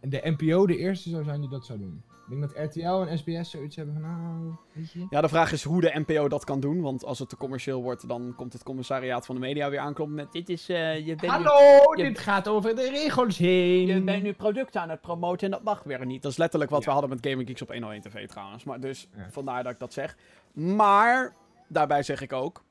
de 0.00 0.20
NPO 0.38 0.66
de 0.66 0.76
eerste 0.76 1.08
zou 1.10 1.24
zijn 1.24 1.40
die 1.40 1.50
dat 1.50 1.66
zou 1.66 1.78
doen. 1.78 2.02
Ik 2.28 2.38
denk 2.40 2.52
dat 2.54 2.64
RTL 2.68 3.08
en 3.10 3.18
SBS 3.18 3.50
zoiets 3.50 3.76
hebben 3.76 3.94
van, 3.94 4.02
nou, 4.02 4.54
weet 4.72 4.92
je. 4.92 5.06
Ja, 5.10 5.20
de 5.20 5.28
vraag 5.28 5.52
is 5.52 5.62
hoe 5.64 5.80
de 5.80 6.04
NPO 6.06 6.28
dat 6.28 6.44
kan 6.44 6.60
doen. 6.60 6.80
Want 6.80 7.04
als 7.04 7.18
het 7.18 7.28
te 7.28 7.36
commercieel 7.36 7.82
wordt, 7.82 8.08
dan 8.08 8.32
komt 8.36 8.52
het 8.52 8.62
commissariaat 8.62 9.26
van 9.26 9.34
de 9.34 9.40
media 9.40 9.70
weer 9.70 9.78
aankloppen 9.78 10.16
met... 10.16 10.32
Dit 10.32 10.48
is, 10.48 10.68
eh, 10.68 11.06
je 11.06 11.14
bent 11.16 11.32
Hallo, 11.32 11.94
dit 11.94 12.18
gaat 12.18 12.48
over 12.48 12.76
de 12.76 12.90
regels 12.90 13.38
heen. 13.38 13.86
Je 13.86 14.02
bent 14.02 14.22
nu 14.22 14.32
producten 14.32 14.80
aan 14.80 14.90
het 14.90 15.00
promoten 15.00 15.44
en 15.46 15.50
dat 15.52 15.62
mag 15.62 15.82
weer 15.82 16.06
niet. 16.06 16.22
Dat 16.22 16.32
is 16.32 16.38
letterlijk 16.38 16.70
wat 16.70 16.80
Ja. 16.80 16.86
we 16.86 16.92
hadden 16.92 17.10
met 17.10 17.26
Gaming 17.26 17.48
Geeks 17.48 17.62
op 17.62 17.68
101 17.72 18.00
TV 18.00 18.28
trouwens. 18.28 18.64
Maar 18.64 18.80
dus, 18.80 19.08
Ja. 19.16 19.26
vandaar 19.30 19.62
dat 19.62 19.72
ik 19.72 19.78
dat 19.78 19.92
zeg. 19.92 20.16
Maar, 20.52 21.34
daarbij 21.68 22.02
zeg 22.02 22.20
ik 22.20 22.32
ook... 22.32 22.62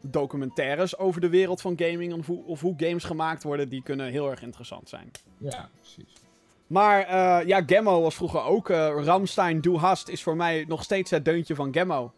Documentaires 0.00 0.98
over 0.98 1.20
de 1.20 1.28
wereld 1.28 1.60
van 1.60 1.74
gaming 1.76 2.12
of 2.12 2.26
hoe, 2.26 2.44
of 2.44 2.60
hoe 2.60 2.74
games 2.76 3.04
gemaakt 3.04 3.42
worden, 3.42 3.68
die 3.68 3.82
kunnen 3.82 4.10
heel 4.10 4.30
erg 4.30 4.42
interessant 4.42 4.88
zijn. 4.88 5.10
Ja, 5.38 5.70
precies. 5.80 6.12
Maar 6.66 7.02
eh, 7.02 7.46
ja, 7.46 7.62
Gemmo 7.66 8.00
was 8.00 8.14
vroeger 8.14 8.42
ook. 8.42 8.70
eh 8.70 9.04
Ramstein, 9.04 9.60
Du 9.60 9.76
Hast 9.76 10.08
is 10.08 10.22
voor 10.22 10.36
mij 10.36 10.64
nog 10.68 10.82
steeds 10.82 11.10
het 11.10 11.24
deuntje 11.24 11.54
van 11.54 11.72
Gemmo. 11.72 12.12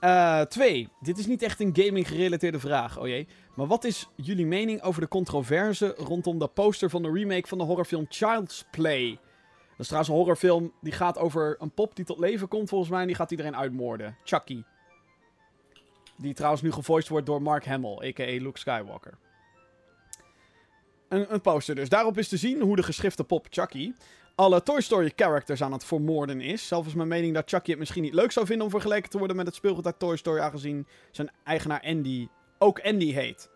Eh, 0.00 0.40
twee. 0.40 0.88
Dit 1.00 1.18
is 1.18 1.26
niet 1.26 1.42
echt 1.42 1.60
een 1.60 1.70
gaming 1.72 2.08
gerelateerde 2.08 2.58
vraag, 2.58 2.98
oh 2.98 3.06
jee. 3.06 3.28
Maar 3.54 3.66
wat 3.66 3.84
is 3.84 4.08
jullie 4.16 4.46
mening 4.46 4.82
over 4.82 5.00
de 5.00 5.08
controverse 5.08 5.94
rondom 5.98 6.38
de 6.38 6.48
poster 6.48 6.90
van 6.90 7.02
de 7.02 7.10
remake 7.10 7.48
van 7.48 7.58
de 7.58 7.64
horrorfilm 7.64 8.06
Child's 8.08 8.64
Play? 8.70 9.18
Is 9.82 9.88
trouwens 9.88 10.12
een 10.12 10.18
horrorfilm 10.18 10.72
die 10.80 10.92
gaat 10.92 11.18
over 11.18 11.56
een 11.58 11.70
pop 11.70 11.96
die 11.96 12.04
tot 12.04 12.18
leven 12.18 12.48
komt 12.48 12.68
volgens 12.68 12.90
mij 12.90 13.00
en 13.00 13.06
die 13.06 13.16
gaat 13.16 13.30
iedereen 13.30 13.56
uitmoorden. 13.56 14.16
Chucky. 14.24 14.62
Die 16.16 16.34
trouwens 16.34 16.62
nu 16.62 16.72
gevoiced 16.72 17.08
wordt 17.08 17.26
door 17.26 17.42
Mark 17.42 17.66
Hamill, 17.66 18.08
a.k.a. 18.08 18.42
Luke 18.42 18.58
Skywalker. 18.58 19.18
Een, 21.08 21.32
een 21.32 21.40
poster 21.40 21.74
dus. 21.74 21.88
Daarop 21.88 22.18
is 22.18 22.28
te 22.28 22.36
zien 22.36 22.60
hoe 22.60 22.76
de 22.76 22.82
geschrifte 22.82 23.24
pop 23.24 23.46
Chucky 23.50 23.92
alle 24.34 24.62
Toy 24.62 24.80
Story 24.80 25.12
characters 25.16 25.62
aan 25.62 25.72
het 25.72 25.84
vermoorden 25.84 26.40
is. 26.40 26.68
Zelf 26.68 26.86
is 26.86 26.94
mijn 26.94 27.08
mening 27.08 27.34
dat 27.34 27.48
Chucky 27.48 27.70
het 27.70 27.78
misschien 27.78 28.02
niet 28.02 28.14
leuk 28.14 28.32
zou 28.32 28.46
vinden 28.46 28.64
om 28.64 28.70
vergeleken 28.72 29.10
te 29.10 29.18
worden 29.18 29.36
met 29.36 29.46
het 29.46 29.54
speelgoed 29.54 29.86
uit 29.86 29.98
Toy 29.98 30.16
Story, 30.16 30.40
aangezien 30.40 30.86
zijn 31.10 31.30
eigenaar 31.44 31.80
Andy 31.80 32.28
ook 32.58 32.80
Andy 32.80 33.12
heet. 33.12 33.50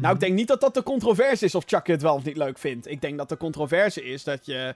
Nou, 0.00 0.14
ik 0.14 0.20
denk 0.20 0.34
niet 0.34 0.48
dat 0.48 0.60
dat 0.60 0.74
de 0.74 0.82
controverse 0.82 1.44
is 1.44 1.54
of 1.54 1.64
Chucky 1.66 1.90
het 1.90 2.02
wel 2.02 2.14
of 2.14 2.24
niet 2.24 2.36
leuk 2.36 2.58
vindt. 2.58 2.90
Ik 2.90 3.00
denk 3.00 3.18
dat 3.18 3.28
de 3.28 3.36
controverse 3.36 4.04
is 4.04 4.24
dat 4.24 4.46
je, 4.46 4.74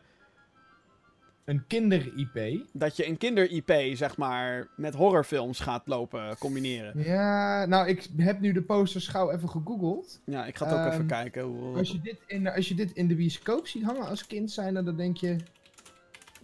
Een 1.44 1.66
kinder-IP. 1.66 2.66
dat 2.72 2.96
je 2.96 3.06
een 3.06 3.18
kinder-IP, 3.18 3.72
zeg 3.96 4.16
maar, 4.16 4.68
met 4.76 4.94
horrorfilms 4.94 5.60
gaat 5.60 5.82
lopen 5.86 6.38
combineren. 6.38 7.02
Ja, 7.02 7.64
nou, 7.66 7.88
ik 7.88 8.08
heb 8.16 8.40
nu 8.40 8.52
de 8.52 8.62
posters 8.62 9.08
gauw 9.08 9.30
even 9.30 9.48
gegoogeld. 9.48 10.20
Ja, 10.24 10.46
ik 10.46 10.56
ga 10.56 10.64
het 10.66 10.74
ook 10.74 10.80
Ehm, 10.80 10.92
even 10.92 11.06
kijken. 11.06 11.42
Hoe... 11.42 11.76
Als 11.76 11.90
je, 11.90 12.00
dit 12.00 12.16
in, 12.26 12.48
als 12.48 12.68
je 12.68 12.74
dit 12.74 12.92
in 12.92 13.08
de 13.08 13.14
bioscoop 13.14 13.66
ziet 13.66 13.82
hangen 13.84 14.06
als 14.06 14.26
kind 14.26 14.50
zijn, 14.50 14.74
dan 14.74 14.96
denk 14.96 15.16
je... 15.16 15.36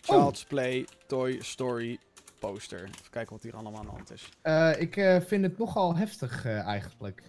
Child's 0.01 0.45
Play 0.45 0.87
Toy 1.07 1.39
Story 1.41 1.99
poster. 2.39 2.81
Even 2.83 3.11
kijken 3.11 3.33
wat 3.33 3.43
hier 3.43 3.55
allemaal 3.55 3.77
aan 3.81 3.87
de 3.87 3.91
hand 3.93 4.13
is. 4.13 4.29
eh, 4.43 4.71
ik 4.81 4.97
eh, 4.97 5.21
vind 5.21 5.43
het 5.45 5.59
nogal 5.59 5.97
heftig 5.97 6.45
eh, 6.45 6.59
eigenlijk. 6.67 7.23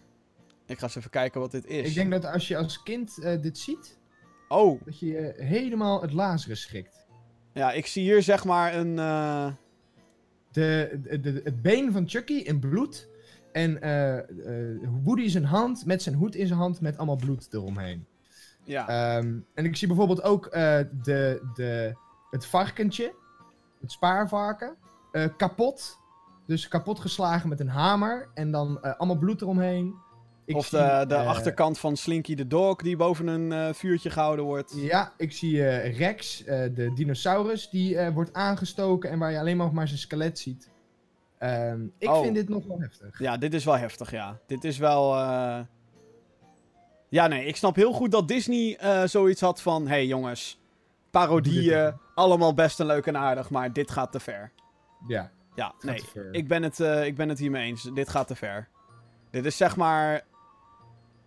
Ik 0.65 0.77
ga 0.77 0.83
eens 0.85 0.95
even 0.95 1.09
kijken 1.09 1.39
wat 1.41 1.51
dit 1.51 1.65
is. 1.65 1.87
Ik 1.89 1.93
denk 1.95 2.11
dat 2.11 2.25
als 2.25 2.47
je 2.47 2.57
als 2.57 2.83
kind 2.83 3.17
eh, 3.23 3.41
dit 3.41 3.57
ziet, 3.57 3.97
Oh, 4.47 4.81
dat 4.85 4.99
je 4.99 5.17
eh, 5.17 5.45
helemaal 5.47 6.01
het 6.01 6.13
lazeren 6.13 6.57
schrikt. 6.57 7.05
ja, 7.53 7.71
ik 7.71 7.85
zie 7.85 8.03
hier 8.03 8.23
zeg 8.23 8.45
maar 8.45 8.75
een... 8.75 8.99
eh, 8.99 9.47
De, 10.51 10.99
de, 11.03 11.19
de- 11.19 11.41
het 11.43 11.61
been 11.61 11.91
van 11.91 12.09
Chucky 12.09 12.33
in 12.33 12.59
bloed. 12.59 13.07
En 13.51 13.81
eh, 13.81 14.19
Woody 15.03 15.27
zijn 15.29 15.45
hand 15.45 15.85
met 15.85 16.01
zijn 16.01 16.15
hoed 16.15 16.35
in 16.35 16.47
zijn 16.47 16.59
hand 16.59 16.81
met 16.81 16.97
allemaal 16.97 17.15
bloed 17.15 17.47
eromheen. 17.53 18.05
ja. 18.63 18.87
Ehm, 18.87 19.37
en 19.53 19.65
ik 19.65 19.75
zie 19.75 19.87
bijvoorbeeld 19.87 20.21
ook 20.23 20.51
de, 20.51 21.41
de, 21.53 21.95
het 22.29 22.45
varkentje 22.45 23.13
het 23.81 23.91
spaarvarken. 23.91 24.75
Kapot. 25.37 25.99
Dus 26.47 26.67
kapot 26.67 26.99
geslagen 26.99 27.49
met 27.49 27.59
een 27.59 27.67
hamer. 27.69 28.29
En 28.33 28.51
dan 28.51 28.81
allemaal 28.97 29.17
bloed 29.17 29.41
eromheen. 29.41 29.95
Ik 30.45 30.55
of 30.55 30.65
zie, 30.65 30.77
de, 30.77 31.05
de 31.07 31.15
eh, 31.15 31.27
achterkant 31.27 31.79
van 31.79 31.95
Slinky 31.97 32.35
the 32.35 32.47
Dog 32.47 32.75
die 32.75 32.95
boven 32.97 33.27
een 33.27 33.51
eh, 33.51 33.73
vuurtje 33.73 34.09
gehouden 34.09 34.45
wordt. 34.45 34.73
Ja, 34.75 35.13
ik 35.17 35.31
zie 35.31 35.67
eh, 35.67 35.97
Rex, 35.97 36.43
eh, 36.43 36.59
de 36.73 36.91
dinosaurus, 36.95 37.69
die 37.69 37.97
eh, 37.97 38.13
wordt 38.13 38.33
aangestoken 38.33 39.09
en 39.09 39.19
waar 39.19 39.31
je 39.31 39.39
alleen 39.39 39.57
nog 39.57 39.71
maar 39.71 39.87
zijn 39.87 39.99
skelet 39.99 40.39
ziet. 40.39 40.69
Ehm, 41.37 41.81
ik 41.97 42.09
Oh. 42.09 42.21
vind 42.21 42.35
dit 42.35 42.49
nog 42.49 42.65
wel 42.65 42.79
heftig. 42.79 43.19
Ja, 43.19 43.37
dit 43.37 43.53
is 43.53 43.65
wel 43.65 43.77
heftig, 43.77 44.11
ja. 44.11 44.39
Dit 44.47 44.63
is 44.63 44.77
wel. 44.77 45.15
eh, 45.15 45.59
Ja, 47.09 47.27
nee, 47.27 47.45
ik 47.45 47.55
snap 47.55 47.75
heel 47.75 47.93
goed 47.93 48.11
dat 48.11 48.27
Disney 48.27 48.77
eh, 48.77 49.03
zoiets 49.03 49.41
had 49.41 49.61
van: 49.61 49.81
hé 49.83 49.87
hey, 49.89 50.05
jongens, 50.07 50.59
parodieën, 51.11 51.93
allemaal 52.15 52.53
best 52.53 52.79
en 52.79 52.85
leuk 52.85 53.05
en 53.05 53.17
aardig, 53.17 53.49
maar 53.49 53.73
dit 53.73 53.91
gaat 53.91 54.11
te 54.11 54.19
ver. 54.19 54.51
Ja, 55.07 55.31
Ja, 55.55 55.73
nee, 55.81 56.01
ik 56.31 56.47
ben, 56.47 56.63
het, 56.63 56.79
eh, 56.79 57.05
ik 57.05 57.15
ben 57.15 57.29
het 57.29 57.39
hiermee 57.39 57.67
eens. 57.67 57.89
Dit 57.93 58.09
gaat 58.09 58.27
te 58.27 58.35
ver. 58.35 58.67
Dit 59.31 59.45
is 59.45 59.57
zeg 59.57 59.75
maar. 59.75 60.21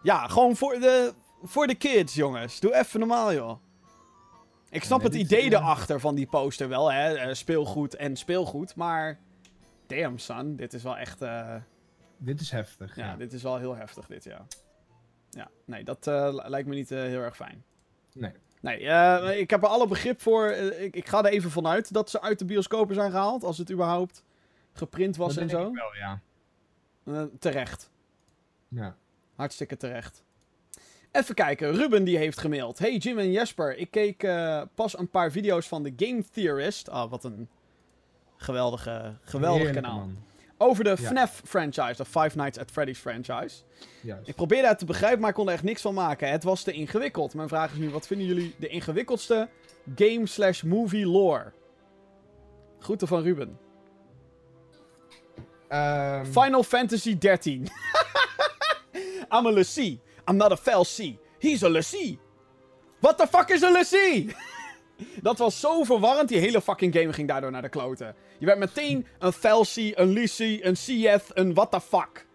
Ja, 0.07 0.27
gewoon 0.29 0.57
voor 0.57 0.73
de, 0.73 1.15
voor 1.43 1.67
de 1.67 1.75
kids, 1.75 2.15
jongens. 2.15 2.61
Doe 2.61 2.75
even 2.75 2.99
normaal, 3.01 3.33
joh. 3.35 3.59
Ik 4.71 4.85
snap 4.85 4.99
nee, 4.99 5.09
het 5.09 5.17
idee 5.19 5.45
erachter 5.53 6.01
van 6.01 6.15
die 6.15 6.27
poster 6.27 6.69
wel, 6.69 6.93
hè? 6.93 7.15
eh, 7.15 7.35
speelgoed 7.35 7.95
en 7.97 8.17
speelgoed, 8.17 8.75
maar. 8.75 9.19
Damn, 9.87 10.19
son. 10.19 10.57
Dit 10.57 10.73
is 10.73 10.83
wel 10.83 10.97
echt. 10.97 11.23
eh, 11.23 11.55
Dit 12.17 12.41
is 12.41 12.51
heftig. 12.51 12.97
ja, 12.97 13.07
Ja, 13.07 13.17
dit 13.17 13.33
is 13.33 13.43
wel 13.43 13.57
heel 13.59 13.77
heftig, 13.77 14.07
dit, 14.07 14.25
ja. 14.25 14.47
Ja, 15.31 15.49
nee, 15.65 15.85
dat 15.85 16.07
eh, 16.07 16.29
li- 16.33 16.49
lijkt 16.49 16.69
me 16.69 16.75
niet 16.75 16.89
heel 16.89 17.21
erg 17.21 17.37
fijn. 17.37 17.65
Nee. 18.13 18.33
Nee, 18.61 19.39
ik 19.41 19.51
heb 19.51 19.63
er 19.63 19.69
alle 19.69 19.87
begrip 19.87 20.21
voor. 20.21 20.51
Ik, 20.51 20.97
ik 20.97 21.09
ga 21.09 21.19
er 21.25 21.31
even 21.33 21.51
vanuit 21.51 21.93
dat 21.93 22.11
ze 22.11 22.21
uit 22.21 22.39
de 22.39 22.45
bioscopen 22.45 22.95
zijn 22.95 23.11
gehaald, 23.11 23.45
als 23.45 23.59
het 23.59 23.71
überhaupt 23.73 24.23
geprint 24.73 25.17
was 25.17 25.35
Dat 25.35 25.43
en 25.43 25.49
zo. 25.51 25.69
ik 25.69 25.75
wel, 25.75 25.95
ja. 25.95 27.29
Terecht. 27.39 27.91
ja. 28.69 28.97
Hartstikke 29.37 29.77
terecht. 29.77 30.23
Even 31.13 31.35
kijken, 31.35 31.73
Ruben 31.75 32.05
die 32.05 32.17
heeft 32.19 32.39
gemaild. 32.41 32.79
Hey 32.79 32.97
Jim 32.97 33.19
en 33.19 33.33
Jesper, 33.33 33.77
ik 33.77 33.91
keek 33.91 34.23
eh, 34.23 34.63
pas 34.75 34.99
een 34.99 35.11
paar 35.11 35.31
video's 35.31 35.69
van 35.69 35.83
de 35.83 35.93
Game 35.97 36.25
Theorist. 36.33 36.91
Ah, 36.91 37.11
wat 37.11 37.25
een 37.25 37.49
geweldige, 38.37 39.17
geweldig 39.21 39.71
kanaal. 39.71 39.99
man. 39.99 40.17
Over 40.59 40.85
de 40.85 40.91
Ja. 40.91 40.97
FNAF 41.09 41.43
franchise, 41.45 41.97
de 41.97 42.05
Five 42.05 42.37
Nights 42.37 42.59
at 42.59 42.71
Freddy's 42.71 42.99
franchise. 42.99 43.57
Juist. 44.01 44.29
Ik 44.29 44.35
probeerde 44.35 44.69
het 44.69 44.79
te 44.79 44.85
begrijpen, 44.85 45.21
maar 45.21 45.29
ik 45.29 45.35
kon 45.35 45.47
er 45.47 45.53
echt 45.53 45.63
niks 45.63 45.81
van 45.83 45.95
maken. 45.95 46.29
Het 46.31 46.43
was 46.45 46.63
te 46.63 46.73
ingewikkeld. 46.73 47.35
Mijn 47.35 47.49
vraag 47.49 47.73
is 47.73 47.79
nu, 47.79 47.91
wat 47.91 48.07
vinden 48.07 48.27
jullie 48.27 48.55
de 48.59 48.69
ingewikkeldste 48.69 49.49
game 49.95 50.27
slash 50.27 50.63
movie 50.63 51.07
lore? 51.07 51.53
Groeten 52.79 53.09
van 53.09 53.23
Ruben. 53.23 53.59
Ehm, 55.69 56.25
Final 56.25 56.63
Fantasy 56.63 57.19
13. 57.19 57.69
I'm 59.33 59.47
a 59.47 59.51
Lassie. 59.51 60.01
I'm 60.29 60.37
not 60.37 60.53
a 60.53 60.57
Felsie. 60.57 61.19
He's 61.39 61.63
a 61.63 61.69
Lassie. 61.69 62.19
What 63.01 63.19
the 63.19 63.27
fuck 63.27 63.51
is 63.51 63.63
a 63.63 63.71
Lassie? 63.71 64.35
Dat 65.23 65.39
was 65.39 65.61
zo 65.61 65.85
verwarrend. 65.85 66.29
Die 66.29 66.39
hele 66.39 66.61
fucking 66.61 66.95
game 66.95 67.13
ging 67.13 67.29
daardoor 67.29 67.51
naar 67.51 67.63
de 67.63 67.69
kloten. 67.69 68.15
Je 68.39 68.47
werd 68.47 68.59
meteen 68.59 69.07
een 69.19 69.33
Felsie, 69.33 69.99
een 69.99 70.09
Lissie, 70.09 70.65
een 70.65 70.77
Cieth, 70.77 71.31
een 71.35 71.55
what 71.55 71.71
the 71.71 71.81
fuck. 71.81 72.27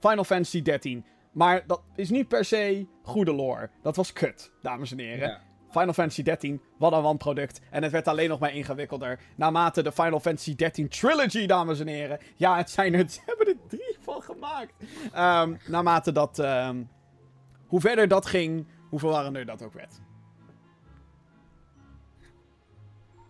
Final 0.00 0.24
Fantasy 0.24 0.62
13. 0.62 1.04
Maar 1.32 1.66
dat 1.66 1.82
is 1.96 2.10
niet 2.10 2.28
per 2.28 2.44
se 2.44 2.86
goede 3.02 3.32
lore. 3.32 3.70
Dat 3.82 3.96
was 3.96 4.12
kut, 4.12 4.50
dames 4.62 4.90
en 4.90 4.98
heren. 4.98 5.40
Final 5.78 5.92
Fantasy 5.92 6.22
13, 6.22 6.60
wat 6.78 6.92
een 6.92 7.02
wanproduct. 7.02 7.60
En 7.70 7.82
het 7.82 7.92
werd 7.92 8.08
alleen 8.08 8.28
nog 8.28 8.38
maar 8.38 8.54
ingewikkelder. 8.54 9.18
Naarmate 9.36 9.82
de 9.82 9.92
Final 9.92 10.20
Fantasy 10.20 10.54
13 10.54 10.88
trilogy, 10.88 11.46
dames 11.46 11.80
en 11.80 11.86
heren. 11.86 12.18
Ja, 12.36 12.56
het 12.56 12.70
zijn 12.70 12.94
er, 12.94 13.10
ze 13.10 13.20
hebben 13.26 13.46
er 13.46 13.56
drie 13.68 13.96
van 14.00 14.22
gemaakt. 14.22 14.74
Ehm, 15.12 15.54
naarmate 15.66 16.12
dat, 16.12 16.38
ehm, 16.38 16.82
hoe 17.66 17.80
verder 17.80 18.08
dat 18.08 18.26
ging, 18.26 18.66
hoe 18.90 18.98
verwarrender 18.98 19.46
dat 19.46 19.62
ook 19.62 19.72
werd. 19.72 20.00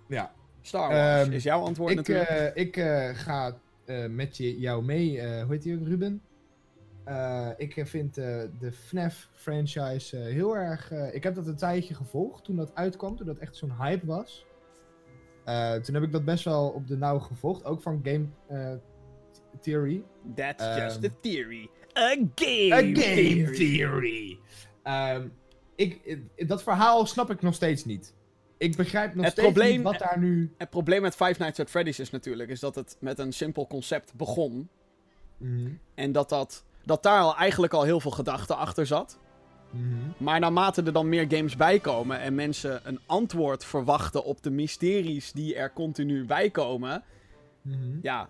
ja. 0.09 0.33
Star 0.61 0.89
Wars 0.89 1.23
Ehm, 1.27 1.33
is 1.33 1.43
jouw 1.43 1.61
antwoord 1.63 1.91
Ik, 1.91 1.97
natuurlijk. 1.97 2.29
eh, 2.29 2.63
ik 2.63 2.77
eh, 2.77 3.09
ga 3.15 3.57
eh, 3.85 4.07
met 4.07 4.37
je, 4.37 4.59
jou 4.59 4.85
mee. 4.85 5.21
hoe 5.43 5.53
heet 5.53 5.63
die 5.63 5.79
ook, 5.81 5.87
Ruben? 5.87 6.23
Eh, 7.05 7.51
ik 7.57 7.83
vind 7.87 8.19
eh, 8.19 8.43
de 8.59 8.73
FNAF 8.73 9.29
franchise 9.33 10.19
eh, 10.19 10.25
heel 10.25 10.57
erg... 10.57 10.91
ik 10.91 11.23
heb 11.23 11.35
dat 11.35 11.47
een 11.47 11.57
tijdje 11.57 11.95
gevolgd 11.95 12.45
toen 12.45 12.57
dat 12.57 12.75
uitkwam, 12.75 13.17
toen 13.17 13.27
dat 13.27 13.39
echt 13.39 13.57
zo'n 13.57 13.77
hype 13.79 14.07
was. 14.07 14.47
Toen 15.83 15.95
heb 15.95 16.03
ik 16.03 16.13
dat 16.13 16.25
best 16.25 16.45
wel 16.45 16.69
op 16.69 16.87
de 16.87 16.97
nauw 16.97 17.19
gevolgd, 17.19 17.65
ook 17.65 17.83
van 17.83 18.01
Game 18.03 18.27
Theory. 19.61 20.03
That's 20.35 20.65
ehm, 20.65 20.81
just 20.81 21.05
a 21.05 21.09
theory. 21.21 21.71
A 21.97 22.15
game, 22.35 23.51
Theory. 23.53 24.39
Ehm, 24.83 25.29
ik, 25.77 26.19
dat 26.37 26.63
verhaal 26.63 27.07
snap 27.07 27.31
ik 27.31 27.43
nog 27.43 27.55
steeds 27.55 27.85
niet. 27.85 28.15
Ik 28.59 28.77
begrijp 28.77 29.15
nog 29.15 29.25
Het 29.25 29.33
steeds 29.33 29.47
probleem- 29.49 29.75
niet 29.75 29.83
wat 29.83 29.99
daar 29.99 30.19
nu... 30.19 30.53
Het 30.59 30.71
probleem 30.71 31.03
met 31.03 31.15
Five 31.15 31.35
Nights 31.39 31.61
at 31.61 31.71
Freddy's 31.71 31.99
is 31.99 32.11
natuurlijk 32.11 32.51
is 32.51 32.61
dat 32.61 32.75
het 32.75 32.97
met 33.01 33.19
een 33.19 33.33
simpel 33.33 33.67
concept 33.67 34.15
begon. 34.15 34.69
Mhm, 35.37 35.71
En 35.95 36.13
dat, 36.13 36.29
dat, 36.29 36.65
dat 36.85 37.03
daar 37.03 37.21
al 37.21 37.37
eigenlijk 37.37 37.73
al 37.73 37.83
heel 37.83 38.01
veel 38.01 38.11
gedachten 38.11 38.57
achter 38.57 38.87
zat. 38.87 39.19
mhm. 39.71 39.83
Maar 40.17 40.41
naarmate 40.41 40.83
er 40.83 40.93
dan 40.93 41.09
meer 41.09 41.27
games 41.29 41.57
bij 41.57 41.79
komen 41.79 42.21
en 42.21 42.35
mensen 42.35 42.81
een 42.85 43.01
antwoord 43.07 43.65
verwachten 43.65 44.25
op 44.25 44.43
de 44.43 44.51
mysteries 44.51 45.33
die 45.33 45.55
er 45.55 45.73
continu 45.73 46.25
bij 46.25 46.51
komen, 46.51 47.03
Mhm. 47.63 47.99
ja, 48.03 48.29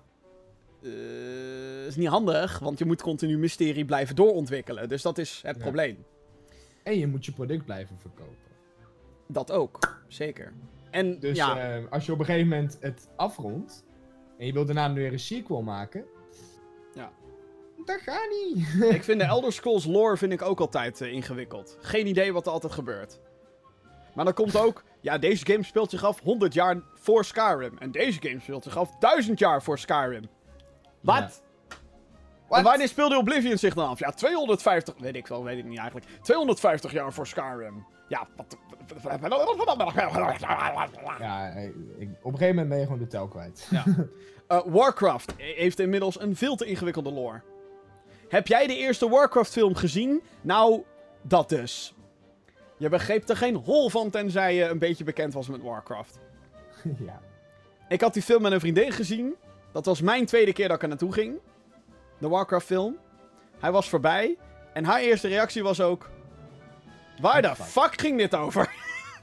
eh, 0.82 1.86
is 1.86 1.96
niet 1.96 2.08
handig, 2.08 2.58
want 2.58 2.78
je 2.78 2.84
moet 2.84 3.02
continu 3.02 3.38
mysterie 3.38 3.84
blijven 3.84 4.16
doorontwikkelen. 4.16 4.88
Dus 4.88 5.02
dat 5.02 5.18
is 5.18 5.40
het 5.42 5.56
Ja. 5.56 5.62
probleem. 5.62 6.04
En 6.82 6.98
je 6.98 7.06
moet 7.06 7.24
je 7.24 7.32
product 7.32 7.64
blijven 7.64 7.98
verkopen. 7.98 8.34
Dat 9.28 9.50
ook, 9.52 9.98
zeker. 10.08 10.52
En 10.90 11.18
Dus 11.20 11.36
ja, 11.36 11.58
eh, 11.76 11.82
als 11.90 12.06
je 12.06 12.12
op 12.12 12.18
een 12.18 12.24
gegeven 12.24 12.48
moment 12.48 12.76
het 12.80 13.08
afrondt 13.16 13.84
en 14.38 14.46
je 14.46 14.52
wilt 14.52 14.66
daarna 14.66 14.92
weer 14.92 15.12
een 15.12 15.18
sequel 15.18 15.62
maken, 15.62 16.04
Ja. 16.94 17.12
Dat 17.86 18.00
gaat 18.00 18.28
niet. 18.30 18.66
ik 18.94 19.04
vind 19.04 19.20
de 19.20 19.26
Elder 19.26 19.52
Scrolls 19.52 19.84
lore 19.84 20.16
vind 20.16 20.32
ik 20.32 20.42
ook 20.42 20.60
altijd 20.60 21.00
eh, 21.00 21.12
ingewikkeld. 21.12 21.76
Geen 21.80 22.06
idee 22.06 22.32
wat 22.32 22.46
er 22.46 22.52
altijd 22.52 22.72
gebeurt. 22.72 23.20
Maar 24.14 24.24
dan 24.24 24.34
komt 24.34 24.56
ook, 24.56 24.82
ja, 25.00 25.18
deze 25.18 25.46
game 25.46 25.62
speelt 25.62 25.90
zich 25.90 26.04
af 26.04 26.20
100 26.20 26.54
jaar 26.54 26.80
voor 26.94 27.24
Skyrim. 27.24 27.78
En 27.78 27.90
deze 27.90 28.20
game 28.22 28.40
speelt 28.40 28.64
zich 28.64 28.76
af 28.76 28.90
1000 28.98 29.38
jaar 29.38 29.62
voor 29.62 29.78
Skyrim. 29.78 30.28
Wat? 31.00 31.42
Ja. 32.48 32.56
En 32.56 32.62
wanneer 32.62 32.88
speelde 32.88 33.16
Oblivion 33.16 33.58
zich 33.58 33.74
dan 33.74 33.88
af? 33.88 33.98
Ja, 33.98 34.10
250... 34.10 34.94
Weet 34.98 35.16
ik 35.16 35.26
wel, 35.26 35.44
weet 35.44 35.58
ik 35.58 35.64
niet 35.64 35.78
eigenlijk. 35.78 36.06
250 36.22 36.92
jaar 36.92 37.12
voor 37.12 37.26
Skyrim. 37.26 37.86
Ja, 38.08 38.26
wat... 38.36 38.56
Ja, 41.18 41.50
eh, 41.50 41.64
ik, 41.98 42.08
op 42.22 42.32
een 42.32 42.38
gegeven 42.38 42.46
moment 42.48 42.68
ben 42.68 42.78
je 42.78 42.84
gewoon 42.84 42.98
de 42.98 43.06
tel 43.06 43.28
kwijt. 43.28 43.68
Eh, 44.48 44.60
Warcraft 44.66 45.34
heeft 45.36 45.78
inmiddels 45.78 46.20
een 46.20 46.36
veel 46.36 46.56
te 46.56 46.64
ingewikkelde 46.64 47.12
lore. 47.12 47.42
Heb 48.34 48.46
jij 48.46 48.66
de 48.66 48.76
eerste 48.76 49.08
Warcraft-film 49.08 49.74
gezien? 49.74 50.22
Nou, 50.40 50.82
dat 51.22 51.48
dus. 51.48 51.94
Je 52.76 52.88
begreep 52.88 53.28
er 53.28 53.36
geen 53.36 53.54
hol 53.54 53.90
van 53.90 54.10
tenzij 54.10 54.54
je 54.54 54.64
een 54.64 54.78
beetje 54.78 55.04
bekend 55.04 55.34
was 55.34 55.48
met 55.48 55.62
Warcraft. 55.62 56.18
ja. 57.06 57.20
Ik 57.88 58.00
had 58.00 58.14
die 58.14 58.22
film 58.22 58.42
met 58.42 58.52
een 58.52 58.60
vriendin 58.60 58.92
gezien. 58.92 59.34
Dat 59.72 59.84
was 59.84 60.00
mijn 60.00 60.26
tweede 60.26 60.52
keer 60.52 60.66
dat 60.66 60.76
ik 60.76 60.82
er 60.82 60.88
naartoe 60.88 61.12
ging. 61.12 61.38
De 62.18 62.28
Warcraft-film. 62.28 62.98
Hij 63.58 63.72
was 63.72 63.88
voorbij. 63.88 64.36
En 64.72 64.84
haar 64.84 65.00
eerste 65.00 65.28
reactie 65.28 65.62
was 65.62 65.80
ook... 65.80 66.10
Waar 67.20 67.42
de 67.42 67.54
Fuck. 67.54 67.66
fuck 67.66 68.00
ging 68.00 68.18
dit 68.18 68.34
over? 68.34 68.70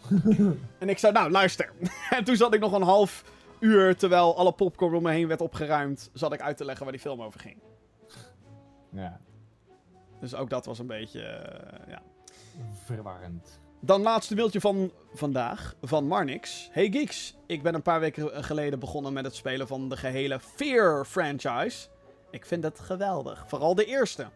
en 0.79 0.89
ik 0.89 0.97
zei, 0.97 1.13
nou, 1.13 1.31
luister. 1.31 1.71
en 2.09 2.23
toen 2.23 2.35
zat 2.35 2.53
ik 2.53 2.59
nog 2.59 2.73
een 2.73 2.81
half 2.81 3.23
uur, 3.59 3.95
terwijl 3.95 4.37
alle 4.37 4.53
popcorn 4.53 4.95
om 4.95 5.03
me 5.03 5.11
heen 5.11 5.27
werd 5.27 5.41
opgeruimd, 5.41 6.09
zat 6.13 6.33
ik 6.33 6.41
uit 6.41 6.57
te 6.57 6.65
leggen 6.65 6.83
waar 6.83 6.93
die 6.93 7.01
film 7.01 7.21
over 7.21 7.39
ging. 7.39 7.70
Ja. 8.91 9.19
Dus 10.19 10.35
ook 10.35 10.49
dat 10.49 10.65
was 10.65 10.79
een 10.79 10.87
beetje, 10.87 11.21
eh, 11.21 11.87
ja. 11.87 12.01
Verwarrend. 12.71 13.59
Dan 13.79 14.01
laatste 14.01 14.35
mailtje 14.35 14.61
van 14.61 14.91
vandaag, 15.13 15.75
van 15.81 16.07
Marnix. 16.07 16.69
Hey 16.71 16.91
Geeks, 16.91 17.37
ik 17.45 17.63
ben 17.63 17.73
een 17.73 17.81
paar 17.81 17.99
weken 17.99 18.43
geleden 18.43 18.79
begonnen 18.79 19.13
met 19.13 19.25
het 19.25 19.35
spelen 19.35 19.67
van 19.67 19.89
de 19.89 19.97
gehele 19.97 20.39
Fear 20.39 21.05
franchise. 21.05 21.87
Ik 22.31 22.45
vind 22.45 22.63
het 22.63 22.79
geweldig, 22.79 23.43
vooral 23.47 23.75
de 23.75 23.85
eerste. 23.85 24.27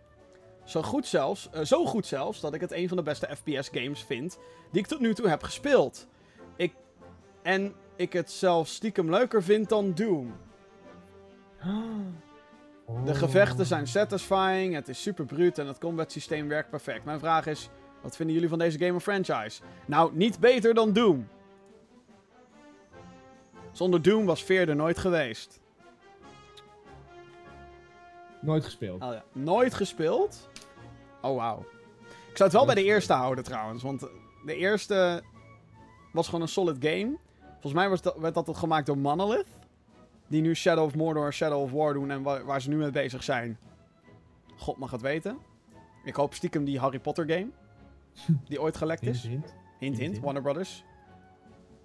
Zo 0.64 0.82
goed 0.82 1.08
zelfs, 1.08 1.50
eh, 1.50 1.64
zo 1.64 1.86
goed 1.86 2.06
zelfs, 2.06 2.40
dat 2.40 2.54
ik 2.54 2.62
het 2.62 2.72
een 2.72 2.88
van 2.88 2.98
de 2.98 3.04
beste 3.04 3.30
FPS 3.36 3.70
games 3.72 4.04
vind 4.04 4.38
die 4.72 4.82
ik 4.82 4.88
tot 4.88 5.00
nu 5.00 5.14
toe 5.14 5.30
heb 5.30 5.44
gespeeld. 5.44 6.08
Ik, 6.56 6.74
en 7.42 7.74
ik 7.96 8.14
het 8.14 8.32
zelfs 8.32 8.74
stiekem 8.74 9.10
leuker 9.10 9.44
vind 9.44 9.70
dan 9.70 9.94
Doom. 9.94 10.34
De 13.06 13.16
gevechten 13.16 13.66
zijn 13.66 13.88
satisfying, 13.88 14.74
het 14.74 14.88
is 14.88 15.02
super 15.02 15.26
bruut 15.26 15.58
en 15.58 15.68
het 15.68 15.78
combat 15.78 16.12
systeem 16.12 16.48
werkt 16.48 16.70
perfect. 16.70 17.06
Mijn 17.06 17.20
vraag 17.20 17.46
is, 17.46 17.70
wat 18.02 18.16
vinden 18.16 18.36
jullie 18.36 18.50
van 18.50 18.60
deze 18.60 18.78
game 18.78 18.94
of 18.94 19.04
franchise? 19.04 19.62
Nou, 19.86 20.16
niet 20.16 20.40
beter 20.40 20.74
dan 20.74 20.94
Doom. 20.94 21.28
Zonder 23.72 24.02
Doom 24.02 24.26
was 24.26 24.42
Fear 24.42 24.70
er 24.70 24.76
nooit 24.76 24.98
geweest. 24.98 25.62
Nooit 28.42 28.64
gespeeld. 28.64 29.04
Oh 29.04 29.14
ja. 29.14 29.24
Nooit 29.32 29.74
gespeeld? 29.74 30.50
Oh, 31.22 31.36
wauw. 31.36 31.66
Ik 32.06 32.38
zou 32.38 32.50
het 32.50 32.52
wel 32.52 32.66
bij 32.66 32.76
de 32.76 32.84
eerste 32.84 33.14
houden 33.14 33.44
trouwens. 33.44 33.84
Want 33.84 34.08
de 34.46 34.56
eerste 34.56 35.24
was 36.12 36.26
gewoon 36.26 36.42
een 36.42 36.48
solid 36.48 36.78
game. 36.80 37.18
Volgens 37.52 37.74
mij 37.74 37.90
was 37.90 38.02
dat, 38.02 38.18
werd 38.18 38.34
dat 38.34 38.58
gemaakt 38.58 38.86
door 38.86 38.98
Monolith. 38.98 39.55
Die 40.28 40.42
nu 40.42 40.56
Shadow 40.56 40.86
of 40.86 40.96
Mordor 40.96 41.34
Shadow 41.34 41.62
of 41.62 41.72
War 41.72 41.94
doen 41.94 42.12
en 42.12 42.24
wa- 42.24 42.44
waar 42.44 42.62
ze 42.62 42.70
nu 42.70 42.76
mee 42.76 42.92
bezig 42.92 43.24
zijn. 43.24 43.58
God 44.58 44.78
mag 44.78 44.92
het 44.92 45.02
weten. 45.02 45.38
Ik 46.04 46.16
hoop 46.16 46.34
stiekem 46.34 46.66
die 46.66 46.80
Harry 46.80 47.00
Potter 47.00 47.26
game. 47.30 47.48
Die 48.50 48.62
ooit 48.62 48.78
gelekt 48.78 49.02
is. 49.02 49.24
hint. 49.24 49.54
Hint, 49.80 49.98
Hint. 49.98 50.20
Warner 50.20 50.42
Brothers. 50.42 50.84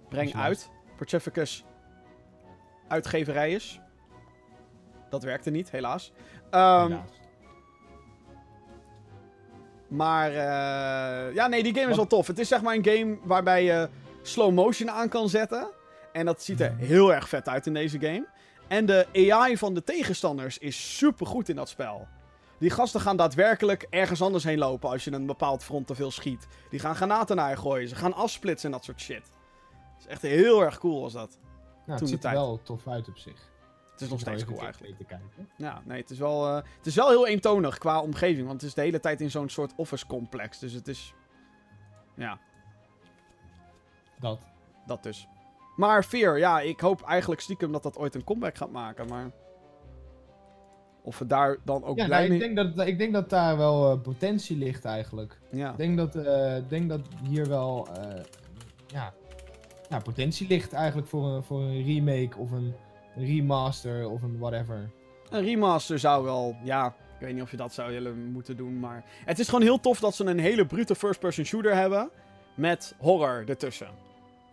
Breng 0.09 0.35
uit. 0.35 0.69
Pacificus 0.97 1.65
uitgeverij 2.87 3.51
is. 3.51 3.79
Dat 5.09 5.23
werkte 5.23 5.49
niet, 5.49 5.71
helaas. 5.71 6.13
Ehm, 6.49 6.87
Helaas. 6.87 7.09
maar 9.87 10.29
eh, 10.29 11.33
ja, 11.35 11.47
nee, 11.47 11.63
die 11.63 11.73
game 11.75 11.89
is 11.89 11.95
wel 11.95 12.07
tof. 12.07 12.27
Het 12.27 12.39
is 12.39 12.47
zeg 12.47 12.61
maar 12.61 12.75
een 12.75 12.85
game 12.85 13.17
waarbij 13.23 13.63
je 13.63 13.89
slow 14.21 14.53
motion 14.53 14.89
aan 14.91 15.09
kan 15.09 15.29
zetten. 15.29 15.67
En 16.11 16.25
dat 16.25 16.43
ziet 16.43 16.61
er 16.61 16.75
heel 16.77 17.13
erg 17.13 17.29
vet 17.29 17.49
uit 17.49 17.67
in 17.67 17.73
deze 17.73 17.99
game. 17.99 18.27
En 18.67 18.85
de 18.85 19.07
AI 19.31 19.57
van 19.57 19.73
de 19.73 19.83
tegenstanders 19.83 20.57
is 20.57 20.97
super 20.97 21.25
goed 21.25 21.49
in 21.49 21.55
dat 21.55 21.69
spel. 21.69 22.07
Die 22.57 22.69
gasten 22.69 23.01
gaan 23.01 23.17
daadwerkelijk 23.17 23.87
ergens 23.89 24.21
anders 24.21 24.43
heen 24.43 24.57
lopen 24.57 24.89
als 24.89 25.03
je 25.03 25.11
een 25.11 25.25
bepaald 25.25 25.63
front 25.63 25.87
te 25.87 25.95
veel 25.95 26.11
schiet. 26.11 26.47
Die 26.69 26.79
gaan 26.79 26.95
granaten 26.95 27.35
naar 27.35 27.49
je 27.49 27.55
gooien. 27.55 27.87
Ze 27.89 27.95
gaan 27.95 28.13
afsplitsen 28.13 28.69
en 28.71 28.75
dat 28.75 28.85
soort 28.85 29.01
shit. 29.01 29.31
Het 29.93 29.99
is 29.99 30.07
echt 30.07 30.21
heel 30.21 30.61
erg 30.63 30.77
cool 30.77 31.01
was 31.01 31.13
dat. 31.13 31.39
Nou, 31.85 31.99
het 31.99 32.09
ziet 32.09 32.23
er 32.23 32.31
wel 32.31 32.61
tof 32.63 32.87
uit 32.87 33.07
op 33.07 33.17
zich. 33.17 33.49
Het 33.91 34.01
is 34.01 34.09
nog 34.09 34.19
steeds 34.19 34.45
cool 34.45 34.61
eigenlijk. 34.61 34.97
Te 34.97 35.03
kijken. 35.03 35.49
Ja, 35.57 35.81
nee, 35.85 36.01
het 36.01 36.09
is 36.09 36.17
wel, 36.17 36.47
eh, 36.47 36.55
het 36.55 36.85
is 36.85 36.95
wel 36.95 37.09
heel 37.09 37.27
eentonig 37.27 37.77
qua 37.77 38.01
omgeving. 38.01 38.47
Want 38.47 38.61
het 38.61 38.69
is 38.69 38.75
de 38.75 38.81
hele 38.81 38.99
tijd 38.99 39.21
in 39.21 39.31
zo'n 39.31 39.49
soort 39.49 39.73
office 39.75 40.05
complex. 40.07 40.59
Dus 40.59 40.73
het 40.73 40.87
is... 40.87 41.13
Ja, 42.15 42.39
Dat. 44.19 44.39
dat 44.85 45.03
dus. 45.03 45.27
Maar 45.81 46.03
Fear, 46.03 46.37
ja, 46.37 46.59
ik 46.59 46.79
hoop 46.79 47.01
eigenlijk 47.01 47.41
stiekem 47.41 47.71
dat 47.71 47.83
dat 47.83 47.97
ooit 47.97 48.15
een 48.15 48.23
comeback 48.23 48.57
gaat 48.57 48.71
maken. 48.71 49.07
Maar... 49.07 49.31
Of 51.03 51.19
we 51.19 51.27
daar 51.27 51.57
dan 51.63 51.83
ook 51.83 51.97
Ja, 51.97 52.05
blij 52.05 52.19
nou, 52.19 52.23
ik, 52.23 52.39
mee... 52.39 52.53
denk 52.53 52.75
dat, 52.75 52.87
ik 52.87 52.97
denk 52.97 53.13
dat 53.13 53.29
daar 53.29 53.57
wel 53.57 53.91
eh, 53.91 54.01
potentie 54.01 54.57
ligt 54.57 54.85
eigenlijk. 54.85 55.39
Ja. 55.51 55.71
Ik 55.71 55.77
denk 55.77 55.97
dat, 55.97 56.15
eh, 56.15 56.55
denk 56.67 56.89
dat 56.89 57.01
hier 57.27 57.47
wel 57.47 57.87
ja, 58.87 59.13
ja, 59.89 59.99
potentie 59.99 60.47
ligt 60.47 60.73
eigenlijk 60.73 61.07
voor 61.07 61.25
een, 61.25 61.43
voor 61.43 61.61
een 61.61 61.83
remake 61.83 62.37
of 62.37 62.51
een 62.51 62.73
remaster 63.15 64.09
of 64.09 64.21
een 64.21 64.39
whatever. 64.39 64.89
Een 65.29 65.43
remaster 65.43 65.99
zou 65.99 66.23
wel, 66.23 66.55
ja, 66.63 66.87
ik 66.87 67.25
weet 67.25 67.33
niet 67.33 67.43
of 67.43 67.51
je 67.51 67.57
dat 67.57 67.73
zou 67.73 67.91
willen 67.91 68.31
moeten 68.31 68.57
doen, 68.57 68.79
maar... 68.79 69.03
Het 69.25 69.39
is 69.39 69.45
gewoon 69.45 69.61
heel 69.61 69.79
tof 69.79 69.99
dat 69.99 70.15
ze 70.15 70.25
een 70.25 70.39
hele 70.39 70.65
brute 70.65 70.95
first-person 70.95 71.45
shooter 71.45 71.75
hebben 71.75 72.09
met 72.55 72.95
horror 72.99 73.43
ertussen. 73.47 74.10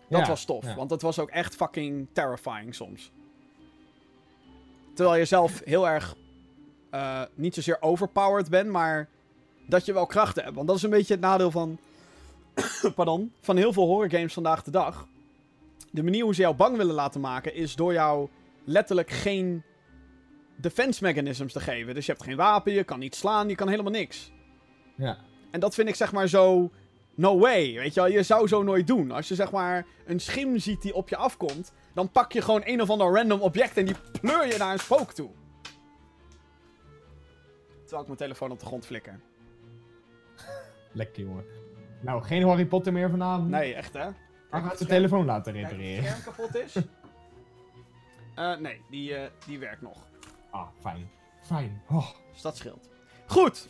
Dat 0.09 0.21
Ja, 0.21 0.27
was 0.27 0.45
tof, 0.45 0.65
ja. 0.65 0.75
want 0.75 0.91
het 0.91 1.03
was 1.03 1.19
ook 1.19 1.31
echt 1.31 1.55
fucking 1.55 2.07
terrifying 2.13 2.75
soms. 2.75 3.11
Terwijl 4.95 5.19
je 5.19 5.25
zelf 5.25 5.61
heel 5.65 5.89
erg 5.89 6.15
eh, 6.91 7.23
niet 7.35 7.55
zozeer 7.55 7.77
overpowered 7.81 8.51
bent, 8.51 8.71
maar 8.71 9.09
dat 9.67 9.85
je 9.85 9.93
wel 9.93 10.07
krachten 10.07 10.43
hebt. 10.43 10.55
Want 10.55 10.67
dat 10.67 10.77
is 10.77 10.83
een 10.83 10.91
beetje 10.91 11.13
het 11.15 11.23
nadeel 11.23 11.51
van, 11.51 11.79
pardon, 12.95 13.33
van 13.41 13.57
heel 13.57 13.73
veel 13.73 13.87
horror 13.87 14.11
games 14.11 14.33
vandaag 14.33 14.63
de 14.63 14.71
dag. 14.71 15.07
De 15.91 16.03
manier 16.03 16.25
hoe 16.25 16.35
ze 16.35 16.41
jou 16.41 16.55
bang 16.55 16.77
willen 16.77 16.95
laten 16.95 17.21
maken 17.21 17.55
is 17.55 17.75
door 17.77 17.93
jou 17.93 18.29
letterlijk 18.65 19.11
geen 19.11 19.63
defense 20.57 21.05
mechanisms 21.05 21.53
te 21.53 21.61
geven. 21.61 21.95
Dus 21.95 22.07
je 22.07 22.13
hebt 22.13 22.25
geen 22.25 22.37
wapen, 22.37 22.73
je 22.73 22.85
kan 22.85 22.99
niet 22.99 23.15
slaan, 23.15 23.49
je 23.49 23.55
kan 23.55 23.69
helemaal 23.69 23.93
niks. 23.93 24.33
Ja. 24.95 25.19
En 25.51 25.61
dat 25.61 25.75
vind 25.75 25.89
ik 25.89 25.95
zeg 25.95 26.13
maar 26.13 26.29
zo. 26.29 26.71
No 27.19 27.39
way. 27.39 27.75
Weet 27.75 27.95
je 27.95 28.01
wel, 28.01 28.11
je 28.11 28.23
zou 28.23 28.49
zo 28.49 28.63
nooit 28.63 28.87
doen. 28.87 29.11
Als 29.11 29.29
je 29.29 29.35
zeg 29.35 29.51
maar 29.51 29.87
een 30.07 30.21
schim 30.21 30.59
ziet 30.59 30.83
die 30.83 30.95
op 30.95 31.09
je 31.09 31.17
afkomt. 31.17 31.73
dan 31.95 32.11
pak 32.11 32.33
je 32.33 32.41
gewoon 32.43 32.63
een 32.65 32.81
of 32.83 32.91
ander 32.91 33.13
random 33.15 33.41
object 33.41 33.77
en 33.77 33.85
die 33.85 33.95
pleur 34.21 34.47
je 34.47 34.59
naar 34.59 34.73
een 34.73 34.79
spook 34.79 35.13
toe. 35.13 35.31
Terwijl 37.81 38.01
ik 38.01 38.07
mijn 38.07 38.19
telefoon 38.19 38.51
op 38.51 38.61
de 38.61 38.67
grond 38.67 38.87
flikker. 38.87 39.21
Lekker 40.93 41.23
jongen. 41.23 41.45
Nou, 42.01 42.23
geen 42.23 42.43
Harry 42.43 42.67
Potter 42.67 42.93
meer 42.93 43.11
vanavond. 43.11 43.49
Nee, 43.49 43.75
echt 43.75 43.93
hè? 43.93 44.01
Hij 44.01 44.13
gaat 44.51 44.71
de 44.71 44.75
scherm- 44.77 44.89
telefoon 44.91 45.25
laten 45.25 45.53
Kijk, 45.53 45.65
of 45.65 45.71
het 45.71 45.81
repareren. 45.81 46.05
scherm 46.05 46.23
kapot 46.23 46.55
is. 46.57 46.75
Eh, 48.35 48.57
nee, 48.57 48.81
die, 48.91 49.15
eh, 49.15 49.31
die 49.47 49.59
werkt 49.59 49.83
nog. 49.83 50.07
Ah, 50.51 50.69
fijn. 50.81 51.11
Fijn. 51.43 51.83
Oh. 51.91 52.07
Dus 52.33 52.43
dat 52.43 52.57
scheelt. 52.57 52.89
Goed. 53.27 53.69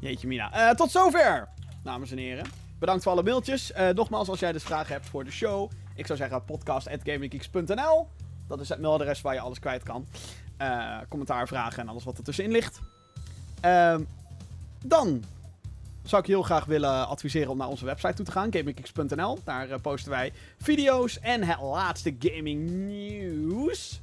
Jeetje 0.00 0.26
mina. 0.26 0.52
Eh, 0.52 0.74
tot 0.74 0.90
zover, 0.90 1.48
dames 1.82 2.10
en 2.10 2.18
heren. 2.18 2.46
Bedankt 2.78 3.02
voor 3.02 3.12
alle 3.12 3.22
mailtjes. 3.22 3.72
Eh, 3.72 3.88
nogmaals, 3.88 4.28
als 4.28 4.40
jij 4.40 4.52
dus 4.52 4.62
vragen 4.62 4.92
hebt 4.92 5.06
voor 5.06 5.24
de 5.24 5.30
show. 5.30 5.70
Ik 5.94 6.06
zou 6.06 6.18
zeggen 6.18 6.44
podcast.gaminggeeks.nl. 6.44 8.08
Dat 8.48 8.60
is 8.60 8.68
het 8.68 8.80
mailadres 8.80 9.20
waar 9.20 9.34
je 9.34 9.40
alles 9.40 9.58
kwijt 9.58 9.82
kan. 9.82 10.06
Eh, 10.56 10.96
commentaar, 11.08 11.48
vragen 11.48 11.82
en 11.82 11.88
alles 11.88 12.04
wat 12.04 12.18
er 12.18 12.24
tussenin 12.24 12.50
ligt. 12.50 12.80
Ehm, 13.60 14.02
dan 14.84 15.24
zou 16.02 16.22
ik 16.22 16.28
heel 16.28 16.42
graag 16.42 16.64
willen 16.64 17.08
adviseren 17.08 17.50
om 17.50 17.56
naar 17.56 17.68
onze 17.68 17.84
website 17.84 18.14
toe 18.14 18.24
te 18.24 18.32
gaan. 18.32 18.52
gaminggeeks.nl. 18.52 19.38
Daar 19.44 19.80
posten 19.80 20.10
wij 20.10 20.32
video's 20.58 21.18
en 21.18 21.42
het 21.42 21.60
laatste 21.60 22.16
gaming 22.18 22.70
nieuws. 22.70 24.00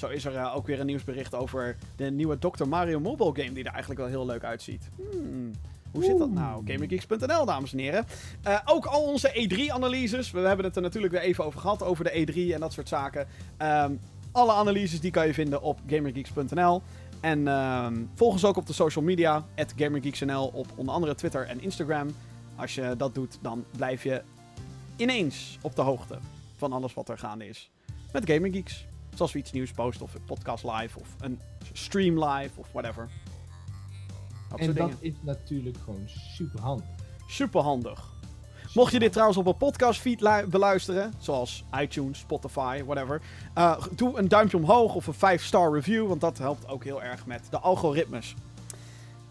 Zo 0.00 0.08
is 0.08 0.24
er 0.24 0.36
eh, 0.36 0.56
ook 0.56 0.66
weer 0.66 0.80
een 0.80 0.86
nieuwsbericht 0.86 1.34
over 1.34 1.76
de 1.96 2.10
nieuwe 2.10 2.38
Dr. 2.38 2.68
Mario 2.68 3.00
mobile 3.00 3.32
game 3.34 3.52
die 3.52 3.64
er 3.64 3.70
eigenlijk 3.70 4.00
wel 4.00 4.08
heel 4.08 4.26
leuk 4.26 4.44
uitziet. 4.44 4.88
Hmm, 4.96 5.50
hoe 5.90 6.04
zit 6.04 6.18
dat 6.18 6.30
nou? 6.30 6.62
GamingGeeks.nl, 6.66 7.44
dames 7.44 7.72
en 7.72 7.78
heren. 7.78 8.06
Eh, 8.42 8.58
ook 8.64 8.86
al 8.86 9.02
onze 9.02 9.28
E3-analyses. 9.28 10.30
We 10.30 10.38
hebben 10.38 10.64
het 10.64 10.76
er 10.76 10.82
natuurlijk 10.82 11.12
weer 11.12 11.22
even 11.22 11.44
over 11.44 11.60
gehad, 11.60 11.82
over 11.82 12.04
de 12.04 12.10
E3 12.10 12.54
en 12.54 12.60
dat 12.60 12.72
soort 12.72 12.88
zaken. 12.88 13.26
Ehm, 13.56 13.92
alle 14.32 14.52
analyses 14.52 15.00
die 15.00 15.10
kan 15.10 15.26
je 15.26 15.34
vinden 15.34 15.62
op 15.62 15.78
GamerGeeks.nl. 15.86 16.82
En 17.20 17.48
ehm, 17.48 17.94
volg 18.14 18.32
ons 18.32 18.44
ook 18.44 18.56
op 18.56 18.66
de 18.66 18.72
social 18.72 19.04
media, 19.04 19.44
at 19.56 19.72
GamerGeeksNL, 19.76 20.46
op 20.46 20.66
onder 20.76 20.94
andere 20.94 21.14
Twitter 21.14 21.46
en 21.46 21.60
Instagram. 21.60 22.08
Als 22.56 22.74
je 22.74 22.94
dat 22.96 23.14
doet, 23.14 23.38
dan 23.42 23.64
blijf 23.76 24.02
je 24.02 24.22
ineens 24.96 25.58
op 25.62 25.76
de 25.76 25.82
hoogte 25.82 26.18
van 26.56 26.72
alles 26.72 26.94
wat 26.94 27.08
er 27.08 27.18
gaande 27.18 27.48
is 27.48 27.70
met 28.12 28.30
Gaming 28.30 28.54
Geeks. 28.54 28.88
Zoals 29.14 29.32
we 29.32 29.38
iets 29.38 29.52
nieuws 29.52 29.70
posten, 29.70 30.04
of 30.04 30.14
een 30.14 30.24
podcast 30.24 30.64
live, 30.64 30.98
of 30.98 31.08
een 31.20 31.40
stream 31.72 32.24
live, 32.24 32.50
of 32.60 32.68
whatever. 32.72 33.08
Dat 34.50 34.58
En 34.58 34.66
dat 34.66 34.74
dingen. 34.76 34.96
is 35.00 35.12
natuurlijk 35.20 35.76
gewoon 35.84 36.04
super 36.08 36.60
handig. 36.60 36.86
Super 37.28 37.60
handig. 37.60 38.08
Mocht 38.74 38.92
je 38.92 38.98
dit 38.98 39.10
trouwens 39.12 39.38
op 39.38 39.46
een 39.46 39.56
podcast 39.56 40.00
feed 40.00 40.20
lu- 40.20 40.46
beluisteren, 40.46 41.12
zoals 41.18 41.64
iTunes, 41.80 42.18
Spotify, 42.18 42.82
whatever, 42.84 43.20
eh, 43.54 43.76
doe 43.96 44.18
een 44.18 44.28
duimpje 44.28 44.56
omhoog 44.56 44.94
of 44.94 45.06
een 45.06 45.14
5-star 45.14 45.72
review, 45.72 46.06
want 46.08 46.20
dat 46.20 46.38
helpt 46.38 46.68
ook 46.68 46.84
heel 46.84 47.02
erg 47.02 47.26
met 47.26 47.46
de 47.50 47.58
algoritmes. 47.58 48.34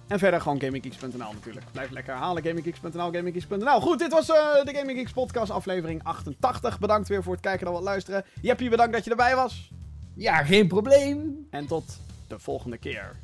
En 0.10 0.20
verder 0.20 0.42
gewoon 0.42 0.60
GamingGeeks.nl 0.60 1.34
natuurlijk. 1.34 1.66
Blijf 1.72 1.90
lekker 1.90 2.14
herhalen, 2.14 2.44
GamingGeeks.nl, 2.44 3.12
GamingGeeks.nl. 3.12 3.82
Goed, 3.82 4.00
dit 4.00 4.12
was 4.12 4.30
eh, 4.30 4.64
de 4.64 4.74
Gaming 4.74 4.98
Geeks 4.98 5.12
podcast 5.12 5.52
aflevering 5.52 6.04
88. 6.04 6.80
Bedankt 6.80 7.08
weer 7.08 7.24
voor 7.24 7.34
het 7.34 7.42
kijken 7.42 7.68
en 7.68 7.74
wat 7.74 7.82
luisteren. 7.82 8.26
Jeppie, 8.42 8.70
bedankt 8.70 8.94
dat 8.94 9.04
je 9.04 9.10
erbij 9.10 9.36
was. 9.36 9.72
Ja, 10.16 10.44
geen 10.44 10.68
probleem. 10.68 11.48
En 11.50 11.68
tot 11.68 12.00
de 12.28 12.40
volgende 12.40 12.78
keer. 12.78 13.16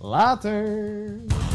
Later. 0.00 1.47